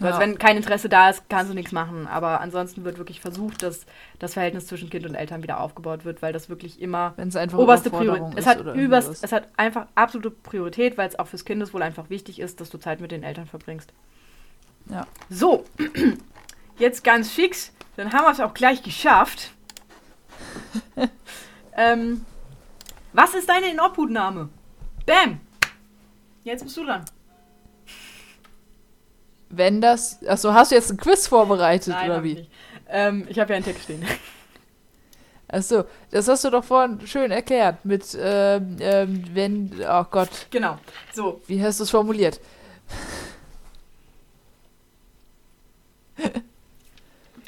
Also 0.00 0.14
Ja. 0.14 0.20
wenn 0.20 0.38
kein 0.38 0.56
Interesse 0.56 0.88
da 0.88 1.10
ist, 1.10 1.28
kannst 1.28 1.50
du 1.50 1.54
nichts 1.54 1.72
machen. 1.72 2.06
Aber 2.06 2.40
ansonsten 2.40 2.84
wird 2.84 2.98
wirklich 2.98 3.20
versucht, 3.20 3.62
dass 3.62 3.84
das 4.18 4.34
Verhältnis 4.34 4.66
zwischen 4.66 4.90
Kind 4.90 5.06
und 5.06 5.14
Eltern 5.14 5.42
wieder 5.42 5.60
aufgebaut 5.60 6.04
wird, 6.04 6.22
weil 6.22 6.32
das 6.32 6.48
wirklich 6.48 6.80
immer 6.80 7.14
es 7.16 7.36
oberste 7.54 7.90
Priorität. 7.90 8.32
Es 8.34 8.40
ist 8.40 8.46
hat 8.46 8.60
oder 8.60 8.74
überst, 8.74 9.08
irgendwas. 9.08 9.24
es 9.24 9.32
hat 9.32 9.48
einfach 9.56 9.86
absolute 9.94 10.30
Priorität, 10.30 10.96
weil 10.98 11.08
es 11.08 11.18
auch 11.18 11.26
fürs 11.26 11.44
Kindeswohl 11.44 11.82
einfach 11.82 12.10
wichtig 12.10 12.38
ist, 12.40 12.60
dass 12.60 12.70
du 12.70 12.78
Zeit 12.78 13.00
mit 13.00 13.10
den 13.10 13.22
Eltern 13.24 13.46
verbringst. 13.46 13.92
Ja. 14.90 15.06
So, 15.28 15.64
jetzt 16.78 17.04
ganz 17.04 17.30
fix, 17.30 17.72
dann 17.96 18.12
haben 18.12 18.24
wir 18.24 18.32
es 18.32 18.40
auch 18.40 18.54
gleich 18.54 18.82
geschafft. 18.82 19.50
ähm, 21.76 22.24
was 23.12 23.34
ist 23.34 23.48
deine 23.48 23.70
Inobhutnahme? 23.70 24.48
Bam! 25.06 25.40
Jetzt 26.44 26.64
bist 26.64 26.76
du 26.76 26.84
dran. 26.84 27.04
Wenn 29.50 29.80
das. 29.80 30.18
Achso, 30.26 30.52
hast 30.52 30.70
du 30.70 30.76
jetzt 30.76 30.90
ein 30.90 30.96
Quiz 30.96 31.26
vorbereitet 31.26 31.94
oder 32.04 32.16
hab 32.16 32.24
ich 32.24 32.36
wie? 32.36 32.40
nicht. 32.40 32.50
Ähm, 32.88 33.26
ich 33.28 33.38
habe 33.38 33.50
ja 33.50 33.56
einen 33.56 33.64
Text 33.64 33.84
stehen. 33.84 34.04
Achso, 35.48 35.84
das 36.10 36.28
hast 36.28 36.44
du 36.44 36.50
doch 36.50 36.64
vorhin 36.64 37.06
schön 37.06 37.30
erklärt. 37.30 37.82
Mit, 37.84 38.16
ähm, 38.20 38.76
ähm, 38.80 39.24
wenn. 39.32 39.72
Oh 39.88 40.04
Gott, 40.10 40.28
genau. 40.50 40.78
So, 41.14 41.40
wie 41.46 41.62
hast 41.62 41.80
du 41.80 41.84
es 41.84 41.90
formuliert? 41.90 42.40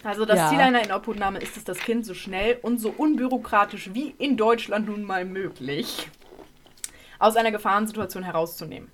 Also 0.02 0.24
das 0.24 0.38
Ja. 0.38 0.48
Ziel 0.48 0.60
einer 0.60 0.82
Inobhutnahme 0.82 1.38
ist 1.40 1.56
es, 1.56 1.64
das 1.64 1.78
Kind 1.78 2.06
so 2.06 2.14
schnell 2.14 2.58
und 2.62 2.78
so 2.78 2.90
unbürokratisch 2.96 3.90
wie 3.92 4.14
in 4.18 4.36
Deutschland 4.36 4.86
nun 4.88 5.04
mal 5.04 5.24
möglich 5.24 6.08
aus 7.18 7.36
einer 7.36 7.50
Gefahrensituation 7.50 8.22
herauszunehmen. 8.22 8.88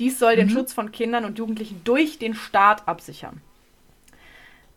Dies 0.00 0.18
soll 0.18 0.34
den 0.36 0.46
Mhm. 0.46 0.50
Schutz 0.50 0.72
von 0.72 0.90
Kindern 0.90 1.24
und 1.24 1.38
Jugendlichen 1.38 1.82
durch 1.84 2.18
den 2.18 2.34
Staat 2.34 2.88
absichern. 2.88 3.40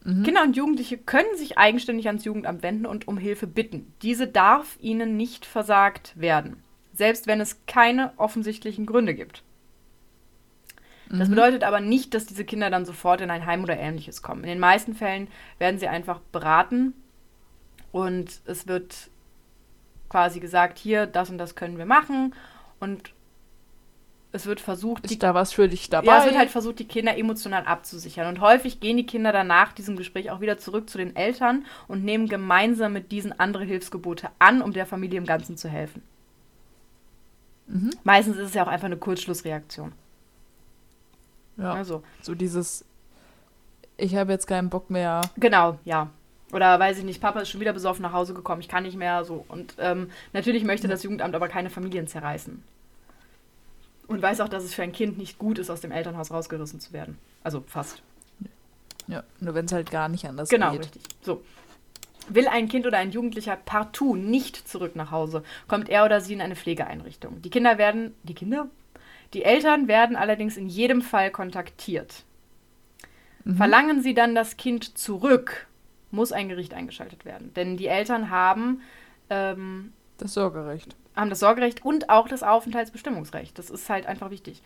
Mhm. 0.03 0.21
Kinder 0.23 0.43
und 0.43 0.55
Jugendliche 0.55 0.99
können 0.99 1.36
sich 1.36 1.57
eigenständig 1.57 2.05
ans 2.07 2.26
Jugendamt 2.26 2.61
wenden 2.61 2.86
und 2.86 3.07
um 3.07 3.17
Hilfe 3.17 3.47
bitten. 3.47 3.91
Diese 4.03 4.28
darf 4.28 4.78
ihnen 4.80 5.17
nicht 5.17 5.45
versagt 5.47 6.13
werden, 6.15 6.61
selbst 6.93 7.26
wenn 7.26 7.41
es 7.41 7.65
keine 7.65 8.13
offensichtlichen 8.17 8.86
Gründe 8.86 9.15
gibt. 9.15 9.41
Das 11.10 11.28
Mhm. 11.28 11.36
bedeutet 11.36 11.64
aber 11.64 11.80
nicht, 11.80 12.14
dass 12.14 12.26
diese 12.26 12.45
Kinder 12.45 12.70
dann 12.70 12.86
sofort 12.86 13.22
in 13.22 13.30
ein 13.30 13.45
Heim 13.45 13.64
oder 13.64 13.78
ähnliches 13.78 14.22
kommen. 14.22 14.43
In 14.43 14.49
den 14.49 14.60
meisten 14.60 14.95
Fällen 14.95 15.28
werden 15.60 15.80
sie 15.80 15.88
einfach 15.88 16.20
beraten 16.32 16.93
und 17.91 18.41
es 18.45 18.68
wird 18.68 19.10
quasi 20.10 20.39
gesagt, 20.39 20.78
hier, 20.80 21.06
das 21.06 21.30
und 21.30 21.38
das 21.38 21.56
können 21.56 21.78
wir 21.78 21.86
machen 21.86 22.34
und 22.80 23.14
es 24.32 24.45
wird 24.45 24.60
versucht, 24.60 25.10
die 25.10 25.14
Ist 25.14 25.24
da 25.24 25.34
was 25.34 25.53
für 25.53 25.70
dich 25.70 25.89
dabei? 25.89 26.08
ja, 26.08 26.20
es 26.20 26.26
wird 26.26 26.38
halt 26.38 26.49
versucht, 26.49 26.80
die 26.80 26.88
Kinder 26.88 27.18
emotional 27.18 27.66
abzusichern. 27.66 28.28
Und 28.28 28.41
häufig 28.41 28.82
gehen 28.82 28.97
die 28.97 29.06
Kinder 29.06 29.32
danach 29.32 29.72
diesem 29.72 29.95
Gespräch 29.95 30.30
auch 30.30 30.41
wieder 30.41 30.58
zurück 30.58 30.89
zu 30.89 30.97
den 30.97 31.16
Eltern 31.16 31.66
und 31.88 32.03
nehmen 32.03 32.28
gemeinsam 32.28 32.91
mit 32.91 33.14
diesen 33.14 33.39
andere 33.39 33.64
Hilfsgebote 33.64 34.30
an, 34.39 34.62
um 34.62 34.74
der 34.74 34.86
Familie 34.86 35.20
im 35.20 35.26
Ganzen 35.26 35.56
zu 35.56 35.70
helfen. 35.70 36.01
Mhm. 37.68 37.91
Meistens 38.03 38.36
ist 38.38 38.47
es 38.49 38.53
ja 38.53 38.64
auch 38.64 38.68
einfach 38.68 38.88
eine 38.88 38.97
Kurzschlussreaktion. 38.97 39.93
Ja, 41.58 41.74
Also, 41.74 42.03
so 42.22 42.36
dieses. 42.36 42.86
Ich 43.97 44.16
habe 44.16 44.32
jetzt 44.34 44.47
keinen 44.47 44.70
Bock 44.70 44.89
mehr. 44.89 45.22
genau, 45.38 45.80
ja. 45.86 46.10
Oder 46.51 46.80
weiß 46.80 46.99
ich 46.99 47.03
nicht, 47.03 47.22
Papa 47.22 47.39
ist 47.39 47.49
schon 47.49 47.60
wieder 47.60 47.74
besoffen 47.74 48.03
nach 48.03 48.14
Hause 48.14 48.34
gekommen, 48.34 48.62
ich 48.62 48.68
kann 48.68 48.84
nicht 48.84 48.95
mehr 48.97 49.24
so. 49.26 49.45
Und 49.47 49.76
ähm, 49.80 50.10
natürlich 50.32 50.64
möchte 50.64 50.88
das 50.88 51.03
Jugendamt 51.03 51.34
aber 51.36 51.47
keine 51.47 51.70
Familien 51.70 52.08
zerreißen. 52.08 52.64
Und 54.08 54.22
weiß 54.22 54.41
auch, 54.41 54.49
dass 54.49 54.64
es 54.64 54.74
für 54.74 54.84
ein 54.84 54.91
Kind 54.91 55.18
nicht 55.18 55.39
gut 55.39 55.58
ist, 55.58 55.70
aus 55.72 55.82
dem 55.82 55.91
Elternhaus 55.91 56.32
rausgerissen 56.32 56.80
zu 56.80 56.93
werden. 56.93 57.18
Also 57.43 57.64
fast. 57.68 58.01
Ja, 59.08 59.24
nur 59.39 59.56
wenn 59.56 59.66
es 59.66 59.72
halt 59.74 59.89
gar 59.91 60.08
nicht 60.10 60.26
anders 60.26 60.49
Genau, 60.49 60.72
geht. 60.72 60.82
richtig. 60.82 61.01
So. 61.22 61.41
Will 62.30 62.47
ein 62.47 62.68
Kind 62.70 62.86
oder 62.88 62.97
ein 62.99 63.12
Jugendlicher 63.12 63.56
partout 63.56 64.16
nicht 64.16 64.68
zurück 64.68 64.95
nach 64.95 65.12
Hause, 65.12 65.43
kommt 65.68 65.89
er 65.89 66.06
oder 66.06 66.22
sie 66.22 66.34
in 66.34 66.41
eine 66.41 66.56
Pflegeeinrichtung. 66.56 67.41
Die 67.41 67.49
Kinder 67.49 67.78
werden, 67.78 68.14
die 68.24 68.34
Kinder? 68.34 68.68
Die 69.34 69.43
Eltern 69.43 69.88
werden 69.88 70.15
allerdings 70.15 70.57
in 70.57 70.67
jedem 70.67 71.01
Fall 71.01 71.32
kontaktiert. 71.32 72.23
Mhm. 73.43 73.57
Verlangen 73.57 74.01
sie 74.01 74.13
dann 74.13 74.36
das 74.36 74.57
Kind 74.57 74.97
zurück, 74.97 75.67
muss 76.11 76.32
ein 76.32 76.49
Gericht 76.49 76.73
eingeschaltet 76.73 77.26
werden. 77.26 77.53
Denn 77.53 77.78
die 77.78 77.88
Eltern 77.88 78.30
haben, 78.30 78.82
ähm, 79.30 79.93
Das 80.17 80.34
Sorgerecht. 80.34 80.95
haben 81.15 81.30
das 81.30 81.39
Sorgerecht 81.39 81.84
und 81.84 82.09
auch 82.09 82.28
das 82.28 82.43
Aufenthaltsbestimmungsrecht. 82.43 83.57
Das 83.59 83.69
ist 83.69 83.89
halt 83.89 84.05
einfach 84.05 84.32
wichtig. 84.32 84.61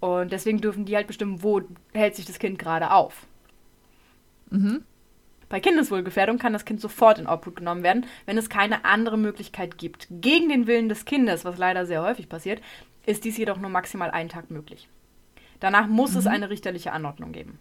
Und 0.00 0.32
deswegen 0.32 0.60
dürfen 0.60 0.84
die 0.84 0.94
halt 0.96 1.06
bestimmen, 1.08 1.42
wo 1.42 1.60
hält 1.92 2.14
sich 2.16 2.24
das 2.24 2.38
Kind 2.38 2.58
gerade 2.58 2.92
auf. 2.92 3.26
Mhm. 4.50 4.84
Bei 5.48 5.60
Kindeswohlgefährdung 5.60 6.38
kann 6.38 6.52
das 6.52 6.64
Kind 6.64 6.80
sofort 6.80 7.18
in 7.18 7.26
Obhut 7.26 7.56
genommen 7.56 7.82
werden, 7.82 8.06
wenn 8.26 8.36
es 8.36 8.50
keine 8.50 8.84
andere 8.84 9.16
Möglichkeit 9.16 9.78
gibt. 9.78 10.06
Gegen 10.10 10.48
den 10.48 10.66
Willen 10.66 10.88
des 10.88 11.04
Kindes, 11.04 11.44
was 11.44 11.56
leider 11.58 11.86
sehr 11.86 12.02
häufig 12.02 12.28
passiert, 12.28 12.60
ist 13.06 13.24
dies 13.24 13.38
jedoch 13.38 13.56
nur 13.58 13.70
maximal 13.70 14.10
einen 14.10 14.28
Tag 14.28 14.50
möglich. 14.50 14.88
Danach 15.60 15.86
muss 15.86 16.14
es 16.14 16.26
eine 16.26 16.50
richterliche 16.50 16.92
Anordnung 16.92 17.32
geben. 17.32 17.58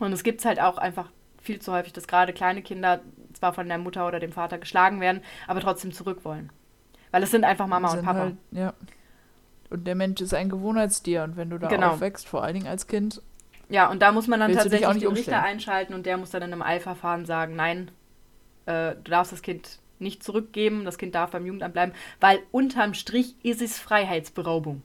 Und 0.00 0.12
es 0.12 0.22
gibt 0.24 0.44
halt 0.44 0.60
auch 0.60 0.78
einfach 0.78 1.10
viel 1.40 1.60
zu 1.60 1.72
häufig, 1.72 1.92
dass 1.92 2.06
gerade 2.08 2.32
kleine 2.32 2.62
Kinder 2.62 3.00
zwar 3.34 3.52
von 3.52 3.68
der 3.68 3.78
Mutter 3.78 4.06
oder 4.06 4.18
dem 4.18 4.32
Vater 4.32 4.58
geschlagen 4.58 5.00
werden, 5.00 5.20
aber 5.46 5.60
trotzdem 5.60 5.92
zurück 5.92 6.24
wollen. 6.24 6.50
Weil 7.10 7.22
es 7.22 7.30
sind 7.30 7.44
einfach 7.44 7.66
Mama 7.66 7.88
und 7.88 7.96
Sind 7.96 8.04
Papa. 8.04 8.18
Halt, 8.20 8.36
ja. 8.52 8.72
Und 9.70 9.86
der 9.86 9.94
Mensch 9.94 10.20
ist 10.20 10.34
ein 10.34 10.48
Gewohnheitstier 10.48 11.22
und 11.24 11.36
wenn 11.36 11.50
du 11.50 11.58
da 11.58 11.68
Genau. 11.68 11.92
aufwächst, 11.92 12.28
vor 12.28 12.42
allen 12.42 12.54
Dingen 12.54 12.66
als 12.66 12.86
Kind, 12.86 13.22
Ja, 13.72 13.90
und 13.90 14.02
da 14.02 14.12
muss 14.12 14.28
man 14.28 14.38
dann 14.38 14.50
Willst 14.50 14.62
tatsächlich 14.62 14.86
auch 14.86 14.92
nicht 14.92 15.06
den 15.06 15.14
Richter 15.14 15.42
einschalten 15.42 15.94
und 15.94 16.04
der 16.04 16.18
muss 16.18 16.30
dann 16.30 16.42
in 16.42 16.52
einem 16.52 16.60
Eilverfahren 16.60 17.24
sagen, 17.24 17.56
nein, 17.56 17.90
äh, 18.66 18.94
du 19.02 19.10
darfst 19.10 19.32
das 19.32 19.40
Kind 19.40 19.78
nicht 19.98 20.22
zurückgeben, 20.22 20.84
das 20.84 20.98
Kind 20.98 21.14
darf 21.14 21.30
beim 21.30 21.46
Jugendamt 21.46 21.72
bleiben, 21.72 21.92
weil 22.20 22.40
unterm 22.50 22.92
Strich 22.92 23.34
ist 23.42 23.62
es 23.62 23.78
Freiheitsberaubung. 23.78 24.82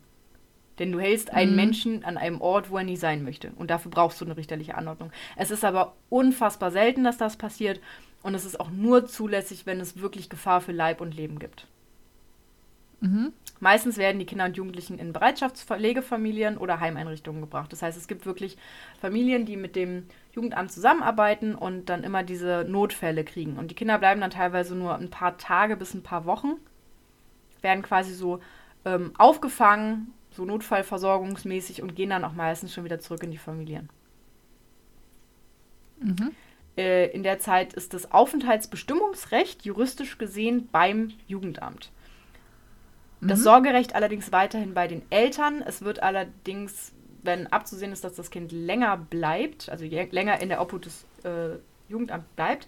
Denn 0.79 0.93
du 0.93 0.99
hältst 1.01 1.33
einen 1.33 1.51
Mhm. 1.51 1.55
Menschen 1.57 2.05
an 2.05 2.17
einem 2.17 2.39
Ort, 2.39 2.69
wo 2.69 2.77
er 2.77 2.83
nie 2.85 2.95
sein 2.95 3.23
möchte. 3.23 3.51
Und 3.57 3.71
dafür 3.71 3.91
brauchst 3.91 4.21
du 4.21 4.25
eine 4.25 4.37
richterliche 4.37 4.75
Anordnung. 4.75 5.11
Es 5.35 5.51
ist 5.51 5.65
aber 5.65 5.95
unfassbar 6.09 6.71
selten, 6.71 7.03
dass 7.03 7.17
das 7.17 7.35
passiert. 7.35 7.81
Und 8.21 8.35
es 8.35 8.45
ist 8.45 8.59
auch 8.59 8.69
nur 8.69 9.05
zulässig, 9.05 9.65
wenn 9.65 9.81
es 9.81 9.99
wirklich 9.99 10.29
Gefahr 10.29 10.61
für 10.61 10.71
Leib 10.71 11.01
und 11.01 11.13
Leben 11.15 11.39
gibt. 11.39 11.67
Mhm. 12.99 13.33
Meistens 13.59 13.97
werden 13.97 14.19
die 14.19 14.25
Kinder 14.25 14.45
und 14.45 14.55
Jugendlichen 14.55 14.99
in 14.99 15.13
Bereitschaftspflegefamilien 15.13 16.57
oder 16.57 16.79
Heimeinrichtungen 16.79 17.41
gebracht. 17.41 17.71
Das 17.71 17.81
heißt, 17.81 17.97
es 17.97 18.07
gibt 18.07 18.25
wirklich 18.25 18.57
Familien, 19.01 19.45
die 19.45 19.57
mit 19.57 19.75
dem 19.75 20.03
Jugendamt 20.33 20.71
zusammenarbeiten 20.71 21.55
und 21.55 21.85
dann 21.89 22.03
immer 22.03 22.23
diese 22.23 22.65
Notfälle 22.67 23.23
kriegen. 23.23 23.57
Und 23.57 23.71
die 23.71 23.75
Kinder 23.75 23.97
bleiben 23.97 24.21
dann 24.21 24.29
teilweise 24.29 24.75
nur 24.75 24.95
ein 24.95 25.09
paar 25.09 25.37
Tage 25.37 25.75
bis 25.75 25.95
ein 25.95 26.03
paar 26.03 26.25
Wochen, 26.25 26.53
werden 27.61 27.81
quasi 27.81 28.13
so 28.13 28.39
ähm, 28.85 29.11
aufgefangen, 29.17 30.13
so 30.29 30.45
notfallversorgungsmäßig 30.45 31.81
und 31.81 31.95
gehen 31.95 32.11
dann 32.11 32.23
auch 32.23 32.33
meistens 32.33 32.73
schon 32.73 32.83
wieder 32.83 32.99
zurück 32.99 33.23
in 33.23 33.31
die 33.31 33.39
Familien. 33.39 33.89
Mhm. 35.99 36.31
Äh, 36.77 37.07
in 37.07 37.23
der 37.23 37.39
Zeit 37.39 37.73
ist 37.73 37.95
das 37.95 38.11
Aufenthaltsbestimmungsrecht 38.11 39.65
juristisch 39.65 40.19
gesehen 40.19 40.69
beim 40.71 41.11
Jugendamt. 41.25 41.91
Das 43.21 43.39
Mhm. 43.39 43.43
Sorgerecht 43.43 43.95
allerdings 43.95 44.31
weiterhin 44.31 44.73
bei 44.73 44.87
den 44.87 45.01
Eltern. 45.09 45.63
Es 45.65 45.81
wird 45.81 46.03
allerdings, 46.03 46.93
wenn 47.23 47.47
abzusehen 47.47 47.91
ist, 47.91 48.03
dass 48.03 48.15
das 48.15 48.29
Kind 48.29 48.51
länger 48.51 48.97
bleibt, 48.97 49.69
also 49.69 49.85
länger 49.85 50.39
in 50.41 50.49
der 50.49 50.61
Obhut 50.61 50.85
des 50.85 51.05
äh, 51.23 51.57
Jugendamts 51.89 52.27
bleibt, 52.35 52.67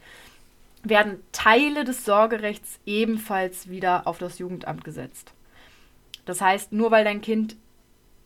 werden 0.83 1.19
Teile 1.31 1.83
des 1.83 2.05
Sorgerechts 2.05 2.79
ebenfalls 2.85 3.69
wieder 3.69 4.07
auf 4.07 4.17
das 4.17 4.39
Jugendamt 4.39 4.83
gesetzt. 4.83 5.33
Das 6.25 6.41
heißt, 6.41 6.71
nur 6.71 6.91
weil 6.91 7.03
dein 7.03 7.21
Kind, 7.21 7.55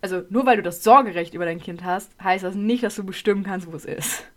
also 0.01 0.23
nur 0.29 0.45
weil 0.45 0.57
du 0.57 0.63
das 0.63 0.83
Sorgerecht 0.83 1.33
über 1.33 1.45
dein 1.45 1.59
Kind 1.59 1.83
hast, 1.83 2.11
heißt 2.21 2.43
das 2.43 2.55
nicht, 2.55 2.83
dass 2.83 2.95
du 2.95 3.03
bestimmen 3.03 3.43
kannst, 3.43 3.67
wo 3.71 3.75
es 3.75 3.85
ist. 3.85 4.23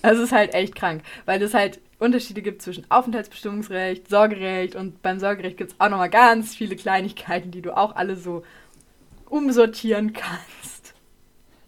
Es 0.00 0.18
ist 0.18 0.32
halt 0.32 0.54
echt 0.54 0.74
krank, 0.74 1.02
weil 1.26 1.42
es 1.42 1.52
halt 1.52 1.78
Unterschiede 1.98 2.42
gibt 2.42 2.62
zwischen 2.62 2.88
Aufenthaltsbestimmungsrecht, 2.90 4.08
Sorgerecht 4.08 4.76
und 4.76 5.02
beim 5.02 5.18
Sorgerecht 5.18 5.56
gibt 5.56 5.72
es 5.72 5.80
auch 5.80 5.88
nochmal 5.88 6.10
ganz 6.10 6.54
viele 6.54 6.76
Kleinigkeiten, 6.76 7.50
die 7.50 7.62
du 7.62 7.76
auch 7.76 7.96
alle 7.96 8.16
so 8.16 8.44
umsortieren 9.28 10.12
kannst. 10.12 10.94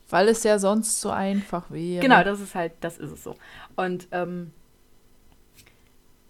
Weil 0.08 0.28
es 0.28 0.42
ja 0.42 0.58
sonst 0.58 1.00
so 1.00 1.10
einfach 1.10 1.70
wäre. 1.70 2.00
Genau, 2.00 2.22
das 2.24 2.40
ist 2.40 2.54
halt, 2.54 2.72
das 2.80 2.98
ist 2.98 3.10
es 3.12 3.22
so. 3.22 3.36
Und 3.76 4.08
ähm, 4.12 4.52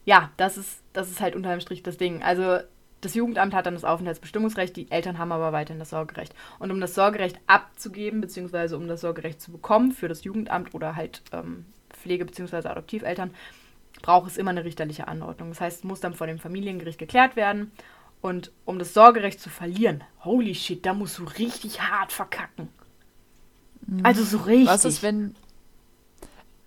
ja, 0.05 0.31
das 0.37 0.59
ist, 0.59 0.83
das 0.93 1.11
ist 1.11 1.21
halt 1.21 1.35
unterm 1.35 1.61
Strich 1.61 1.83
das 1.83 1.97
Ding. 1.97 2.23
Also 2.23 2.59
das 3.01 3.15
Jugendamt 3.15 3.55
hat 3.55 3.67
dann 3.67 3.75
das 3.75 3.85
Aufenthaltsbestimmungsrecht, 3.85 4.77
die 4.77 4.91
Eltern 4.91 5.19
haben 5.19 5.33
aber 5.33 5.53
weiterhin 5.53 5.79
das 5.79 5.91
Sorgerecht. 5.91 6.35
Und 6.59 6.71
um 6.71 6.81
das 6.81 6.95
Sorgerecht 6.95 7.39
abzugeben, 7.47 8.21
beziehungsweise 8.21 8.77
um 8.77 8.89
das 8.89 9.01
Sorgerecht 9.01 9.41
zu 9.41 9.53
bekommen 9.53 9.93
für 9.93 10.09
das 10.09 10.25
Jugendamt 10.25 10.75
oder 10.75 10.97
halt 10.97 11.23
ähm, 11.33 11.65
Pflege- 11.91 12.25
bzw. 12.25 12.69
Adoptiveltern, 12.69 13.31
braucht 14.03 14.31
es 14.31 14.37
immer 14.37 14.51
eine 14.51 14.65
richterliche 14.65 15.09
Anordnung. 15.09 15.51
Das 15.51 15.61
heißt, 15.61 15.79
es 15.79 15.85
muss 15.85 16.01
dann 16.01 16.15
vor 16.15 16.27
dem 16.27 16.39
Familiengericht 16.39 16.99
geklärt 16.99 17.37
werden. 17.37 17.73
Und 18.21 18.53
um 18.65 18.79
das 18.79 18.93
Sorgerecht 18.93 19.41
zu 19.41 19.49
verlieren, 19.49 20.05
holy 20.25 20.55
shit, 20.55 20.85
da 20.85 20.93
musst 20.93 21.19
du 21.19 21.25
richtig 21.25 21.81
hart 21.81 22.13
verkacken. 22.13 22.69
Also 24.03 24.25
so 24.25 24.39
richtig. 24.39 24.69
Was 24.69 24.85
ist, 24.85 25.03
wenn. 25.03 25.35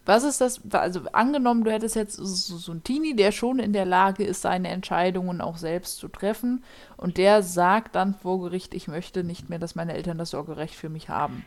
Was 0.05 0.23
ist 0.23 0.41
das? 0.41 0.61
Also, 0.71 1.01
angenommen, 1.13 1.63
du 1.63 1.71
hättest 1.71 1.95
jetzt 1.95 2.15
so, 2.15 2.25
so 2.57 2.71
einen 2.71 2.83
Teenie, 2.83 3.15
der 3.15 3.31
schon 3.31 3.59
in 3.59 3.71
der 3.71 3.85
Lage 3.85 4.25
ist, 4.25 4.41
seine 4.41 4.69
Entscheidungen 4.69 5.39
auch 5.39 5.57
selbst 5.57 5.97
zu 5.97 6.07
treffen. 6.09 6.63
Und 6.97 7.17
der 7.17 7.41
sagt 7.43 7.95
dann 7.95 8.15
vor 8.15 8.41
Gericht, 8.41 8.73
ich 8.73 8.87
möchte 8.87 9.23
nicht 9.23 9.49
mehr, 9.49 9.59
dass 9.59 9.75
meine 9.75 9.93
Eltern 9.93 10.17
das 10.17 10.31
Sorgerecht 10.31 10.75
für 10.75 10.89
mich 10.89 11.07
haben. 11.07 11.45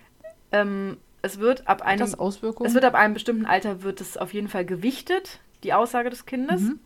Ähm, 0.52 0.96
es 1.20 1.38
wird 1.38 1.66
ab 1.68 1.80
Hat 1.80 1.86
einem, 1.86 1.98
das 1.98 2.18
Auswirkungen? 2.18 2.68
es 2.68 2.74
wird 2.74 2.84
ab 2.84 2.94
einem 2.94 3.12
bestimmten 3.12 3.46
Alter 3.46 3.82
wird 3.82 4.00
es 4.00 4.16
auf 4.16 4.32
jeden 4.32 4.48
Fall 4.48 4.64
gewichtet, 4.64 5.40
die 5.66 5.74
Aussage 5.74 6.10
des 6.10 6.24
Kindes. 6.24 6.62
Mhm. 6.62 6.80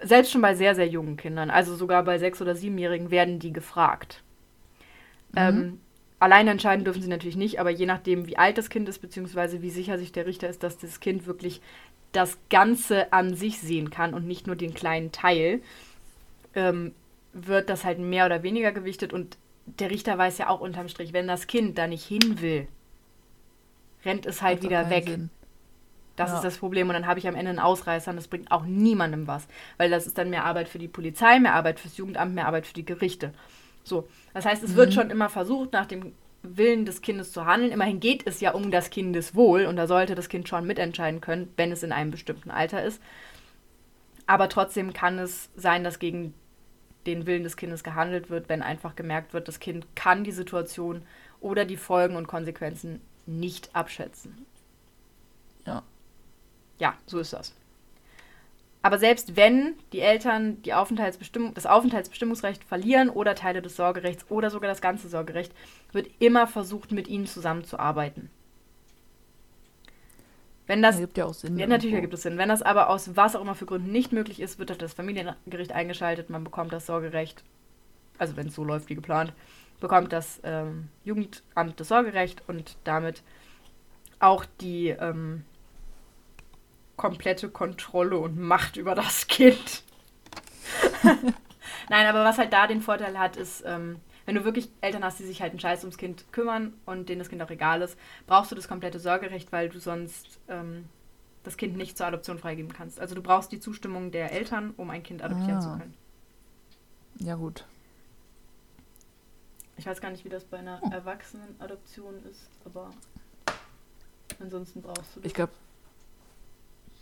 Selbst 0.00 0.32
schon 0.32 0.42
bei 0.42 0.54
sehr, 0.54 0.74
sehr 0.74 0.88
jungen 0.88 1.16
Kindern, 1.16 1.50
also 1.50 1.74
sogar 1.74 2.02
bei 2.04 2.18
sechs- 2.18 2.42
oder 2.42 2.54
siebenjährigen, 2.54 3.10
werden 3.10 3.38
die 3.38 3.52
gefragt. 3.52 4.22
Mhm. 5.32 5.38
Ähm, 5.38 5.80
alleine 6.18 6.50
entscheiden 6.50 6.84
dürfen 6.84 7.02
sie 7.02 7.08
natürlich 7.08 7.36
nicht, 7.36 7.60
aber 7.60 7.70
je 7.70 7.86
nachdem, 7.86 8.26
wie 8.26 8.36
alt 8.36 8.58
das 8.58 8.70
Kind 8.70 8.88
ist, 8.88 8.98
beziehungsweise 8.98 9.62
wie 9.62 9.70
sicher 9.70 9.98
sich 9.98 10.12
der 10.12 10.26
Richter 10.26 10.48
ist, 10.48 10.62
dass 10.62 10.78
das 10.78 11.00
Kind 11.00 11.26
wirklich 11.26 11.60
das 12.12 12.38
Ganze 12.48 13.12
an 13.12 13.34
sich 13.34 13.58
sehen 13.58 13.90
kann 13.90 14.14
und 14.14 14.26
nicht 14.26 14.46
nur 14.46 14.56
den 14.56 14.74
kleinen 14.74 15.10
Teil, 15.10 15.60
ähm, 16.54 16.94
wird 17.32 17.68
das 17.68 17.84
halt 17.84 17.98
mehr 17.98 18.26
oder 18.26 18.42
weniger 18.42 18.72
gewichtet. 18.72 19.12
Und 19.12 19.36
der 19.66 19.90
Richter 19.90 20.16
weiß 20.16 20.38
ja 20.38 20.48
auch 20.48 20.60
unterm 20.60 20.88
Strich, 20.88 21.12
wenn 21.12 21.26
das 21.26 21.46
Kind 21.46 21.76
da 21.76 21.86
nicht 21.86 22.04
hin 22.04 22.40
will, 22.40 22.68
rennt 24.04 24.26
es 24.26 24.42
halt 24.42 24.62
wieder 24.62 24.90
weg. 24.90 25.08
Sinn. 25.08 25.30
Das 26.16 26.30
Ja. 26.30 26.36
ist 26.36 26.44
das 26.44 26.58
Problem. 26.58 26.88
Und 26.88 26.94
dann 26.94 27.06
habe 27.06 27.18
ich 27.18 27.26
am 27.26 27.34
Ende 27.34 27.50
einen 27.50 27.58
Ausreißer 27.58 28.10
und 28.10 28.16
das 28.16 28.28
bringt 28.28 28.50
auch 28.52 28.64
niemandem 28.64 29.26
was. 29.26 29.46
Weil 29.78 29.90
das 29.90 30.06
ist 30.06 30.16
dann 30.18 30.30
mehr 30.30 30.44
Arbeit 30.44 30.68
für 30.68 30.78
die 30.78 30.88
Polizei, 30.88 31.40
mehr 31.40 31.54
Arbeit 31.54 31.80
fürs 31.80 31.96
Jugendamt, 31.96 32.34
mehr 32.34 32.46
Arbeit 32.46 32.66
für 32.66 32.74
die 32.74 32.84
Gerichte. 32.84 33.32
So. 33.82 34.08
Das 34.32 34.44
heißt, 34.46 34.62
es 34.62 34.74
wird 34.76 34.94
schon 34.94 35.10
immer 35.10 35.28
versucht, 35.28 35.72
nach 35.72 35.86
dem 35.86 36.12
Willen 36.42 36.84
des 36.84 37.00
Kindes 37.00 37.32
zu 37.32 37.46
handeln. 37.46 37.72
Immerhin 37.72 38.00
geht 38.00 38.26
es 38.26 38.40
ja 38.40 38.52
um 38.52 38.70
das 38.70 38.90
Kindeswohl 38.90 39.64
und 39.66 39.76
da 39.76 39.86
sollte 39.86 40.14
das 40.14 40.28
Kind 40.28 40.48
schon 40.48 40.66
mitentscheiden 40.66 41.20
können, 41.20 41.52
wenn 41.56 41.72
es 41.72 41.82
in 41.82 41.90
einem 41.92 42.10
bestimmten 42.10 42.50
Alter 42.50 42.82
ist. 42.82 43.00
Aber 44.26 44.48
trotzdem 44.48 44.92
kann 44.92 45.18
es 45.18 45.50
sein, 45.56 45.84
dass 45.84 45.98
gegen 45.98 46.34
den 47.06 47.26
Willen 47.26 47.44
des 47.44 47.56
Kindes 47.56 47.84
gehandelt 47.84 48.30
wird, 48.30 48.48
wenn 48.48 48.62
einfach 48.62 48.96
gemerkt 48.96 49.34
wird, 49.34 49.48
das 49.48 49.60
Kind 49.60 49.86
kann 49.94 50.24
die 50.24 50.32
Situation 50.32 51.02
oder 51.40 51.64
die 51.66 51.76
Folgen 51.76 52.16
und 52.16 52.26
Konsequenzen 52.26 53.00
nicht 53.26 53.74
abschätzen. 53.74 54.46
Ja. 55.66 55.82
Ja, 56.78 56.94
so 57.06 57.18
ist 57.18 57.32
das. 57.32 57.54
Aber 58.82 58.98
selbst 58.98 59.34
wenn 59.34 59.76
die 59.92 60.00
Eltern 60.00 60.60
die 60.62 60.74
Aufenthaltsbestimmung, 60.74 61.54
das 61.54 61.64
Aufenthaltsbestimmungsrecht 61.64 62.64
verlieren 62.64 63.08
oder 63.08 63.34
Teile 63.34 63.62
des 63.62 63.76
Sorgerechts 63.76 64.26
oder 64.28 64.50
sogar 64.50 64.68
das 64.68 64.82
ganze 64.82 65.08
Sorgerecht, 65.08 65.54
wird 65.92 66.10
immer 66.18 66.46
versucht, 66.46 66.92
mit 66.92 67.08
ihnen 67.08 67.26
zusammenzuarbeiten. 67.26 68.28
Wenn 70.66 70.82
das 70.82 70.96
ergibt 70.96 71.16
ja 71.16 71.24
auch 71.26 71.32
Sinn. 71.32 71.58
ja, 71.58 71.66
natürlich 71.66 71.94
ergibt 71.94 72.12
es 72.12 72.22
Sinn. 72.22 72.36
Wenn 72.36 72.50
das 72.50 72.60
aber 72.60 72.90
aus 72.90 73.16
was 73.16 73.36
auch 73.36 73.40
immer 73.40 73.54
für 73.54 73.66
Gründen 73.66 73.90
nicht 73.90 74.12
möglich 74.12 74.40
ist, 74.40 74.58
wird 74.58 74.82
das 74.82 74.92
Familiengericht 74.94 75.72
eingeschaltet. 75.72 76.28
Man 76.28 76.44
bekommt 76.44 76.72
das 76.72 76.84
Sorgerecht, 76.84 77.42
also 78.18 78.36
wenn 78.36 78.48
es 78.48 78.54
so 78.54 78.64
läuft 78.64 78.90
wie 78.90 78.94
geplant, 78.94 79.32
bekommt 79.80 80.12
das 80.12 80.40
ähm, 80.42 80.88
Jugendamt 81.04 81.78
das 81.80 81.88
Sorgerecht 81.88 82.42
und 82.48 82.76
damit 82.84 83.22
auch 84.20 84.44
die 84.60 84.88
ähm, 84.88 85.44
komplette 86.96 87.48
Kontrolle 87.48 88.18
und 88.18 88.38
Macht 88.38 88.76
über 88.76 88.94
das 88.94 89.26
Kind. 89.26 89.82
Nein, 91.90 92.06
aber 92.06 92.24
was 92.24 92.38
halt 92.38 92.52
da 92.52 92.66
den 92.66 92.80
Vorteil 92.82 93.18
hat, 93.18 93.36
ist, 93.36 93.62
ähm, 93.66 94.00
wenn 94.26 94.34
du 94.36 94.44
wirklich 94.44 94.70
Eltern 94.80 95.04
hast, 95.04 95.18
die 95.18 95.24
sich 95.24 95.42
halt 95.42 95.50
einen 95.50 95.60
Scheiß 95.60 95.80
ums 95.84 95.98
Kind 95.98 96.24
kümmern 96.32 96.72
und 96.86 97.08
denen 97.08 97.18
das 97.18 97.28
Kind 97.28 97.42
auch 97.42 97.50
egal 97.50 97.82
ist, 97.82 97.98
brauchst 98.26 98.50
du 98.50 98.54
das 98.54 98.68
komplette 98.68 98.98
Sorgerecht, 98.98 99.52
weil 99.52 99.68
du 99.68 99.78
sonst 99.80 100.38
ähm, 100.48 100.88
das 101.42 101.56
Kind 101.58 101.76
nicht 101.76 101.98
zur 101.98 102.06
Adoption 102.06 102.38
freigeben 102.38 102.72
kannst. 102.72 102.98
Also 103.00 103.14
du 103.14 103.22
brauchst 103.22 103.52
die 103.52 103.60
Zustimmung 103.60 104.10
der 104.12 104.32
Eltern, 104.32 104.72
um 104.78 104.88
ein 104.90 105.02
Kind 105.02 105.22
adoptieren 105.22 105.58
Ah. 105.58 105.60
zu 105.60 105.68
können. 105.78 105.94
Ja, 107.18 107.34
gut. 107.34 107.66
Ich 109.76 109.86
weiß 109.86 110.00
gar 110.00 110.10
nicht, 110.10 110.24
wie 110.24 110.28
das 110.30 110.44
bei 110.44 110.58
einer 110.58 110.80
Hm. 110.80 110.92
Erwachsenenadoption 110.92 112.14
ist, 112.30 112.48
aber 112.64 112.90
ansonsten 114.40 114.80
brauchst 114.80 115.16
du 115.16 115.20
das. 115.20 115.26
Ich 115.26 115.34
glaube, 115.34 115.52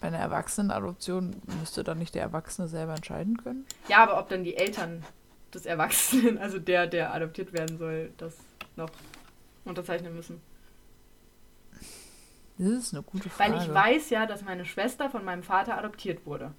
bei 0.03 0.09
einer 0.09 0.19
Erwachsenenadoption 0.19 1.41
müsste 1.61 1.85
dann 1.85 1.99
nicht 1.99 2.15
der 2.15 2.23
Erwachsene 2.23 2.67
selber 2.69 2.95
entscheiden 2.95 3.37
können? 3.39 3.65
Ja, 3.89 4.03
aber 4.03 4.19
ob 4.19 4.29
dann 4.29 4.43
die 4.45 4.57
Eltern 4.57 5.05
des 5.55 5.65
Erwachsenen, 5.65 6.39
also 6.39 6.59
der, 6.59 6.87
der 6.89 7.15
adoptiert 7.15 7.53
werden 7.53 7.79
soll, 7.79 8.13
das 8.19 8.37
noch 8.77 8.91
unterzeichnen 9.65 10.15
müssen. 10.15 10.41
Das 12.59 12.69
ist 12.69 12.93
eine 12.95 13.03
gute 13.03 13.31
Frage. 13.31 13.55
Weil 13.55 13.63
ich 13.63 13.73
weiß 13.73 14.11
ja, 14.11 14.27
dass 14.27 14.43
meine 14.43 14.65
Schwester 14.65 15.09
von 15.09 15.25
meinem 15.25 15.43
Vater 15.43 15.79
adoptiert 15.79 16.27
wurde. 16.27 16.53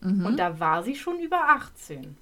Mhm. 0.00 0.26
Und 0.26 0.36
da 0.36 0.58
war 0.60 0.82
sie 0.82 0.94
schon 0.96 1.18
über 1.20 1.48
18. 1.48 2.16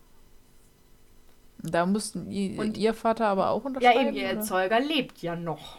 da 1.59 1.86
mussten 1.86 2.30
i- 2.30 2.59
Und- 2.59 2.76
ihr 2.76 2.92
Vater 2.92 3.26
aber 3.26 3.48
auch 3.50 3.62
Ja, 3.62 3.66
unterschreiben? 3.68 4.09
eben, 4.09 4.16
ihr? 4.16 4.24
Erzeuger 4.26 4.80
lebt 4.80 5.22
ja 5.22 5.34
noch. 5.34 5.78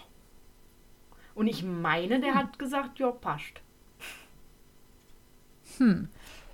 Und 1.36 1.46
ich 1.48 1.64
meine, 1.64 2.16
Hm. 2.16 2.22
der 2.24 2.34
hat 2.34 2.58
gesagt, 2.58 2.98
ja, 2.98 3.12
passt. 3.12 3.62
Hm. 5.78 6.10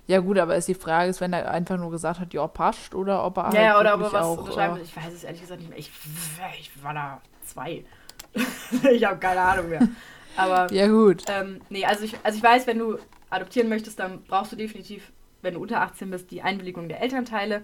Ja 0.06 0.18
gut, 0.18 0.38
aber 0.38 0.56
ist 0.56 0.68
die 0.68 0.74
Frage, 0.74 1.10
ist, 1.10 1.20
wenn 1.20 1.32
er 1.32 1.50
einfach 1.50 1.76
nur 1.78 1.90
gesagt 1.90 2.18
hat, 2.20 2.34
ja, 2.34 2.46
passt, 2.46 2.94
oder 2.94 3.24
ob 3.24 3.36
er 3.38 3.52
Ja, 3.52 3.70
halt 3.70 3.80
oder 3.80 3.94
ob 3.94 4.00
er 4.00 4.12
was 4.12 4.24
auch, 4.24 4.38
unterschreiben 4.38 4.74
äh, 4.74 4.78
will. 4.78 4.84
Ich 4.84 4.96
weiß 4.96 5.12
es 5.12 5.24
ehrlich 5.24 5.40
gesagt 5.40 5.60
nicht 5.60 5.70
mehr. 5.70 5.78
Ich, 5.78 5.90
ich 6.58 6.82
war 6.82 6.92
da 6.94 7.20
zwei. 7.46 7.84
ich 8.90 9.04
habe 9.04 9.18
keine 9.18 9.40
Ahnung 9.40 9.68
mehr. 9.68 9.88
Aber 10.36 10.72
Ja 10.72 10.88
gut. 10.88 11.24
ähm, 11.28 11.60
nee, 11.70 11.84
also 11.84 12.04
ich, 12.04 12.14
also 12.22 12.36
ich 12.36 12.42
weiß, 12.42 12.66
wenn 12.66 12.78
du 12.78 12.98
adoptieren 13.30 13.68
möchtest, 13.68 13.98
dann 13.98 14.22
brauchst 14.24 14.52
du 14.52 14.56
definitiv, 14.56 15.12
wenn 15.40 15.54
du 15.54 15.60
unter 15.60 15.80
18 15.80 16.10
bist, 16.10 16.30
die 16.30 16.42
Einwilligung 16.42 16.88
der 16.88 17.00
Elternteile. 17.00 17.62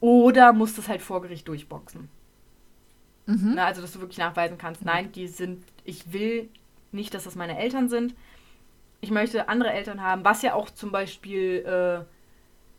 Oder 0.00 0.52
musst 0.52 0.78
es 0.78 0.88
halt 0.88 1.00
vor 1.00 1.22
Gericht 1.22 1.46
durchboxen. 1.48 2.08
Mhm. 3.26 3.54
Ne, 3.54 3.64
also, 3.64 3.80
dass 3.80 3.92
du 3.92 4.00
wirklich 4.00 4.18
nachweisen 4.18 4.58
kannst, 4.58 4.84
nein, 4.84 5.12
die 5.12 5.28
sind, 5.28 5.64
ich 5.84 6.12
will 6.12 6.48
nicht, 6.90 7.14
dass 7.14 7.24
das 7.24 7.36
meine 7.36 7.58
Eltern 7.58 7.88
sind. 7.88 8.14
Ich 9.02 9.10
möchte 9.10 9.48
andere 9.48 9.72
Eltern 9.72 10.00
haben, 10.00 10.24
was 10.24 10.42
ja 10.42 10.54
auch 10.54 10.70
zum 10.70 10.92
Beispiel 10.92 11.64
äh, 11.66 12.04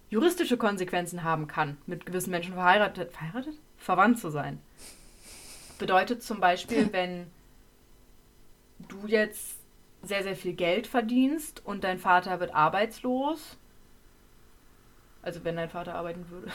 juristische 0.10 0.56
Konsequenzen 0.56 1.24
haben 1.24 1.48
kann, 1.48 1.78
mit 1.86 2.06
gewissen 2.06 2.32
Menschen 2.32 2.54
verheiratet, 2.54 3.12
verheiratet? 3.12 3.56
Verwandt 3.78 4.20
zu 4.20 4.30
sein. 4.30 4.62
Bedeutet 5.80 6.24
zum 6.24 6.40
Beispiel, 6.40 6.88
wenn 6.94 7.28
du 8.88 9.06
jetzt 9.06 9.58
sehr, 10.02 10.24
sehr 10.24 10.38
viel 10.38 10.54
Geld 10.54 10.88
verdienst 10.88 11.62
und 11.66 11.84
dein 11.84 12.00
Vater 12.00 12.40
wird 12.40 12.56
arbeitslos, 12.56 13.58
also 15.22 15.44
wenn 15.44 15.58
dein 15.58 15.70
Vater 15.70 15.96
arbeiten 15.96 16.30
würde, 16.30 16.48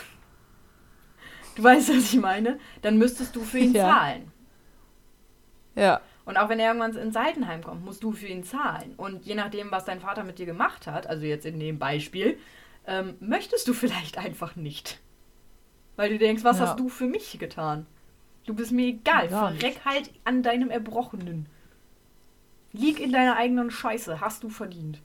du 1.56 1.62
weißt, 1.62 1.90
was 1.90 2.14
ich 2.14 2.18
meine, 2.18 2.58
dann 2.80 2.96
müsstest 2.96 3.36
du 3.36 3.42
für 3.42 3.58
ihn 3.58 3.74
Ja. 3.74 3.88
zahlen. 3.90 4.32
Ja. 5.74 6.00
Und 6.28 6.36
auch 6.36 6.50
wenn 6.50 6.60
er 6.60 6.66
irgendwann 6.74 6.94
ins 6.94 7.16
Altenheim 7.16 7.64
kommt, 7.64 7.86
musst 7.86 8.02
du 8.02 8.12
für 8.12 8.26
ihn 8.26 8.44
zahlen. 8.44 8.92
Und 8.98 9.24
je 9.24 9.34
nachdem, 9.34 9.70
was 9.70 9.86
dein 9.86 9.98
Vater 9.98 10.24
mit 10.24 10.38
dir 10.38 10.44
gemacht 10.44 10.86
hat, 10.86 11.06
also 11.06 11.24
jetzt 11.24 11.46
in 11.46 11.58
dem 11.58 11.78
Beispiel, 11.78 12.36
ähm, 12.86 13.14
möchtest 13.18 13.66
du 13.66 13.72
vielleicht 13.72 14.18
einfach 14.18 14.54
nicht. 14.54 15.00
Weil 15.96 16.10
du 16.10 16.18
denkst, 16.18 16.44
was 16.44 16.58
Ja. 16.58 16.66
hast 16.66 16.78
du 16.78 16.90
für 16.90 17.06
mich 17.06 17.38
getan? 17.38 17.86
Du 18.44 18.52
bist 18.52 18.72
mir 18.72 18.88
egal. 18.88 19.22
Nicht. 19.22 19.62
Verreck 19.62 19.80
halt 19.86 20.10
an 20.24 20.42
deinem 20.42 20.68
Erbrochenen. 20.68 21.46
Lieg 22.74 23.00
in 23.00 23.10
deiner 23.10 23.36
eigenen 23.38 23.70
Scheiße. 23.70 24.20
Hast 24.20 24.42
du 24.42 24.50
verdient. 24.50 25.00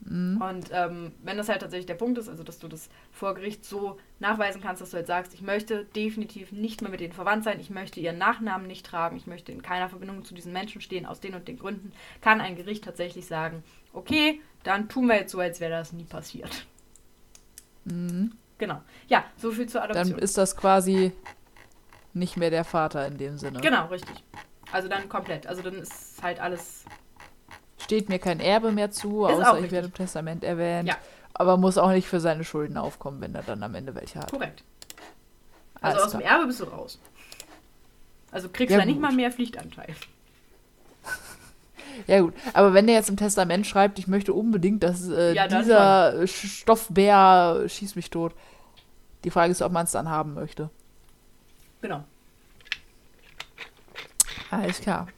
Mhm. 0.00 0.40
Und 0.40 0.70
ähm, 0.72 1.12
wenn 1.22 1.36
das 1.36 1.48
halt 1.48 1.60
tatsächlich 1.60 1.86
der 1.86 1.94
Punkt 1.94 2.18
ist, 2.18 2.28
also 2.28 2.42
dass 2.42 2.58
du 2.58 2.68
das 2.68 2.88
vor 3.12 3.34
Gericht 3.34 3.64
so 3.64 3.98
nachweisen 4.18 4.60
kannst, 4.62 4.80
dass 4.80 4.90
du 4.90 4.96
halt 4.96 5.06
sagst, 5.06 5.34
ich 5.34 5.42
möchte 5.42 5.84
definitiv 5.84 6.52
nicht 6.52 6.80
mehr 6.82 6.90
mit 6.90 7.00
denen 7.00 7.12
verwandt 7.12 7.44
sein, 7.44 7.60
ich 7.60 7.70
möchte 7.70 8.00
ihren 8.00 8.18
Nachnamen 8.18 8.66
nicht 8.66 8.86
tragen, 8.86 9.16
ich 9.16 9.26
möchte 9.26 9.52
in 9.52 9.62
keiner 9.62 9.88
Verbindung 9.88 10.24
zu 10.24 10.34
diesen 10.34 10.52
Menschen 10.52 10.80
stehen, 10.80 11.04
aus 11.06 11.20
den 11.20 11.34
und 11.34 11.48
den 11.48 11.58
Gründen, 11.58 11.92
kann 12.20 12.40
ein 12.40 12.56
Gericht 12.56 12.84
tatsächlich 12.84 13.26
sagen, 13.26 13.62
okay, 13.92 14.40
dann 14.62 14.88
tun 14.88 15.06
wir 15.06 15.16
jetzt 15.16 15.32
so, 15.32 15.40
als 15.40 15.60
wäre 15.60 15.70
das 15.72 15.92
nie 15.92 16.04
passiert. 16.04 16.66
Mhm. 17.84 18.32
Genau. 18.58 18.80
Ja, 19.08 19.24
so 19.36 19.50
viel 19.52 19.68
zur 19.68 19.80
Dann 19.82 19.92
Adoption. 19.92 20.18
ist 20.18 20.36
das 20.36 20.56
quasi 20.56 21.12
nicht 22.12 22.36
mehr 22.36 22.50
der 22.50 22.64
Vater 22.64 23.06
in 23.06 23.16
dem 23.16 23.38
Sinne. 23.38 23.60
genau, 23.60 23.86
richtig. 23.86 24.22
Also 24.72 24.88
dann 24.88 25.08
komplett. 25.08 25.46
Also 25.46 25.62
dann 25.62 25.74
ist 25.74 26.22
halt 26.22 26.40
alles. 26.40 26.84
Steht 27.90 28.08
mir 28.08 28.20
kein 28.20 28.38
Erbe 28.38 28.70
mehr 28.70 28.92
zu, 28.92 29.26
Ist 29.26 29.34
außer 29.34 29.58
ich 29.64 29.72
werde 29.72 29.88
im 29.88 29.94
Testament 29.94 30.44
erwähnt. 30.44 30.88
Ja. 30.88 30.96
Aber 31.34 31.56
muss 31.56 31.76
auch 31.76 31.90
nicht 31.90 32.06
für 32.06 32.20
seine 32.20 32.44
Schulden 32.44 32.76
aufkommen, 32.76 33.20
wenn 33.20 33.34
er 33.34 33.42
dann 33.42 33.60
am 33.64 33.74
Ende 33.74 33.96
welche 33.96 34.20
hat. 34.20 34.30
Korrekt. 34.30 34.62
Also 35.80 35.96
Alles 35.96 36.02
aus 36.04 36.10
dem 36.12 36.20
klar. 36.20 36.32
Erbe 36.34 36.46
bist 36.46 36.60
du 36.60 36.64
raus. 36.66 37.00
Also 38.30 38.48
kriegst 38.48 38.70
Ja, 38.70 38.76
du 38.76 38.82
da 38.82 38.86
nicht 38.86 39.00
mal 39.00 39.12
mehr 39.12 39.32
Pflichtanteil. 39.32 39.88
Ja 42.06 42.20
gut, 42.20 42.32
aber 42.52 42.72
wenn 42.72 42.86
er 42.86 42.94
jetzt 42.94 43.10
im 43.10 43.16
Testament 43.16 43.66
schreibt, 43.66 43.98
ich 43.98 44.06
möchte 44.06 44.32
unbedingt, 44.32 44.84
dass 44.84 45.08
äh, 45.08 45.34
Ja, 45.34 45.48
dieser 45.48 46.24
Stoffbär 46.28 47.64
schießt 47.66 47.96
mich 47.96 48.10
tot. 48.10 48.32
Die 49.24 49.30
Frage 49.30 49.50
ist, 49.50 49.60
ob 49.62 49.72
man 49.72 49.84
es 49.84 49.90
dann 49.90 50.08
haben 50.08 50.34
möchte. 50.34 50.70
Genau. 51.82 52.04
Alles 54.52 54.80
klar. 54.80 55.08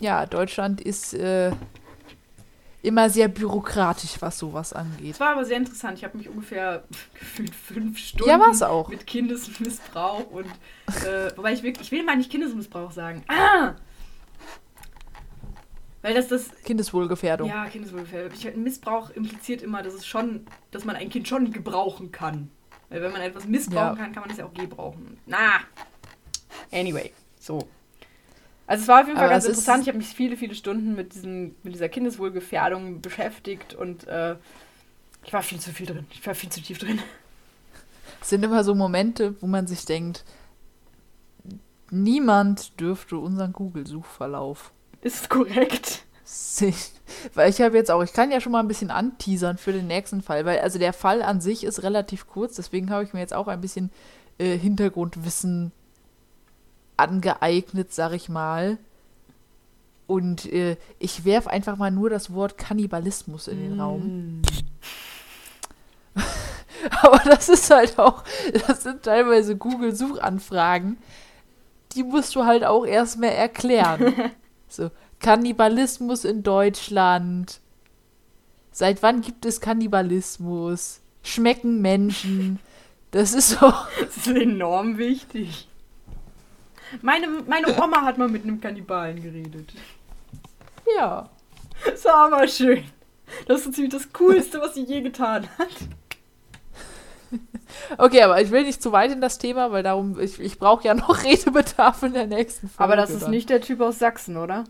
Ja, 0.00 0.26
Deutschland 0.26 0.80
ist 0.80 1.14
äh, 1.14 1.50
immer 2.82 3.10
sehr 3.10 3.28
bürokratisch, 3.28 4.16
was 4.20 4.38
sowas 4.38 4.72
angeht. 4.72 5.12
Es 5.14 5.20
war 5.20 5.30
aber 5.30 5.44
sehr 5.44 5.56
interessant. 5.56 5.98
Ich 5.98 6.04
habe 6.04 6.16
mich 6.16 6.28
ungefähr 6.28 6.84
gefühlt 7.18 7.54
fünf 7.54 7.98
Stunden 7.98 8.30
Ja, 8.30 8.38
war's 8.38 8.62
auch. 8.62 8.88
mit 8.88 9.06
Kindesmissbrauch 9.06 10.30
und 10.30 10.46
äh, 11.04 11.30
wobei 11.36 11.52
ich 11.52 11.62
wirklich, 11.62 11.88
ich 11.88 11.92
will 11.92 12.04
mal 12.04 12.16
nicht 12.16 12.30
Kindesmissbrauch 12.30 12.92
sagen. 12.92 13.24
Ah! 13.28 13.74
Weil 16.00 16.14
das 16.14 16.28
das 16.28 16.50
Kindeswohlgefährdung. 16.64 17.48
ja 17.48 17.66
Kindeswohlgefährdung. 17.66 18.32
Ich, 18.38 18.54
Missbrauch 18.56 19.10
impliziert 19.10 19.62
immer, 19.62 19.82
dass 19.82 19.94
es 19.94 20.06
schon, 20.06 20.46
dass 20.70 20.84
man 20.84 20.94
ein 20.94 21.08
Kind 21.10 21.26
schon 21.26 21.50
gebrauchen 21.50 22.12
kann. 22.12 22.50
Weil 22.88 23.02
wenn 23.02 23.10
man 23.12 23.20
etwas 23.20 23.46
missbrauchen 23.46 23.96
Ja. 23.98 24.04
kann, 24.04 24.12
kann 24.12 24.22
man 24.22 24.30
es 24.30 24.38
ja 24.38 24.46
auch 24.46 24.54
gebrauchen. 24.54 25.18
Na. 25.26 25.54
Anyway, 26.72 27.12
so. 27.40 27.68
Also 28.68 28.82
es 28.82 28.88
war 28.88 29.00
auf 29.00 29.06
jeden 29.06 29.16
Fall 29.16 29.26
Aber 29.26 29.34
ganz 29.34 29.46
interessant. 29.46 29.82
Ich 29.82 29.88
habe 29.88 29.96
mich 29.96 30.08
viele, 30.08 30.36
viele 30.36 30.54
Stunden 30.54 30.94
mit 30.94 31.14
diesem, 31.14 31.54
mit 31.62 31.74
dieser 31.74 31.88
Kindeswohlgefährdung 31.88 33.00
beschäftigt 33.00 33.74
und 33.74 34.06
äh, 34.06 34.36
ich 35.24 35.32
war 35.32 35.42
viel 35.42 35.58
zu 35.58 35.72
viel 35.72 35.86
drin. 35.86 36.06
Ich 36.10 36.24
war 36.26 36.34
viel 36.34 36.50
zu 36.50 36.60
tief 36.60 36.78
drin. 36.78 37.00
Es 38.20 38.28
sind 38.28 38.44
immer 38.44 38.62
so 38.64 38.74
Momente, 38.74 39.34
wo 39.40 39.46
man 39.46 39.66
sich 39.66 39.86
denkt, 39.86 40.22
niemand 41.90 42.78
dürfte 42.78 43.16
unseren 43.16 43.54
Google-Suchverlauf 43.54 44.70
Ist 45.00 45.30
korrekt. 45.30 46.04
sehen. 46.24 46.74
Weil 47.32 47.48
ich 47.48 47.62
habe 47.62 47.74
jetzt 47.74 47.90
auch, 47.90 48.02
ich 48.02 48.12
kann 48.12 48.30
ja 48.30 48.38
schon 48.40 48.52
mal 48.52 48.60
ein 48.60 48.68
bisschen 48.68 48.90
anteasern 48.90 49.56
für 49.56 49.72
den 49.72 49.86
nächsten 49.86 50.20
Fall, 50.20 50.44
weil 50.44 50.58
also 50.58 50.78
der 50.78 50.92
Fall 50.92 51.22
an 51.22 51.40
sich 51.40 51.64
ist 51.64 51.82
relativ 51.82 52.26
kurz, 52.26 52.56
deswegen 52.56 52.90
habe 52.90 53.04
ich 53.04 53.14
mir 53.14 53.20
jetzt 53.20 53.32
auch 53.32 53.48
ein 53.48 53.62
bisschen 53.62 53.90
äh, 54.36 54.58
Hintergrundwissen 54.58 55.72
angeeignet, 56.98 57.92
sag 57.92 58.12
ich 58.12 58.28
mal. 58.28 58.78
Und 60.06 60.50
äh, 60.52 60.76
ich 60.98 61.24
werfe 61.24 61.50
einfach 61.50 61.76
mal 61.76 61.90
nur 61.90 62.08
das 62.10 62.32
Wort 62.32 62.56
Kannibalismus 62.56 63.46
in 63.46 63.60
den 63.60 63.80
Raum. 63.80 64.40
Mm. 64.40 64.42
Aber 67.02 67.18
das 67.24 67.48
ist 67.48 67.70
halt 67.70 67.98
auch, 67.98 68.24
das 68.66 68.82
sind 68.84 69.02
teilweise 69.02 69.56
Google-Suchanfragen, 69.56 70.96
die 71.92 72.02
musst 72.02 72.34
du 72.36 72.44
halt 72.44 72.64
auch 72.64 72.86
erstmal 72.86 73.30
erklären. 73.30 74.14
so, 74.68 74.90
Kannibalismus 75.20 76.24
in 76.24 76.42
Deutschland. 76.42 77.60
Seit 78.70 79.02
wann 79.02 79.20
gibt 79.20 79.44
es 79.44 79.60
Kannibalismus? 79.60 81.00
Schmecken 81.22 81.82
Menschen? 81.82 82.60
Das 83.10 83.32
ist 83.32 83.50
so. 83.50 83.72
Das 84.00 84.16
ist 84.16 84.28
enorm 84.28 84.98
wichtig. 84.98 85.67
Meine, 87.02 87.28
meine 87.46 87.68
Oma 87.82 88.02
hat 88.02 88.18
mal 88.18 88.28
mit 88.28 88.44
einem 88.44 88.60
Kannibalen 88.60 89.22
geredet. 89.22 89.72
Ja. 90.96 91.28
Das 91.84 92.04
war 92.04 92.32
aber 92.32 92.48
schön. 92.48 92.84
Das 93.46 93.58
ist 93.58 93.64
so 93.64 93.70
ziemlich 93.70 93.92
das 93.92 94.12
Coolste, 94.12 94.60
was 94.60 94.74
sie 94.74 94.84
je 94.84 95.00
getan 95.02 95.46
hat. 95.58 95.68
Okay, 97.98 98.22
aber 98.22 98.40
ich 98.40 98.50
will 98.50 98.64
nicht 98.64 98.82
zu 98.82 98.90
weit 98.92 99.12
in 99.12 99.20
das 99.20 99.38
Thema, 99.38 99.70
weil 99.70 99.82
darum, 99.82 100.18
ich, 100.18 100.40
ich 100.40 100.58
brauche 100.58 100.84
ja 100.84 100.94
noch 100.94 101.22
Redebedarf 101.24 102.02
in 102.02 102.14
der 102.14 102.26
nächsten 102.26 102.68
Folge. 102.68 102.84
Aber 102.84 102.96
das 102.96 103.10
ist 103.10 103.22
dann. 103.24 103.30
nicht 103.30 103.50
der 103.50 103.60
Typ 103.60 103.80
aus 103.80 103.98
Sachsen, 103.98 104.36
oder? 104.38 104.64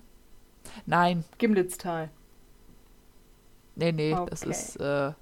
Nein, 0.86 1.24
Gimlitztal. 1.38 2.10
nee, 3.76 3.92
nee, 3.92 4.16
das 4.28 4.42
Okay. 4.42 4.50
ist, 4.50 4.76
äh, 4.80 5.12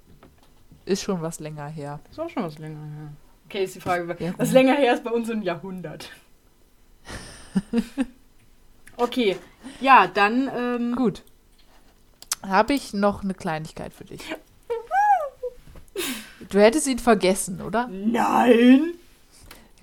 ist 0.86 1.02
schon 1.02 1.20
was 1.22 1.40
länger 1.40 1.66
her. 1.66 2.00
Das 2.04 2.12
ist 2.12 2.18
auch 2.20 2.30
schon 2.30 2.42
was 2.42 2.58
länger 2.58 2.80
her. 2.80 3.12
Okay, 3.46 3.64
ist 3.64 3.74
die 3.74 3.80
Frage, 3.80 4.08
was 4.38 4.52
länger 4.52 4.74
her 4.74 4.94
ist 4.94 5.04
bei 5.04 5.10
uns 5.10 5.30
ein 5.30 5.42
Jahrhundert. 5.42 6.10
Okay, 8.98 9.36
ja, 9.80 10.06
dann, 10.06 10.50
ähm, 10.56 10.96
Gut. 10.96 11.22
Habe 12.42 12.72
ich 12.72 12.94
noch 12.94 13.22
eine 13.22 13.34
Kleinigkeit 13.34 13.92
für 13.92 14.04
dich. 14.04 14.22
Du 16.50 16.60
hättest 16.60 16.86
ihn 16.86 16.98
vergessen, 16.98 17.60
oder? 17.60 17.88
nein! 17.88 18.92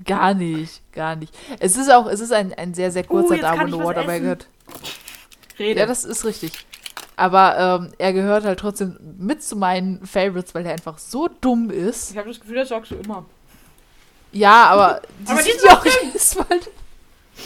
Gar 0.06 0.34
nicht, 0.34 0.82
gar 0.94 1.16
nicht. 1.16 1.34
Es 1.60 1.76
ist 1.76 1.92
auch, 1.92 2.08
es 2.08 2.20
ist 2.20 2.32
ein, 2.32 2.54
ein 2.54 2.74
sehr, 2.74 2.92
sehr 2.92 3.04
kurzer 3.04 3.36
Uh, 3.36 3.42
Darwin 3.42 3.74
Award, 3.74 3.98
aber 3.98 4.14
er 4.14 4.20
gehört. 4.20 4.48
Rede. 5.60 5.80
Ja, 5.82 5.86
das 5.86 6.04
ist 6.04 6.26
richtig. 6.26 6.52
Aber 7.16 7.82
ähm, 7.84 7.94
er 7.98 8.14
gehört 8.14 8.44
halt 8.44 8.60
trotzdem 8.60 8.98
mit 9.18 9.44
zu 9.44 9.56
meinen 9.56 10.06
Favorites, 10.06 10.56
weil 10.56 10.66
er 10.66 10.74
einfach 10.74 10.98
so 10.98 11.30
dumm 11.42 11.70
ist. 11.70 12.12
ich 12.12 12.18
habe 12.18 12.30
das 12.30 12.40
Gefühl, 12.40 12.56
das 12.56 12.70
sagst 12.70 12.92
du 12.92 12.96
immer. 12.96 13.26
Ja, 14.32 14.66
aber 14.66 15.02
die 15.20 15.32
Aber 15.32 15.42
diesmal 15.44 15.66
ja 15.66 15.80
auch 15.80 15.86
jedes 16.04 16.36
Mal. 16.36 16.60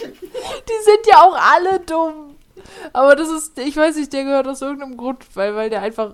Die 0.02 0.84
sind 0.84 1.08
ja 1.08 1.22
auch 1.24 1.36
alle 1.38 1.80
dumm. 1.82 2.36
Aber 2.94 3.16
das 3.16 3.30
ist, 3.30 3.58
ich 3.60 3.76
weiß 3.78 3.96
nicht, 3.98 4.12
der 4.14 4.24
gehört 4.24 4.48
aus 4.48 4.62
irgendeinem 4.62 4.98
Grund, 4.98 5.26
weil, 5.36 5.56
weil 5.56 5.70
der 5.70 5.82
einfach. 5.82 6.14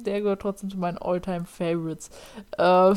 Der 0.00 0.20
gehört 0.20 0.42
trotzdem 0.42 0.70
zu 0.70 0.76
meinen 0.78 0.98
Alltime 0.98 1.44
Favorites. 1.44 2.10
Ähm, 2.56 2.96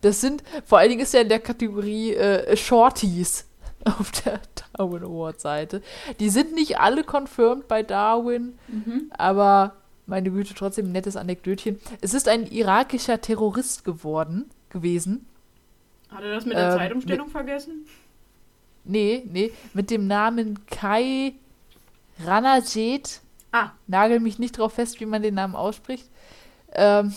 das 0.00 0.20
sind, 0.20 0.42
vor 0.64 0.78
allen 0.78 0.90
Dingen 0.90 1.00
ist 1.02 1.14
er 1.14 1.22
in 1.22 1.28
der 1.28 1.40
Kategorie 1.40 2.14
äh, 2.14 2.56
Shorties 2.56 3.46
auf 3.84 4.10
der 4.24 4.40
Darwin 4.74 5.02
Award 5.04 5.40
Seite. 5.40 5.82
Die 6.20 6.28
sind 6.28 6.54
nicht 6.54 6.78
alle 6.78 7.04
confirmed 7.04 7.68
bei 7.68 7.82
Darwin, 7.82 8.58
Mhm. 8.68 9.10
aber 9.16 9.74
meine 10.06 10.30
Güte, 10.30 10.54
trotzdem 10.54 10.86
ein 10.86 10.92
nettes 10.92 11.16
Anekdötchen. 11.16 11.78
Es 12.00 12.14
ist 12.14 12.28
ein 12.28 12.46
irakischer 12.46 13.20
Terrorist 13.20 13.84
geworden, 13.84 14.48
gewesen. 14.70 15.26
Hat 16.10 16.22
er 16.22 16.34
das 16.34 16.46
mit 16.46 16.56
der 16.56 16.72
Ähm, 16.72 16.78
Zeitumstellung 16.78 17.28
vergessen? 17.28 17.86
Nee, 18.84 19.22
nee, 19.30 19.52
mit 19.74 19.90
dem 19.90 20.06
Namen 20.06 20.64
Kai 20.66 21.34
Ranajet. 22.24 23.20
Ah. 23.52 23.70
Nagel 23.86 24.20
mich 24.20 24.38
nicht 24.38 24.58
drauf 24.58 24.74
fest, 24.74 25.00
wie 25.00 25.06
man 25.06 25.22
den 25.22 25.34
Namen 25.34 25.54
ausspricht. 25.54 26.08
Ähm, 26.72 27.14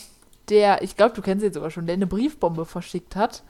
der, 0.50 0.82
ich 0.82 0.98
glaube, 0.98 1.16
du 1.16 1.22
kennst 1.22 1.46
ihn 1.46 1.54
sogar 1.54 1.72
schon, 1.72 1.86
der 1.86 1.94
eine 1.94 2.08
Briefbombe 2.08 2.66
verschickt 2.66 3.16
hat 3.16 3.44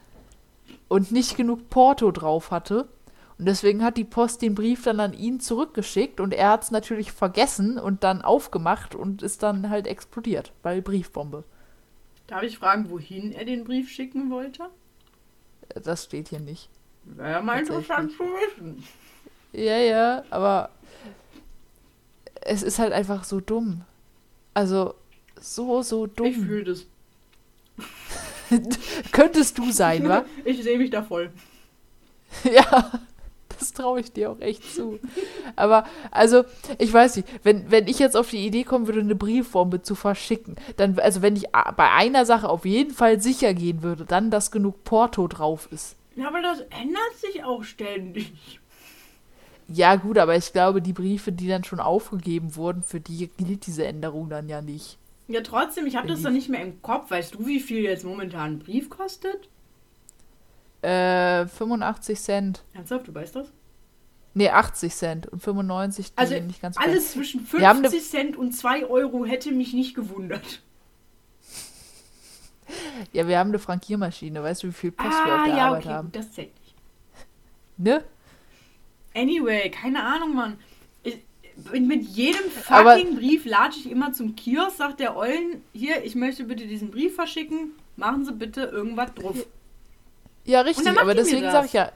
und 0.87 1.11
nicht 1.11 1.37
genug 1.37 1.69
Porto 1.69 2.11
drauf 2.11 2.51
hatte. 2.51 2.87
Und 3.37 3.45
deswegen 3.45 3.83
hat 3.83 3.97
die 3.97 4.03
Post 4.03 4.43
den 4.43 4.53
Brief 4.53 4.83
dann 4.83 4.99
an 4.99 5.13
ihn 5.13 5.39
zurückgeschickt 5.39 6.19
und 6.19 6.31
er 6.31 6.51
hat 6.51 6.63
es 6.63 6.71
natürlich 6.71 7.11
vergessen 7.11 7.79
und 7.79 8.03
dann 8.03 8.21
aufgemacht 8.21 8.93
und 8.93 9.23
ist 9.23 9.41
dann 9.41 9.71
halt 9.71 9.87
explodiert, 9.87 10.51
weil 10.61 10.83
Briefbombe. 10.83 11.43
Darf 12.27 12.43
ich 12.43 12.59
fragen, 12.59 12.91
wohin 12.91 13.31
er 13.31 13.45
den 13.45 13.63
Brief 13.63 13.89
schicken 13.89 14.29
wollte? 14.29 14.69
Das 15.83 16.05
steht 16.05 16.29
hier 16.29 16.39
nicht. 16.39 16.69
Wäre 17.03 17.41
mal 17.41 17.59
interessant 17.59 18.11
zu 18.11 18.23
wissen. 18.23 18.83
Ja, 19.53 19.77
ja, 19.77 20.23
aber 20.29 20.69
es 22.41 22.63
ist 22.63 22.79
halt 22.79 22.93
einfach 22.93 23.23
so 23.23 23.39
dumm. 23.39 23.81
Also, 24.53 24.95
so, 25.39 25.81
so 25.81 26.07
dumm. 26.07 26.27
Ich 26.27 26.37
fühle 26.37 26.63
das. 26.63 26.85
Könntest 29.11 29.57
du 29.57 29.71
sein, 29.71 30.07
wa? 30.07 30.25
Ich 30.45 30.61
sehe 30.63 30.77
mich 30.77 30.89
da 30.89 31.03
voll. 31.03 31.31
ja, 32.43 32.91
das 33.61 33.73
traue 33.73 33.99
ich 33.99 34.11
dir 34.11 34.31
auch 34.31 34.39
echt 34.39 34.63
zu. 34.73 34.99
Aber, 35.55 35.85
also, 36.09 36.43
ich 36.77 36.91
weiß 36.91 37.17
nicht, 37.17 37.27
wenn, 37.43 37.69
wenn 37.69 37.87
ich 37.87 37.99
jetzt 37.99 38.17
auf 38.17 38.29
die 38.29 38.45
Idee 38.45 38.63
kommen 38.63 38.87
würde, 38.87 38.99
eine 38.99 39.15
Briefbombe 39.15 39.81
zu 39.81 39.95
verschicken, 39.95 40.55
dann, 40.77 40.97
also 40.99 41.21
wenn 41.21 41.35
ich 41.35 41.49
bei 41.51 41.91
einer 41.91 42.25
Sache 42.25 42.49
auf 42.49 42.65
jeden 42.65 42.91
Fall 42.91 43.21
sicher 43.21 43.53
gehen 43.53 43.83
würde, 43.83 44.05
dann, 44.05 44.31
dass 44.31 44.51
genug 44.51 44.83
Porto 44.83 45.27
drauf 45.27 45.69
ist. 45.71 45.95
Ja, 46.15 46.27
aber 46.27 46.41
das 46.41 46.59
ändert 46.59 47.15
sich 47.17 47.43
auch 47.43 47.63
ständig. 47.63 48.59
Ja, 49.67 49.95
gut, 49.95 50.17
aber 50.17 50.35
ich 50.35 50.51
glaube, 50.51 50.81
die 50.81 50.91
Briefe, 50.91 51.31
die 51.31 51.47
dann 51.47 51.63
schon 51.63 51.79
aufgegeben 51.79 52.55
wurden, 52.55 52.83
für 52.83 52.99
die 52.99 53.29
gilt 53.37 53.67
diese 53.67 53.85
Änderung 53.85 54.29
dann 54.29 54.49
ja 54.49 54.61
nicht. 54.61 54.97
Ja, 55.27 55.41
trotzdem, 55.41 55.85
ich 55.85 55.95
habe 55.95 56.09
das 56.09 56.23
dann 56.23 56.33
nicht 56.33 56.49
mehr 56.49 56.61
im 56.61 56.81
Kopf. 56.81 57.09
Weißt 57.11 57.35
du, 57.35 57.45
wie 57.45 57.61
viel 57.61 57.81
jetzt 57.81 58.03
momentan 58.03 58.53
ein 58.55 58.59
Brief 58.59 58.89
kostet? 58.89 59.47
Äh, 60.81 61.45
85 61.45 62.19
Cent. 62.19 62.63
Ernsthaft, 62.73 63.07
du 63.07 63.13
weißt 63.13 63.35
das? 63.35 63.51
Nee, 64.33 64.49
80 64.49 64.95
Cent 64.95 65.27
und 65.27 65.41
95, 65.41 66.11
die 66.13 66.17
Also, 66.17 66.39
nicht 66.39 66.61
ganz 66.61 66.77
Alles 66.77 67.11
zwischen 67.11 67.45
Wir 67.51 67.67
haben 67.67 67.81
50 67.81 68.09
Cent 68.09 68.37
und 68.37 68.53
2 68.53 68.85
Euro 68.85 69.25
hätte 69.25 69.51
mich 69.51 69.73
nicht 69.73 69.95
gewundert. 69.95 70.61
Ja, 73.11 73.27
wir 73.27 73.37
haben 73.37 73.49
eine 73.49 73.59
Frankiermaschine. 73.59 74.41
Weißt 74.41 74.63
du, 74.63 74.67
wie 74.67 74.71
viel 74.71 74.91
Post 74.93 75.09
wir 75.09 75.33
auf 75.33 75.41
ah, 75.41 75.45
der 75.45 75.55
ja, 75.57 75.67
Arbeit 75.67 75.81
okay, 75.81 75.89
haben? 75.89 76.05
gut, 76.05 76.15
das 76.15 76.31
zählt 76.31 76.53
nicht. 76.61 76.75
Ne? 77.75 78.01
Anyway, 79.13 79.69
keine 79.69 80.01
Ahnung, 80.01 80.33
Mann. 80.33 80.57
Ich, 81.03 81.19
mit 81.81 82.03
jedem 82.03 82.39
Aber- 82.69 82.95
fucking 82.95 83.17
Brief 83.17 83.43
latsche 83.43 83.79
ich 83.79 83.91
immer 83.91 84.13
zum 84.13 84.37
Kiosk, 84.37 84.77
sagt 84.77 85.01
der 85.01 85.17
Eulen, 85.17 85.61
hier, 85.73 86.05
ich 86.05 86.15
möchte 86.15 86.45
bitte 86.45 86.65
diesen 86.65 86.91
Brief 86.91 87.15
verschicken, 87.15 87.71
machen 87.97 88.23
Sie 88.23 88.31
bitte 88.31 88.61
irgendwas 88.61 89.13
drauf. 89.15 89.45
Ja, 90.45 90.61
richtig, 90.61 90.85
macht 90.85 90.99
aber 90.99 91.13
deswegen 91.13 91.49
sage 91.51 91.67
ich 91.67 91.73
ja. 91.73 91.91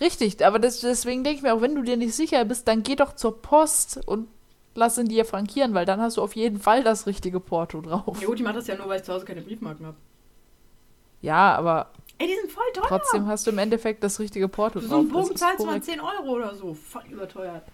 Richtig, 0.00 0.44
aber 0.44 0.58
das, 0.58 0.80
deswegen 0.80 1.24
denke 1.24 1.38
ich 1.38 1.42
mir 1.42 1.54
auch, 1.54 1.60
wenn 1.60 1.74
du 1.74 1.82
dir 1.82 1.96
nicht 1.96 2.14
sicher 2.14 2.44
bist, 2.46 2.66
dann 2.68 2.82
geh 2.82 2.96
doch 2.96 3.14
zur 3.14 3.42
Post 3.42 4.00
und 4.06 4.28
lass 4.74 4.96
ihn 4.96 5.08
dir 5.08 5.26
frankieren, 5.26 5.74
weil 5.74 5.84
dann 5.84 6.00
hast 6.00 6.16
du 6.16 6.22
auf 6.22 6.34
jeden 6.34 6.58
Fall 6.58 6.82
das 6.82 7.06
richtige 7.06 7.38
Porto 7.38 7.82
drauf. 7.82 8.18
Ja 8.20 8.26
gut, 8.26 8.38
ich 8.38 8.42
mache 8.44 8.54
das 8.54 8.66
ja 8.66 8.76
nur, 8.76 8.88
weil 8.88 9.00
ich 9.00 9.04
zu 9.04 9.12
Hause 9.12 9.26
keine 9.26 9.42
Briefmarken 9.42 9.86
habe. 9.86 9.96
Ja, 11.20 11.54
aber 11.54 11.90
Ey, 12.16 12.28
die 12.28 12.34
sind 12.34 12.50
voll 12.50 12.64
teuer. 12.72 12.84
trotzdem 12.86 13.26
hast 13.26 13.46
du 13.46 13.50
im 13.50 13.58
Endeffekt 13.58 14.02
das 14.02 14.18
richtige 14.20 14.48
Porto 14.48 14.80
drauf. 14.80 14.88
so 14.88 14.98
einen 14.98 15.08
Bogen 15.08 15.36
zahlst 15.36 15.60
du 15.60 15.64
mal 15.64 15.80
korrekt. 15.80 15.84
10 15.84 16.00
Euro 16.00 16.28
oder 16.36 16.54
so. 16.54 16.72
Voll 16.72 17.04
überteuert. 17.10 17.64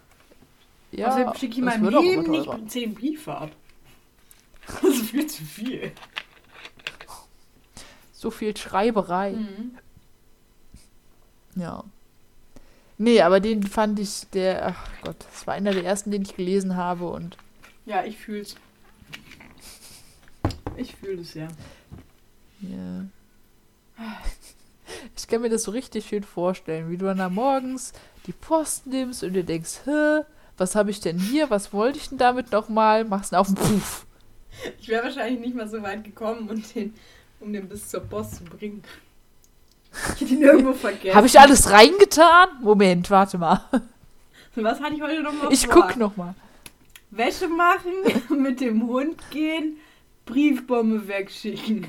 Ja, 0.90 1.08
Außerdem 1.08 1.34
schicke 1.34 1.54
ich 1.54 1.62
meinem 1.62 1.88
Leben 1.88 2.30
nicht 2.30 2.46
teurer. 2.46 2.66
10 2.66 2.94
Briefe 2.94 3.34
ab. 3.34 3.50
Das 4.82 4.90
ist 4.90 5.10
viel 5.10 5.26
zu 5.28 5.44
viel. 5.44 5.92
So 8.26 8.32
viel 8.32 8.56
Schreiberei. 8.56 9.34
Mhm. 9.34 9.78
Ja. 11.54 11.84
Nee, 12.98 13.20
aber 13.22 13.38
den 13.38 13.62
fand 13.62 14.00
ich, 14.00 14.26
der, 14.32 14.66
ach 14.66 14.88
Gott, 15.04 15.14
das 15.30 15.46
war 15.46 15.54
einer 15.54 15.70
der 15.70 15.84
ersten, 15.84 16.10
den 16.10 16.22
ich 16.22 16.34
gelesen 16.34 16.74
habe 16.74 17.08
und 17.08 17.36
Ja, 17.84 18.04
ich 18.04 18.18
fühl's. 18.18 18.56
Ich 20.76 20.96
fühle 20.96 21.20
es 21.20 21.34
ja. 21.34 21.46
ja. 22.62 23.06
Ich 25.16 25.28
kann 25.28 25.40
mir 25.40 25.48
das 25.48 25.62
so 25.62 25.70
richtig 25.70 26.06
schön 26.06 26.24
vorstellen, 26.24 26.90
wie 26.90 26.96
du 26.96 27.04
dann 27.06 27.18
da 27.18 27.28
morgens 27.28 27.92
die 28.26 28.32
Post 28.32 28.88
nimmst 28.88 29.22
und 29.22 29.34
dir 29.34 29.44
denkst, 29.44 29.82
hä, 29.84 30.22
was 30.56 30.74
habe 30.74 30.90
ich 30.90 30.98
denn 30.98 31.20
hier, 31.20 31.48
was 31.48 31.72
wollte 31.72 31.98
ich 31.98 32.08
denn 32.08 32.18
damit 32.18 32.50
nochmal, 32.50 33.04
machst 33.04 33.30
ihn 33.30 33.36
auf 33.36 33.46
den 33.46 33.54
Puff. 33.54 34.04
Ich 34.80 34.88
wäre 34.88 35.04
wahrscheinlich 35.04 35.38
nicht 35.38 35.54
mal 35.54 35.68
so 35.68 35.80
weit 35.80 36.02
gekommen, 36.02 36.50
um 36.50 36.60
den, 36.74 36.92
um 37.40 37.52
den 37.52 37.68
bis 37.68 37.88
zur 37.88 38.00
Post 38.00 38.36
zu 38.36 38.44
bringen. 38.44 38.82
Ich 40.14 40.20
hätte 40.20 40.34
ihn 40.34 40.42
irgendwo 40.42 40.74
vergessen. 40.74 41.14
Habe 41.16 41.26
ich 41.26 41.40
alles 41.40 41.70
reingetan? 41.70 42.48
Moment, 42.60 43.10
warte 43.10 43.38
mal. 43.38 43.64
Was 44.54 44.78
hatte 44.78 44.94
ich 44.94 45.00
heute 45.00 45.22
noch 45.22 45.32
mal 45.32 45.50
Ich 45.50 45.66
vor? 45.66 45.74
guck 45.86 45.96
nochmal. 45.96 46.34
Wäsche 47.10 47.48
machen, 47.48 47.92
mit 48.42 48.60
dem 48.60 48.86
Hund 48.86 49.18
gehen, 49.30 49.78
Briefbombe 50.26 51.08
wegschicken. 51.08 51.86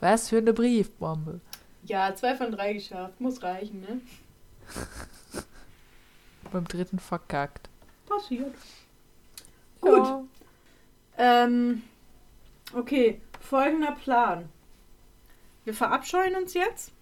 Was 0.00 0.30
für 0.30 0.38
eine 0.38 0.54
Briefbombe. 0.54 1.40
Ja, 1.84 2.14
zwei 2.14 2.34
von 2.34 2.50
drei 2.52 2.72
geschafft. 2.72 3.20
Muss 3.20 3.42
reichen, 3.42 3.80
ne? 3.82 4.00
Beim 6.52 6.66
dritten 6.66 6.98
verkackt. 6.98 7.68
Passiert. 8.08 8.54
Gut. 9.80 9.98
Ja. 10.06 10.24
Ähm, 11.18 11.82
okay, 12.72 13.20
folgender 13.44 13.92
Plan. 13.92 14.48
Wir 15.64 15.74
verabscheuen 15.74 16.34
uns 16.36 16.54
jetzt. 16.54 16.92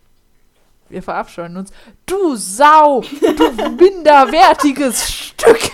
Wir 0.88 1.02
verabscheuen 1.02 1.56
uns. 1.56 1.72
Du 2.06 2.36
Sau! 2.36 3.00
Du 3.00 3.52
minderwertiges 3.70 5.10
Stück! 5.10 5.70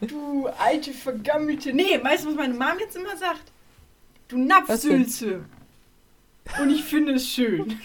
Du 0.00 0.48
alte, 0.58 0.92
vergammelte. 0.92 1.72
Nee, 1.72 1.98
weißt 2.02 2.24
du, 2.24 2.28
was 2.28 2.36
meine 2.36 2.54
Mom 2.54 2.78
jetzt 2.78 2.96
immer 2.96 3.16
sagt? 3.16 3.52
Du 4.28 4.36
Napfsülze. 4.36 5.44
Und 6.60 6.70
ich 6.70 6.84
finde 6.84 7.14
es 7.14 7.26
schön. 7.26 7.80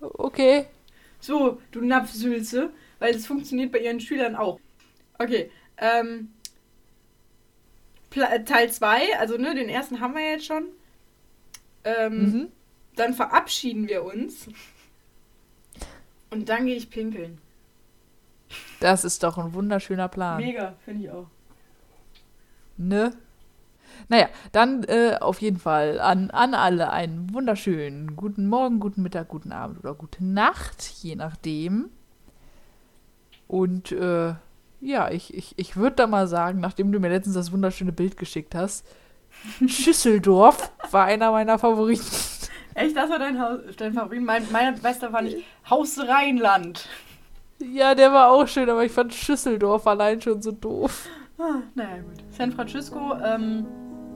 Okay. 0.00 0.66
So, 1.18 1.60
du 1.72 1.80
Napfsülze, 1.80 2.70
weil 3.00 3.12
das 3.14 3.26
funktioniert 3.26 3.72
bei 3.72 3.80
ihren 3.80 4.00
Schülern 4.00 4.36
auch. 4.36 4.60
Okay, 5.18 5.50
ähm. 5.78 6.30
Teil 8.44 8.70
2, 8.70 9.18
also 9.18 9.36
ne, 9.36 9.54
den 9.54 9.68
ersten 9.68 10.00
haben 10.00 10.14
wir 10.14 10.30
jetzt 10.30 10.46
schon. 10.46 10.66
Ähm, 11.84 12.18
Mhm. 12.18 12.48
Dann 12.96 13.12
verabschieden 13.14 13.88
wir 13.88 14.04
uns. 14.04 14.48
Und 16.30 16.48
dann 16.48 16.64
gehe 16.66 16.76
ich 16.76 16.88
pinkeln. 16.90 17.38
Das 18.80 19.04
ist 19.04 19.22
doch 19.22 19.36
ein 19.38 19.52
wunderschöner 19.52 20.08
Plan. 20.08 20.38
Mega, 20.42 20.74
finde 20.84 21.04
ich 21.04 21.10
auch. 21.10 21.26
Ne? 22.78 23.12
Naja, 24.08 24.28
dann 24.52 24.84
äh, 24.84 25.16
auf 25.20 25.40
jeden 25.40 25.58
Fall 25.58 26.00
an, 26.00 26.30
an 26.30 26.54
alle 26.54 26.90
einen 26.90 27.32
wunderschönen 27.32 28.16
guten 28.16 28.46
Morgen, 28.48 28.80
guten 28.80 29.02
Mittag, 29.02 29.28
guten 29.28 29.52
Abend 29.52 29.78
oder 29.80 29.94
gute 29.94 30.24
Nacht, 30.24 30.82
je 31.02 31.16
nachdem. 31.16 31.90
Und 33.48 33.92
äh, 33.92 34.34
ja, 34.80 35.10
ich, 35.10 35.34
ich, 35.34 35.54
ich 35.56 35.76
würde 35.76 35.96
da 35.96 36.06
mal 36.06 36.26
sagen, 36.26 36.60
nachdem 36.60 36.92
du 36.92 37.00
mir 37.00 37.08
letztens 37.08 37.34
das 37.34 37.52
wunderschöne 37.52 37.92
Bild 37.92 38.16
geschickt 38.16 38.54
hast, 38.54 38.86
Schüsseldorf 39.66 40.70
war 40.90 41.04
einer 41.04 41.30
meiner 41.30 41.58
Favoriten. 41.58 42.04
Echt, 42.74 42.96
das 42.96 43.08
war 43.08 43.18
dein, 43.18 43.40
Haus, 43.40 43.60
dein 43.76 43.94
Favorit? 43.94 44.22
Mein, 44.22 44.46
mein 44.52 44.78
bester 44.78 45.10
fand 45.10 45.28
ich 45.28 45.44
Haus 45.68 45.98
Rheinland. 45.98 46.86
Ja, 47.58 47.94
der 47.94 48.12
war 48.12 48.30
auch 48.30 48.46
schön, 48.46 48.68
aber 48.68 48.84
ich 48.84 48.92
fand 48.92 49.14
Schüsseldorf 49.14 49.86
allein 49.86 50.20
schon 50.20 50.42
so 50.42 50.52
doof. 50.52 51.08
Ah, 51.38 51.62
naja, 51.74 52.02
gut. 52.02 52.22
San 52.30 52.52
Francisco, 52.52 53.14
ähm, 53.24 53.66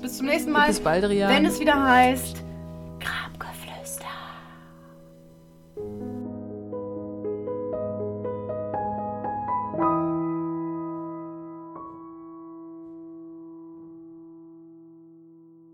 bis 0.00 0.18
zum 0.18 0.26
nächsten 0.26 0.52
Mal. 0.52 0.66
Bis 0.66 0.80
bald, 0.80 1.04
Rian. 1.04 1.30
Wenn 1.30 1.46
es 1.46 1.58
wieder 1.58 1.82
heißt, 1.82 2.44